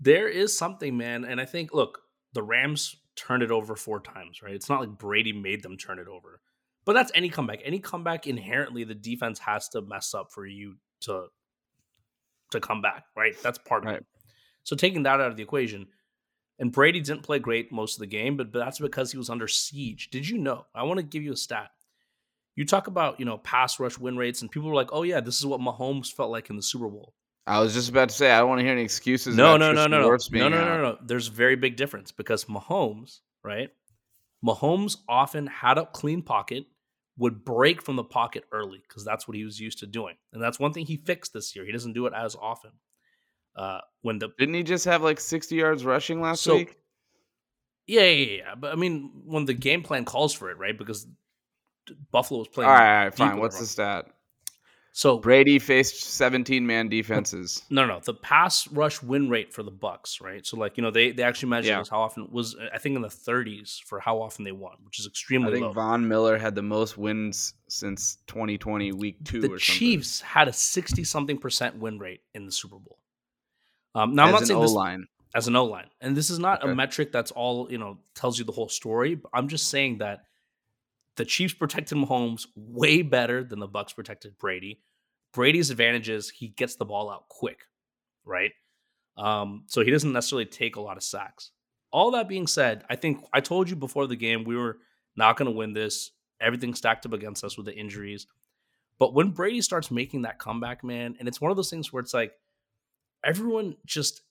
there 0.00 0.28
is 0.28 0.56
something, 0.56 0.96
man. 0.96 1.24
And 1.24 1.40
I 1.40 1.44
think, 1.44 1.72
look, 1.72 2.00
the 2.32 2.42
Rams 2.42 2.96
turned 3.14 3.42
it 3.42 3.50
over 3.50 3.76
four 3.76 4.00
times, 4.00 4.42
right? 4.42 4.54
It's 4.54 4.68
not 4.68 4.80
like 4.80 4.98
Brady 4.98 5.32
made 5.32 5.62
them 5.62 5.76
turn 5.76 5.98
it 5.98 6.08
over, 6.08 6.40
but 6.84 6.92
that's 6.92 7.12
any 7.14 7.28
comeback. 7.28 7.60
Any 7.64 7.78
comeback 7.78 8.26
inherently, 8.26 8.84
the 8.84 8.94
defense 8.94 9.38
has 9.40 9.68
to 9.70 9.82
mess 9.82 10.14
up 10.14 10.30
for 10.32 10.46
you 10.46 10.76
to 11.02 11.26
to 12.50 12.60
come 12.60 12.82
back, 12.82 13.04
right? 13.16 13.34
That's 13.42 13.58
part 13.58 13.84
of 13.86 13.94
it. 13.94 14.06
So 14.62 14.76
taking 14.76 15.02
that 15.04 15.20
out 15.20 15.30
of 15.30 15.36
the 15.36 15.42
equation, 15.42 15.88
and 16.58 16.70
Brady 16.70 17.00
didn't 17.00 17.22
play 17.22 17.38
great 17.38 17.72
most 17.72 17.96
of 17.96 18.00
the 18.00 18.06
game, 18.06 18.36
but, 18.36 18.52
but 18.52 18.60
that's 18.60 18.78
because 18.78 19.10
he 19.10 19.18
was 19.18 19.28
under 19.28 19.48
siege. 19.48 20.08
Did 20.10 20.28
you 20.28 20.38
know? 20.38 20.66
I 20.74 20.84
want 20.84 20.98
to 20.98 21.02
give 21.02 21.22
you 21.22 21.32
a 21.32 21.36
stat. 21.36 21.70
You 22.54 22.64
talk 22.64 22.86
about, 22.86 23.18
you 23.18 23.26
know, 23.26 23.38
pass 23.38 23.80
rush 23.80 23.98
win 23.98 24.16
rates, 24.16 24.40
and 24.40 24.50
people 24.50 24.68
were 24.68 24.74
like, 24.76 24.90
oh, 24.92 25.02
yeah, 25.02 25.20
this 25.20 25.38
is 25.38 25.46
what 25.46 25.60
Mahomes 25.60 26.12
felt 26.12 26.30
like 26.30 26.50
in 26.50 26.56
the 26.56 26.62
Super 26.62 26.88
Bowl. 26.88 27.12
i 27.46 27.58
was 27.60 27.74
just 27.74 27.90
about 27.90 28.08
to 28.08 28.14
say 28.14 28.30
i 28.30 28.38
don't 28.38 28.48
want 28.48 28.60
to 28.60 28.62
hear 28.62 28.72
any 28.72 28.82
excuses 28.84 29.36
No, 29.36 29.56
about 29.56 29.58
no, 29.60 29.72
no, 29.72 29.86
no. 29.88 30.08
No, 30.08 30.16
no, 30.16 30.48
no, 30.48 30.64
no, 30.64 30.82
no. 30.82 30.98
There's 31.04 31.28
a 31.28 31.32
very 31.32 31.56
big 31.56 31.76
difference 31.76 32.12
because 32.12 32.44
Mahomes, 32.44 33.18
right? 33.42 33.70
Mahomes 34.46 34.98
often 35.08 35.46
had 35.48 35.76
a 35.78 35.86
clean 35.86 36.22
pocket, 36.22 36.66
would 37.16 37.44
break 37.44 37.82
from 37.82 37.96
the 37.96 38.04
pocket 38.04 38.44
early 38.52 38.82
because 38.86 39.04
that's 39.04 39.28
what 39.28 39.36
he 39.36 39.44
was 39.44 39.60
used 39.60 39.78
to 39.78 39.86
doing. 39.86 40.16
And 40.32 40.42
that's 40.42 40.58
one 40.58 40.72
thing 40.72 40.86
he 40.86 40.96
fixed 40.96 41.32
this 41.32 41.54
year. 41.54 41.64
He 41.64 41.72
doesn't 41.72 41.92
do 41.92 42.06
it 42.06 42.12
as 42.14 42.34
often. 42.34 42.72
Uh, 43.54 43.80
when 44.02 44.18
the 44.18 44.30
Didn't 44.36 44.54
he 44.54 44.64
just 44.64 44.84
have 44.86 45.02
like 45.02 45.20
60 45.20 45.54
yards 45.54 45.84
rushing 45.84 46.20
last 46.20 46.42
So, 46.42 46.56
week? 46.56 46.76
Yeah, 47.86 48.02
yeah, 48.02 48.36
yeah. 48.36 48.54
But 48.56 48.72
I 48.72 48.76
mean, 48.76 49.12
when 49.24 49.44
the 49.44 49.54
game 49.54 49.82
plan 49.82 50.04
calls 50.04 50.32
for 50.32 50.50
it, 50.50 50.58
right? 50.58 50.76
Because 50.76 51.06
Buffalo 52.10 52.40
was 52.40 52.48
playing. 52.48 52.70
right, 52.70 52.98
all 52.98 53.04
right, 53.04 53.14
fine. 53.14 53.38
What's 53.38 53.56
the 53.56 53.62
the 53.62 53.68
stat? 53.68 54.06
So 54.96 55.18
Brady 55.18 55.58
faced 55.58 56.04
17 56.04 56.64
man 56.64 56.88
defenses. 56.88 57.62
no, 57.68 57.84
no, 57.84 57.98
the 57.98 58.14
pass 58.14 58.68
rush 58.68 59.02
win 59.02 59.28
rate 59.28 59.52
for 59.52 59.64
the 59.64 59.72
Bucs, 59.72 60.22
right? 60.22 60.46
So 60.46 60.56
like 60.56 60.76
you 60.76 60.84
know 60.84 60.92
they 60.92 61.10
they 61.10 61.24
actually 61.24 61.48
measured 61.48 61.70
Yeah. 61.78 61.82
how 61.90 62.00
often 62.00 62.28
was 62.30 62.54
I 62.72 62.78
think 62.78 62.94
in 62.94 63.02
the 63.02 63.08
30s 63.08 63.82
for 63.82 63.98
how 63.98 64.22
often 64.22 64.44
they 64.44 64.52
won, 64.52 64.76
which 64.84 65.00
is 65.00 65.06
extremely 65.08 65.48
I 65.48 65.52
think 65.52 65.62
low. 65.64 65.72
Von 65.72 66.06
Miller 66.06 66.38
had 66.38 66.54
the 66.54 66.62
most 66.62 66.96
wins 66.96 67.54
since 67.68 68.18
2020 68.28 68.92
week 68.92 69.16
two 69.24 69.40
the 69.40 69.48
or 69.48 69.58
something. 69.58 69.58
Chiefs 69.80 70.20
had 70.20 70.46
a 70.46 70.52
60 70.52 71.02
something 71.02 71.38
percent 71.38 71.76
win 71.76 71.98
rate 71.98 72.20
in 72.32 72.46
the 72.46 72.52
Super 72.52 72.76
Bowl. 72.78 73.00
Um, 73.96 74.14
now 74.14 74.26
I'm 74.26 74.30
not 74.32 74.42
an 74.42 74.46
saying 74.46 74.58
O 74.58 74.62
this 74.62 74.72
line. 74.72 75.06
as 75.34 75.48
an 75.48 75.56
O 75.56 75.64
line, 75.64 75.88
and 76.00 76.16
this 76.16 76.30
is 76.30 76.38
not 76.38 76.62
Okay. 76.62 76.70
a 76.70 76.74
metric 76.76 77.10
that's 77.10 77.32
all 77.32 77.66
you 77.68 77.78
know 77.78 77.98
tells 78.14 78.38
you 78.38 78.44
the 78.44 78.52
whole 78.52 78.68
story. 78.68 79.16
But 79.16 79.30
I'm 79.34 79.48
just 79.48 79.68
saying 79.70 79.98
that 79.98 80.20
the 81.16 81.24
Chiefs 81.24 81.54
protected 81.54 81.96
Mahomes 81.98 82.46
way 82.56 83.02
better 83.02 83.44
than 83.44 83.60
the 83.60 83.68
Bucs 83.68 83.94
protected 83.94 84.36
Brady. 84.38 84.80
Brady's 85.32 85.70
advantage 85.70 86.08
is 86.08 86.30
he 86.30 86.48
gets 86.48 86.76
the 86.76 86.84
ball 86.84 87.10
out 87.10 87.28
quick, 87.28 87.60
right? 88.24 88.52
Um, 89.16 89.64
so 89.66 89.84
he 89.84 89.90
doesn't 89.90 90.12
necessarily 90.12 90.46
take 90.46 90.76
a 90.76 90.80
lot 90.80 90.96
of 90.96 91.02
sacks. 91.02 91.50
All 91.92 92.10
that 92.12 92.28
being 92.28 92.46
said, 92.46 92.84
I 92.90 92.96
think 92.96 93.24
I 93.32 93.40
told 93.40 93.70
you 93.70 93.76
before 93.76 94.06
the 94.06 94.16
game 94.16 94.44
we 94.44 94.56
were 94.56 94.78
not 95.16 95.36
going 95.36 95.46
to 95.50 95.56
win 95.56 95.72
this. 95.72 96.10
Everything 96.40 96.74
stacked 96.74 97.06
up 97.06 97.12
against 97.12 97.44
us 97.44 97.56
with 97.56 97.66
the 97.66 97.74
injuries. 97.76 98.26
But 98.98 99.14
when 99.14 99.30
Brady 99.30 99.60
starts 99.60 99.90
making 99.90 100.22
that 100.22 100.38
comeback, 100.38 100.82
man, 100.82 101.16
and 101.18 101.28
it's 101.28 101.40
one 101.40 101.50
of 101.50 101.56
those 101.56 101.70
things 101.70 101.92
where 101.92 102.00
it's 102.00 102.14
like 102.14 102.32
everyone 103.24 103.76
just 103.86 104.22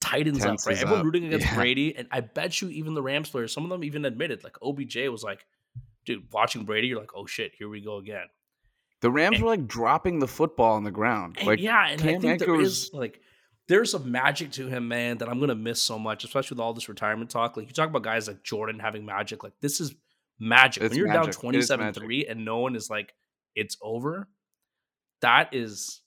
tightens 0.00 0.38
up, 0.40 0.42
right? 0.42 0.50
Tenses 0.58 0.82
Everyone 0.82 1.00
up. 1.00 1.04
rooting 1.04 1.26
against 1.26 1.46
Yeah. 1.46 1.54
Brady, 1.56 1.96
and 1.96 2.08
I 2.10 2.20
bet 2.20 2.60
you 2.60 2.68
even 2.68 2.94
the 2.94 3.02
Rams 3.02 3.30
players, 3.30 3.52
some 3.52 3.64
of 3.64 3.70
them 3.70 3.84
even 3.84 4.04
admitted, 4.04 4.44
like 4.44 4.56
OBJ 4.62 4.96
was 5.10 5.22
like, 5.22 5.46
dude, 6.04 6.24
watching 6.32 6.64
Brady, 6.64 6.88
you're 6.88 7.00
like, 7.00 7.14
oh 7.14 7.26
shit, 7.26 7.52
here 7.58 7.68
we 7.68 7.80
go 7.80 7.96
again. 7.98 8.26
The 9.00 9.10
Rams 9.10 9.36
And- 9.36 9.44
were 9.44 9.50
like 9.50 9.66
dropping 9.66 10.18
the 10.18 10.28
football 10.28 10.74
on 10.74 10.84
the 10.84 10.90
ground. 10.90 11.38
Like 11.44 11.60
yeah, 11.60 11.88
and 11.88 12.00
I 12.00 12.04
Cam 12.04 12.20
think 12.20 12.38
there 12.40 12.60
is 12.60 12.90
like 12.92 13.20
there's 13.68 13.94
a 13.94 13.98
magic 13.98 14.52
to 14.52 14.66
him, 14.66 14.88
man, 14.88 15.18
that 15.18 15.28
I'm 15.28 15.40
gonna 15.40 15.54
miss 15.54 15.82
so 15.82 15.98
much, 15.98 16.24
especially 16.24 16.54
with 16.56 16.60
all 16.60 16.72
this 16.74 16.88
retirement 16.88 17.30
talk. 17.30 17.56
Like 17.56 17.66
you 17.68 17.74
talk 17.74 17.88
about 17.88 18.02
guys 18.02 18.28
like 18.28 18.42
Jordan 18.42 18.78
having 18.78 19.04
magic, 19.04 19.42
like 19.42 19.52
this 19.60 19.80
is 19.80 19.94
magic. 20.38 20.82
It's 20.82 20.90
when 20.92 20.98
you're 20.98 21.06
down 21.08 21.16
magic. 21.26 21.30
Is 21.30 21.36
27 21.36 21.86
magic. 21.86 22.02
3 22.02 22.26
and 22.26 22.44
no 22.44 22.58
one 22.58 22.76
is 22.76 22.88
like, 22.90 23.14
it's 23.54 23.76
over, 23.82 24.28
that 25.20 25.50
is 25.52 26.00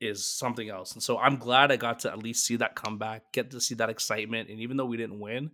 is 0.00 0.26
something 0.26 0.68
else. 0.68 0.92
And 0.92 1.02
so 1.02 1.18
I'm 1.18 1.36
glad 1.36 1.72
I 1.72 1.76
got 1.76 2.00
to 2.00 2.10
at 2.12 2.18
least 2.18 2.44
see 2.44 2.56
that 2.56 2.74
comeback, 2.74 3.32
get 3.32 3.50
to 3.52 3.60
see 3.60 3.74
that 3.76 3.88
excitement. 3.90 4.50
And 4.50 4.60
even 4.60 4.76
though 4.76 4.84
we 4.84 4.96
didn't 4.96 5.18
win, 5.20 5.50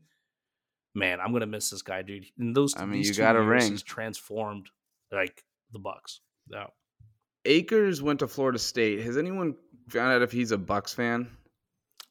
man, 0.94 1.20
I'm 1.20 1.32
gonna 1.32 1.46
miss 1.46 1.70
this 1.70 1.82
guy, 1.82 2.02
dude. 2.02 2.26
In 2.38 2.52
those, 2.52 2.76
I 2.76 2.84
mean, 2.84 2.92
these 2.92 3.08
you 3.08 3.14
two 3.14 3.22
got 3.22 3.36
a 3.36 3.42
ring. 3.42 3.70
he's 3.70 3.82
transformed 3.82 4.68
like 5.12 5.44
the 5.72 5.78
Bucs. 5.78 6.18
Yeah. 6.48 6.66
Akers 7.44 8.02
went 8.02 8.20
to 8.20 8.28
Florida 8.28 8.58
State. 8.58 9.00
Has 9.00 9.16
anyone 9.16 9.54
found 9.88 10.12
out 10.12 10.22
if 10.22 10.30
he's 10.30 10.52
a 10.52 10.58
Bucs 10.58 10.94
fan? 10.94 11.28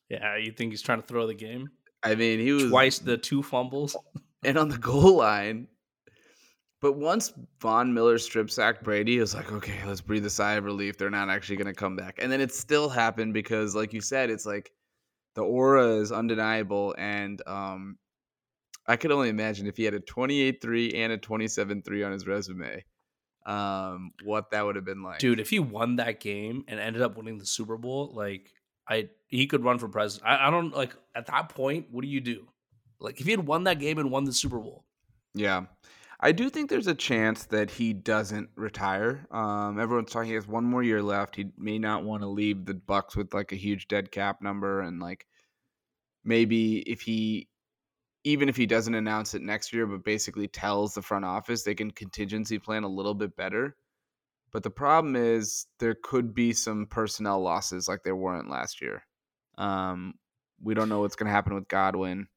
Yeah, 0.10 0.38
you 0.38 0.52
think 0.52 0.72
he's 0.72 0.82
trying 0.82 1.02
to 1.02 1.08
throw 1.08 1.28
the 1.28 1.36
game? 1.36 1.70
I 2.02 2.16
mean, 2.16 2.40
he 2.40 2.52
was 2.52 2.70
Twice 2.70 3.00
the 3.00 3.18
two 3.18 3.44
fumbles. 3.44 3.96
and 4.44 4.58
on 4.58 4.70
the 4.70 4.78
goal 4.78 5.18
line. 5.18 5.68
But 6.82 6.94
once 6.94 7.34
Von 7.60 7.94
Miller 7.94 8.18
strip 8.18 8.50
sacked 8.50 8.84
Brady, 8.84 9.18
it 9.18 9.22
was 9.22 9.36
like, 9.36 9.52
okay, 9.52 9.78
let's 9.86 10.00
breathe 10.00 10.26
a 10.26 10.30
sigh 10.30 10.54
of 10.54 10.64
relief. 10.64 10.98
They're 10.98 11.10
not 11.10 11.30
actually 11.30 11.58
going 11.58 11.68
to 11.68 11.74
come 11.74 11.98
back. 11.98 12.20
And 12.22 12.32
then 12.32 12.40
it 12.40 12.54
still 12.54 12.88
happened 12.88 13.34
because, 13.34 13.76
like 13.76 13.92
you 13.92 14.00
said, 14.00 14.30
it's 14.30 14.46
like 14.46 14.72
the 15.36 15.42
aura 15.42 15.98
is 15.98 16.14
undeniable. 16.14 16.96
And 16.98 17.42
um, 17.46 17.98
I 18.90 18.96
could 18.96 19.12
only 19.12 19.30
imagine 19.30 19.68
if 19.68 19.78
he 19.78 19.84
had 19.84 19.94
a 19.94 20.00
28 20.00 20.62
3 20.62 20.94
and 20.96 21.14
a 21.14 21.18
27 21.18 21.84
3 21.84 22.04
on 22.04 22.12
his 22.12 22.26
resume, 22.26 22.84
um, 23.46 24.12
what 24.24 24.50
that 24.52 24.66
would 24.66 24.76
have 24.76 24.86
been 24.86 25.04
like. 25.04 25.20
Dude, 25.20 25.40
if 25.40 25.50
he 25.50 25.60
won 25.60 25.98
that 25.98 26.20
game 26.20 26.66
and 26.68 26.80
ended 26.80 27.04
up 27.04 27.16
winning 27.16 27.38
the 27.38 27.46
Super 27.46 27.78
Bowl, 27.78 28.12
like 28.14 28.52
I 28.88 29.10
he 29.28 29.46
could 29.46 29.64
run 29.64 29.78
for 29.78 29.88
president. 29.88 30.28
I, 30.28 30.48
I 30.48 30.50
don't 30.50 30.76
like 30.76 30.96
at 31.16 31.28
that 31.28 31.50
point, 31.50 31.88
what 31.92 32.02
do 32.02 32.08
you 32.08 32.20
do? 32.20 32.48
Like 33.00 33.20
if 33.20 33.26
he 33.26 33.32
had 33.32 33.46
won 33.46 33.66
that 33.66 33.80
game 33.80 34.00
and 34.00 34.10
won 34.10 34.24
the 34.24 34.34
Super 34.34 34.58
Bowl. 34.58 34.86
Yeah. 35.36 35.66
I 36.22 36.32
do 36.34 36.50
think 36.50 36.70
there's 36.70 36.88
a 36.88 36.96
chance 36.96 37.46
that 37.46 37.72
he 37.72 37.94
doesn't 37.94 38.50
retire. 38.56 39.26
Um, 39.32 39.80
everyone's 39.80 40.12
talking 40.12 40.30
he 40.30 40.36
has 40.36 40.48
one 40.48 40.66
more 40.66 40.84
year 40.84 41.02
left. 41.02 41.36
He 41.36 41.52
may 41.58 41.80
not 41.80 42.04
want 42.04 42.24
to 42.24 42.28
leave 42.28 42.66
the 42.66 42.74
Bucs 42.74 43.16
with 43.16 43.34
like 43.34 43.54
a 43.54 43.56
huge 43.56 43.88
dead 43.88 44.12
cap 44.12 44.42
number, 44.42 44.82
and 44.82 45.00
like 45.00 45.28
maybe 46.26 46.80
if 46.80 47.02
he, 47.02 47.48
even 48.24 48.50
if 48.50 48.58
he 48.58 48.66
doesn't 48.66 48.96
announce 48.96 49.34
it 49.34 49.42
next 49.42 49.74
year, 49.74 49.86
but 49.86 50.04
basically 50.04 50.48
tells 50.48 50.94
the 50.94 51.02
front 51.02 51.26
office 51.26 51.64
they 51.64 51.76
can 51.76 51.92
contingency 51.92 52.60
plan 52.60 52.84
a 52.84 52.88
little 52.90 53.14
bit 53.14 53.36
better. 53.36 53.76
But 54.52 54.64
the 54.64 54.70
problem 54.72 55.16
is 55.16 55.68
there 55.80 55.96
could 55.96 56.34
be 56.34 56.54
some 56.54 56.88
personnel 56.88 57.42
losses 57.42 57.88
like 57.88 58.04
there 58.04 58.16
weren't 58.16 58.50
last 58.50 58.82
year. 58.82 59.04
Um, 59.58 60.16
we 60.62 60.74
don't 60.74 60.90
know 60.90 61.02
what's 61.02 61.16
going 61.16 61.28
to 61.28 61.32
happen 61.32 61.54
with 61.54 61.68
Godwin. 61.68 62.28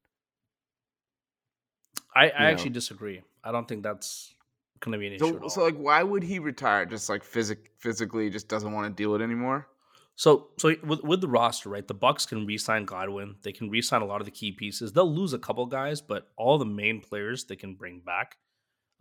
I, 2.14 2.26
I 2.26 2.50
actually 2.50 2.70
know. 2.70 2.74
disagree. 2.74 3.22
I 3.42 3.52
don't 3.52 3.66
think 3.66 3.82
that's 3.82 4.34
going 4.80 4.92
to 4.92 4.98
be 4.98 5.06
an 5.06 5.12
issue. 5.14 5.40
So, 5.42 5.48
so, 5.48 5.64
like, 5.64 5.76
why 5.76 6.02
would 6.02 6.22
he 6.22 6.38
retire? 6.38 6.84
Just 6.84 7.08
like 7.08 7.24
physic- 7.24 7.70
physically, 7.78 8.28
just 8.28 8.48
doesn't 8.48 8.70
want 8.70 8.86
to 8.86 9.02
deal 9.02 9.10
with 9.12 9.22
it 9.22 9.24
anymore. 9.24 9.66
So, 10.14 10.48
so 10.58 10.74
with, 10.84 11.02
with 11.02 11.20
the 11.20 11.28
roster, 11.28 11.68
right? 11.70 11.86
The 11.86 11.94
Bucs 11.94 12.28
can 12.28 12.46
re-sign 12.46 12.84
Godwin. 12.84 13.36
They 13.42 13.52
can 13.52 13.70
re-sign 13.70 14.02
a 14.02 14.06
lot 14.06 14.20
of 14.20 14.26
the 14.26 14.30
key 14.30 14.52
pieces. 14.52 14.92
They'll 14.92 15.12
lose 15.12 15.32
a 15.32 15.38
couple 15.38 15.66
guys, 15.66 16.00
but 16.00 16.28
all 16.36 16.58
the 16.58 16.66
main 16.66 17.00
players 17.00 17.44
they 17.44 17.56
can 17.56 17.74
bring 17.74 18.00
back. 18.00 18.36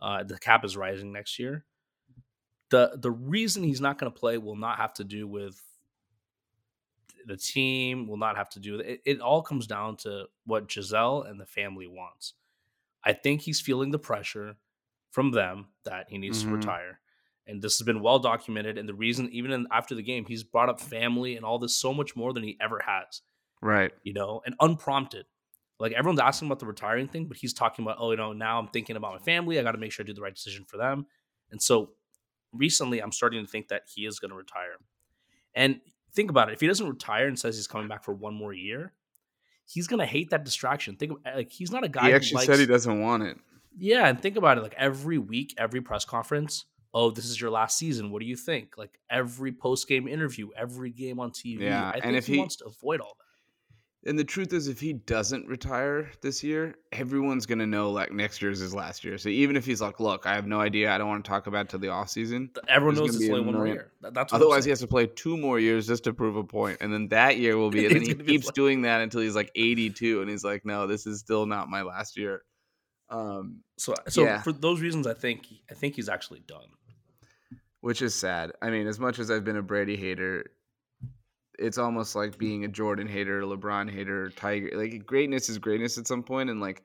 Uh, 0.00 0.24
the 0.24 0.38
cap 0.38 0.64
is 0.64 0.76
rising 0.76 1.12
next 1.12 1.38
year. 1.38 1.64
the 2.70 2.92
The 2.96 3.10
reason 3.10 3.62
he's 3.62 3.80
not 3.80 3.98
going 3.98 4.10
to 4.10 4.18
play 4.18 4.38
will 4.38 4.56
not 4.56 4.78
have 4.78 4.94
to 4.94 5.04
do 5.04 5.28
with 5.28 5.62
the 7.26 7.36
team. 7.36 8.08
Will 8.08 8.16
not 8.16 8.36
have 8.36 8.48
to 8.50 8.60
do 8.60 8.78
with 8.78 8.86
it. 8.86 9.00
It 9.04 9.20
all 9.20 9.42
comes 9.42 9.66
down 9.66 9.96
to 9.98 10.24
what 10.44 10.68
Gisele 10.68 11.22
and 11.22 11.40
the 11.40 11.46
family 11.46 11.86
wants. 11.86 12.34
I 13.04 13.12
think 13.12 13.42
he's 13.42 13.60
feeling 13.60 13.90
the 13.90 13.98
pressure 13.98 14.56
from 15.10 15.30
them 15.32 15.66
that 15.84 16.06
he 16.08 16.18
needs 16.18 16.40
mm-hmm. 16.40 16.50
to 16.50 16.56
retire. 16.56 17.00
And 17.46 17.60
this 17.60 17.78
has 17.78 17.84
been 17.84 18.02
well 18.02 18.18
documented. 18.18 18.78
And 18.78 18.88
the 18.88 18.94
reason, 18.94 19.28
even 19.32 19.50
in, 19.50 19.66
after 19.72 19.94
the 19.94 20.02
game, 20.02 20.24
he's 20.26 20.44
brought 20.44 20.68
up 20.68 20.80
family 20.80 21.36
and 21.36 21.44
all 21.44 21.58
this 21.58 21.76
so 21.76 21.92
much 21.92 22.14
more 22.14 22.32
than 22.32 22.42
he 22.42 22.56
ever 22.60 22.80
has. 22.86 23.22
Right. 23.60 23.92
You 24.04 24.12
know, 24.12 24.42
and 24.46 24.54
unprompted. 24.60 25.26
Like 25.78 25.92
everyone's 25.92 26.20
asking 26.20 26.48
about 26.48 26.60
the 26.60 26.66
retiring 26.66 27.08
thing, 27.08 27.26
but 27.26 27.36
he's 27.36 27.52
talking 27.52 27.84
about, 27.84 27.96
oh, 27.98 28.12
you 28.12 28.16
know, 28.16 28.32
now 28.32 28.58
I'm 28.58 28.68
thinking 28.68 28.96
about 28.96 29.14
my 29.14 29.18
family. 29.18 29.58
I 29.58 29.62
got 29.62 29.72
to 29.72 29.78
make 29.78 29.90
sure 29.90 30.04
I 30.04 30.06
do 30.06 30.14
the 30.14 30.22
right 30.22 30.34
decision 30.34 30.64
for 30.64 30.76
them. 30.76 31.06
And 31.50 31.60
so 31.60 31.90
recently, 32.52 33.00
I'm 33.00 33.12
starting 33.12 33.44
to 33.44 33.50
think 33.50 33.68
that 33.68 33.82
he 33.92 34.06
is 34.06 34.20
going 34.20 34.30
to 34.30 34.36
retire. 34.36 34.76
And 35.54 35.80
think 36.14 36.30
about 36.30 36.48
it 36.48 36.52
if 36.52 36.60
he 36.60 36.66
doesn't 36.66 36.88
retire 36.88 37.26
and 37.26 37.38
says 37.38 37.56
he's 37.56 37.66
coming 37.66 37.88
back 37.88 38.04
for 38.04 38.12
one 38.12 38.34
more 38.34 38.52
year, 38.52 38.92
he's 39.66 39.86
gonna 39.86 40.06
hate 40.06 40.30
that 40.30 40.44
distraction. 40.44 40.96
Think 40.96 41.12
of, 41.12 41.18
like 41.34 41.50
he's 41.50 41.70
not 41.70 41.84
a 41.84 41.88
guy. 41.88 42.08
He 42.08 42.14
actually 42.14 42.36
likes, 42.36 42.46
said 42.46 42.58
he 42.58 42.66
doesn't 42.66 43.00
want 43.00 43.22
it. 43.22 43.38
Yeah, 43.76 44.06
and 44.06 44.20
think 44.20 44.36
about 44.36 44.58
it. 44.58 44.62
Like 44.62 44.74
every 44.76 45.18
week, 45.18 45.54
every 45.56 45.80
press 45.80 46.04
conference. 46.04 46.66
Oh, 46.94 47.10
this 47.10 47.24
is 47.24 47.40
your 47.40 47.50
last 47.50 47.78
season. 47.78 48.10
What 48.10 48.20
do 48.20 48.26
you 48.26 48.36
think? 48.36 48.76
Like 48.76 48.98
every 49.10 49.52
post 49.52 49.88
game 49.88 50.06
interview, 50.06 50.50
every 50.56 50.90
game 50.90 51.20
on 51.20 51.30
TV. 51.30 51.60
Yeah, 51.60 51.92
I 51.94 52.00
and 52.02 52.16
if 52.16 52.26
he, 52.26 52.34
he 52.34 52.38
wants 52.38 52.56
to 52.56 52.66
avoid 52.66 53.00
all 53.00 53.16
that. 53.18 53.22
And 54.04 54.18
the 54.18 54.24
truth 54.24 54.52
is, 54.52 54.66
if 54.66 54.80
he 54.80 54.94
doesn't 54.94 55.46
retire 55.46 56.10
this 56.22 56.42
year, 56.42 56.74
everyone's 56.90 57.46
gonna 57.46 57.68
know 57.68 57.92
like 57.92 58.10
next 58.10 58.42
year's 58.42 58.58
his 58.58 58.74
last 58.74 59.04
year. 59.04 59.16
So 59.16 59.28
even 59.28 59.54
if 59.54 59.64
he's 59.64 59.80
like, 59.80 60.00
"Look, 60.00 60.26
I 60.26 60.34
have 60.34 60.46
no 60.46 60.60
idea. 60.60 60.92
I 60.92 60.98
don't 60.98 61.06
want 61.06 61.24
to 61.24 61.28
talk 61.28 61.46
about 61.46 61.66
it 61.66 61.68
till 61.68 61.78
the 61.78 61.88
off 61.88 62.10
season," 62.10 62.50
everyone 62.66 62.96
knows 62.96 63.14
it's 63.14 63.28
only 63.28 63.42
one 63.42 63.54
more 63.54 63.66
year. 63.66 63.92
That's 64.00 64.32
otherwise 64.32 64.64
he 64.64 64.70
has 64.70 64.80
to 64.80 64.88
play 64.88 65.06
two 65.06 65.36
more 65.36 65.60
years 65.60 65.86
just 65.86 66.02
to 66.04 66.12
prove 66.12 66.34
a 66.34 66.42
point, 66.42 66.78
and 66.80 66.92
then 66.92 67.08
that 67.08 67.38
year 67.38 67.56
will 67.56 67.70
be. 67.70 67.86
and 67.86 67.94
then 67.94 68.02
he 68.02 68.14
keeps 68.14 68.50
doing 68.50 68.82
that 68.82 69.02
until 69.02 69.20
he's 69.20 69.36
like 69.36 69.52
eighty-two, 69.54 70.20
and 70.20 70.28
he's 70.28 70.42
like, 70.42 70.66
"No, 70.66 70.88
this 70.88 71.06
is 71.06 71.20
still 71.20 71.46
not 71.46 71.68
my 71.68 71.82
last 71.82 72.16
year." 72.18 72.42
Um, 73.08 73.60
so, 73.76 73.94
so 74.08 74.24
yeah. 74.24 74.40
for 74.40 74.52
those 74.52 74.80
reasons, 74.80 75.06
I 75.06 75.14
think 75.14 75.46
I 75.70 75.74
think 75.74 75.94
he's 75.94 76.08
actually 76.08 76.40
done. 76.40 76.66
Which 77.82 78.00
is 78.00 78.14
sad. 78.14 78.52
I 78.62 78.70
mean, 78.70 78.86
as 78.86 78.98
much 78.98 79.18
as 79.18 79.30
I've 79.30 79.44
been 79.44 79.56
a 79.56 79.62
Brady 79.62 79.96
hater, 79.96 80.46
it's 81.58 81.78
almost 81.78 82.14
like 82.16 82.38
being 82.38 82.64
a 82.64 82.68
Jordan 82.68 83.08
hater, 83.08 83.40
a 83.40 83.44
LeBron 83.44 83.90
hater, 83.90 84.30
Tiger. 84.30 84.70
Like 84.72 85.04
greatness 85.04 85.48
is 85.48 85.58
greatness 85.58 85.98
at 85.98 86.06
some 86.06 86.22
point, 86.22 86.48
and 86.48 86.60
like 86.60 86.82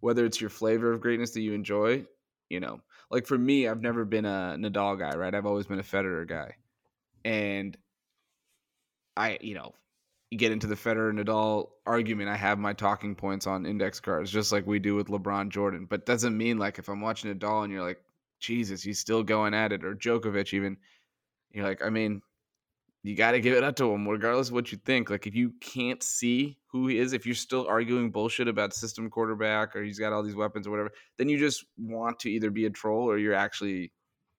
whether 0.00 0.24
it's 0.24 0.40
your 0.40 0.50
flavor 0.50 0.92
of 0.92 1.00
greatness 1.00 1.30
that 1.32 1.40
you 1.40 1.54
enjoy, 1.54 2.04
you 2.48 2.60
know, 2.60 2.80
like 3.10 3.26
for 3.26 3.38
me, 3.38 3.68
I've 3.68 3.80
never 3.80 4.04
been 4.04 4.24
a 4.24 4.56
Nadal 4.58 4.98
guy, 4.98 5.16
right? 5.16 5.34
I've 5.34 5.46
always 5.46 5.66
been 5.66 5.78
a 5.78 5.84
Federer 5.84 6.28
guy, 6.28 6.56
and 7.24 7.76
I, 9.16 9.38
you 9.40 9.54
know, 9.54 9.72
you 10.30 10.38
get 10.38 10.52
into 10.52 10.66
the 10.66 10.74
Federer 10.74 11.12
Nadal 11.12 11.68
argument. 11.86 12.28
I 12.28 12.36
have 12.36 12.58
my 12.58 12.72
talking 12.72 13.14
points 13.14 13.46
on 13.46 13.66
index 13.66 14.00
cards, 14.00 14.30
just 14.30 14.52
like 14.52 14.66
we 14.66 14.78
do 14.78 14.96
with 14.96 15.08
LeBron 15.08 15.50
Jordan. 15.50 15.86
But 15.88 16.06
doesn't 16.06 16.36
mean 16.36 16.58
like 16.58 16.78
if 16.78 16.88
I'm 16.88 17.00
watching 17.00 17.32
Nadal 17.32 17.64
and 17.64 17.72
you're 17.72 17.84
like, 17.84 18.00
Jesus, 18.40 18.82
he's 18.82 18.98
still 18.98 19.22
going 19.22 19.54
at 19.54 19.72
it, 19.72 19.84
or 19.84 19.94
Djokovic 19.94 20.52
even. 20.52 20.76
You're 21.52 21.64
like, 21.64 21.84
I 21.84 21.90
mean, 21.90 22.22
you 23.02 23.16
got 23.16 23.32
to 23.32 23.40
give 23.40 23.54
it 23.56 23.64
up 23.64 23.76
to 23.76 23.90
him, 23.92 24.06
regardless 24.06 24.48
of 24.48 24.54
what 24.54 24.72
you 24.72 24.78
think. 24.84 25.08
Like, 25.08 25.26
if 25.26 25.34
you 25.34 25.52
can't 25.60 26.02
see 26.02 26.58
who 26.66 26.86
he 26.86 26.98
is, 26.98 27.12
if 27.12 27.24
you're 27.24 27.34
still 27.34 27.66
arguing 27.66 28.10
bullshit 28.10 28.46
about 28.46 28.74
system 28.74 29.08
quarterback 29.08 29.74
or 29.74 29.82
he's 29.82 29.98
got 29.98 30.12
all 30.12 30.22
these 30.22 30.36
weapons 30.36 30.66
or 30.66 30.70
whatever, 30.70 30.90
then 31.16 31.28
you 31.28 31.38
just 31.38 31.64
want 31.78 32.18
to 32.20 32.30
either 32.30 32.50
be 32.50 32.66
a 32.66 32.70
troll 32.70 33.08
or 33.10 33.16
you're 33.16 33.34
actually 33.34 33.92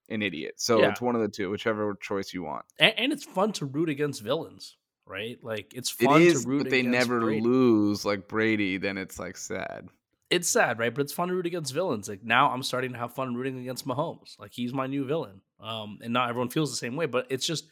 an 0.10 0.22
idiot. 0.22 0.56
So 0.58 0.80
yeah. 0.80 0.90
it's 0.90 1.02
one 1.02 1.16
of 1.16 1.22
the 1.22 1.28
two, 1.28 1.50
whichever 1.50 1.96
choice 2.02 2.34
you 2.34 2.44
want. 2.44 2.66
And, 2.80 2.94
and, 2.98 3.14
it's 3.14 3.24
fun 3.24 3.52
to 3.54 3.66
root 3.66 3.90
against 3.90 4.22
villains, 4.22 4.78
right? 5.08 5.40
Like, 5.42 5.74
it's 5.74 5.90
fun 5.90 6.22
it 6.22 6.28
is, 6.28 6.44
to 6.44 6.50
root. 6.50 6.64
But 6.64 6.70
they 6.70 6.84
never 6.84 7.20
Brady. 7.20 7.42
lose 7.42 8.06
like 8.06 8.28
Brady. 8.28 8.78
Then 8.78 8.98
it's 8.98 9.18
like 9.18 9.38
sad. 9.38 9.90
It's 10.32 10.50
sad, 10.50 10.80
right? 10.80 10.94
But 10.94 11.02
it's 11.02 11.14
fun 11.14 11.28
to 11.28 11.36
root 11.36 11.46
against 11.46 11.74
villains. 11.74 12.10
Like 12.10 12.24
now, 12.24 12.50
I'm 12.50 12.64
starting 12.64 12.94
to 12.94 12.98
have 12.98 13.14
fun 13.14 13.36
rooting 13.36 13.60
against 13.60 13.86
Mahomes. 13.86 14.40
Like 14.40 14.52
he's 14.54 14.74
my 14.74 14.88
new 14.88 15.06
villain. 15.06 15.42
Um, 15.60 16.00
and 16.02 16.12
not 16.12 16.30
everyone 16.30 16.50
feels 16.50 16.72
the 16.72 16.78
same 16.78 16.96
way, 16.96 17.06
but 17.06 17.28
it's 17.30 17.46
just 17.46 17.66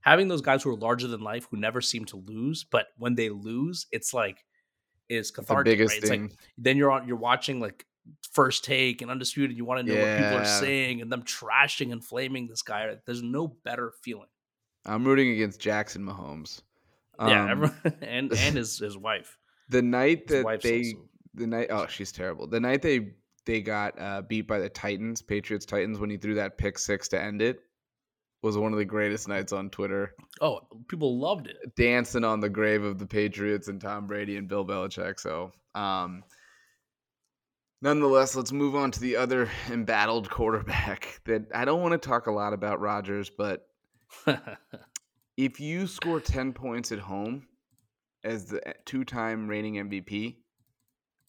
having 0.00 0.28
those 0.28 0.40
guys 0.40 0.62
who 0.62 0.70
are 0.70 0.76
larger 0.76 1.06
than 1.06 1.22
life 1.22 1.46
who 1.50 1.56
never 1.56 1.80
seem 1.80 2.04
to 2.06 2.16
lose, 2.16 2.64
but 2.64 2.88
when 2.98 3.14
they 3.14 3.30
lose, 3.30 3.86
it's 3.92 4.12
like 4.12 4.44
is 5.08 5.30
cathartic. 5.30 5.78
The 5.78 5.84
right? 5.84 5.96
It's 5.98 6.08
thing. 6.08 6.22
like 6.22 6.32
then 6.58 6.76
you're 6.76 6.90
on 6.90 7.06
you're 7.06 7.16
watching 7.16 7.60
like 7.60 7.86
first 8.32 8.64
take 8.64 9.02
and 9.02 9.10
undisputed. 9.10 9.56
You 9.56 9.64
want 9.64 9.86
to 9.86 9.92
know 9.92 9.98
yeah. 9.98 10.20
what 10.20 10.24
people 10.24 10.38
are 10.42 10.60
saying 10.60 11.02
and 11.02 11.10
them 11.10 11.22
trashing 11.22 11.92
and 11.92 12.04
flaming 12.04 12.46
this 12.46 12.62
guy. 12.62 12.96
There's 13.04 13.22
no 13.22 13.48
better 13.64 13.92
feeling. 14.02 14.28
I'm 14.86 15.04
rooting 15.04 15.30
against 15.30 15.60
Jackson 15.60 16.02
Mahomes. 16.02 16.62
Um, 17.18 17.28
yeah, 17.28 17.50
everyone, 17.50 17.76
and 18.02 18.32
and 18.32 18.32
his 18.56 18.78
his 18.78 18.96
wife. 18.96 19.36
The 19.68 19.82
night 19.82 20.26
that 20.28 20.60
they 20.62 20.78
also. 20.94 21.08
The 21.34 21.46
night 21.46 21.68
oh 21.70 21.86
she's 21.86 22.12
terrible. 22.12 22.46
The 22.46 22.60
night 22.60 22.82
they 22.82 23.12
they 23.46 23.60
got 23.60 23.98
uh, 24.00 24.22
beat 24.22 24.42
by 24.42 24.58
the 24.58 24.68
Titans, 24.68 25.22
Patriots 25.22 25.66
Titans 25.66 25.98
when 25.98 26.10
he 26.10 26.16
threw 26.16 26.34
that 26.34 26.58
pick 26.58 26.78
six 26.78 27.08
to 27.08 27.20
end 27.20 27.42
it 27.42 27.60
was 28.42 28.56
one 28.56 28.72
of 28.72 28.78
the 28.78 28.84
greatest 28.84 29.28
nights 29.28 29.52
on 29.52 29.68
Twitter. 29.68 30.14
Oh, 30.40 30.60
people 30.88 31.18
loved 31.18 31.46
it. 31.46 31.74
Dancing 31.76 32.24
on 32.24 32.40
the 32.40 32.48
grave 32.48 32.82
of 32.82 32.98
the 32.98 33.06
Patriots 33.06 33.68
and 33.68 33.80
Tom 33.80 34.06
Brady 34.06 34.36
and 34.36 34.48
Bill 34.48 34.64
Belichick. 34.64 35.20
So, 35.20 35.52
um, 35.74 36.24
nonetheless, 37.82 38.34
let's 38.34 38.50
move 38.50 38.74
on 38.74 38.92
to 38.92 39.00
the 39.00 39.16
other 39.16 39.50
embattled 39.70 40.30
quarterback 40.30 41.20
that 41.26 41.42
I 41.54 41.64
don't 41.64 41.82
want 41.82 42.00
to 42.00 42.08
talk 42.08 42.26
a 42.26 42.32
lot 42.32 42.52
about 42.54 42.80
Rodgers 42.80 43.30
but 43.30 43.66
if 45.36 45.60
you 45.60 45.86
score 45.86 46.20
10 46.20 46.52
points 46.52 46.92
at 46.92 46.98
home 46.98 47.46
as 48.24 48.46
the 48.46 48.66
eh, 48.66 48.72
two 48.84 49.04
time 49.04 49.48
reigning 49.48 49.74
MVP, 49.74 50.36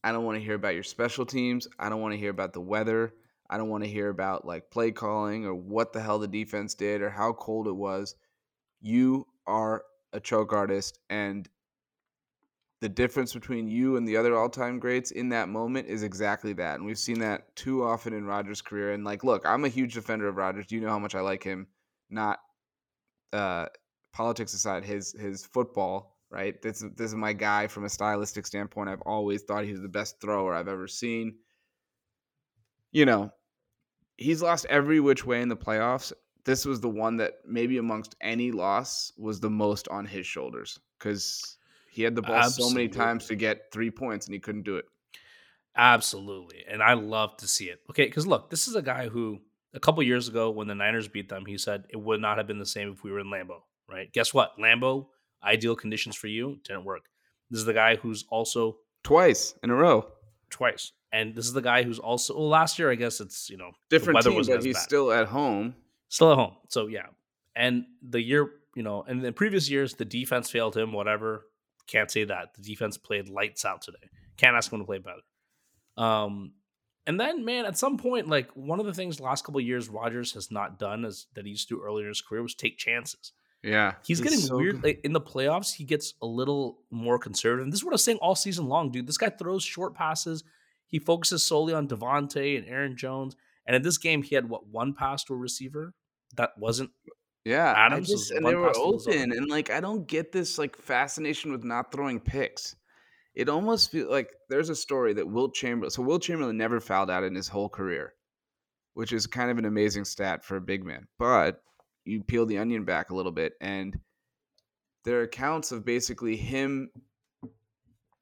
I 0.04 0.12
don't 0.12 0.26
want 0.26 0.38
to 0.38 0.44
hear 0.44 0.56
about 0.56 0.74
your 0.74 0.84
special 0.84 1.26
teams. 1.26 1.68
I 1.78 1.90
don't 1.90 2.02
want 2.02 2.14
to 2.14 2.18
hear 2.18 2.32
about 2.32 2.54
the 2.54 2.62
weather. 2.62 3.14
I 3.50 3.58
don't 3.58 3.70
want 3.70 3.84
to 3.84 3.90
hear 3.90 4.10
about 4.10 4.46
like 4.46 4.72
play 4.72 4.92
calling 4.92 5.46
or 5.46 5.54
what 5.54 5.94
the 5.94 6.02
hell 6.02 6.20
the 6.20 6.28
defense 6.28 6.74
did 6.74 7.02
or 7.02 7.10
how 7.10 7.34
cold 7.34 7.68
it 7.68 7.76
was. 7.76 8.16
You 8.82 9.28
are 9.46 9.84
a 10.14 10.20
choke 10.20 10.54
artist 10.54 11.00
and 11.10 11.48
the 12.82 12.90
difference 12.90 13.34
between 13.34 13.68
you 13.68 13.96
and 13.96 14.08
the 14.08 14.18
other 14.18 14.36
all-time 14.36 14.80
greats 14.80 15.12
in 15.12 15.30
that 15.30 15.50
moment 15.50 15.88
is 15.88 16.02
exactly 16.02 16.54
that. 16.54 16.76
And 16.76 16.86
we've 16.86 16.98
seen 16.98 17.20
that 17.20 17.56
too 17.56 17.84
often 17.84 18.12
in 18.12 18.26
Rodgers' 18.26 18.62
career. 18.62 18.94
And 18.94 19.04
like, 19.04 19.24
look, 19.24 19.46
I'm 19.46 19.66
a 19.66 19.70
huge 19.70 19.94
defender 19.94 20.28
of 20.28 20.36
Rodgers. 20.36 20.72
You 20.72 20.82
know 20.82 20.90
how 20.90 20.98
much 20.98 21.14
I 21.14 21.22
like 21.22 21.44
him? 21.44 21.68
Not 22.10 22.40
uh, 23.32 23.68
politics 24.14 24.54
aside, 24.54 24.84
his 24.84 25.14
his 25.14 25.46
football, 25.46 26.11
right? 26.32 26.60
This 26.62 26.84
this 26.96 27.12
is 27.12 27.16
my 27.16 27.34
guy 27.34 27.68
from 27.68 27.86
a 27.86 27.90
stylistic 27.90 28.48
standpoint. 28.48 28.90
I've 28.90 29.02
always 29.02 29.44
thought 29.44 29.66
he 29.66 29.72
was 29.72 29.82
the 29.82 29.90
best 29.90 30.20
thrower 30.22 30.54
I've 30.56 30.68
ever 30.68 30.88
seen. 30.88 31.36
You 32.92 33.06
know, 33.06 33.32
he's 34.18 34.42
lost 34.42 34.66
every 34.70 35.00
which 35.00 35.26
way 35.26 35.42
in 35.42 35.50
the 35.50 35.58
playoffs. 35.58 36.14
This 36.44 36.66
was 36.66 36.82
the 36.82 36.90
one 36.90 37.18
that 37.18 37.34
maybe 37.46 37.78
amongst 37.78 38.16
any 38.22 38.52
loss 38.52 39.12
was 39.18 39.40
the 39.40 39.50
most 39.50 39.88
on 39.90 40.06
his 40.06 40.26
shoulders 40.26 40.80
because 40.98 41.58
he 41.92 42.04
had 42.04 42.16
the 42.16 42.22
ball 42.22 42.36
Absolutely. 42.36 42.72
so 42.72 42.76
many 42.76 42.88
times 42.88 43.28
to 43.28 43.36
get 43.36 43.72
three 43.72 43.92
points 43.92 44.26
and 44.26 44.34
he 44.34 44.40
couldn't 44.40 44.64
do 44.64 44.78
it. 44.78 44.86
Absolutely. 45.76 46.66
And 46.68 46.82
I 46.82 46.94
love 46.94 47.38
to 47.38 47.48
see 47.48 47.66
it. 47.66 47.82
Okay, 47.90 48.06
because 48.06 48.26
look, 48.26 48.50
this 48.50 48.68
is 48.68 48.76
a 48.76 48.82
guy 48.82 49.08
who 49.08 49.40
a 49.74 49.80
couple 49.80 50.04
years 50.04 50.28
ago 50.28 50.50
when 50.50 50.68
the 50.68 50.76
Niners 50.76 51.08
beat 51.08 51.30
them, 51.30 51.46
he 51.46 51.58
said 51.58 51.86
it 51.90 51.98
would 51.98 52.22
not 52.22 52.38
have 52.38 52.48
been 52.48 52.60
the 52.60 52.66
same 52.66 52.92
if 52.92 53.04
we 53.04 53.12
were 53.12 53.20
in 53.20 53.28
Lambeau, 53.28 53.62
right? 53.90 54.12
Guess 54.12 54.34
what? 54.34 54.58
Lambeau, 54.60 55.08
ideal 55.44 55.76
conditions 55.76 56.16
for 56.16 56.28
you, 56.28 56.60
didn't 56.64 56.86
work. 56.86 57.04
This 57.50 57.60
is 57.60 57.66
the 57.66 57.74
guy 57.74 57.96
who's 57.96 58.26
also 58.30 58.78
twice 59.04 59.56
in 59.64 59.70
a 59.70 59.76
row. 59.76 60.08
twice. 60.50 60.92
And 61.14 61.36
this 61.36 61.46
is 61.46 61.54
the 61.54 61.62
guy 61.62 61.84
who's 61.84 62.00
also 62.00 62.38
well, 62.38 62.48
last 62.48 62.80
year. 62.80 62.90
I 62.90 62.96
guess 62.96 63.20
it's 63.20 63.50
you 63.50 63.58
know 63.58 63.72
different 63.90 64.16
weather 64.16 64.30
team, 64.30 64.44
but 64.48 64.64
he's 64.64 64.76
bad. 64.76 64.82
still 64.82 65.12
at 65.12 65.28
home. 65.28 65.76
Still 66.08 66.32
at 66.32 66.38
home. 66.38 66.56
So 66.70 66.88
yeah, 66.88 67.08
and 67.56 67.86
the 68.02 68.22
year 68.22 68.50
you 68.76 68.84
know, 68.84 69.04
and 69.06 69.24
in 69.26 69.34
previous 69.34 69.70
years 69.70 69.96
the 69.96 70.06
defense 70.06 70.50
failed 70.50 70.78
him. 70.78 70.94
Whatever, 70.94 71.48
can't 71.88 72.10
say 72.10 72.24
that 72.24 72.54
the 72.54 72.62
defense 72.62 72.98
played 72.98 73.28
lights 73.28 73.66
out 73.66 73.82
today. 73.82 74.10
Can't 74.38 74.56
ask 74.56 74.72
him 74.72 74.80
to 74.80 74.86
play 74.86 75.00
better. 75.00 75.22
Um, 75.98 76.54
and 77.06 77.20
then 77.20 77.44
man, 77.44 77.66
at 77.66 77.78
some 77.78 77.98
point, 77.98 78.30
like 78.30 78.50
one 78.54 78.80
of 78.80 78.86
the 78.86 78.94
things 78.94 79.18
the 79.18 79.24
last 79.24 79.44
couple 79.44 79.60
years 79.60 79.90
Rodgers 79.90 80.34
has 80.34 80.50
not 80.50 80.80
done 80.80 81.04
is 81.04 81.28
that 81.34 81.44
he 81.46 81.52
used 81.52 81.68
to 81.68 81.76
do 81.76 81.84
earlier 81.84 82.06
in 82.06 82.12
his 82.12 82.22
career 82.22 82.42
was 82.42 82.56
take 82.56 82.78
chances. 82.78 83.34
Yeah, 83.64 83.94
he's, 84.04 84.18
he's 84.18 84.22
getting 84.22 84.40
so 84.40 84.58
weird. 84.58 84.84
Like, 84.84 85.02
in 85.04 85.14
the 85.14 85.22
playoffs, 85.22 85.74
he 85.74 85.84
gets 85.84 86.16
a 86.22 86.26
little 86.26 86.80
more 86.90 87.20
conservative. 87.20 87.64
And 87.64 87.72
this 87.72 87.80
is 87.80 87.84
what 87.86 87.92
I 87.92 87.96
was 87.96 88.04
saying 88.04 88.18
all 88.18 88.36
season 88.36 88.68
long, 88.68 88.92
dude. 88.92 89.08
This 89.08 89.18
guy 89.18 89.30
throws 89.30 89.64
short 89.64 89.94
passes. 89.94 90.44
He 90.88 91.00
focuses 91.00 91.46
solely 91.46 91.74
on 91.74 91.88
Davante 91.88 92.58
and 92.58 92.68
Aaron 92.68 92.98
Jones. 92.98 93.36
And 93.66 93.76
in 93.76 93.82
this 93.84 93.98
game, 93.98 94.24
he 94.24 94.36
had 94.36 94.50
what 94.50 94.68
one 94.68 94.94
pass 94.94 95.24
to 95.26 95.34
a 95.34 95.38
receiver 95.38 95.94
that 96.38 96.58
wasn't. 96.58 96.90
Yeah, 97.46 97.74
Adams 97.76 98.08
just, 98.08 98.32
and 98.32 98.46
they 98.46 98.54
were 98.54 98.72
open, 98.78 99.32
and 99.32 99.50
like 99.50 99.72
I 99.72 99.80
don't 99.80 100.08
get 100.08 100.32
this 100.32 100.60
like 100.60 100.76
fascination 100.76 101.52
with 101.52 101.64
not 101.64 101.92
throwing 101.92 102.20
picks. 102.20 102.76
It 103.34 103.50
almost 103.50 103.92
feels 103.92 104.12
like 104.12 104.30
there's 104.50 104.70
a 104.70 104.76
story 104.76 105.14
that 105.14 105.28
Wilt 105.28 105.56
Chamberlain. 105.56 105.90
So 105.90 106.04
Wilt 106.04 106.22
Chamberlain 106.22 106.58
never 106.58 106.80
fouled 106.80 107.10
out 107.10 107.24
in 107.24 107.34
his 107.34 107.48
whole 107.48 107.70
career, 107.70 108.14
which 108.94 109.12
is 109.12 109.26
kind 109.26 109.50
of 109.50 109.58
an 109.58 109.66
amazing 109.66 110.06
stat 110.06 110.44
for 110.44 110.56
a 110.56 110.62
big 110.62 110.84
man. 110.84 111.08
But 111.18 111.64
you 112.06 112.24
peel 112.24 112.46
the 112.46 112.58
onion 112.58 112.86
back 112.86 113.10
a 113.10 113.16
little 113.16 113.32
bit, 113.32 113.54
and 113.62 114.00
there 115.04 115.20
are 115.20 115.24
accounts 115.24 115.72
of 115.72 115.86
basically 115.86 116.36
him 116.36 116.90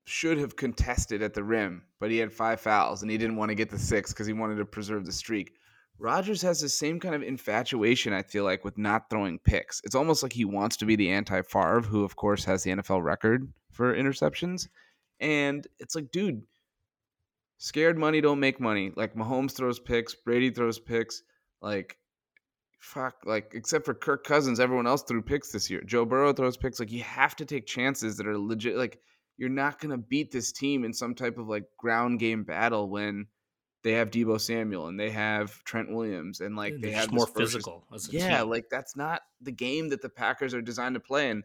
should 0.05 0.39
have 0.39 0.55
contested 0.55 1.21
at 1.21 1.35
the 1.35 1.43
rim, 1.43 1.83
but 1.99 2.09
he 2.09 2.17
had 2.17 2.33
five 2.33 2.59
fouls 2.59 3.03
and 3.03 3.11
he 3.11 3.17
didn't 3.17 3.35
want 3.35 3.49
to 3.49 3.55
get 3.55 3.69
the 3.69 3.77
six 3.77 4.11
because 4.11 4.25
he 4.25 4.33
wanted 4.33 4.55
to 4.55 4.65
preserve 4.65 5.05
the 5.05 5.11
streak. 5.11 5.53
Rodgers 5.99 6.41
has 6.41 6.59
the 6.59 6.69
same 6.69 6.99
kind 6.99 7.13
of 7.13 7.21
infatuation, 7.21 8.11
I 8.11 8.23
feel 8.23 8.43
like, 8.43 8.63
with 8.63 8.77
not 8.77 9.09
throwing 9.09 9.37
picks. 9.37 9.81
It's 9.83 9.93
almost 9.93 10.23
like 10.23 10.33
he 10.33 10.45
wants 10.45 10.77
to 10.77 10.85
be 10.85 10.95
the 10.95 11.11
anti 11.11 11.41
Favre, 11.43 11.81
who, 11.81 12.03
of 12.03 12.15
course, 12.15 12.43
has 12.45 12.63
the 12.63 12.71
NFL 12.71 13.03
record 13.03 13.53
for 13.71 13.93
interceptions. 13.93 14.67
And 15.19 15.67
it's 15.77 15.93
like, 15.95 16.09
dude, 16.11 16.41
scared 17.59 17.97
money 17.97 18.19
don't 18.19 18.39
make 18.39 18.59
money. 18.59 18.91
Like 18.95 19.13
Mahomes 19.13 19.51
throws 19.51 19.79
picks, 19.79 20.15
Brady 20.15 20.49
throws 20.49 20.79
picks. 20.79 21.21
Like 21.61 21.98
fuck, 22.79 23.15
like 23.25 23.51
except 23.53 23.85
for 23.85 23.93
Kirk 23.93 24.23
Cousins, 24.25 24.59
everyone 24.59 24.87
else 24.87 25.03
threw 25.03 25.21
picks 25.21 25.51
this 25.51 25.69
year. 25.69 25.81
Joe 25.85 26.05
Burrow 26.05 26.33
throws 26.33 26.57
picks. 26.57 26.79
Like 26.79 26.91
you 26.91 27.03
have 27.03 27.35
to 27.37 27.45
take 27.45 27.65
chances 27.65 28.17
that 28.17 28.27
are 28.27 28.37
legit. 28.37 28.75
Like 28.75 28.99
you're 29.37 29.49
not 29.49 29.79
gonna 29.79 29.97
beat 29.97 30.31
this 30.31 30.51
team 30.51 30.83
in 30.83 30.93
some 30.93 31.15
type 31.15 31.37
of 31.37 31.47
like 31.47 31.65
ground 31.77 32.19
game 32.19 32.43
battle 32.43 32.89
when 32.89 33.27
they 33.83 33.93
have 33.93 34.11
Deebo 34.11 34.39
Samuel 34.39 34.87
and 34.87 34.99
they 34.99 35.09
have 35.09 35.63
Trent 35.63 35.89
Williams 35.89 36.41
and 36.41 36.55
like 36.55 36.73
yeah, 36.73 36.79
they 36.81 36.91
have 36.91 37.11
more 37.11 37.27
physical. 37.27 37.85
yeah, 38.09 38.39
team. 38.39 38.49
like 38.49 38.65
that's 38.69 38.95
not 38.95 39.21
the 39.41 39.51
game 39.51 39.89
that 39.89 40.01
the 40.01 40.09
Packers 40.09 40.53
are 40.53 40.61
designed 40.61 40.95
to 40.95 40.99
play. 40.99 41.29
And 41.29 41.43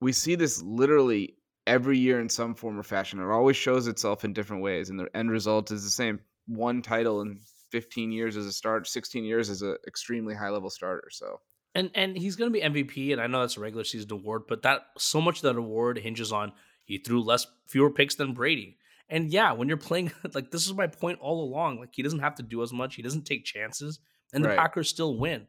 we 0.00 0.12
see 0.12 0.34
this 0.34 0.62
literally 0.62 1.36
every 1.66 1.98
year 1.98 2.20
in 2.20 2.28
some 2.28 2.54
form 2.54 2.78
or 2.78 2.82
fashion. 2.82 3.20
It 3.20 3.24
always 3.24 3.56
shows 3.56 3.86
itself 3.86 4.24
in 4.24 4.32
different 4.32 4.62
ways, 4.62 4.90
and 4.90 4.98
the 4.98 5.08
end 5.14 5.30
result 5.30 5.70
is 5.70 5.84
the 5.84 5.90
same: 5.90 6.20
one 6.46 6.82
title 6.82 7.20
and 7.20 7.40
15 7.70 8.12
years 8.12 8.36
as 8.36 8.46
a 8.46 8.52
start, 8.52 8.86
16 8.86 9.24
years 9.24 9.50
as 9.50 9.62
an 9.62 9.76
extremely 9.86 10.34
high 10.34 10.50
level 10.50 10.70
starter. 10.70 11.08
So 11.10 11.40
and 11.74 11.90
and 11.94 12.16
he's 12.16 12.36
going 12.36 12.52
to 12.52 12.58
be 12.58 12.64
MVP, 12.64 13.12
and 13.12 13.20
I 13.20 13.26
know 13.26 13.40
that's 13.40 13.56
a 13.56 13.60
regular 13.60 13.84
season 13.84 14.12
award, 14.12 14.42
but 14.48 14.62
that 14.62 14.82
so 14.98 15.20
much 15.20 15.36
of 15.36 15.42
that 15.42 15.56
award 15.56 15.98
hinges 15.98 16.32
on 16.32 16.52
he 16.84 16.98
threw 16.98 17.22
less 17.22 17.46
fewer 17.66 17.90
picks 17.90 18.16
than 18.16 18.34
Brady. 18.34 18.76
And 19.08 19.30
yeah, 19.30 19.52
when 19.52 19.68
you're 19.68 19.76
playing 19.76 20.12
like 20.34 20.50
this 20.50 20.66
is 20.66 20.74
my 20.74 20.88
point 20.88 21.20
all 21.20 21.44
along. 21.44 21.78
Like 21.78 21.90
he 21.92 22.02
doesn't 22.02 22.18
have 22.20 22.34
to 22.36 22.42
do 22.42 22.62
as 22.62 22.72
much. 22.72 22.96
He 22.96 23.02
doesn't 23.02 23.24
take 23.24 23.44
chances, 23.44 24.00
and 24.32 24.44
the 24.44 24.48
right. 24.48 24.58
Packers 24.58 24.88
still 24.88 25.16
win. 25.16 25.46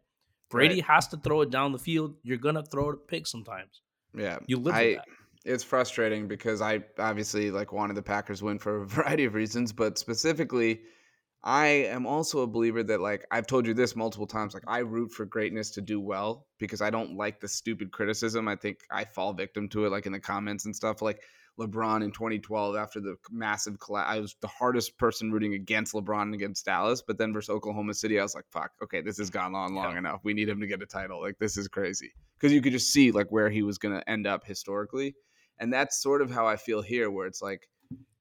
Brady 0.50 0.76
right. 0.76 0.86
has 0.86 1.08
to 1.10 1.18
throw 1.18 1.42
it 1.42 1.50
down 1.50 1.72
the 1.72 1.80
field. 1.80 2.16
You're 2.24 2.38
gonna 2.38 2.64
throw 2.64 2.90
a 2.90 2.98
pick 2.98 3.26
sometimes. 3.26 3.82
Yeah, 4.16 4.40
you 4.46 4.58
live 4.58 4.76
I, 4.76 4.86
with 4.86 4.96
that. 4.98 5.06
It's 5.44 5.64
frustrating 5.64 6.28
because 6.28 6.62
I 6.62 6.84
obviously 7.00 7.50
like 7.50 7.74
wanted 7.74 7.96
the 7.96 8.04
Packers 8.04 8.44
win 8.44 8.60
for 8.60 8.84
a 8.84 8.86
variety 8.88 9.26
of 9.26 9.34
reasons, 9.34 9.74
but 9.74 9.98
specifically 9.98 10.82
I 11.44 11.66
am 11.66 12.06
also 12.06 12.42
a 12.42 12.48
believer 12.48 12.84
that 12.84 13.02
like 13.02 13.26
I've 13.32 13.48
told 13.48 13.66
you 13.66 13.74
this 13.74 13.96
multiple 13.96 14.28
times 14.28 14.54
like 14.54 14.64
I 14.68 14.80
root 14.80 15.12
for 15.12 15.26
greatness 15.26 15.72
to 15.72 15.82
do 15.82 16.00
well 16.00 16.46
because 16.60 16.82
I 16.82 16.92
don't 16.92 17.18
like 17.18 17.40
the 17.40 17.48
stupid 17.48 17.92
criticism. 17.92 18.48
I 18.48 18.56
think 18.56 18.82
I 18.92 19.06
fall 19.06 19.34
victim 19.34 19.68
to 19.70 19.86
it 19.86 19.90
like 19.90 20.06
in 20.06 20.12
the 20.12 20.20
comments 20.20 20.66
and 20.66 20.76
stuff 20.76 21.02
like 21.02 21.22
LeBron 21.60 22.04
in 22.04 22.12
2012 22.12 22.76
after 22.76 23.00
the 23.00 23.16
massive 23.32 23.80
collapse. 23.80 24.12
I 24.12 24.20
was 24.20 24.36
the 24.40 24.48
hardest 24.48 25.00
person 25.00 25.32
rooting 25.32 25.56
against 25.56 25.96
LeBron 25.96 26.22
and 26.22 26.36
against 26.36 26.66
Dallas, 26.66 27.02
but 27.02 27.18
then 27.18 27.34
versus 27.34 27.50
Oklahoma 27.50 27.96
City 27.96 28.20
I 28.20 28.24
was 28.24 28.36
like 28.36 28.46
fuck, 28.52 28.72
okay, 28.84 29.02
this 29.02 29.18
has 29.18 29.32
gone 29.32 29.56
on 29.56 29.74
long 29.74 29.94
yeah. 29.94 30.00
enough. 30.00 30.20
We 30.24 30.36
need 30.36 30.48
him 30.48 30.62
to 30.62 30.68
get 30.68 30.84
a 30.84 30.86
title. 30.86 31.20
Like 31.22 31.40
this 31.40 31.58
is 31.58 31.68
crazy. 31.68 32.14
Cuz 32.40 32.54
you 32.54 32.62
could 32.62 32.74
just 32.74 32.94
see 32.94 33.12
like 33.12 33.32
where 33.32 33.50
he 33.50 33.64
was 33.64 33.80
going 33.80 33.96
to 33.96 34.08
end 34.08 34.28
up 34.28 34.46
historically. 34.46 35.16
And 35.58 35.74
that's 35.74 36.02
sort 36.02 36.22
of 36.22 36.30
how 36.30 36.46
I 36.46 36.56
feel 36.56 36.84
here 36.84 37.10
where 37.10 37.26
it's 37.26 37.42
like 37.42 37.68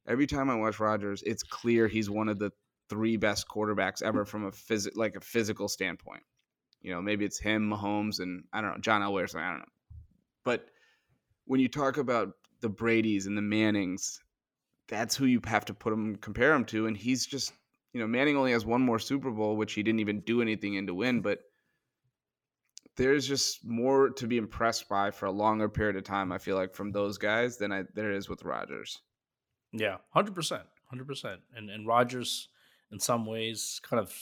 every 0.06 0.26
time 0.26 0.48
I 0.48 0.54
watch 0.54 0.80
Rodgers, 0.80 1.22
it's 1.24 1.42
clear 1.42 1.86
he's 1.86 2.08
one 2.08 2.30
of 2.30 2.38
the 2.38 2.50
three 2.90 3.16
best 3.16 3.48
quarterbacks 3.48 4.02
ever 4.02 4.24
mm. 4.24 4.28
from 4.28 4.44
a 4.44 4.50
phys- 4.50 4.94
like 4.96 5.16
a 5.16 5.20
physical 5.20 5.68
standpoint. 5.68 6.22
You 6.82 6.92
know, 6.92 7.00
maybe 7.00 7.24
it's 7.24 7.38
him, 7.38 7.70
Mahomes, 7.70 8.20
and 8.20 8.44
I 8.52 8.60
don't 8.60 8.72
know, 8.72 8.80
John 8.80 9.02
Elway 9.02 9.22
or 9.22 9.26
something. 9.26 9.46
I 9.46 9.50
don't 9.50 9.60
know. 9.60 9.64
But 10.44 10.66
when 11.44 11.60
you 11.60 11.68
talk 11.68 11.96
about 11.96 12.32
the 12.60 12.68
Brady's 12.68 13.26
and 13.26 13.36
the 13.36 13.42
Mannings, 13.42 14.20
that's 14.88 15.14
who 15.14 15.26
you 15.26 15.40
have 15.46 15.64
to 15.66 15.74
put 15.74 15.92
him 15.92 16.16
compare 16.16 16.52
him 16.52 16.64
to. 16.66 16.86
And 16.86 16.96
he's 16.96 17.26
just, 17.26 17.52
you 17.92 18.00
know, 18.00 18.06
Manning 18.06 18.36
only 18.36 18.52
has 18.52 18.66
one 18.66 18.82
more 18.82 18.98
Super 18.98 19.30
Bowl, 19.30 19.56
which 19.56 19.74
he 19.74 19.82
didn't 19.82 20.00
even 20.00 20.20
do 20.20 20.42
anything 20.42 20.74
in 20.74 20.86
to 20.86 20.94
win, 20.94 21.20
but 21.20 21.40
there's 22.96 23.26
just 23.26 23.64
more 23.64 24.10
to 24.10 24.26
be 24.26 24.36
impressed 24.36 24.88
by 24.88 25.10
for 25.10 25.26
a 25.26 25.30
longer 25.30 25.68
period 25.68 25.96
of 25.96 26.04
time. 26.04 26.32
I 26.32 26.38
feel 26.38 26.56
like 26.56 26.74
from 26.74 26.92
those 26.92 27.18
guys 27.18 27.56
than 27.56 27.72
I 27.72 27.84
there 27.94 28.12
is 28.12 28.28
with 28.28 28.44
Rodgers. 28.44 29.00
Yeah, 29.72 29.98
hundred 30.12 30.34
percent, 30.34 30.64
hundred 30.88 31.06
percent. 31.06 31.40
And 31.54 31.70
and 31.70 31.86
Rodgers 31.86 32.48
in 32.92 32.98
some 32.98 33.26
ways 33.26 33.80
kind 33.82 34.00
of 34.00 34.14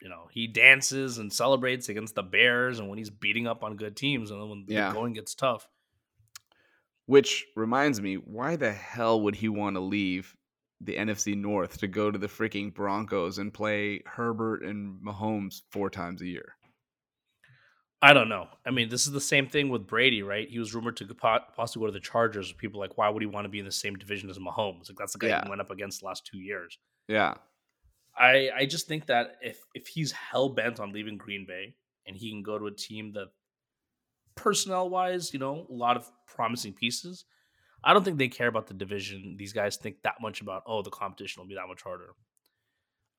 you 0.00 0.08
know 0.08 0.28
he 0.30 0.46
dances 0.46 1.18
and 1.18 1.32
celebrates 1.32 1.88
against 1.88 2.14
the 2.14 2.22
bears 2.22 2.78
and 2.78 2.88
when 2.88 2.98
he's 2.98 3.10
beating 3.10 3.46
up 3.46 3.62
on 3.62 3.76
good 3.76 3.96
teams 3.96 4.30
and 4.30 4.40
then 4.40 4.48
when 4.48 4.64
yeah. 4.68 4.88
the 4.88 4.94
going 4.94 5.12
gets 5.12 5.34
tough 5.34 5.68
which 7.06 7.46
reminds 7.54 8.00
me 8.00 8.14
why 8.14 8.56
the 8.56 8.72
hell 8.72 9.20
would 9.20 9.34
he 9.34 9.48
want 9.48 9.76
to 9.76 9.80
leave 9.80 10.34
the 10.82 10.94
NFC 10.94 11.34
North 11.34 11.78
to 11.78 11.86
go 11.86 12.10
to 12.10 12.18
the 12.18 12.26
freaking 12.26 12.74
Broncos 12.74 13.38
and 13.38 13.54
play 13.54 14.02
Herbert 14.04 14.62
and 14.62 15.00
Mahomes 15.02 15.62
four 15.70 15.88
times 15.88 16.20
a 16.20 16.26
year 16.26 16.56
I 18.02 18.12
don't 18.12 18.28
know. 18.28 18.48
I 18.64 18.70
mean, 18.70 18.88
this 18.88 19.06
is 19.06 19.12
the 19.12 19.20
same 19.20 19.48
thing 19.48 19.70
with 19.70 19.86
Brady, 19.86 20.22
right? 20.22 20.48
He 20.48 20.58
was 20.58 20.74
rumored 20.74 20.96
to 20.98 21.14
possibly 21.14 21.80
go 21.80 21.86
to 21.86 21.92
the 21.92 22.00
Chargers. 22.00 22.52
People 22.52 22.78
like, 22.78 22.98
why 22.98 23.08
would 23.08 23.22
he 23.22 23.26
want 23.26 23.46
to 23.46 23.48
be 23.48 23.58
in 23.58 23.64
the 23.64 23.72
same 23.72 23.96
division 23.96 24.28
as 24.28 24.38
Mahomes? 24.38 24.88
Like 24.88 24.98
that's 24.98 25.14
the 25.14 25.18
guy 25.18 25.28
yeah. 25.28 25.42
he 25.42 25.48
went 25.48 25.62
up 25.62 25.70
against 25.70 26.00
the 26.00 26.06
last 26.06 26.26
two 26.26 26.38
years. 26.38 26.78
Yeah. 27.08 27.34
I 28.18 28.50
I 28.56 28.66
just 28.66 28.88
think 28.88 29.06
that 29.06 29.36
if 29.42 29.60
if 29.74 29.86
he's 29.86 30.12
hell 30.12 30.48
bent 30.48 30.80
on 30.80 30.92
leaving 30.92 31.18
Green 31.18 31.44
Bay 31.46 31.74
and 32.06 32.16
he 32.16 32.30
can 32.30 32.42
go 32.42 32.58
to 32.58 32.66
a 32.66 32.70
team 32.72 33.12
that 33.12 33.28
personnel 34.34 34.88
wise, 34.88 35.32
you 35.32 35.38
know, 35.38 35.66
a 35.68 35.72
lot 35.72 35.96
of 35.96 36.10
promising 36.26 36.72
pieces. 36.72 37.24
I 37.84 37.92
don't 37.92 38.04
think 38.04 38.18
they 38.18 38.28
care 38.28 38.48
about 38.48 38.66
the 38.66 38.74
division. 38.74 39.36
These 39.38 39.52
guys 39.52 39.76
think 39.76 40.02
that 40.02 40.20
much 40.20 40.40
about 40.40 40.62
oh 40.66 40.82
the 40.82 40.90
competition 40.90 41.40
will 41.40 41.48
be 41.48 41.54
that 41.54 41.68
much 41.68 41.82
harder. 41.82 42.14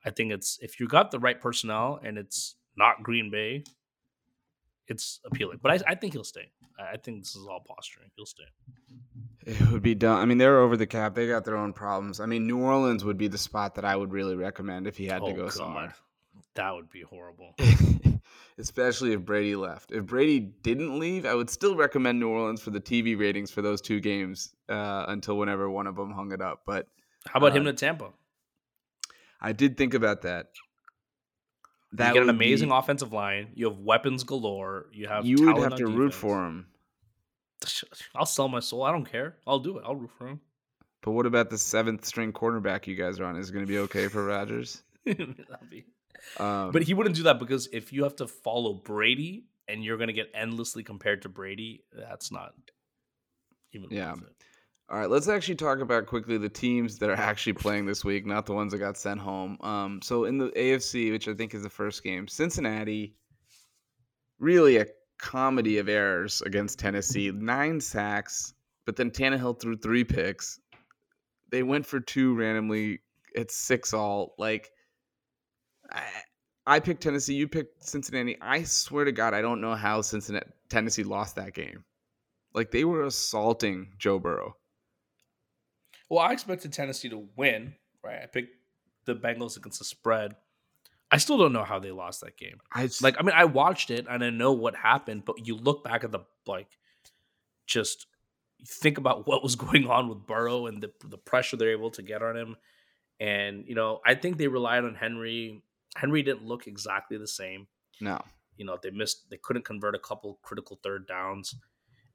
I 0.05 0.09
think 0.09 0.31
it's 0.31 0.57
if 0.61 0.79
you 0.79 0.87
got 0.87 1.11
the 1.11 1.19
right 1.19 1.39
personnel 1.39 1.99
and 2.03 2.17
it's 2.17 2.55
not 2.75 3.03
Green 3.03 3.29
Bay, 3.31 3.63
it's 4.87 5.19
appealing. 5.25 5.59
But 5.61 5.71
I, 5.71 5.91
I 5.91 5.95
think 5.95 6.13
he'll 6.13 6.23
stay. 6.23 6.49
I 6.79 6.97
think 6.97 7.23
this 7.23 7.35
is 7.35 7.45
all 7.47 7.63
posturing. 7.67 8.09
He'll 8.15 8.25
stay. 8.25 8.43
It 9.45 9.71
would 9.71 9.81
be 9.81 9.95
done. 9.95 10.19
I 10.19 10.25
mean, 10.25 10.37
they're 10.37 10.59
over 10.59 10.77
the 10.77 10.85
cap. 10.85 11.15
They 11.15 11.27
got 11.27 11.45
their 11.45 11.57
own 11.57 11.73
problems. 11.73 12.19
I 12.19 12.25
mean, 12.25 12.45
New 12.45 12.59
Orleans 12.59 13.03
would 13.03 13.17
be 13.17 13.27
the 13.27 13.37
spot 13.37 13.75
that 13.75 13.85
I 13.85 13.95
would 13.95 14.11
really 14.11 14.35
recommend 14.35 14.87
if 14.87 14.97
he 14.97 15.05
had 15.05 15.21
oh, 15.21 15.27
to 15.27 15.33
go 15.33 15.43
God. 15.43 15.53
somewhere. 15.53 15.95
That 16.55 16.73
would 16.73 16.89
be 16.89 17.01
horrible. 17.01 17.55
Especially 18.57 19.13
if 19.13 19.21
Brady 19.21 19.55
left. 19.55 19.91
If 19.91 20.05
Brady 20.05 20.39
didn't 20.39 20.99
leave, 20.99 21.25
I 21.25 21.35
would 21.35 21.49
still 21.49 21.75
recommend 21.75 22.19
New 22.19 22.29
Orleans 22.29 22.61
for 22.61 22.71
the 22.71 22.81
TV 22.81 23.17
ratings 23.17 23.51
for 23.51 23.61
those 23.61 23.81
two 23.81 23.99
games 23.99 24.53
uh, 24.67 25.05
until 25.07 25.37
whenever 25.37 25.69
one 25.69 25.87
of 25.87 25.95
them 25.95 26.11
hung 26.11 26.31
it 26.31 26.41
up. 26.41 26.63
But 26.65 26.87
how 27.27 27.37
about 27.37 27.51
uh, 27.51 27.55
him 27.55 27.65
to 27.65 27.73
Tampa? 27.73 28.09
I 29.39 29.53
did 29.53 29.77
think 29.77 29.93
about 29.93 30.23
that. 30.23 30.47
That 31.97 32.09
you 32.09 32.13
get 32.13 32.23
an 32.23 32.29
amazing 32.29 32.69
be, 32.69 32.75
offensive 32.75 33.11
line. 33.11 33.49
You 33.55 33.69
have 33.69 33.79
weapons 33.79 34.23
galore. 34.23 34.85
You 34.93 35.07
have 35.07 35.25
you 35.25 35.45
would 35.45 35.57
have 35.57 35.75
to 35.75 35.87
root 35.87 36.13
for 36.13 36.45
him. 36.45 36.67
I'll 38.15 38.25
sell 38.25 38.47
my 38.47 38.59
soul. 38.59 38.83
I 38.83 38.91
don't 38.91 39.09
care. 39.09 39.35
I'll 39.47 39.59
do 39.59 39.77
it. 39.79 39.83
I'll 39.85 39.95
root 39.95 40.11
for 40.17 40.27
him. 40.27 40.41
But 41.01 41.11
what 41.11 41.25
about 41.25 41.49
the 41.49 41.57
seventh 41.57 42.05
string 42.05 42.33
cornerback 42.33 42.85
you 42.85 42.95
guys 42.95 43.19
are 43.19 43.25
on? 43.25 43.35
Is 43.35 43.49
it 43.49 43.53
going 43.53 43.65
to 43.65 43.69
be 43.69 43.79
okay 43.79 44.07
for 44.09 44.25
Rodgers? 44.25 44.83
be. 45.05 45.85
Um, 46.37 46.71
but 46.71 46.83
he 46.83 46.93
wouldn't 46.93 47.15
do 47.15 47.23
that 47.23 47.39
because 47.39 47.67
if 47.71 47.91
you 47.91 48.03
have 48.03 48.15
to 48.17 48.27
follow 48.27 48.73
Brady 48.73 49.45
and 49.67 49.83
you're 49.83 49.97
going 49.97 50.07
to 50.07 50.13
get 50.13 50.29
endlessly 50.33 50.83
compared 50.83 51.23
to 51.23 51.29
Brady, 51.29 51.83
that's 51.93 52.31
not 52.31 52.53
even. 53.73 53.89
Yeah. 53.89 54.15
All 54.89 54.97
right, 54.97 55.09
let's 55.09 55.27
actually 55.27 55.55
talk 55.55 55.79
about 55.79 56.05
quickly 56.05 56.37
the 56.37 56.47
teams 56.47 56.97
that 56.99 57.09
are 57.09 57.13
actually 57.13 57.53
playing 57.53 57.85
this 57.85 58.05
week, 58.05 58.25
not 58.25 58.45
the 58.45 58.53
ones 58.53 58.71
that 58.71 58.77
got 58.77 58.95
sent 58.95 59.19
home. 59.19 59.57
Um, 59.59 59.99
so 60.01 60.23
in 60.23 60.37
the 60.37 60.49
AFC, 60.51 61.11
which 61.11 61.27
I 61.27 61.33
think 61.33 61.53
is 61.53 61.63
the 61.63 61.69
first 61.69 62.03
game, 62.03 62.27
Cincinnati, 62.27 63.13
really 64.39 64.77
a 64.77 64.85
comedy 65.19 65.79
of 65.79 65.89
errors 65.89 66.41
against 66.41 66.79
Tennessee, 66.79 67.31
nine 67.31 67.81
sacks, 67.81 68.53
but 68.85 68.95
then 68.95 69.11
Tannehill 69.11 69.59
threw 69.59 69.75
three 69.75 70.05
picks. 70.05 70.59
They 71.51 71.63
went 71.63 71.85
for 71.85 71.99
two 71.99 72.35
randomly. 72.35 72.99
It's 73.35 73.55
six 73.55 73.93
all. 73.93 74.35
Like, 74.37 74.71
I, 75.91 76.03
I 76.65 76.79
picked 76.79 77.03
Tennessee. 77.03 77.35
You 77.35 77.49
picked 77.49 77.83
Cincinnati. 77.83 78.37
I 78.41 78.63
swear 78.63 79.03
to 79.03 79.11
God, 79.11 79.33
I 79.33 79.41
don't 79.41 79.59
know 79.59 79.75
how 79.75 80.01
Cincinnati 80.01 80.47
Tennessee 80.69 81.03
lost 81.03 81.35
that 81.35 81.53
game. 81.53 81.83
Like 82.53 82.71
they 82.71 82.85
were 82.85 83.03
assaulting 83.03 83.93
Joe 83.97 84.19
Burrow. 84.19 84.55
Well, 86.09 86.19
I 86.19 86.31
expected 86.33 86.73
Tennessee 86.73 87.09
to 87.09 87.27
win, 87.35 87.75
right? 88.03 88.21
I 88.23 88.25
picked 88.27 88.55
the 89.05 89.15
Bengals 89.15 89.57
against 89.57 89.79
the 89.79 89.85
spread. 89.85 90.35
I 91.09 91.17
still 91.17 91.37
don't 91.37 91.53
know 91.53 91.63
how 91.63 91.79
they 91.79 91.91
lost 91.91 92.21
that 92.21 92.37
game. 92.37 92.59
I 92.73 92.89
like 93.01 93.15
I 93.19 93.23
mean 93.23 93.35
I 93.35 93.45
watched 93.45 93.91
it 93.91 94.07
and 94.09 94.23
I 94.23 94.29
know 94.29 94.51
what 94.51 94.75
happened, 94.75 95.23
but 95.25 95.47
you 95.47 95.55
look 95.55 95.83
back 95.83 96.03
at 96.03 96.11
the 96.11 96.19
like 96.45 96.67
just 97.65 98.07
think 98.65 98.97
about 98.97 99.27
what 99.27 99.43
was 99.43 99.55
going 99.55 99.87
on 99.87 100.09
with 100.09 100.27
Burrow 100.27 100.67
and 100.67 100.81
the 100.81 100.91
the 101.05 101.17
pressure 101.17 101.57
they're 101.57 101.71
able 101.71 101.91
to 101.91 102.01
get 102.01 102.21
on 102.21 102.35
him. 102.35 102.55
And 103.19 103.65
you 103.67 103.75
know, 103.75 104.01
I 104.05 104.15
think 104.15 104.37
they 104.37 104.47
relied 104.47 104.83
on 104.83 104.95
Henry. 104.95 105.63
Henry 105.95 106.21
didn't 106.21 106.45
look 106.45 106.67
exactly 106.67 107.17
the 107.17 107.27
same. 107.27 107.67
No. 108.01 108.21
You 108.57 108.65
know, 108.65 108.77
they 108.81 108.91
missed 108.91 109.29
they 109.29 109.37
couldn't 109.37 109.65
convert 109.65 109.95
a 109.95 109.99
couple 109.99 110.39
critical 110.43 110.79
third 110.83 111.07
downs. 111.07 111.55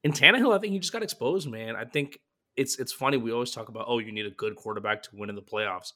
In 0.03 0.11
Tannehill, 0.11 0.55
I 0.55 0.59
think 0.59 0.73
he 0.73 0.79
just 0.79 0.93
got 0.93 1.03
exposed, 1.03 1.49
man. 1.49 1.75
I 1.75 1.85
think 1.85 2.19
it's 2.55 2.79
it's 2.79 2.93
funny. 2.93 3.17
We 3.17 3.31
always 3.31 3.51
talk 3.51 3.69
about, 3.69 3.85
oh, 3.87 3.99
you 3.99 4.11
need 4.11 4.25
a 4.25 4.31
good 4.31 4.55
quarterback 4.55 5.03
to 5.03 5.09
win 5.13 5.29
in 5.29 5.35
the 5.35 5.41
playoffs. 5.41 5.93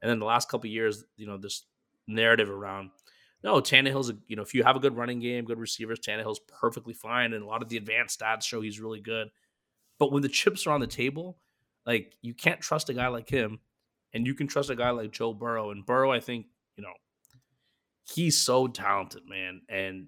And 0.00 0.10
then 0.10 0.18
the 0.18 0.26
last 0.26 0.48
couple 0.48 0.70
years, 0.70 1.04
you 1.16 1.26
know, 1.26 1.36
this 1.36 1.64
narrative 2.06 2.50
around, 2.50 2.90
no, 3.42 3.60
Tannehill's, 3.60 4.10
a, 4.10 4.16
you 4.26 4.36
know, 4.36 4.42
if 4.42 4.54
you 4.54 4.62
have 4.62 4.76
a 4.76 4.80
good 4.80 4.96
running 4.96 5.20
game, 5.20 5.44
good 5.44 5.58
receivers, 5.58 6.00
Tannehill's 6.00 6.40
perfectly 6.60 6.94
fine. 6.94 7.32
And 7.32 7.42
a 7.42 7.46
lot 7.46 7.62
of 7.62 7.68
the 7.68 7.76
advanced 7.76 8.20
stats 8.20 8.44
show 8.44 8.60
he's 8.60 8.80
really 8.80 9.00
good. 9.00 9.28
But 9.98 10.12
when 10.12 10.22
the 10.22 10.28
chips 10.28 10.66
are 10.66 10.70
on 10.70 10.80
the 10.80 10.86
table, 10.86 11.38
like 11.84 12.14
you 12.22 12.34
can't 12.34 12.60
trust 12.60 12.88
a 12.88 12.94
guy 12.94 13.08
like 13.08 13.28
him, 13.28 13.60
and 14.14 14.26
you 14.26 14.34
can 14.34 14.46
trust 14.46 14.70
a 14.70 14.76
guy 14.76 14.90
like 14.90 15.12
Joe 15.12 15.34
Burrow. 15.34 15.70
And 15.70 15.84
Burrow, 15.84 16.10
I 16.10 16.20
think, 16.20 16.46
you 16.76 16.82
know, 16.82 16.92
he's 18.04 18.38
so 18.38 18.66
talented, 18.66 19.22
man. 19.28 19.62
And 19.68 20.06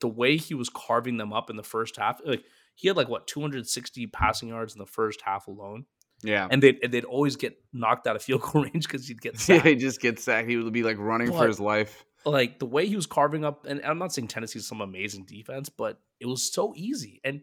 the 0.00 0.08
way 0.08 0.36
he 0.36 0.54
was 0.54 0.68
carving 0.68 1.16
them 1.16 1.32
up 1.32 1.50
in 1.50 1.56
the 1.56 1.62
first 1.62 1.96
half, 1.96 2.20
like 2.24 2.44
he 2.78 2.86
had 2.86 2.96
like 2.96 3.08
what 3.08 3.26
260 3.26 4.06
passing 4.06 4.50
yards 4.50 4.72
in 4.72 4.78
the 4.78 4.86
first 4.86 5.20
half 5.22 5.48
alone. 5.48 5.84
Yeah, 6.22 6.46
and 6.48 6.62
they'd 6.62 6.78
and 6.82 6.92
they'd 6.92 7.04
always 7.04 7.34
get 7.34 7.58
knocked 7.72 8.06
out 8.06 8.14
of 8.14 8.22
field 8.22 8.42
goal 8.42 8.62
range 8.72 8.86
because 8.86 9.08
he'd 9.08 9.20
get 9.20 9.36
sacked. 9.38 9.64
Yeah, 9.64 9.70
he 9.72 9.76
just 9.76 10.00
get 10.00 10.20
sacked. 10.20 10.48
He 10.48 10.56
would 10.56 10.72
be 10.72 10.84
like 10.84 10.96
running 10.98 11.30
but, 11.30 11.38
for 11.38 11.48
his 11.48 11.58
life. 11.58 12.04
Like 12.24 12.60
the 12.60 12.66
way 12.66 12.86
he 12.86 12.94
was 12.94 13.06
carving 13.06 13.44
up, 13.44 13.66
and 13.66 13.80
I'm 13.84 13.98
not 13.98 14.12
saying 14.12 14.28
Tennessee's 14.28 14.66
some 14.66 14.80
amazing 14.80 15.24
defense, 15.24 15.68
but 15.68 16.00
it 16.20 16.26
was 16.26 16.52
so 16.52 16.72
easy. 16.76 17.20
And 17.24 17.40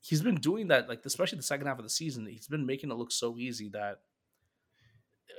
he's 0.00 0.22
been 0.22 0.36
doing 0.36 0.68
that, 0.68 0.88
like 0.88 1.00
especially 1.04 1.36
the 1.36 1.42
second 1.42 1.66
half 1.66 1.78
of 1.78 1.84
the 1.84 1.90
season. 1.90 2.26
He's 2.26 2.48
been 2.48 2.64
making 2.64 2.90
it 2.90 2.94
look 2.94 3.12
so 3.12 3.36
easy 3.36 3.68
that 3.74 4.00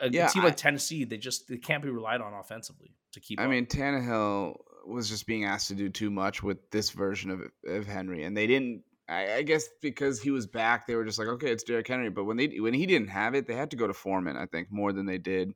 uh, 0.02 0.08
a 0.08 0.10
yeah, 0.10 0.28
team 0.28 0.44
like 0.44 0.54
I, 0.54 0.56
Tennessee, 0.56 1.04
they 1.04 1.18
just 1.18 1.48
they 1.48 1.58
can't 1.58 1.82
be 1.82 1.90
relied 1.90 2.22
on 2.22 2.34
offensively 2.36 2.96
to 3.14 3.20
keep. 3.20 3.40
I 3.40 3.46
up. 3.46 3.50
mean, 3.50 3.66
Tannehill 3.66 4.56
was 4.86 5.10
just 5.10 5.26
being 5.26 5.46
asked 5.46 5.70
to 5.70 5.76
do 5.76 5.90
too 5.90 6.12
much 6.12 6.44
with 6.44 6.70
this 6.70 6.92
version 6.92 7.32
of 7.32 7.42
of 7.68 7.88
Henry, 7.88 8.24
and 8.24 8.38
they 8.38 8.48
didn't 8.48 8.84
I, 9.10 9.38
I, 9.38 9.42
guess 9.42 9.68
because 9.82 10.22
he 10.22 10.30
was 10.30 10.46
back, 10.46 10.86
they 10.86 10.96
were 10.96 11.04
just 11.04 11.18
like, 11.18 11.28
okay, 11.28 11.52
it's 11.52 11.64
Derrick 11.64 11.88
Henry. 11.88 12.10
But 12.10 12.26
when 12.26 12.38
they 12.38 12.48
when 12.60 12.74
he 12.74 12.86
didn't 12.86 13.10
have 13.10 13.34
it, 13.34 13.48
they 13.48 13.56
had 13.56 13.72
to 13.72 13.78
go 13.78 13.88
to 13.88 13.94
Foreman. 13.94 14.38
I 14.38 14.46
think 14.46 14.72
more 14.72 14.94
than 14.94 15.06
they 15.06 15.18
did. 15.18 15.54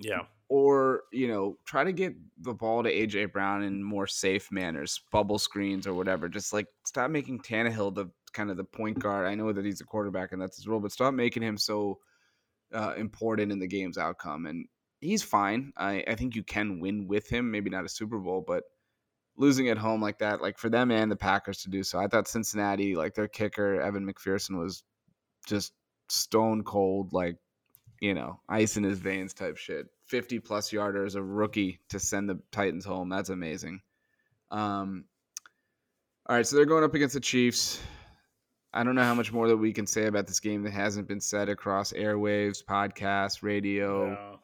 Yeah. 0.00 0.22
Or 0.48 1.02
you 1.12 1.28
know, 1.28 1.56
try 1.64 1.84
to 1.84 1.92
get 1.92 2.14
the 2.38 2.54
ball 2.54 2.82
to 2.82 2.92
AJ 2.92 3.32
Brown 3.32 3.62
in 3.62 3.82
more 3.82 4.06
safe 4.06 4.50
manners, 4.50 5.00
bubble 5.12 5.38
screens 5.38 5.86
or 5.86 5.94
whatever. 5.94 6.28
Just 6.28 6.52
like 6.52 6.66
stop 6.84 7.10
making 7.10 7.40
Tannehill 7.40 7.94
the 7.94 8.10
kind 8.32 8.50
of 8.50 8.56
the 8.56 8.64
point 8.64 8.98
guard. 8.98 9.26
I 9.26 9.34
know 9.34 9.52
that 9.52 9.64
he's 9.64 9.80
a 9.80 9.84
quarterback 9.84 10.32
and 10.32 10.42
that's 10.42 10.56
his 10.56 10.66
role, 10.66 10.80
but 10.80 10.92
stop 10.92 11.14
making 11.14 11.42
him 11.42 11.56
so 11.56 11.98
uh, 12.74 12.94
important 12.96 13.52
in 13.52 13.58
the 13.58 13.66
game's 13.68 13.98
outcome. 13.98 14.46
And 14.46 14.66
he's 15.00 15.22
fine. 15.22 15.72
I, 15.76 16.04
I 16.06 16.14
think 16.16 16.34
you 16.34 16.42
can 16.42 16.80
win 16.80 17.06
with 17.06 17.28
him. 17.28 17.50
Maybe 17.50 17.70
not 17.70 17.84
a 17.84 17.88
Super 17.88 18.18
Bowl, 18.18 18.44
but 18.46 18.64
losing 19.38 19.68
at 19.68 19.78
home 19.78 20.00
like 20.00 20.18
that, 20.18 20.40
like 20.40 20.58
for 20.58 20.68
them 20.68 20.90
and 20.90 21.10
the 21.10 21.16
Packers 21.16 21.62
to 21.62 21.70
do 21.70 21.82
so. 21.82 21.98
I 21.98 22.06
thought 22.06 22.28
Cincinnati, 22.28 22.96
like 22.96 23.14
their 23.14 23.28
kicker, 23.28 23.80
Evan 23.80 24.10
McPherson, 24.10 24.58
was 24.58 24.82
just 25.46 25.72
stone 26.08 26.62
cold, 26.64 27.12
like, 27.12 27.36
you 28.00 28.14
know, 28.14 28.40
ice 28.48 28.76
in 28.76 28.84
his 28.84 28.98
veins 28.98 29.34
type 29.34 29.56
shit. 29.56 29.86
50 30.06 30.38
plus 30.40 30.70
yarders, 30.70 31.16
a 31.16 31.22
rookie 31.22 31.80
to 31.88 31.98
send 31.98 32.28
the 32.28 32.38
Titans 32.52 32.84
home. 32.84 33.08
That's 33.08 33.30
amazing. 33.30 33.80
Um, 34.50 35.04
all 36.28 36.36
right, 36.36 36.46
so 36.46 36.56
they're 36.56 36.64
going 36.64 36.84
up 36.84 36.94
against 36.94 37.14
the 37.14 37.20
Chiefs. 37.20 37.80
I 38.72 38.84
don't 38.84 38.94
know 38.94 39.02
how 39.02 39.14
much 39.14 39.32
more 39.32 39.48
that 39.48 39.56
we 39.56 39.72
can 39.72 39.86
say 39.86 40.06
about 40.06 40.26
this 40.26 40.40
game 40.40 40.62
that 40.64 40.72
hasn't 40.72 41.08
been 41.08 41.20
said 41.20 41.48
across 41.48 41.92
airwaves, 41.92 42.64
podcasts, 42.64 43.42
radio, 43.42 44.38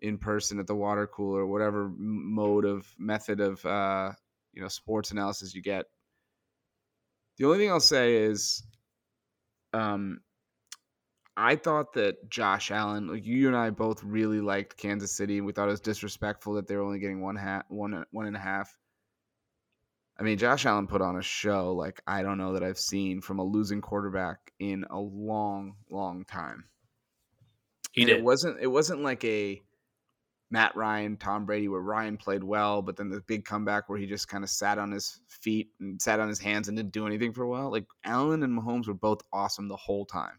in 0.00 0.18
person 0.18 0.58
at 0.58 0.66
the 0.66 0.74
water 0.74 1.06
cooler, 1.06 1.46
whatever 1.46 1.90
mode 1.96 2.64
of 2.64 2.86
method 2.98 3.40
of 3.40 3.64
uh, 3.64 4.12
you 4.52 4.62
know 4.62 4.68
sports 4.68 5.10
analysis 5.10 5.54
you 5.54 5.62
get. 5.62 5.86
The 7.38 7.44
only 7.44 7.58
thing 7.58 7.70
I'll 7.70 7.80
say 7.80 8.16
is, 8.16 8.64
um, 9.72 10.20
I 11.36 11.54
thought 11.54 11.92
that 11.92 12.28
Josh 12.28 12.72
Allen, 12.72 13.06
like 13.06 13.24
you 13.24 13.46
and 13.46 13.56
I 13.56 13.70
both 13.70 14.02
really 14.02 14.40
liked 14.40 14.76
Kansas 14.76 15.16
City, 15.16 15.40
we 15.40 15.52
thought 15.52 15.68
it 15.68 15.72
was 15.72 15.80
disrespectful 15.80 16.54
that 16.54 16.66
they 16.66 16.74
were 16.74 16.82
only 16.82 16.98
getting 16.98 17.20
one 17.20 17.36
half, 17.36 17.62
one 17.68 18.04
one 18.10 18.26
and 18.26 18.36
a 18.36 18.40
half. 18.40 18.76
I 20.18 20.24
mean, 20.24 20.36
Josh 20.36 20.66
Allen 20.66 20.88
put 20.88 21.00
on 21.00 21.16
a 21.16 21.22
show 21.22 21.74
like 21.74 22.00
I 22.06 22.22
don't 22.22 22.38
know 22.38 22.54
that 22.54 22.64
I've 22.64 22.78
seen 22.78 23.20
from 23.20 23.38
a 23.38 23.44
losing 23.44 23.80
quarterback 23.80 24.52
in 24.58 24.84
a 24.90 24.98
long, 24.98 25.76
long 25.88 26.24
time. 26.24 26.64
He 27.92 28.04
did. 28.04 28.18
It 28.18 28.24
wasn't. 28.24 28.58
It 28.60 28.66
wasn't 28.66 29.02
like 29.02 29.24
a 29.24 29.62
Matt 30.50 30.74
Ryan, 30.74 31.16
Tom 31.16 31.44
Brady, 31.44 31.68
where 31.68 31.80
Ryan 31.80 32.16
played 32.16 32.42
well, 32.42 32.80
but 32.80 32.96
then 32.96 33.10
the 33.10 33.20
big 33.26 33.44
comeback 33.44 33.88
where 33.88 33.98
he 33.98 34.06
just 34.06 34.28
kind 34.28 34.42
of 34.42 34.50
sat 34.50 34.78
on 34.78 34.90
his 34.90 35.20
feet 35.28 35.70
and 35.80 36.00
sat 36.00 36.20
on 36.20 36.28
his 36.28 36.38
hands 36.38 36.68
and 36.68 36.76
didn't 36.76 36.92
do 36.92 37.06
anything 37.06 37.32
for 37.32 37.42
a 37.42 37.48
while. 37.48 37.70
Like 37.70 37.84
Allen 38.04 38.42
and 38.42 38.58
Mahomes 38.58 38.88
were 38.88 38.94
both 38.94 39.20
awesome 39.32 39.68
the 39.68 39.76
whole 39.76 40.06
time. 40.06 40.38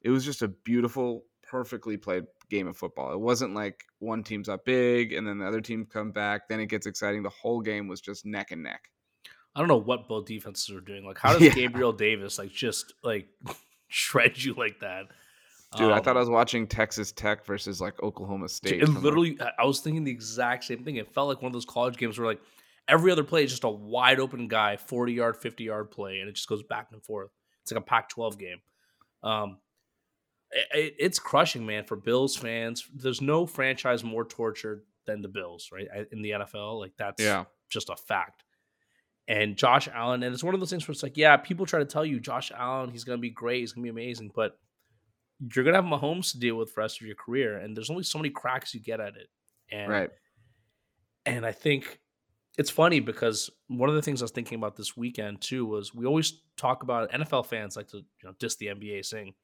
It 0.00 0.10
was 0.10 0.24
just 0.24 0.42
a 0.42 0.48
beautiful, 0.48 1.24
perfectly 1.42 1.96
played 1.96 2.24
game 2.50 2.66
of 2.66 2.76
football. 2.76 3.12
It 3.12 3.20
wasn't 3.20 3.54
like 3.54 3.84
one 3.98 4.22
team's 4.22 4.48
up 4.48 4.64
big 4.64 5.12
and 5.12 5.26
then 5.26 5.38
the 5.38 5.46
other 5.46 5.60
team 5.60 5.86
come 5.86 6.10
back, 6.10 6.48
then 6.48 6.60
it 6.60 6.66
gets 6.66 6.86
exciting. 6.86 7.22
The 7.22 7.30
whole 7.30 7.60
game 7.60 7.88
was 7.88 8.00
just 8.00 8.24
neck 8.24 8.52
and 8.52 8.62
neck. 8.62 8.90
I 9.54 9.60
don't 9.60 9.68
know 9.68 9.76
what 9.76 10.08
both 10.08 10.26
defenses 10.26 10.74
are 10.74 10.80
doing. 10.80 11.04
Like, 11.04 11.18
how 11.22 11.34
does 11.34 11.42
yeah. 11.42 11.50
Gabriel 11.50 11.92
Davis 11.92 12.38
like 12.38 12.52
just 12.52 12.94
like 13.02 13.28
shred 13.88 14.42
you 14.42 14.54
like 14.54 14.80
that? 14.80 15.06
Dude, 15.74 15.90
um, 15.90 15.92
I 15.92 16.00
thought 16.00 16.16
I 16.16 16.20
um, 16.20 16.26
was 16.26 16.30
watching 16.30 16.66
Texas 16.66 17.12
Tech 17.12 17.44
versus 17.44 17.80
like 17.80 18.02
Oklahoma 18.02 18.48
State. 18.48 18.82
And 18.82 19.02
literally, 19.02 19.38
I 19.58 19.64
was 19.64 19.80
thinking 19.80 20.04
the 20.04 20.10
exact 20.10 20.64
same 20.64 20.84
thing. 20.84 20.96
It 20.96 21.12
felt 21.12 21.28
like 21.28 21.42
one 21.42 21.48
of 21.48 21.52
those 21.52 21.64
college 21.64 21.96
games 21.96 22.18
where 22.18 22.26
like 22.26 22.40
every 22.88 23.10
other 23.10 23.24
play 23.24 23.44
is 23.44 23.50
just 23.50 23.64
a 23.64 23.68
wide 23.68 24.20
open 24.20 24.48
guy, 24.48 24.76
40 24.76 25.12
yard, 25.12 25.36
50 25.36 25.64
yard 25.64 25.90
play, 25.90 26.20
and 26.20 26.28
it 26.28 26.34
just 26.34 26.48
goes 26.48 26.62
back 26.62 26.88
and 26.92 27.02
forth. 27.02 27.30
It's 27.62 27.72
like 27.72 27.80
a 27.80 27.84
Pac 27.84 28.08
12 28.10 28.38
game. 28.38 28.58
Um, 29.22 29.58
it, 30.50 30.94
it's 30.98 31.18
crushing, 31.18 31.66
man, 31.66 31.84
for 31.84 31.96
Bills 31.96 32.36
fans. 32.36 32.86
There's 32.94 33.20
no 33.20 33.46
franchise 33.46 34.04
more 34.04 34.24
tortured 34.24 34.82
than 35.06 35.22
the 35.22 35.28
Bills, 35.28 35.70
right? 35.72 35.88
In 36.12 36.22
the 36.22 36.30
NFL. 36.30 36.78
Like, 36.78 36.92
that's 36.98 37.22
yeah. 37.22 37.44
just 37.70 37.88
a 37.88 37.96
fact. 37.96 38.44
And 39.26 39.56
Josh 39.56 39.88
Allen, 39.92 40.22
and 40.22 40.34
it's 40.34 40.44
one 40.44 40.52
of 40.52 40.60
those 40.60 40.70
things 40.70 40.86
where 40.86 40.92
it's 40.92 41.02
like, 41.02 41.16
yeah, 41.16 41.38
people 41.38 41.64
try 41.64 41.78
to 41.78 41.86
tell 41.86 42.04
you 42.04 42.20
Josh 42.20 42.52
Allen, 42.54 42.90
he's 42.90 43.04
going 43.04 43.16
to 43.16 43.22
be 43.22 43.30
great, 43.30 43.60
he's 43.60 43.72
going 43.72 43.86
to 43.86 43.92
be 43.92 44.02
amazing, 44.02 44.30
but 44.34 44.58
you're 45.52 45.64
gonna 45.64 45.76
have 45.76 45.84
Mahomes 45.84 46.32
to 46.32 46.38
deal 46.38 46.56
with 46.56 46.70
for 46.70 46.76
the 46.76 46.84
rest 46.84 47.00
of 47.00 47.06
your 47.06 47.16
career, 47.16 47.58
and 47.58 47.76
there's 47.76 47.90
only 47.90 48.04
so 48.04 48.18
many 48.18 48.30
cracks 48.30 48.74
you 48.74 48.80
get 48.80 49.00
at 49.00 49.16
it. 49.16 49.28
And 49.70 49.90
right. 49.90 50.10
And 51.26 51.46
I 51.46 51.52
think 51.52 52.00
it's 52.58 52.70
funny 52.70 53.00
because 53.00 53.50
one 53.68 53.88
of 53.88 53.94
the 53.94 54.02
things 54.02 54.22
I 54.22 54.24
was 54.24 54.30
thinking 54.30 54.58
about 54.58 54.76
this 54.76 54.96
weekend 54.96 55.40
too 55.40 55.66
was 55.66 55.94
we 55.94 56.06
always 56.06 56.42
talk 56.56 56.82
about 56.82 57.10
NFL 57.10 57.46
fans 57.46 57.76
like 57.76 57.88
to 57.88 57.98
you 57.98 58.04
know 58.24 58.34
diss 58.38 58.56
the 58.56 58.66
NBA, 58.66 59.04
saying, 59.04 59.34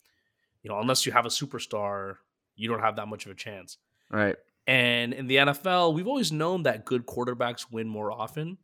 you 0.62 0.70
know, 0.70 0.78
unless 0.78 1.06
you 1.06 1.12
have 1.12 1.26
a 1.26 1.30
superstar, 1.30 2.16
you 2.56 2.68
don't 2.68 2.80
have 2.80 2.96
that 2.96 3.08
much 3.08 3.26
of 3.26 3.32
a 3.32 3.34
chance. 3.34 3.78
Right. 4.10 4.36
And 4.66 5.12
in 5.12 5.26
the 5.26 5.36
NFL, 5.36 5.94
we've 5.94 6.06
always 6.06 6.30
known 6.30 6.62
that 6.64 6.84
good 6.84 7.06
quarterbacks 7.06 7.66
win 7.70 7.88
more 7.88 8.12
often. 8.12 8.58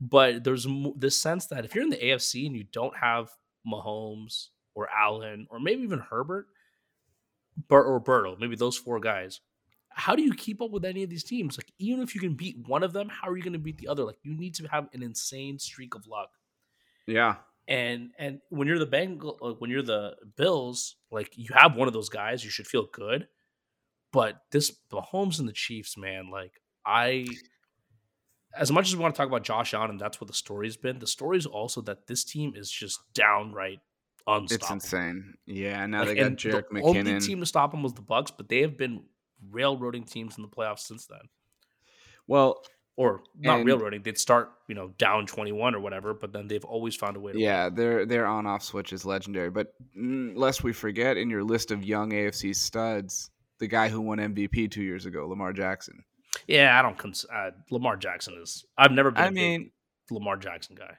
But 0.00 0.44
there's 0.44 0.66
this 0.96 1.20
sense 1.20 1.46
that 1.46 1.64
if 1.64 1.74
you're 1.74 1.84
in 1.84 1.90
the 1.90 1.96
AFC 1.96 2.46
and 2.46 2.56
you 2.56 2.64
don't 2.64 2.96
have 2.96 3.30
Mahomes 3.66 4.48
or 4.74 4.88
Allen 4.90 5.46
or 5.50 5.58
maybe 5.60 5.82
even 5.82 5.98
Herbert, 5.98 6.46
Bur- 7.68 7.84
or 7.84 8.00
Burrow, 8.00 8.36
maybe 8.38 8.56
those 8.56 8.76
four 8.76 9.00
guys. 9.00 9.40
How 9.90 10.16
do 10.16 10.22
you 10.22 10.34
keep 10.34 10.60
up 10.60 10.70
with 10.70 10.84
any 10.84 11.04
of 11.04 11.10
these 11.10 11.22
teams? 11.22 11.56
Like, 11.56 11.72
even 11.78 12.02
if 12.02 12.14
you 12.14 12.20
can 12.20 12.34
beat 12.34 12.56
one 12.66 12.82
of 12.82 12.92
them, 12.92 13.08
how 13.08 13.28
are 13.28 13.36
you 13.36 13.44
going 13.44 13.52
to 13.52 13.58
beat 13.60 13.78
the 13.78 13.88
other? 13.88 14.02
Like, 14.04 14.18
you 14.22 14.34
need 14.34 14.54
to 14.56 14.66
have 14.66 14.88
an 14.92 15.02
insane 15.02 15.58
streak 15.58 15.94
of 15.94 16.06
luck. 16.06 16.30
Yeah. 17.06 17.36
And 17.66 18.10
and 18.18 18.40
when 18.50 18.68
you're 18.68 18.78
the 18.78 18.86
Bengal, 18.86 19.38
like, 19.40 19.60
when 19.60 19.70
you're 19.70 19.82
the 19.82 20.16
Bills, 20.36 20.96
like 21.10 21.32
you 21.36 21.48
have 21.54 21.76
one 21.76 21.88
of 21.88 21.94
those 21.94 22.08
guys, 22.08 22.44
you 22.44 22.50
should 22.50 22.66
feel 22.66 22.86
good. 22.92 23.28
But 24.12 24.42
this 24.50 24.70
Mahomes 24.92 25.38
and 25.38 25.48
the 25.48 25.52
Chiefs, 25.52 25.96
man, 25.96 26.30
like 26.30 26.60
I 26.84 27.26
as 28.56 28.70
much 28.70 28.88
as 28.88 28.96
we 28.96 29.02
want 29.02 29.14
to 29.14 29.18
talk 29.18 29.28
about 29.28 29.42
Josh 29.42 29.74
Allen, 29.74 29.90
and 29.90 30.00
that's 30.00 30.20
what 30.20 30.28
the 30.28 30.34
story's 30.34 30.76
been, 30.76 30.98
the 30.98 31.06
story 31.06 31.38
is 31.38 31.46
also 31.46 31.80
that 31.82 32.06
this 32.06 32.22
team 32.22 32.52
is 32.54 32.70
just 32.70 33.00
downright 33.12 33.80
unstoppable. 34.26 34.76
It's 34.76 34.84
insane. 34.84 35.34
Yeah, 35.46 35.84
now 35.86 36.00
Like, 36.00 36.08
they 36.08 36.14
got 36.16 36.32
Jarek 36.32 36.64
the 36.70 36.80
only 36.82 37.20
team 37.20 37.40
to 37.40 37.46
stop 37.46 37.70
them 37.70 37.82
was 37.82 37.94
the 37.94 38.02
Bucs, 38.02 38.32
but 38.36 38.48
they 38.48 38.62
have 38.62 38.76
been 38.78 39.02
railroading 39.50 40.04
teams 40.04 40.36
in 40.36 40.42
the 40.42 40.48
playoffs 40.48 40.80
since 40.80 41.06
then. 41.06 41.20
well, 42.26 42.62
Or 42.96 43.22
not 43.36 43.58
And- 43.58 43.66
railroading; 43.66 44.02
they'd 44.02 44.16
start, 44.16 44.52
you 44.68 44.74
know, 44.76 44.88
down 44.98 45.26
twenty-one 45.26 45.74
or 45.74 45.80
whatever, 45.80 46.14
but 46.14 46.32
then 46.32 46.46
they've 46.46 46.64
always 46.64 46.94
found 46.94 47.16
a 47.16 47.20
way 47.20 47.32
to. 47.32 47.36
win. 47.38 47.44
yeah, 47.44 47.68
their 47.68 48.06
their 48.06 48.24
on 48.24 48.46
off 48.46 48.62
switch 48.62 48.92
is 48.92 49.04
legendary. 49.04 49.50
But 49.50 49.74
mm, 49.98 50.32
lest 50.36 50.62
we 50.62 50.72
forget, 50.72 51.16
in 51.16 51.28
your 51.28 51.42
list 51.42 51.72
of 51.72 51.82
young 51.84 52.12
AFC 52.12 52.54
studs, 52.54 53.30
the 53.58 53.66
guy 53.66 53.88
who 53.88 54.00
won 54.00 54.18
MVP 54.18 54.70
two 54.70 54.84
years 54.84 55.06
ago, 55.06 55.26
Lamar 55.26 55.52
Jackson. 55.52 56.04
yeah. 56.46 56.78
I 56.78 56.82
don't. 56.82 56.96
Cons- 56.96 57.26
uh, 57.34 57.50
Lamar 57.72 57.96
Jackson 57.96 58.34
is. 58.40 58.64
I've 58.78 58.92
never 58.92 59.10
been. 59.10 59.24
I 59.24 59.30
mean, 59.30 59.72
Lamar 60.12 60.36
Jackson 60.36 60.76
guy. 60.76 60.96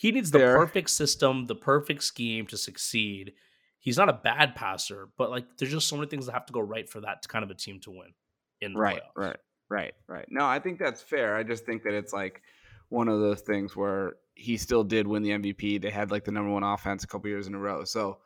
He 0.00 0.12
needs 0.12 0.30
the 0.30 0.38
Fair. 0.38 0.56
perfect 0.56 0.88
system, 0.88 1.44
the 1.44 1.54
perfect 1.54 2.02
scheme 2.02 2.46
to 2.46 2.56
succeed. 2.56 3.34
He's 3.80 3.98
not 3.98 4.08
a 4.08 4.14
bad 4.14 4.54
passer, 4.54 5.10
but 5.18 5.28
like 5.28 5.58
there's 5.58 5.70
just 5.70 5.88
so 5.88 5.96
many 5.96 6.08
things 6.08 6.24
that 6.24 6.32
have 6.32 6.46
to 6.46 6.54
go 6.54 6.60
right 6.60 6.88
for 6.88 7.02
that 7.02 7.28
kind 7.28 7.44
of 7.44 7.50
a 7.50 7.54
team 7.54 7.80
to 7.80 7.90
win 7.90 8.14
in 8.62 8.72
the 8.72 8.78
right, 8.78 9.02
playoffs. 9.02 9.10
right, 9.14 9.36
right, 9.68 9.92
right. 10.08 10.24
No, 10.30 10.46
I 10.46 10.58
think 10.58 10.78
that's 10.78 11.02
fair. 11.02 11.36
I 11.36 11.42
just 11.42 11.66
think 11.66 11.82
that 11.82 11.92
it's 11.92 12.14
like 12.14 12.40
one 12.88 13.08
of 13.08 13.20
those 13.20 13.42
things 13.42 13.76
where 13.76 14.14
he 14.36 14.56
still 14.56 14.84
did 14.84 15.06
win 15.06 15.22
the 15.22 15.32
MVP. 15.32 15.82
They 15.82 15.90
had 15.90 16.10
like 16.10 16.24
the 16.24 16.32
number 16.32 16.50
one 16.50 16.62
offense 16.62 17.04
a 17.04 17.06
couple 17.06 17.28
years 17.28 17.46
in 17.46 17.54
a 17.54 17.58
row. 17.58 17.84
So 17.84 18.20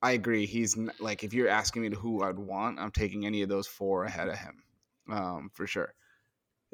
I 0.00 0.12
agree. 0.12 0.46
He's 0.46 0.78
n- 0.78 0.90
like, 1.00 1.22
if 1.22 1.34
you're 1.34 1.50
asking 1.50 1.82
me 1.82 1.90
to 1.90 1.96
who 1.96 2.22
I'd 2.22 2.38
want, 2.38 2.78
I'm 2.78 2.92
taking 2.92 3.26
any 3.26 3.42
of 3.42 3.50
those 3.50 3.66
four 3.66 4.04
ahead 4.04 4.28
of 4.28 4.38
him, 4.38 4.62
um, 5.10 5.50
for 5.52 5.66
sure. 5.66 5.92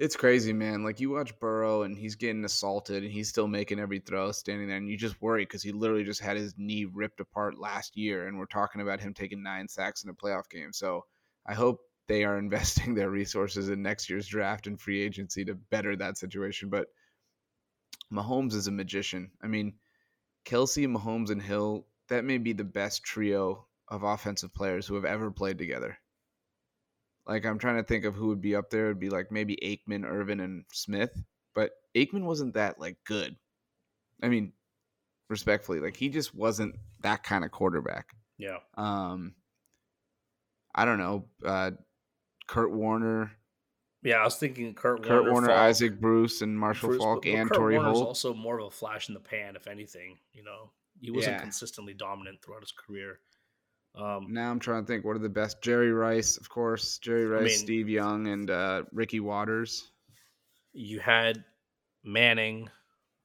It's 0.03 0.17
crazy, 0.17 0.53
man. 0.53 0.83
Like 0.83 0.99
you 0.99 1.11
watch 1.11 1.39
Burrow 1.39 1.83
and 1.83 1.97
he's 1.97 2.17
getting 2.17 2.45
assaulted 2.45 3.05
and 3.05 3.13
he's 3.13 3.29
still 3.29 3.47
making 3.47 3.79
every 3.79 4.01
throw, 4.01 4.33
standing 4.33 4.67
there, 4.67 4.77
and 4.77 4.89
you 4.89 4.97
just 4.97 5.23
worry 5.23 5.45
because 5.45 5.63
he 5.63 5.71
literally 5.71 6.03
just 6.03 6.21
had 6.21 6.37
his 6.37 6.55
knee 6.59 6.87
ripped 6.87 7.21
apart 7.21 7.57
last 7.57 7.97
year, 7.97 8.27
and 8.27 8.37
we're 8.37 8.47
talking 8.47 8.81
about 8.81 8.99
him 8.99 9.15
taking 9.15 9.45
nine 9.45 9.69
sacks 9.69 10.03
in 10.03 10.11
a 10.11 10.13
playoff 10.13 10.51
game. 10.51 10.73
So 10.73 11.05
I 11.47 11.55
hope 11.55 11.83
they 12.09 12.25
are 12.25 12.37
investing 12.41 12.97
their 12.97 13.11
resources 13.11 13.69
in 13.69 13.81
next 13.81 14.11
year's 14.11 14.27
draft 14.27 14.67
and 14.67 14.81
free 14.81 15.01
agency 15.01 15.45
to 15.45 15.55
better 15.55 15.95
that 15.95 16.19
situation. 16.19 16.69
But 16.69 16.89
Mahomes 18.13 18.55
is 18.55 18.67
a 18.67 18.73
magician. 18.73 19.31
I 19.41 19.47
mean, 19.47 19.75
Kelce, 20.45 20.93
Mahomes, 20.93 21.31
and 21.31 21.41
Hill, 21.41 21.87
that 22.09 22.25
may 22.25 22.39
be 22.39 22.55
the 22.55 22.65
best 22.65 23.05
trio 23.05 23.69
of 23.87 24.03
offensive 24.03 24.53
players 24.53 24.85
who 24.85 24.97
have 24.97 25.05
ever 25.05 25.31
played 25.31 25.59
together. 25.59 25.97
Like, 27.27 27.45
I'm 27.47 27.59
trying 27.59 27.77
to 27.77 27.85
think 27.85 28.05
of 28.05 28.15
who 28.15 28.29
would 28.29 28.41
be 28.41 28.57
up 28.57 28.71
there. 28.71 28.87
It'd 28.87 28.99
be 28.99 29.11
like 29.11 29.31
maybe 29.31 29.57
Aikman, 29.63 30.05
Irvin, 30.05 30.41
and 30.41 30.65
Smith. 30.73 31.17
But 31.55 31.71
Aikman 31.95 32.23
wasn't 32.25 32.55
that, 32.55 32.81
like, 32.81 32.97
good. 33.05 33.37
I 34.23 34.29
mean, 34.29 34.53
respectfully, 35.29 35.81
like, 35.81 35.97
he 35.97 36.09
just 36.09 36.35
wasn't 36.35 36.75
that 37.03 37.23
kind 37.23 37.45
of 37.45 37.51
quarterback. 37.51 38.15
Yeah. 38.39 38.59
Um, 38.77 39.35
I 40.75 40.85
don't 40.85 40.99
know. 40.99 41.27
Uh, 41.45 41.73
Kurt 42.49 42.73
Warner, 42.73 43.33
Yeah, 44.03 44.17
I 44.17 44.25
was 44.25 44.37
thinking 44.37 44.75
Kurt, 44.75 45.03
Kurt 45.05 45.11
Warner, 45.23 45.33
Warner, 45.33 45.47
Faulk, 45.49 45.59
Isaac 45.59 46.01
Bruce, 46.01 46.43
and 46.43 46.59
Marshall 46.59 46.89
Bruce, 46.89 47.01
Faulk, 47.03 47.23
but- 47.23 47.31
but 47.31 47.39
and 47.39 47.49
Kurt 47.51 47.57
Torrey 47.57 47.77
Warner's 47.77 47.99
Holt. 47.99 48.09
also 48.09 48.35
more 48.35 48.59
of 48.59 48.67
a 48.67 48.71
flash 48.71 49.07
in 49.09 49.15
the 49.15 49.21
pan, 49.21 49.55
if 49.55 49.69
anything. 49.69 50.19
You 50.33 50.43
know, 50.43 50.73
he 51.01 51.13
wasn't 51.13 51.37
Yeah. 51.37 51.43
consistently 51.43 51.95
dominant 51.95 52.43
throughout 52.43 52.63
his 52.63 52.73
career. 52.73 53.21
Um, 53.95 54.29
Now 54.33 54.51
I'm 54.51 54.59
trying 54.59 54.85
to 54.85 54.87
think. 54.87 55.05
What 55.05 55.17
are 55.17 55.21
the 55.21 55.29
best? 55.29 55.61
Jerry 55.63 55.93
Rice, 55.93 56.37
of 56.39 56.49
course. 56.49 56.99
Jerry 56.99 57.27
Rice, 57.27 57.45
mean- 57.45 57.59
Steve 57.59 57.89
Young, 57.89 58.27
and 58.29 58.51
uh, 58.51 58.83
Ricky 58.93 59.21
Watters. 59.21 59.91
you 60.73 60.99
had 61.01 61.45
Manning. 62.05 62.71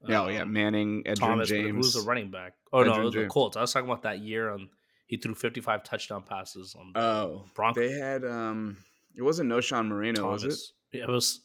Oh 0.10 0.28
yeah, 0.28 0.42
um, 0.42 0.54
Manning, 0.54 1.04
Edgerrin 1.06 1.16
Thomas, 1.16 1.50
James. 1.50 1.74
who's 1.76 1.94
the 1.94 2.02
running 2.08 2.30
back? 2.30 2.54
Oh 2.72 2.84
no, 2.84 2.92
Edgerrin 2.94 3.00
it 3.00 3.04
was 3.06 3.14
the 3.16 3.28
Colts. 3.28 3.58
I 3.58 3.62
was 3.62 3.74
talking 3.74 3.90
about 3.90 4.04
that 4.04 4.20
year 4.20 4.52
on 4.52 4.70
he 5.08 5.16
threw 5.18 5.34
55 5.34 5.84
touchdown 5.84 6.22
passes 6.24 6.76
on 6.78 6.92
Oh, 6.96 7.46
Broncos. 7.56 7.82
they 7.90 7.98
had. 7.98 8.26
Um, 8.26 8.78
it 9.16 9.22
wasn't 9.22 9.50
Knowshon 9.50 9.88
Moreno, 9.88 10.30
was 10.30 10.44
it? 10.44 10.60
It 10.92 11.08
was 11.08 11.40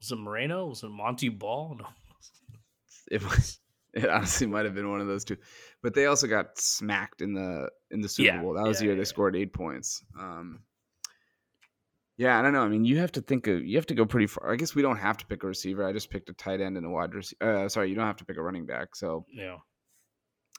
was 0.00 0.10
it 0.10 0.16
Moreno? 0.16 0.66
Was 0.66 0.82
it 0.82 0.88
Montee 0.90 1.28
Ball? 1.28 1.76
No. 1.80 1.86
It 3.10 3.22
was. 3.22 3.58
It 3.94 4.08
honestly 4.08 4.46
might 4.46 4.64
have 4.66 4.74
been 4.74 4.90
one 4.90 5.00
of 5.00 5.06
those 5.06 5.24
two, 5.24 5.36
but 5.82 5.94
they 5.94 6.06
also 6.06 6.26
got 6.26 6.58
smacked 6.58 7.22
in 7.22 7.34
the 7.34 7.68
in 7.90 8.00
the 8.00 8.08
Super 8.08 8.26
Yeah, 8.26 8.42
Bowl. 8.42 8.54
That 8.54 8.64
was 8.64 8.76
yeah, 8.76 8.78
the 8.80 8.84
year 8.86 8.94
yeah, 8.94 9.00
they 9.00 9.04
scored 9.04 9.36
eight 9.36 9.52
points. 9.52 10.04
Um, 10.18 10.60
yeah, 12.16 12.38
I 12.38 12.42
don't 12.42 12.52
know. 12.52 12.62
I 12.62 12.68
mean, 12.68 12.84
you 12.84 12.98
have 12.98 13.12
to 13.12 13.20
think 13.20 13.46
of 13.46 13.64
you 13.64 13.76
have 13.76 13.86
to 13.86 13.94
go 13.94 14.04
pretty 14.04 14.26
far. 14.26 14.52
I 14.52 14.56
guess 14.56 14.74
we 14.74 14.82
don't 14.82 14.96
have 14.96 15.18
to 15.18 15.26
pick 15.26 15.44
a 15.44 15.46
receiver. 15.46 15.86
I 15.86 15.92
just 15.92 16.10
picked 16.10 16.28
a 16.30 16.32
tight 16.32 16.60
end 16.60 16.76
and 16.76 16.84
a 16.84 16.90
wide 16.90 17.14
receiver. 17.14 17.64
Uh, 17.64 17.68
sorry, 17.68 17.88
you 17.90 17.94
don't 17.94 18.06
have 18.06 18.16
to 18.16 18.24
pick 18.24 18.36
a 18.36 18.42
running 18.42 18.66
back. 18.66 18.96
So 18.96 19.24
Yeah. 19.32 19.58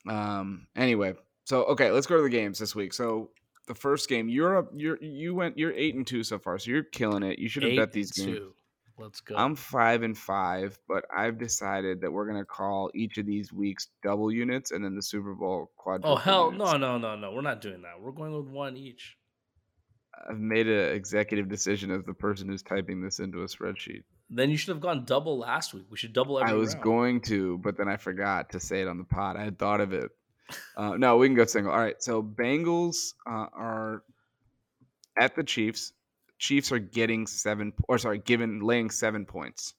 Um. 0.07 0.67
Anyway, 0.75 1.15
so 1.43 1.63
okay, 1.65 1.91
let's 1.91 2.07
go 2.07 2.15
to 2.15 2.23
the 2.23 2.29
games 2.29 2.59
this 2.59 2.75
week. 2.75 2.93
So 2.93 3.31
the 3.67 3.75
first 3.75 4.07
game, 4.07 4.29
you're 4.29 4.57
up. 4.57 4.69
You're 4.73 4.97
you 5.01 5.35
went. 5.35 5.57
You're 5.57 5.73
eight 5.73 5.95
and 5.95 6.07
two 6.07 6.23
so 6.23 6.39
far. 6.39 6.57
So 6.57 6.71
you're 6.71 6.83
killing 6.83 7.23
it. 7.23 7.39
You 7.39 7.49
should 7.49 7.63
have 7.63 7.75
bet 7.75 7.91
these 7.91 8.11
games. 8.11 8.37
two. 8.37 8.53
Let's 8.99 9.21
go. 9.21 9.35
I'm 9.35 9.55
five 9.55 10.03
and 10.03 10.17
five, 10.17 10.77
but 10.87 11.05
I've 11.15 11.37
decided 11.37 12.01
that 12.01 12.11
we're 12.11 12.27
gonna 12.27 12.45
call 12.45 12.91
each 12.93 13.17
of 13.17 13.25
these 13.25 13.53
weeks 13.53 13.87
double 14.03 14.31
units, 14.31 14.71
and 14.71 14.83
then 14.83 14.95
the 14.95 15.01
Super 15.01 15.33
Bowl 15.33 15.71
quadruple. 15.77 16.13
oh 16.13 16.15
hell 16.17 16.51
units. 16.51 16.71
no 16.71 16.77
no 16.77 16.97
no 16.97 17.15
no! 17.15 17.31
We're 17.31 17.41
not 17.41 17.61
doing 17.61 17.81
that. 17.83 18.01
We're 18.01 18.11
going 18.11 18.33
with 18.35 18.47
one 18.47 18.75
each. 18.77 19.15
I've 20.29 20.39
made 20.39 20.67
an 20.67 20.93
executive 20.95 21.47
decision 21.47 21.91
as 21.91 22.03
the 22.03 22.13
person 22.13 22.49
who's 22.49 22.61
typing 22.61 23.01
this 23.01 23.19
into 23.19 23.41
a 23.41 23.45
spreadsheet. 23.45 24.03
Then 24.29 24.49
you 24.49 24.57
should 24.57 24.69
have 24.69 24.81
gone 24.81 25.05
double 25.05 25.39
last 25.39 25.73
week. 25.73 25.85
We 25.89 25.97
should 25.97 26.11
double 26.13 26.39
every 26.39 26.51
I 26.51 26.55
was 26.55 26.73
round. 26.73 26.83
going 26.83 27.21
to, 27.21 27.57
but 27.59 27.77
then 27.77 27.87
I 27.87 27.95
forgot 27.95 28.49
to 28.51 28.59
say 28.59 28.81
it 28.81 28.87
on 28.87 28.97
the 28.97 29.05
pod. 29.05 29.37
I 29.37 29.43
had 29.45 29.57
thought 29.57 29.79
of 29.79 29.93
it. 29.93 30.11
Uh, 30.75 30.97
no, 30.97 31.17
we 31.17 31.27
can 31.27 31.35
go 31.35 31.45
single. 31.45 31.71
All 31.71 31.79
right. 31.79 32.01
So 32.01 32.21
Bengals 32.21 33.13
uh, 33.25 33.47
are 33.53 34.03
at 35.17 35.35
the 35.35 35.43
Chiefs. 35.43 35.93
Chiefs 36.39 36.71
are 36.71 36.79
getting 36.79 37.27
seven, 37.27 37.73
or 37.87 37.97
sorry, 37.97 38.19
given 38.19 38.61
laying 38.61 38.89
seven 38.89 39.25
points. 39.25 39.73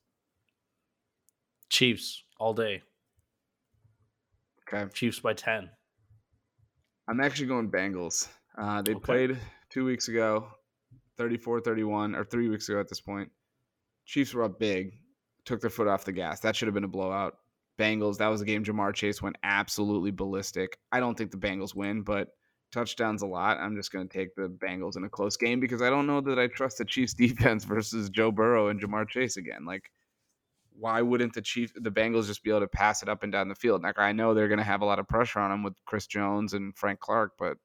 Chiefs 1.71 2.23
all 2.39 2.53
day. 2.55 2.83
Okay. 4.73 4.89
Chiefs 4.93 5.19
by 5.21 5.33
ten. 5.33 5.71
I'm 7.09 7.21
actually 7.21 7.49
going 7.49 7.71
Bengals. 7.71 8.29
Uh, 8.57 8.83
they 8.83 8.93
Okay. 8.95 9.01
played 9.05 9.39
two 9.71 9.85
weeks 9.85 10.09
ago, 10.09 10.49
34 11.17 11.61
31, 11.61 12.15
or 12.15 12.25
three 12.25 12.49
weeks 12.49 12.69
ago 12.69 12.79
at 12.79 12.89
this 12.89 13.01
point. 13.01 13.31
Chiefs 14.05 14.35
were 14.35 14.45
up 14.45 14.59
big, 14.59 14.93
took 15.45 15.61
their 15.61 15.71
foot 15.71 15.89
off 15.89 16.05
the 16.05 16.13
gas. 16.13 16.41
That 16.41 16.55
should 16.55 16.67
have 16.69 16.75
been 16.75 16.85
a 16.85 16.89
blowout. 16.89 17.39
Bengals, 17.79 18.19
that 18.19 18.29
was 18.29 18.43
a 18.43 18.45
game 18.45 18.63
Ja'Marr 18.65 18.95
Chase 18.95 19.23
went 19.23 19.37
absolutely 19.43 20.11
ballistic. 20.11 20.79
I 20.93 21.01
don't 21.01 21.17
think 21.17 21.31
the 21.31 21.39
Bengals 21.39 21.75
win, 21.75 22.03
but 22.03 22.29
touchdowns 22.71 23.23
a 23.23 23.27
lot. 23.27 23.59
I'm 23.59 23.77
just 23.77 23.93
going 23.93 24.09
to 24.09 24.19
take 24.19 24.35
the 24.35 24.49
Bengals 24.49 24.97
in 24.97 25.05
a 25.05 25.09
close 25.09 25.37
game 25.37 25.61
because 25.61 25.83
I 25.83 25.91
don't 25.91 26.07
know 26.07 26.21
that 26.21 26.39
I 26.39 26.47
trust 26.47 26.79
the 26.79 26.85
Chiefs 26.85 27.15
defense 27.15 27.65
versus 27.65 28.11
Joe 28.11 28.31
Burrow 28.31 28.69
and 28.69 28.81
Ja'Marr 28.81 29.09
Chase 29.09 29.37
again. 29.37 29.65
Like, 29.65 29.91
why 30.79 31.03
wouldn't 31.03 31.35
the 31.35 31.43
Chiefs, 31.43 31.73
the 31.77 31.91
Bengals 31.91 32.27
just 32.27 32.43
be 32.43 32.51
able 32.51 32.61
to 32.61 32.69
pass 32.69 33.03
it 33.03 33.09
up 33.09 33.23
and 33.23 33.33
down 33.33 33.49
the 33.49 33.55
field? 33.55 33.83
Like, 33.83 33.99
I 33.99 34.13
know 34.13 34.33
they're 34.33 34.49
going 34.49 34.59
to 34.59 34.65
have 34.65 34.83
a 34.83 34.87
lot 34.87 34.99
of 34.99 35.09
pressure 35.09 35.41
on 35.41 35.51
them 35.51 35.63
with 35.63 35.75
Chris 35.85 36.07
Jones 36.07 36.55
and 36.55 36.77
Frank 36.77 37.01
Clark, 37.01 37.33
but 37.39 37.57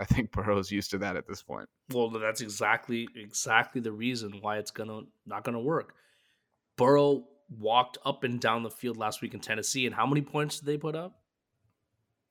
I 0.00 0.04
think 0.04 0.30
Burrow's 0.32 0.70
used 0.70 0.90
to 0.90 0.98
that 0.98 1.16
at 1.16 1.26
this 1.26 1.42
point. 1.42 1.68
Well, 1.92 2.10
that's 2.10 2.40
exactly 2.40 3.08
exactly 3.14 3.80
the 3.80 3.92
reason 3.92 4.38
why 4.40 4.58
it's 4.58 4.70
gonna 4.70 5.02
not 5.26 5.44
gonna 5.44 5.60
work. 5.60 5.94
Burrow 6.76 7.24
walked 7.58 7.98
up 8.04 8.24
and 8.24 8.40
down 8.40 8.62
the 8.62 8.70
field 8.70 8.96
last 8.96 9.22
week 9.22 9.34
in 9.34 9.40
Tennessee, 9.40 9.86
and 9.86 9.94
how 9.94 10.06
many 10.06 10.22
points 10.22 10.58
did 10.58 10.66
they 10.66 10.78
put 10.78 10.96
up? 10.96 11.20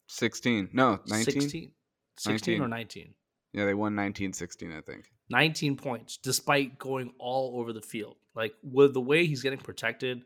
16. 0.07 0.69
No, 0.73 0.99
19. 1.07 1.41
16, 1.41 1.71
16 2.17 2.61
or 2.61 2.67
19? 2.67 3.13
Yeah, 3.53 3.65
they 3.65 3.73
won 3.73 3.95
19 3.95 4.33
16, 4.33 4.71
I 4.71 4.81
think. 4.81 5.05
19 5.29 5.77
points, 5.77 6.17
despite 6.17 6.77
going 6.77 7.13
all 7.19 7.59
over 7.59 7.71
the 7.73 7.81
field. 7.81 8.17
Like 8.35 8.53
with 8.63 8.93
the 8.93 9.01
way 9.01 9.25
he's 9.25 9.41
getting 9.43 9.59
protected, 9.59 10.23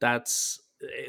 that's 0.00 0.60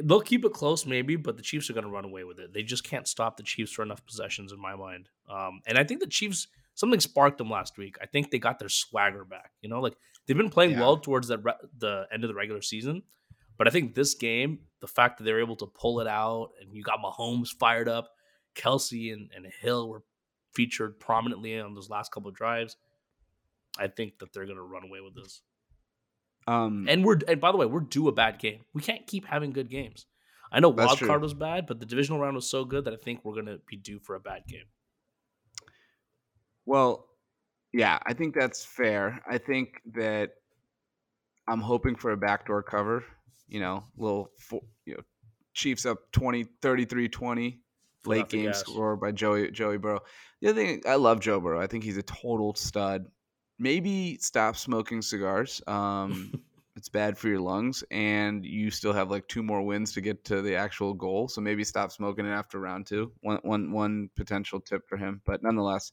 they'll 0.02 0.22
keep 0.22 0.46
it 0.46 0.54
close 0.54 0.86
maybe, 0.86 1.16
but 1.18 1.36
the 1.36 1.44
Chiefs 1.44 1.70
are 1.70 1.74
going 1.74 1.86
to 1.86 1.92
run 1.92 2.06
away 2.06 2.24
with 2.24 2.40
it. 2.40 2.54
They 2.54 2.64
just 2.64 2.84
can't 2.86 3.08
stop 3.08 3.36
the 3.36 3.44
Chiefs 3.44 3.72
for 3.74 3.82
enough 3.84 4.06
possessions 4.06 4.54
in 4.54 4.60
my 4.62 4.76
mind. 4.76 5.10
Um, 5.30 5.62
and 5.68 5.78
I 5.78 5.84
think 5.84 6.00
the 6.00 6.08
Chiefs 6.08 6.48
something 6.76 7.00
sparked 7.00 7.38
them 7.38 7.50
last 7.50 7.78
week. 7.78 7.98
I 8.02 8.06
think 8.06 8.32
they 8.32 8.40
got 8.40 8.60
their 8.60 8.70
swagger 8.70 9.26
back. 9.26 9.52
You 9.62 9.70
know, 9.70 9.82
like 9.82 9.96
they've 10.26 10.38
been 10.38 10.50
playing 10.50 10.72
Yeah. 10.72 10.82
well 10.82 10.98
towards 10.98 11.28
the 11.28 11.38
re- 11.40 11.54
the 11.78 12.08
end 12.12 12.24
of 12.24 12.30
the 12.30 12.34
regular 12.36 12.62
season, 12.62 13.04
but 13.58 13.68
I 13.68 13.72
think 13.72 13.94
this 13.96 14.14
game, 14.14 14.60
the 14.80 14.88
fact 14.88 15.18
that 15.18 15.26
they 15.26 15.34
were 15.34 15.42
able 15.42 15.58
to 15.58 15.66
pull 15.68 16.00
it 16.00 16.08
out, 16.08 16.52
and 16.62 16.74
you 16.74 16.84
got 16.84 17.00
Mahomes 17.04 17.50
fired 17.50 17.90
up, 17.90 18.12
Kelce 18.58 19.14
and, 19.14 19.30
and 19.36 19.46
Hill 19.62 19.88
were 19.88 20.04
featured 20.54 21.00
prominently 21.00 21.60
on 21.60 21.76
those 21.76 21.90
last 21.90 22.12
couple 22.12 22.30
of 22.30 22.36
drives. 22.36 22.78
I 23.78 23.88
think 23.88 24.20
that 24.20 24.34
they're 24.34 24.46
going 24.46 24.58
to 24.58 24.64
run 24.64 24.84
away 24.84 25.02
with 25.02 25.16
this. 25.16 25.42
Um, 26.48 26.88
And 26.90 27.06
we're 27.06 27.20
and 27.28 27.40
by 27.40 27.52
the 27.52 27.58
way, 27.58 27.66
we're 27.66 27.82
due 27.82 28.08
a 28.08 28.12
bad 28.12 28.40
game. 28.40 28.62
We 28.74 28.82
can't 28.82 29.06
keep 29.06 29.26
having 29.26 29.52
good 29.52 29.70
games. 29.70 30.06
I 30.52 30.62
know 30.62 30.70
wild 30.70 31.00
card 31.00 31.22
was 31.22 31.34
bad, 31.34 31.68
but 31.68 31.80
the 31.80 31.86
divisional 31.86 32.22
round 32.22 32.36
was 32.36 32.50
so 32.50 32.64
good 32.64 32.86
that 32.86 32.94
I 32.94 32.98
think 32.98 33.24
we're 33.24 33.36
gonna 33.36 33.58
be 33.68 33.76
due 33.76 34.00
for 34.00 34.16
a 34.16 34.20
bad 34.20 34.44
game. 34.48 34.66
Well, 36.66 37.08
yeah, 37.74 38.00
I 38.06 38.14
think 38.14 38.34
that's 38.34 38.64
fair. 38.64 39.22
I 39.30 39.38
think 39.38 39.82
that 39.94 40.32
I'm 41.48 41.60
hoping 41.60 41.96
for 41.96 42.12
a 42.12 42.18
backdoor 42.18 42.64
cover. 42.64 43.04
You 43.50 43.60
know, 43.60 43.84
little 43.98 44.32
you 44.86 44.96
know, 44.96 45.04
Chiefs 45.54 45.86
up 45.86 46.12
20, 46.14 46.46
33 46.62 47.10
20 47.10 47.62
late 48.08 48.30
game 48.30 48.54
score 48.54 48.96
by 48.96 49.12
Joey 49.12 49.52
Joey 49.52 49.78
Burrow. 49.78 50.02
The 50.42 50.50
other 50.50 50.62
thing, 50.62 50.82
I 50.88 50.96
love 50.96 51.20
Joe 51.20 51.40
Burrow. 51.40 51.62
I 51.62 51.68
think 51.68 51.84
he's 51.84 51.98
a 51.98 52.04
total 52.04 52.54
stud. 52.56 53.06
Maybe 53.60 54.18
stop 54.20 54.56
smoking 54.56 55.02
cigars. 55.02 55.62
Um, 55.68 56.32
it's 56.76 56.90
bad 56.90 57.18
for 57.18 57.28
your 57.28 57.40
lungs, 57.40 57.84
and 57.90 58.46
you 58.46 58.70
still 58.70 58.94
have 58.94 59.10
like 59.10 59.28
two 59.28 59.42
more 59.42 59.64
wins 59.64 59.94
to 59.94 60.02
get 60.02 60.24
to 60.26 60.44
the 60.44 60.56
actual 60.56 60.94
goal. 60.94 61.28
So 61.28 61.42
maybe 61.42 61.64
stop 61.64 61.92
smoking 61.92 62.26
it 62.26 62.32
after 62.32 62.60
round 62.60 62.86
two. 62.86 63.12
One 63.22 63.40
one 63.42 63.72
one 63.72 64.10
potential 64.16 64.60
tip 64.60 64.88
for 64.88 64.98
him, 64.98 65.22
but 65.26 65.42
nonetheless, 65.42 65.92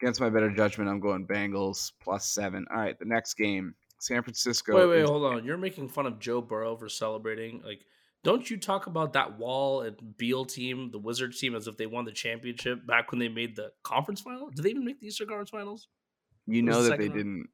against 0.00 0.20
my 0.20 0.30
better 0.30 0.50
judgment, 0.50 0.88
I'm 0.88 1.00
going 1.00 1.26
Bengals 1.26 1.92
plus 2.02 2.26
seven. 2.26 2.66
All 2.70 2.78
right, 2.78 2.98
the 2.98 3.04
next 3.04 3.34
game, 3.34 3.74
San 4.00 4.22
Francisco. 4.22 4.74
Wait, 4.74 4.88
wait, 4.88 5.02
is- 5.02 5.10
hold 5.10 5.24
on. 5.24 5.44
You're 5.44 5.58
making 5.58 5.88
fun 5.88 6.06
of 6.06 6.18
Joe 6.18 6.40
Burrow 6.40 6.74
for 6.76 6.88
celebrating 6.88 7.62
like 7.62 7.80
don't 8.26 8.50
you 8.50 8.56
talk 8.56 8.88
about 8.88 9.12
that 9.12 9.38
Wall 9.38 9.82
and 9.82 9.96
Beal 10.16 10.44
team, 10.44 10.90
the 10.90 10.98
Wizards 10.98 11.38
team, 11.38 11.54
as 11.54 11.68
if 11.68 11.76
they 11.76 11.86
won 11.86 12.04
the 12.04 12.10
championship 12.10 12.84
back 12.84 13.12
when 13.12 13.20
they 13.20 13.28
made 13.28 13.54
the 13.54 13.70
conference 13.84 14.20
final? 14.20 14.50
Did 14.50 14.64
they 14.64 14.70
even 14.70 14.84
make 14.84 14.98
the 14.98 15.06
Eastern 15.06 15.28
Conference 15.28 15.50
Finals? 15.50 15.86
You 16.48 16.62
know 16.62 16.82
that 16.82 16.98
they 16.98 17.08
didn't. 17.08 17.48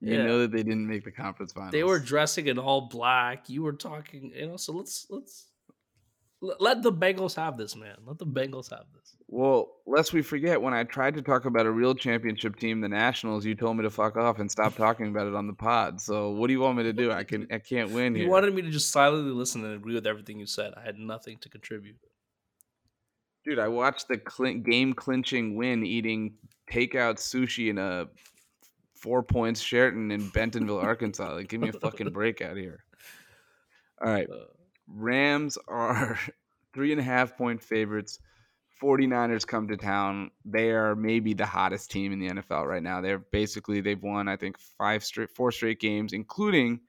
You 0.00 0.14
yeah. 0.14 0.24
know 0.24 0.38
that 0.42 0.52
they 0.52 0.62
didn't 0.62 0.86
make 0.86 1.02
the 1.02 1.10
conference 1.10 1.52
finals. 1.52 1.72
They 1.72 1.82
were 1.82 1.98
dressing 1.98 2.46
in 2.46 2.60
all 2.60 2.82
black. 2.82 3.48
You 3.48 3.64
were 3.64 3.72
talking, 3.72 4.30
you 4.36 4.46
know. 4.46 4.56
So 4.56 4.72
let's 4.72 5.06
let's 5.10 5.46
let 6.58 6.82
the 6.82 6.92
Bengals 6.92 7.34
have 7.36 7.56
this, 7.56 7.76
man. 7.76 7.96
Let 8.06 8.18
the 8.18 8.26
Bengals 8.26 8.70
have 8.70 8.84
this. 8.94 9.16
Well, 9.28 9.72
lest 9.86 10.12
we 10.12 10.22
forget, 10.22 10.60
when 10.60 10.74
I 10.74 10.84
tried 10.84 11.14
to 11.14 11.22
talk 11.22 11.44
about 11.44 11.66
a 11.66 11.70
real 11.70 11.94
championship 11.94 12.56
team, 12.56 12.80
the 12.80 12.88
Nationals, 12.88 13.44
you 13.44 13.54
told 13.54 13.76
me 13.76 13.82
to 13.82 13.90
fuck 13.90 14.16
off 14.16 14.38
and 14.38 14.50
stop 14.50 14.76
talking 14.76 15.08
about 15.08 15.26
it 15.26 15.34
on 15.34 15.46
the 15.46 15.54
pod. 15.54 16.00
So 16.00 16.30
what 16.30 16.48
do 16.48 16.52
you 16.52 16.60
want 16.60 16.76
me 16.76 16.84
to 16.84 16.92
do? 16.92 17.10
I 17.10 17.24
can 17.24 17.46
I 17.50 17.58
can't 17.58 17.90
win 17.90 18.14
here. 18.14 18.24
You 18.24 18.30
wanted 18.30 18.54
me 18.54 18.62
to 18.62 18.70
just 18.70 18.90
silently 18.90 19.32
listen 19.32 19.64
and 19.64 19.74
agree 19.74 19.94
with 19.94 20.06
everything 20.06 20.38
you 20.38 20.46
said. 20.46 20.74
I 20.76 20.82
had 20.82 20.98
nothing 20.98 21.38
to 21.38 21.48
contribute. 21.48 21.96
Dude, 23.44 23.58
I 23.58 23.68
watched 23.68 24.08
the 24.08 24.20
cl- 24.28 24.54
game 24.58 24.94
clinching 24.94 25.56
win 25.56 25.84
eating 25.84 26.34
takeout 26.70 27.16
sushi 27.16 27.68
in 27.70 27.78
a 27.78 27.82
uh, 27.82 28.04
four 28.94 29.22
points 29.22 29.60
Sheraton 29.60 30.10
in 30.10 30.28
Bentonville, 30.30 30.78
Arkansas. 30.78 31.34
Like, 31.34 31.48
give 31.48 31.60
me 31.60 31.68
a 31.68 31.72
fucking 31.72 32.10
break 32.10 32.40
out 32.40 32.56
here. 32.56 32.84
All 34.04 34.12
right. 34.12 34.28
Uh, 34.34 34.46
Rams 34.86 35.58
are 35.68 36.18
three 36.74 36.92
and 36.92 37.00
a 37.00 37.04
half 37.04 37.36
point 37.36 37.62
favorites. 37.62 38.18
49ers 38.82 39.46
come 39.46 39.68
to 39.68 39.76
town. 39.76 40.30
They 40.44 40.70
are 40.70 40.94
maybe 40.94 41.32
the 41.32 41.46
hottest 41.46 41.90
team 41.90 42.12
in 42.12 42.18
the 42.18 42.28
NFL 42.28 42.66
right 42.66 42.82
now. 42.82 43.00
They're 43.00 43.18
basically 43.18 43.80
they've 43.80 44.02
won 44.02 44.28
I 44.28 44.36
think 44.36 44.58
five 44.78 45.04
straight 45.04 45.30
four 45.30 45.52
straight 45.52 45.80
games 45.80 46.12
including 46.12 46.80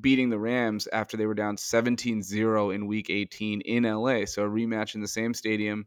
beating 0.00 0.30
the 0.30 0.38
Rams 0.38 0.88
after 0.90 1.16
they 1.16 1.26
were 1.26 1.34
down 1.34 1.56
17-0 1.56 2.74
in 2.74 2.86
week 2.86 3.10
18 3.10 3.60
in 3.60 3.82
LA. 3.82 4.24
So 4.24 4.44
a 4.44 4.48
rematch 4.48 4.94
in 4.94 5.00
the 5.00 5.08
same 5.08 5.34
stadium 5.34 5.86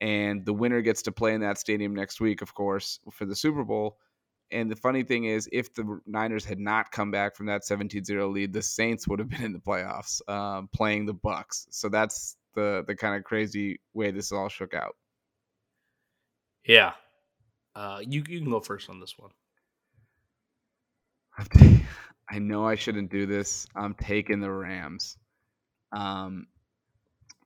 and 0.00 0.44
the 0.44 0.52
winner 0.52 0.80
gets 0.80 1.02
to 1.02 1.12
play 1.12 1.34
in 1.34 1.42
that 1.42 1.58
stadium 1.58 1.94
next 1.94 2.20
week 2.20 2.42
of 2.42 2.54
course 2.54 2.98
for 3.12 3.26
the 3.26 3.36
Super 3.36 3.64
Bowl. 3.64 3.98
And 4.52 4.70
the 4.70 4.76
funny 4.76 5.02
thing 5.02 5.24
is, 5.24 5.48
if 5.52 5.74
the 5.74 6.00
Niners 6.06 6.44
had 6.44 6.58
not 6.58 6.92
come 6.92 7.10
back 7.10 7.34
from 7.34 7.46
that 7.46 7.62
17-0 7.62 8.32
lead, 8.32 8.52
the 8.52 8.62
Saints 8.62 9.08
would 9.08 9.18
have 9.18 9.28
been 9.28 9.42
in 9.42 9.52
the 9.52 9.58
playoffs 9.58 10.26
um, 10.28 10.68
playing 10.72 11.06
the 11.06 11.14
Bucs. 11.14 11.66
So 11.70 11.88
that's 11.88 12.36
the 12.54 12.84
the 12.86 12.94
kind 12.94 13.16
of 13.16 13.24
crazy 13.24 13.80
way 13.94 14.10
this 14.10 14.30
all 14.30 14.48
shook 14.48 14.74
out. 14.74 14.96
Yeah, 16.66 16.92
uh, 17.74 18.00
you 18.02 18.22
you 18.28 18.40
can 18.40 18.50
go 18.50 18.60
first 18.60 18.90
on 18.90 19.00
this 19.00 19.14
one. 19.18 19.30
I 22.30 22.38
know 22.38 22.66
I 22.66 22.74
shouldn't 22.74 23.10
do 23.10 23.26
this. 23.26 23.66
I'm 23.74 23.94
taking 23.94 24.40
the 24.40 24.50
Rams. 24.50 25.16
Um, 25.92 26.46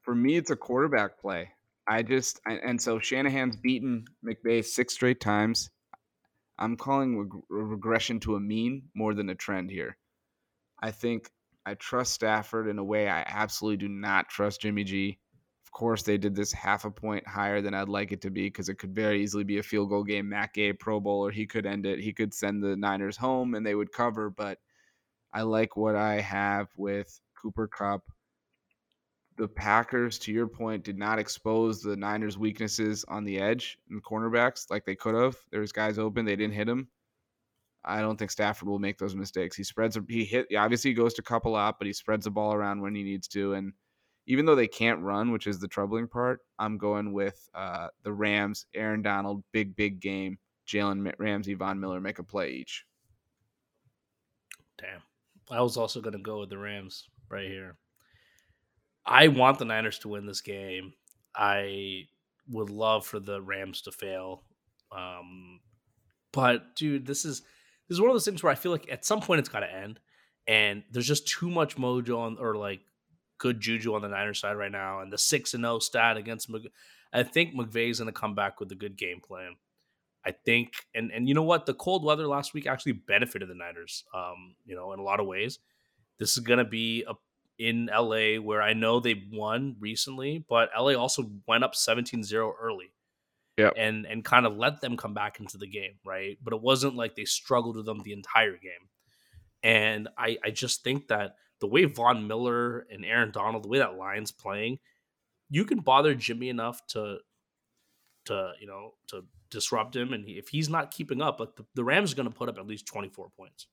for 0.03 0.15
me, 0.15 0.37
it's 0.37 0.51
a 0.51 0.57
quarterback 0.57 1.21
play. 1.21 1.51
I 1.89 2.03
just 2.03 2.41
and 2.47 2.81
so 2.81 2.99
Shanahan's 2.99 3.57
beaten 3.57 4.05
McVay 4.25 4.65
six 4.65 4.95
straight 4.95 5.21
times. 5.21 5.71
I'm 6.59 6.77
calling 6.77 7.19
reg- 7.19 7.43
regression 7.49 8.21
to 8.21 8.37
a 8.37 8.41
mean 8.41 8.89
more 8.95 9.15
than 9.15 9.29
a 9.29 9.35
trend 9.35 9.71
here. 9.71 9.97
I 10.83 10.91
think 10.91 11.31
I 11.65 11.75
trust 11.75 12.13
Stafford 12.13 12.69
in 12.69 12.79
a 12.79 12.85
way 12.85 13.09
I 13.09 13.25
absolutely 13.27 13.79
do 13.79 13.89
not 13.89 14.29
trust 14.29 14.63
Jimmy 14.63 14.85
G. 14.85 15.19
Of 15.67 15.73
course, 15.73 16.03
they 16.03 16.17
did 16.17 16.35
this 16.35 16.53
half 16.53 16.85
a 16.85 16.91
point 16.91 17.27
higher 17.27 17.61
than 17.61 17.75
I'd 17.75 17.89
like 17.89 18.13
it 18.13 18.23
to 18.23 18.31
be 18.31 18.47
because 18.47 18.69
it 18.69 18.77
could 18.77 18.95
very 18.95 19.23
easily 19.23 19.45
be 19.45 19.59
a 19.59 19.63
field 19.63 19.91
goal 19.91 20.05
game. 20.05 20.29
Matt 20.29 20.55
Gay, 20.55 20.73
Pro 20.73 21.01
Bowler, 21.01 21.31
he 21.31 21.47
could 21.47 21.67
end 21.67 21.85
it. 21.85 21.99
He 21.99 22.13
could 22.13 22.33
send 22.33 22.63
the 22.63 22.77
Niners 22.77 23.17
home 23.17 23.55
and 23.55 23.67
they 23.67 23.75
would 23.75 23.93
cover. 23.93 24.31
But 24.31 24.59
I 25.33 25.43
like 25.43 25.77
what 25.77 25.97
I 25.97 26.21
have 26.21 26.69
with 26.77 27.21
Cooper 27.41 27.69
Kupp 27.69 28.05
the 29.37 29.49
Packers, 29.49 30.19
to 30.21 30.33
your 30.33 30.47
point, 30.47 30.85
did 30.85 30.99
not 30.99 31.19
expose 31.19 31.83
the 31.83 31.97
Niners' 31.97 32.39
weaknesses 32.39 33.05
on 33.09 33.25
the 33.25 33.39
edge 33.39 33.79
and 33.91 34.03
cornerbacks 34.03 34.71
like 34.71 34.85
they 34.85 34.97
could 34.97 35.15
have. 35.15 35.37
There 35.51 35.61
was 35.61 35.73
guys 35.73 35.99
open, 35.99 36.25
they 36.25 36.37
didn't 36.37 36.55
hit 36.55 36.69
him. 36.69 36.89
I 37.85 38.01
don't 38.01 38.17
think 38.17 38.31
Stafford 38.31 38.69
will 38.69 38.79
make 38.79 38.99
those 38.99 39.15
mistakes. 39.15 39.57
He 39.57 39.63
spreads, 39.63 39.99
he 40.09 40.25
hit, 40.25 40.49
obviously 40.57 40.91
he 40.91 40.95
goes 40.95 41.15
to 41.15 41.23
couple 41.23 41.55
up, 41.55 41.79
but 41.79 41.87
he 41.87 41.93
spreads 41.93 42.25
the 42.25 42.31
ball 42.31 42.53
around 42.53 42.81
when 42.81 42.95
he 42.95 43.03
needs 43.03 43.29
to. 43.29 43.55
And 43.55 43.73
even 44.27 44.45
though 44.45 44.57
they 44.57 44.67
can't 44.67 45.01
run, 45.03 45.31
which 45.31 45.47
is 45.47 45.61
the 45.61 45.69
troubling 45.69 46.09
part, 46.09 46.41
I'm 46.59 46.79
going 46.79 47.13
with 47.13 47.49
uh, 47.55 47.89
the 48.03 48.13
Rams, 48.13 48.67
Aaron 48.75 49.03
Donald, 49.03 49.45
big, 49.53 49.77
big 49.77 50.01
game. 50.01 50.39
Jalen 50.67 51.13
Ramsey, 51.19 51.55
Von 51.55 51.79
Miller 51.79 52.01
make 52.01 52.19
a 52.19 52.25
play 52.25 52.51
each. 52.51 52.85
Damn. 54.79 55.01
I 55.49 55.61
was 55.63 55.77
also 55.77 56.01
going 56.01 56.15
to 56.15 56.19
go 56.19 56.41
with 56.41 56.51
the 56.51 56.59
Rams 56.59 57.09
right 57.31 57.47
here. 57.47 57.77
I 59.07 59.29
want 59.29 59.59
the 59.59 59.65
Niners 59.65 59.99
to 60.01 60.09
win 60.09 60.27
this 60.27 60.41
game. 60.41 60.93
I 61.35 62.09
would 62.49 62.71
love 62.71 63.07
for 63.07 63.21
the 63.21 63.41
Rams 63.41 63.83
to 63.83 63.93
fail. 63.93 64.43
Um, 64.91 65.61
but 66.33 66.75
dude, 66.77 67.07
this 67.07 67.25
is 67.25 67.43
this 67.89 67.97
is 67.97 68.01
one 68.01 68.11
of 68.11 68.15
those 68.15 68.25
things 68.25 68.43
where 68.43 68.53
I 68.53 68.57
feel 68.57 68.73
like 68.73 68.91
at 68.91 69.05
some 69.05 69.21
point 69.21 69.41
it's 69.41 69.49
got 69.49 69.61
to 69.61 69.73
end, 69.73 70.01
and 70.47 70.83
there's 70.91 71.07
just 71.07 71.29
too 71.29 71.51
much 71.51 71.77
mojo 71.77 72.19
on 72.19 72.39
or 72.39 72.57
like 72.57 72.81
good 73.39 73.61
juju 73.61 73.95
on 73.95 74.03
the 74.03 74.09
Niners 74.09 74.41
side 74.41 74.57
right 74.57 74.73
now, 74.73 75.01
and 75.01 75.13
the 75.13 75.19
six 75.19 75.55
and 75.55 75.63
zero 75.63 75.77
oh 75.77 75.79
stat 75.79 76.17
against. 76.17 76.51
Mc, 76.51 76.63
I 77.13 77.23
think 77.23 77.55
McVay's 77.55 77.99
going 77.99 78.13
to 78.13 78.19
come 78.19 78.35
back 78.35 78.61
with 78.61 78.71
a 78.73 78.77
good 78.77 78.97
game 78.97 79.21
plan. 79.21 79.53
I 80.25 80.33
think, 80.33 80.73
and 80.95 81.13
and 81.13 81.29
you 81.29 81.35
know 81.35 81.45
what, 81.45 81.67
the 81.67 81.75
cold 81.75 82.05
weather 82.05 82.27
last 82.27 82.53
week 82.55 82.67
actually 82.67 82.93
benefited 82.93 83.49
the 83.49 83.55
Niners. 83.55 84.05
Um, 84.13 84.57
you 84.65 84.75
know, 84.75 84.93
in 84.93 84.99
a 84.99 85.05
lot 85.05 85.21
of 85.21 85.27
ways, 85.27 85.61
this 86.19 86.37
is 86.37 86.43
going 86.43 86.59
to 86.59 86.65
be 86.65 87.05
a 87.09 87.15
in 87.59 87.87
LA 87.87 88.37
where 88.41 88.63
I 88.63 88.75
know 88.75 89.01
they 89.01 89.23
won 89.33 89.77
recently, 89.81 90.45
but 90.49 90.71
LA 90.79 90.95
also 90.95 91.31
went 91.47 91.65
up 91.65 91.75
17-0 91.75 92.53
early. 92.61 92.93
Yeah. 93.57 93.71
And 93.75 94.05
and 94.05 94.23
kind 94.23 94.45
of 94.45 94.55
let 94.59 94.83
them 94.83 94.99
come 94.99 95.15
back 95.15 95.41
into 95.41 95.57
the 95.57 95.67
game, 95.67 95.95
right? 96.05 96.37
But 96.43 96.53
it 96.53 96.61
wasn't 96.61 96.95
like 96.95 97.15
they 97.15 97.25
struggled 97.25 97.77
with 97.77 97.87
them 97.87 98.03
the 98.05 98.13
entire 98.13 98.53
game. 98.53 98.91
And 99.63 100.09
I 100.19 100.37
I 100.45 100.51
just 100.51 100.85
think 100.85 101.09
that 101.09 101.37
the 101.61 101.67
way 101.67 101.87
Von 101.87 102.27
Miller 102.27 102.87
and 102.91 103.03
Aaron 103.03 103.31
Donald, 103.31 103.65
the 103.65 103.69
way 103.69 103.79
that 103.79 103.97
line's 103.97 104.31
playing, 104.31 104.79
you 105.49 105.65
can 105.65 105.79
bother 105.81 106.15
Jimmy 106.15 106.51
enough 106.51 106.87
to 106.89 107.21
to, 108.27 108.53
you 108.61 108.67
know, 108.67 108.93
to 109.07 109.25
disrupt 109.51 109.97
him 109.97 110.13
and 110.13 110.27
he, 110.27 110.33
if 110.33 110.49
he's 110.49 110.69
not 110.69 110.91
keeping 110.91 111.23
up, 111.23 111.41
like 111.41 111.57
the, 111.57 111.65
the 111.75 111.85
Rams 111.85 112.13
are 112.13 112.17
going 112.17 112.29
to 112.29 112.35
put 112.35 112.49
up 112.49 112.59
at 112.59 112.67
least 112.67 112.87
24 112.87 113.29
points 113.37 113.69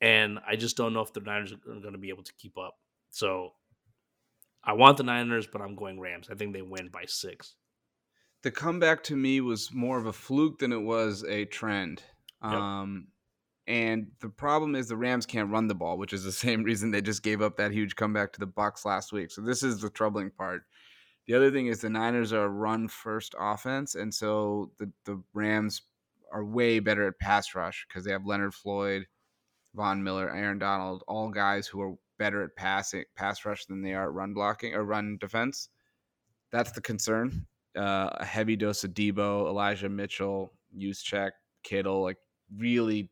and 0.00 0.38
I 0.46 0.56
just 0.56 0.76
don't 0.76 0.92
know 0.92 1.00
if 1.00 1.12
the 1.12 1.20
Niners 1.20 1.52
are 1.52 1.56
going 1.56 1.92
to 1.92 1.98
be 1.98 2.10
able 2.10 2.24
to 2.24 2.32
keep 2.34 2.58
up. 2.58 2.74
So 3.10 3.52
I 4.62 4.72
want 4.72 4.96
the 4.96 5.04
Niners, 5.04 5.46
but 5.46 5.60
I'm 5.60 5.76
going 5.76 6.00
Rams. 6.00 6.28
I 6.30 6.34
think 6.34 6.52
they 6.52 6.62
win 6.62 6.88
by 6.88 7.04
six. 7.06 7.54
The 8.42 8.50
comeback 8.50 9.02
to 9.04 9.16
me 9.16 9.40
was 9.40 9.72
more 9.72 9.98
of 9.98 10.06
a 10.06 10.12
fluke 10.12 10.58
than 10.58 10.72
it 10.72 10.82
was 10.82 11.24
a 11.24 11.46
trend. 11.46 12.02
Yep. 12.42 12.52
Um, 12.52 13.06
and 13.66 14.08
the 14.20 14.28
problem 14.28 14.74
is 14.74 14.88
the 14.88 14.96
Rams 14.96 15.24
can't 15.24 15.50
run 15.50 15.66
the 15.66 15.74
ball, 15.74 15.96
which 15.96 16.12
is 16.12 16.24
the 16.24 16.32
same 16.46 16.62
reason 16.62 16.90
they 16.90 17.00
just 17.00 17.22
gave 17.22 17.40
up 17.40 17.56
that 17.56 17.72
huge 17.72 17.96
comeback 17.96 18.32
to 18.34 18.40
the 18.40 18.46
Bucs 18.46 18.84
last 18.84 19.12
week. 19.12 19.30
So 19.30 19.40
this 19.40 19.62
is 19.62 19.80
the 19.80 19.90
troubling 19.90 20.30
part. 20.30 20.62
The 21.26 21.34
other 21.34 21.50
thing 21.50 21.68
is 21.68 21.80
the 21.80 21.88
Niners 21.88 22.34
are 22.34 22.44
a 22.44 22.48
run 22.48 22.86
first 22.88 23.34
offense, 23.38 23.94
and 23.94 24.12
so 24.12 24.72
the 24.78 24.90
the 25.06 25.22
Rams 25.32 25.80
are 26.30 26.44
way 26.44 26.80
better 26.80 27.06
at 27.06 27.18
pass 27.18 27.54
rush 27.54 27.86
because 27.88 28.04
they 28.04 28.12
have 28.12 28.26
Leonard 28.26 28.52
Floyd, 28.52 29.06
Von 29.74 30.02
Miller, 30.02 30.34
Aaron 30.34 30.58
Donald, 30.58 31.02
all 31.08 31.28
guys 31.30 31.66
who 31.66 31.80
are 31.80 31.94
better 32.18 32.42
at 32.42 32.56
passing 32.56 33.04
pass 33.16 33.44
rush 33.44 33.66
than 33.66 33.82
they 33.82 33.92
are 33.92 34.04
at 34.04 34.12
run 34.12 34.34
blocking 34.34 34.74
or 34.74 34.84
run 34.84 35.18
defense. 35.20 35.68
That's 36.52 36.70
the 36.72 36.80
concern. 36.80 37.46
Uh, 37.76 38.10
a 38.12 38.24
heavy 38.24 38.54
dose 38.54 38.84
of 38.84 38.92
Deebo, 38.92 39.48
Elijah 39.48 39.88
Mitchell, 39.88 40.52
Juszczyk, 40.78 41.32
Kittle, 41.64 42.02
like 42.02 42.18
really 42.56 43.10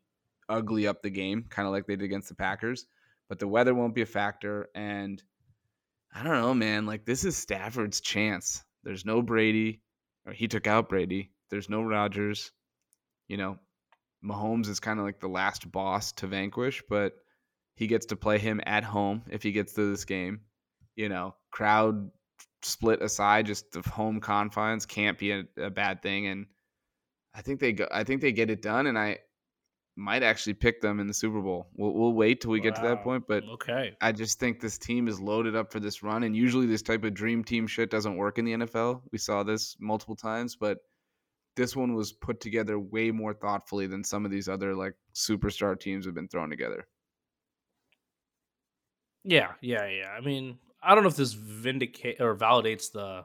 ugly 0.48 0.86
up 0.86 1.02
the 1.02 1.10
game, 1.10 1.44
kind 1.48 1.66
of 1.66 1.72
like 1.72 1.86
they 1.86 1.96
did 1.96 2.04
against 2.04 2.28
the 2.28 2.34
Packers. 2.36 2.86
But 3.28 3.38
the 3.38 3.48
weather 3.48 3.74
won't 3.74 3.94
be 3.94 4.02
a 4.02 4.06
factor, 4.06 4.68
and 4.74 5.20
I 6.14 6.22
don't 6.22 6.40
know, 6.40 6.54
man. 6.54 6.86
Like 6.86 7.04
this 7.04 7.24
is 7.24 7.36
Stafford's 7.36 8.00
chance. 8.00 8.62
There's 8.84 9.04
no 9.04 9.22
Brady, 9.22 9.80
or 10.26 10.32
he 10.32 10.46
took 10.46 10.66
out 10.66 10.88
Brady. 10.88 11.32
There's 11.50 11.68
no 11.68 11.82
Rodgers. 11.82 12.52
You 13.28 13.38
know, 13.38 13.58
Mahomes 14.24 14.68
is 14.68 14.80
kind 14.80 14.98
of 14.98 15.04
like 15.04 15.20
the 15.20 15.28
last 15.28 15.70
boss 15.70 16.12
to 16.12 16.26
vanquish, 16.26 16.82
but 16.88 17.14
he 17.76 17.86
gets 17.86 18.06
to 18.06 18.16
play 18.16 18.38
him 18.38 18.60
at 18.66 18.84
home 18.84 19.22
if 19.30 19.42
he 19.42 19.52
gets 19.52 19.74
to 19.74 19.90
this 19.90 20.04
game. 20.04 20.40
You 20.94 21.08
know, 21.08 21.34
crowd 21.50 22.10
split 22.62 23.02
aside, 23.02 23.46
just 23.46 23.72
the 23.72 23.88
home 23.88 24.20
confines 24.20 24.86
can't 24.86 25.18
be 25.18 25.32
a, 25.32 25.44
a 25.58 25.70
bad 25.70 26.02
thing. 26.02 26.26
And 26.26 26.46
I 27.34 27.42
think 27.42 27.60
they 27.60 27.72
go. 27.72 27.88
I 27.90 28.04
think 28.04 28.20
they 28.20 28.32
get 28.32 28.50
it 28.50 28.62
done, 28.62 28.86
and 28.86 28.98
I 28.98 29.18
might 29.96 30.22
actually 30.22 30.54
pick 30.54 30.80
them 30.80 31.00
in 31.00 31.06
the 31.06 31.14
Super 31.14 31.40
Bowl. 31.40 31.68
We'll, 31.74 31.92
we'll 31.92 32.12
wait 32.12 32.40
till 32.40 32.50
we 32.50 32.60
wow. 32.60 32.64
get 32.64 32.76
to 32.76 32.82
that 32.82 33.02
point, 33.02 33.24
but 33.26 33.44
okay. 33.44 33.94
I 34.00 34.12
just 34.12 34.38
think 34.38 34.60
this 34.60 34.78
team 34.78 35.08
is 35.08 35.20
loaded 35.20 35.56
up 35.56 35.72
for 35.72 35.80
this 35.80 36.02
run, 36.02 36.22
and 36.22 36.36
usually 36.36 36.66
this 36.66 36.82
type 36.82 37.04
of 37.04 37.14
dream 37.14 37.44
team 37.44 37.66
shit 37.66 37.90
doesn't 37.90 38.16
work 38.16 38.38
in 38.38 38.44
the 38.44 38.52
NFL. 38.52 39.02
We 39.10 39.18
saw 39.18 39.42
this 39.42 39.76
multiple 39.80 40.16
times, 40.16 40.56
but 40.56 40.78
this 41.56 41.76
one 41.76 41.94
was 41.94 42.12
put 42.12 42.40
together 42.40 42.78
way 42.78 43.10
more 43.10 43.34
thoughtfully 43.34 43.86
than 43.86 44.04
some 44.04 44.24
of 44.24 44.30
these 44.30 44.48
other 44.48 44.74
like 44.74 44.94
superstar 45.14 45.78
teams 45.78 46.06
have 46.06 46.14
been 46.14 46.28
thrown 46.28 46.50
together. 46.50 46.86
Yeah, 49.24 49.52
yeah, 49.60 49.86
yeah. 49.86 50.10
I 50.16 50.20
mean, 50.20 50.58
I 50.82 50.94
don't 50.94 51.04
know 51.04 51.10
if 51.10 51.16
this 51.16 51.32
vindicate 51.32 52.20
or 52.20 52.34
validates 52.34 52.90
the 52.90 53.24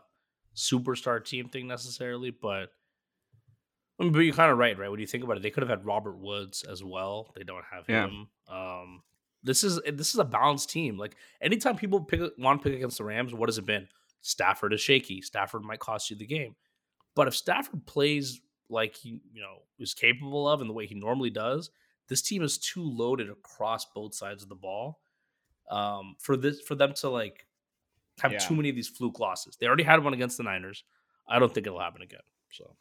superstar 0.56 1.24
team 1.24 1.50
thing 1.50 1.68
necessarily, 1.68 2.32
but 2.32 2.70
I 4.00 4.04
mean, 4.04 4.12
but 4.12 4.20
you're 4.20 4.34
kind 4.34 4.52
of 4.52 4.58
right, 4.58 4.78
right? 4.78 4.90
When 4.90 5.00
you 5.00 5.08
think 5.08 5.24
about 5.24 5.38
it, 5.38 5.44
they 5.44 5.50
could 5.50 5.64
have 5.64 5.70
had 5.70 5.86
Robert 5.86 6.20
Woods 6.20 6.64
as 6.64 6.84
well. 6.84 7.32
They 7.36 7.44
don't 7.44 7.64
have 7.72 7.86
yeah. 7.88 8.06
him. 8.06 8.28
Um, 8.48 9.04
this 9.44 9.64
is 9.64 9.80
this 9.92 10.14
is 10.14 10.20
a 10.20 10.26
balanced 10.26 10.70
team. 10.70 10.98
Like 10.98 11.16
anytime 11.42 11.78
people 11.78 12.02
pick 12.02 12.22
want 12.38 12.62
to 12.62 12.70
pick 12.70 12.78
against 12.78 13.00
the 13.00 13.04
Rams, 13.04 13.34
what 13.34 13.50
has 13.50 13.58
it 13.58 13.66
been? 13.66 13.88
Stafford 14.22 14.74
is 14.74 14.82
shaky. 14.82 15.22
Stafford 15.22 15.64
might 15.64 15.80
cost 15.80 16.10
you 16.10 16.16
the 16.16 16.26
game. 16.26 16.56
But 17.18 17.28
if 17.28 17.36
Stafford 17.36 17.84
plays 17.88 18.40
like 18.70 18.96
he, 18.96 19.22
you 19.34 19.42
know, 19.42 19.64
is 19.80 19.96
capable 19.96 20.48
of 20.48 20.62
and 20.62 20.70
the 20.70 20.74
way 20.74 20.86
he 20.86 20.94
normally 20.94 21.32
does, 21.32 21.72
this 22.10 22.22
team 22.22 22.44
is 22.44 22.60
too 22.60 22.84
loaded 22.84 23.28
across 23.28 23.86
both 23.86 24.14
sides 24.14 24.44
of 24.44 24.50
the 24.50 24.56
ball. 24.56 25.00
Um, 25.72 26.16
for 26.20 26.38
this 26.38 26.62
for 26.62 26.76
them 26.76 26.94
to 26.98 27.10
like 27.10 27.48
have 28.20 28.34
yeah. 28.34 28.38
too 28.38 28.56
many 28.56 28.70
of 28.70 28.76
these 28.76 28.88
fluke 28.88 29.20
losses. 29.20 29.58
They 29.60 29.66
already 29.66 29.84
had 29.84 30.04
one 30.04 30.14
against 30.14 30.38
the 30.38 30.44
Niners. 30.44 30.84
I 31.28 31.40
don't 31.40 31.52
think 31.52 31.66
it'll 31.66 31.80
happen 31.80 32.04
again. 32.04 32.22
So 32.52 32.76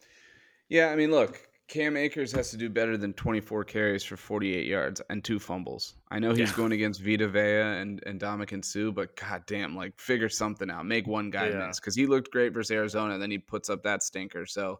yeah, 0.68 0.90
I 0.90 0.96
mean, 0.96 1.10
look, 1.10 1.40
Cam 1.68 1.96
Akers 1.96 2.30
has 2.30 2.50
to 2.52 2.56
do 2.56 2.70
better 2.70 2.96
than 2.96 3.12
24 3.14 3.64
carries 3.64 4.04
for 4.04 4.16
48 4.16 4.66
yards 4.66 5.02
and 5.10 5.24
two 5.24 5.40
fumbles. 5.40 5.94
I 6.12 6.20
know 6.20 6.32
he's 6.32 6.50
yeah. 6.50 6.56
going 6.56 6.72
against 6.72 7.02
Vita 7.02 7.26
Vea 7.26 7.80
and 7.80 8.00
and 8.06 8.20
Ndamukong 8.20 8.64
Suh, 8.64 8.92
but 8.92 9.16
goddamn, 9.16 9.74
like 9.74 9.98
figure 9.98 10.28
something 10.28 10.70
out. 10.70 10.86
Make 10.86 11.08
one 11.08 11.30
guy 11.30 11.48
yeah. 11.48 11.66
miss 11.66 11.80
because 11.80 11.96
he 11.96 12.06
looked 12.06 12.30
great 12.30 12.54
versus 12.54 12.70
Arizona, 12.70 13.14
and 13.14 13.22
then 13.22 13.32
he 13.32 13.38
puts 13.38 13.68
up 13.68 13.82
that 13.82 14.04
stinker. 14.04 14.46
So 14.46 14.78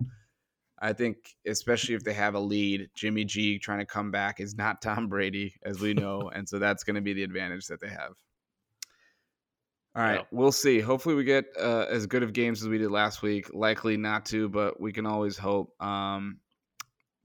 I 0.78 0.92
think, 0.92 1.34
especially 1.44 1.96
if 1.96 2.04
they 2.04 2.14
have 2.14 2.34
a 2.34 2.40
lead, 2.40 2.88
Jimmy 2.94 3.24
G 3.24 3.58
trying 3.58 3.80
to 3.80 3.86
come 3.86 4.12
back 4.12 4.38
is 4.38 4.54
not 4.54 4.80
Tom 4.80 5.08
Brady, 5.08 5.54
as 5.64 5.80
we 5.80 5.92
know, 5.92 6.30
and 6.34 6.48
so 6.48 6.60
that's 6.60 6.84
going 6.84 6.96
to 6.96 7.00
be 7.00 7.14
the 7.14 7.24
advantage 7.24 7.66
that 7.66 7.80
they 7.80 7.88
have. 7.88 8.12
All 9.96 10.02
right, 10.02 10.20
yeah. 10.20 10.26
we'll 10.30 10.52
see. 10.52 10.78
Hopefully, 10.78 11.16
we 11.16 11.24
get 11.24 11.46
uh, 11.58 11.86
as 11.88 12.06
good 12.06 12.22
of 12.22 12.32
games 12.32 12.62
as 12.62 12.68
we 12.68 12.78
did 12.78 12.92
last 12.92 13.22
week. 13.22 13.52
Likely 13.52 13.96
not 13.96 14.26
to, 14.26 14.48
but 14.48 14.80
we 14.80 14.92
can 14.92 15.04
always 15.04 15.36
hope. 15.36 15.74
Um, 15.82 16.38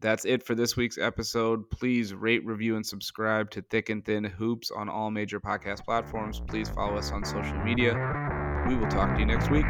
that's 0.01 0.25
it 0.25 0.43
for 0.43 0.55
this 0.55 0.75
week's 0.75 0.97
episode. 0.97 1.69
Please 1.69 2.13
rate, 2.13 2.45
review, 2.45 2.75
and 2.75 2.85
subscribe 2.85 3.49
to 3.51 3.61
Thick 3.61 3.89
and 3.89 4.03
Thin 4.03 4.23
Hoops 4.23 4.71
on 4.71 4.89
all 4.89 5.11
major 5.11 5.39
podcast 5.39 5.85
platforms. 5.85 6.41
Please 6.47 6.69
follow 6.69 6.97
us 6.97 7.11
on 7.11 7.23
social 7.23 7.57
media. 7.59 7.93
We 8.67 8.75
will 8.75 8.87
talk 8.87 9.13
to 9.13 9.19
you 9.19 9.25
next 9.25 9.49
week. 9.49 9.65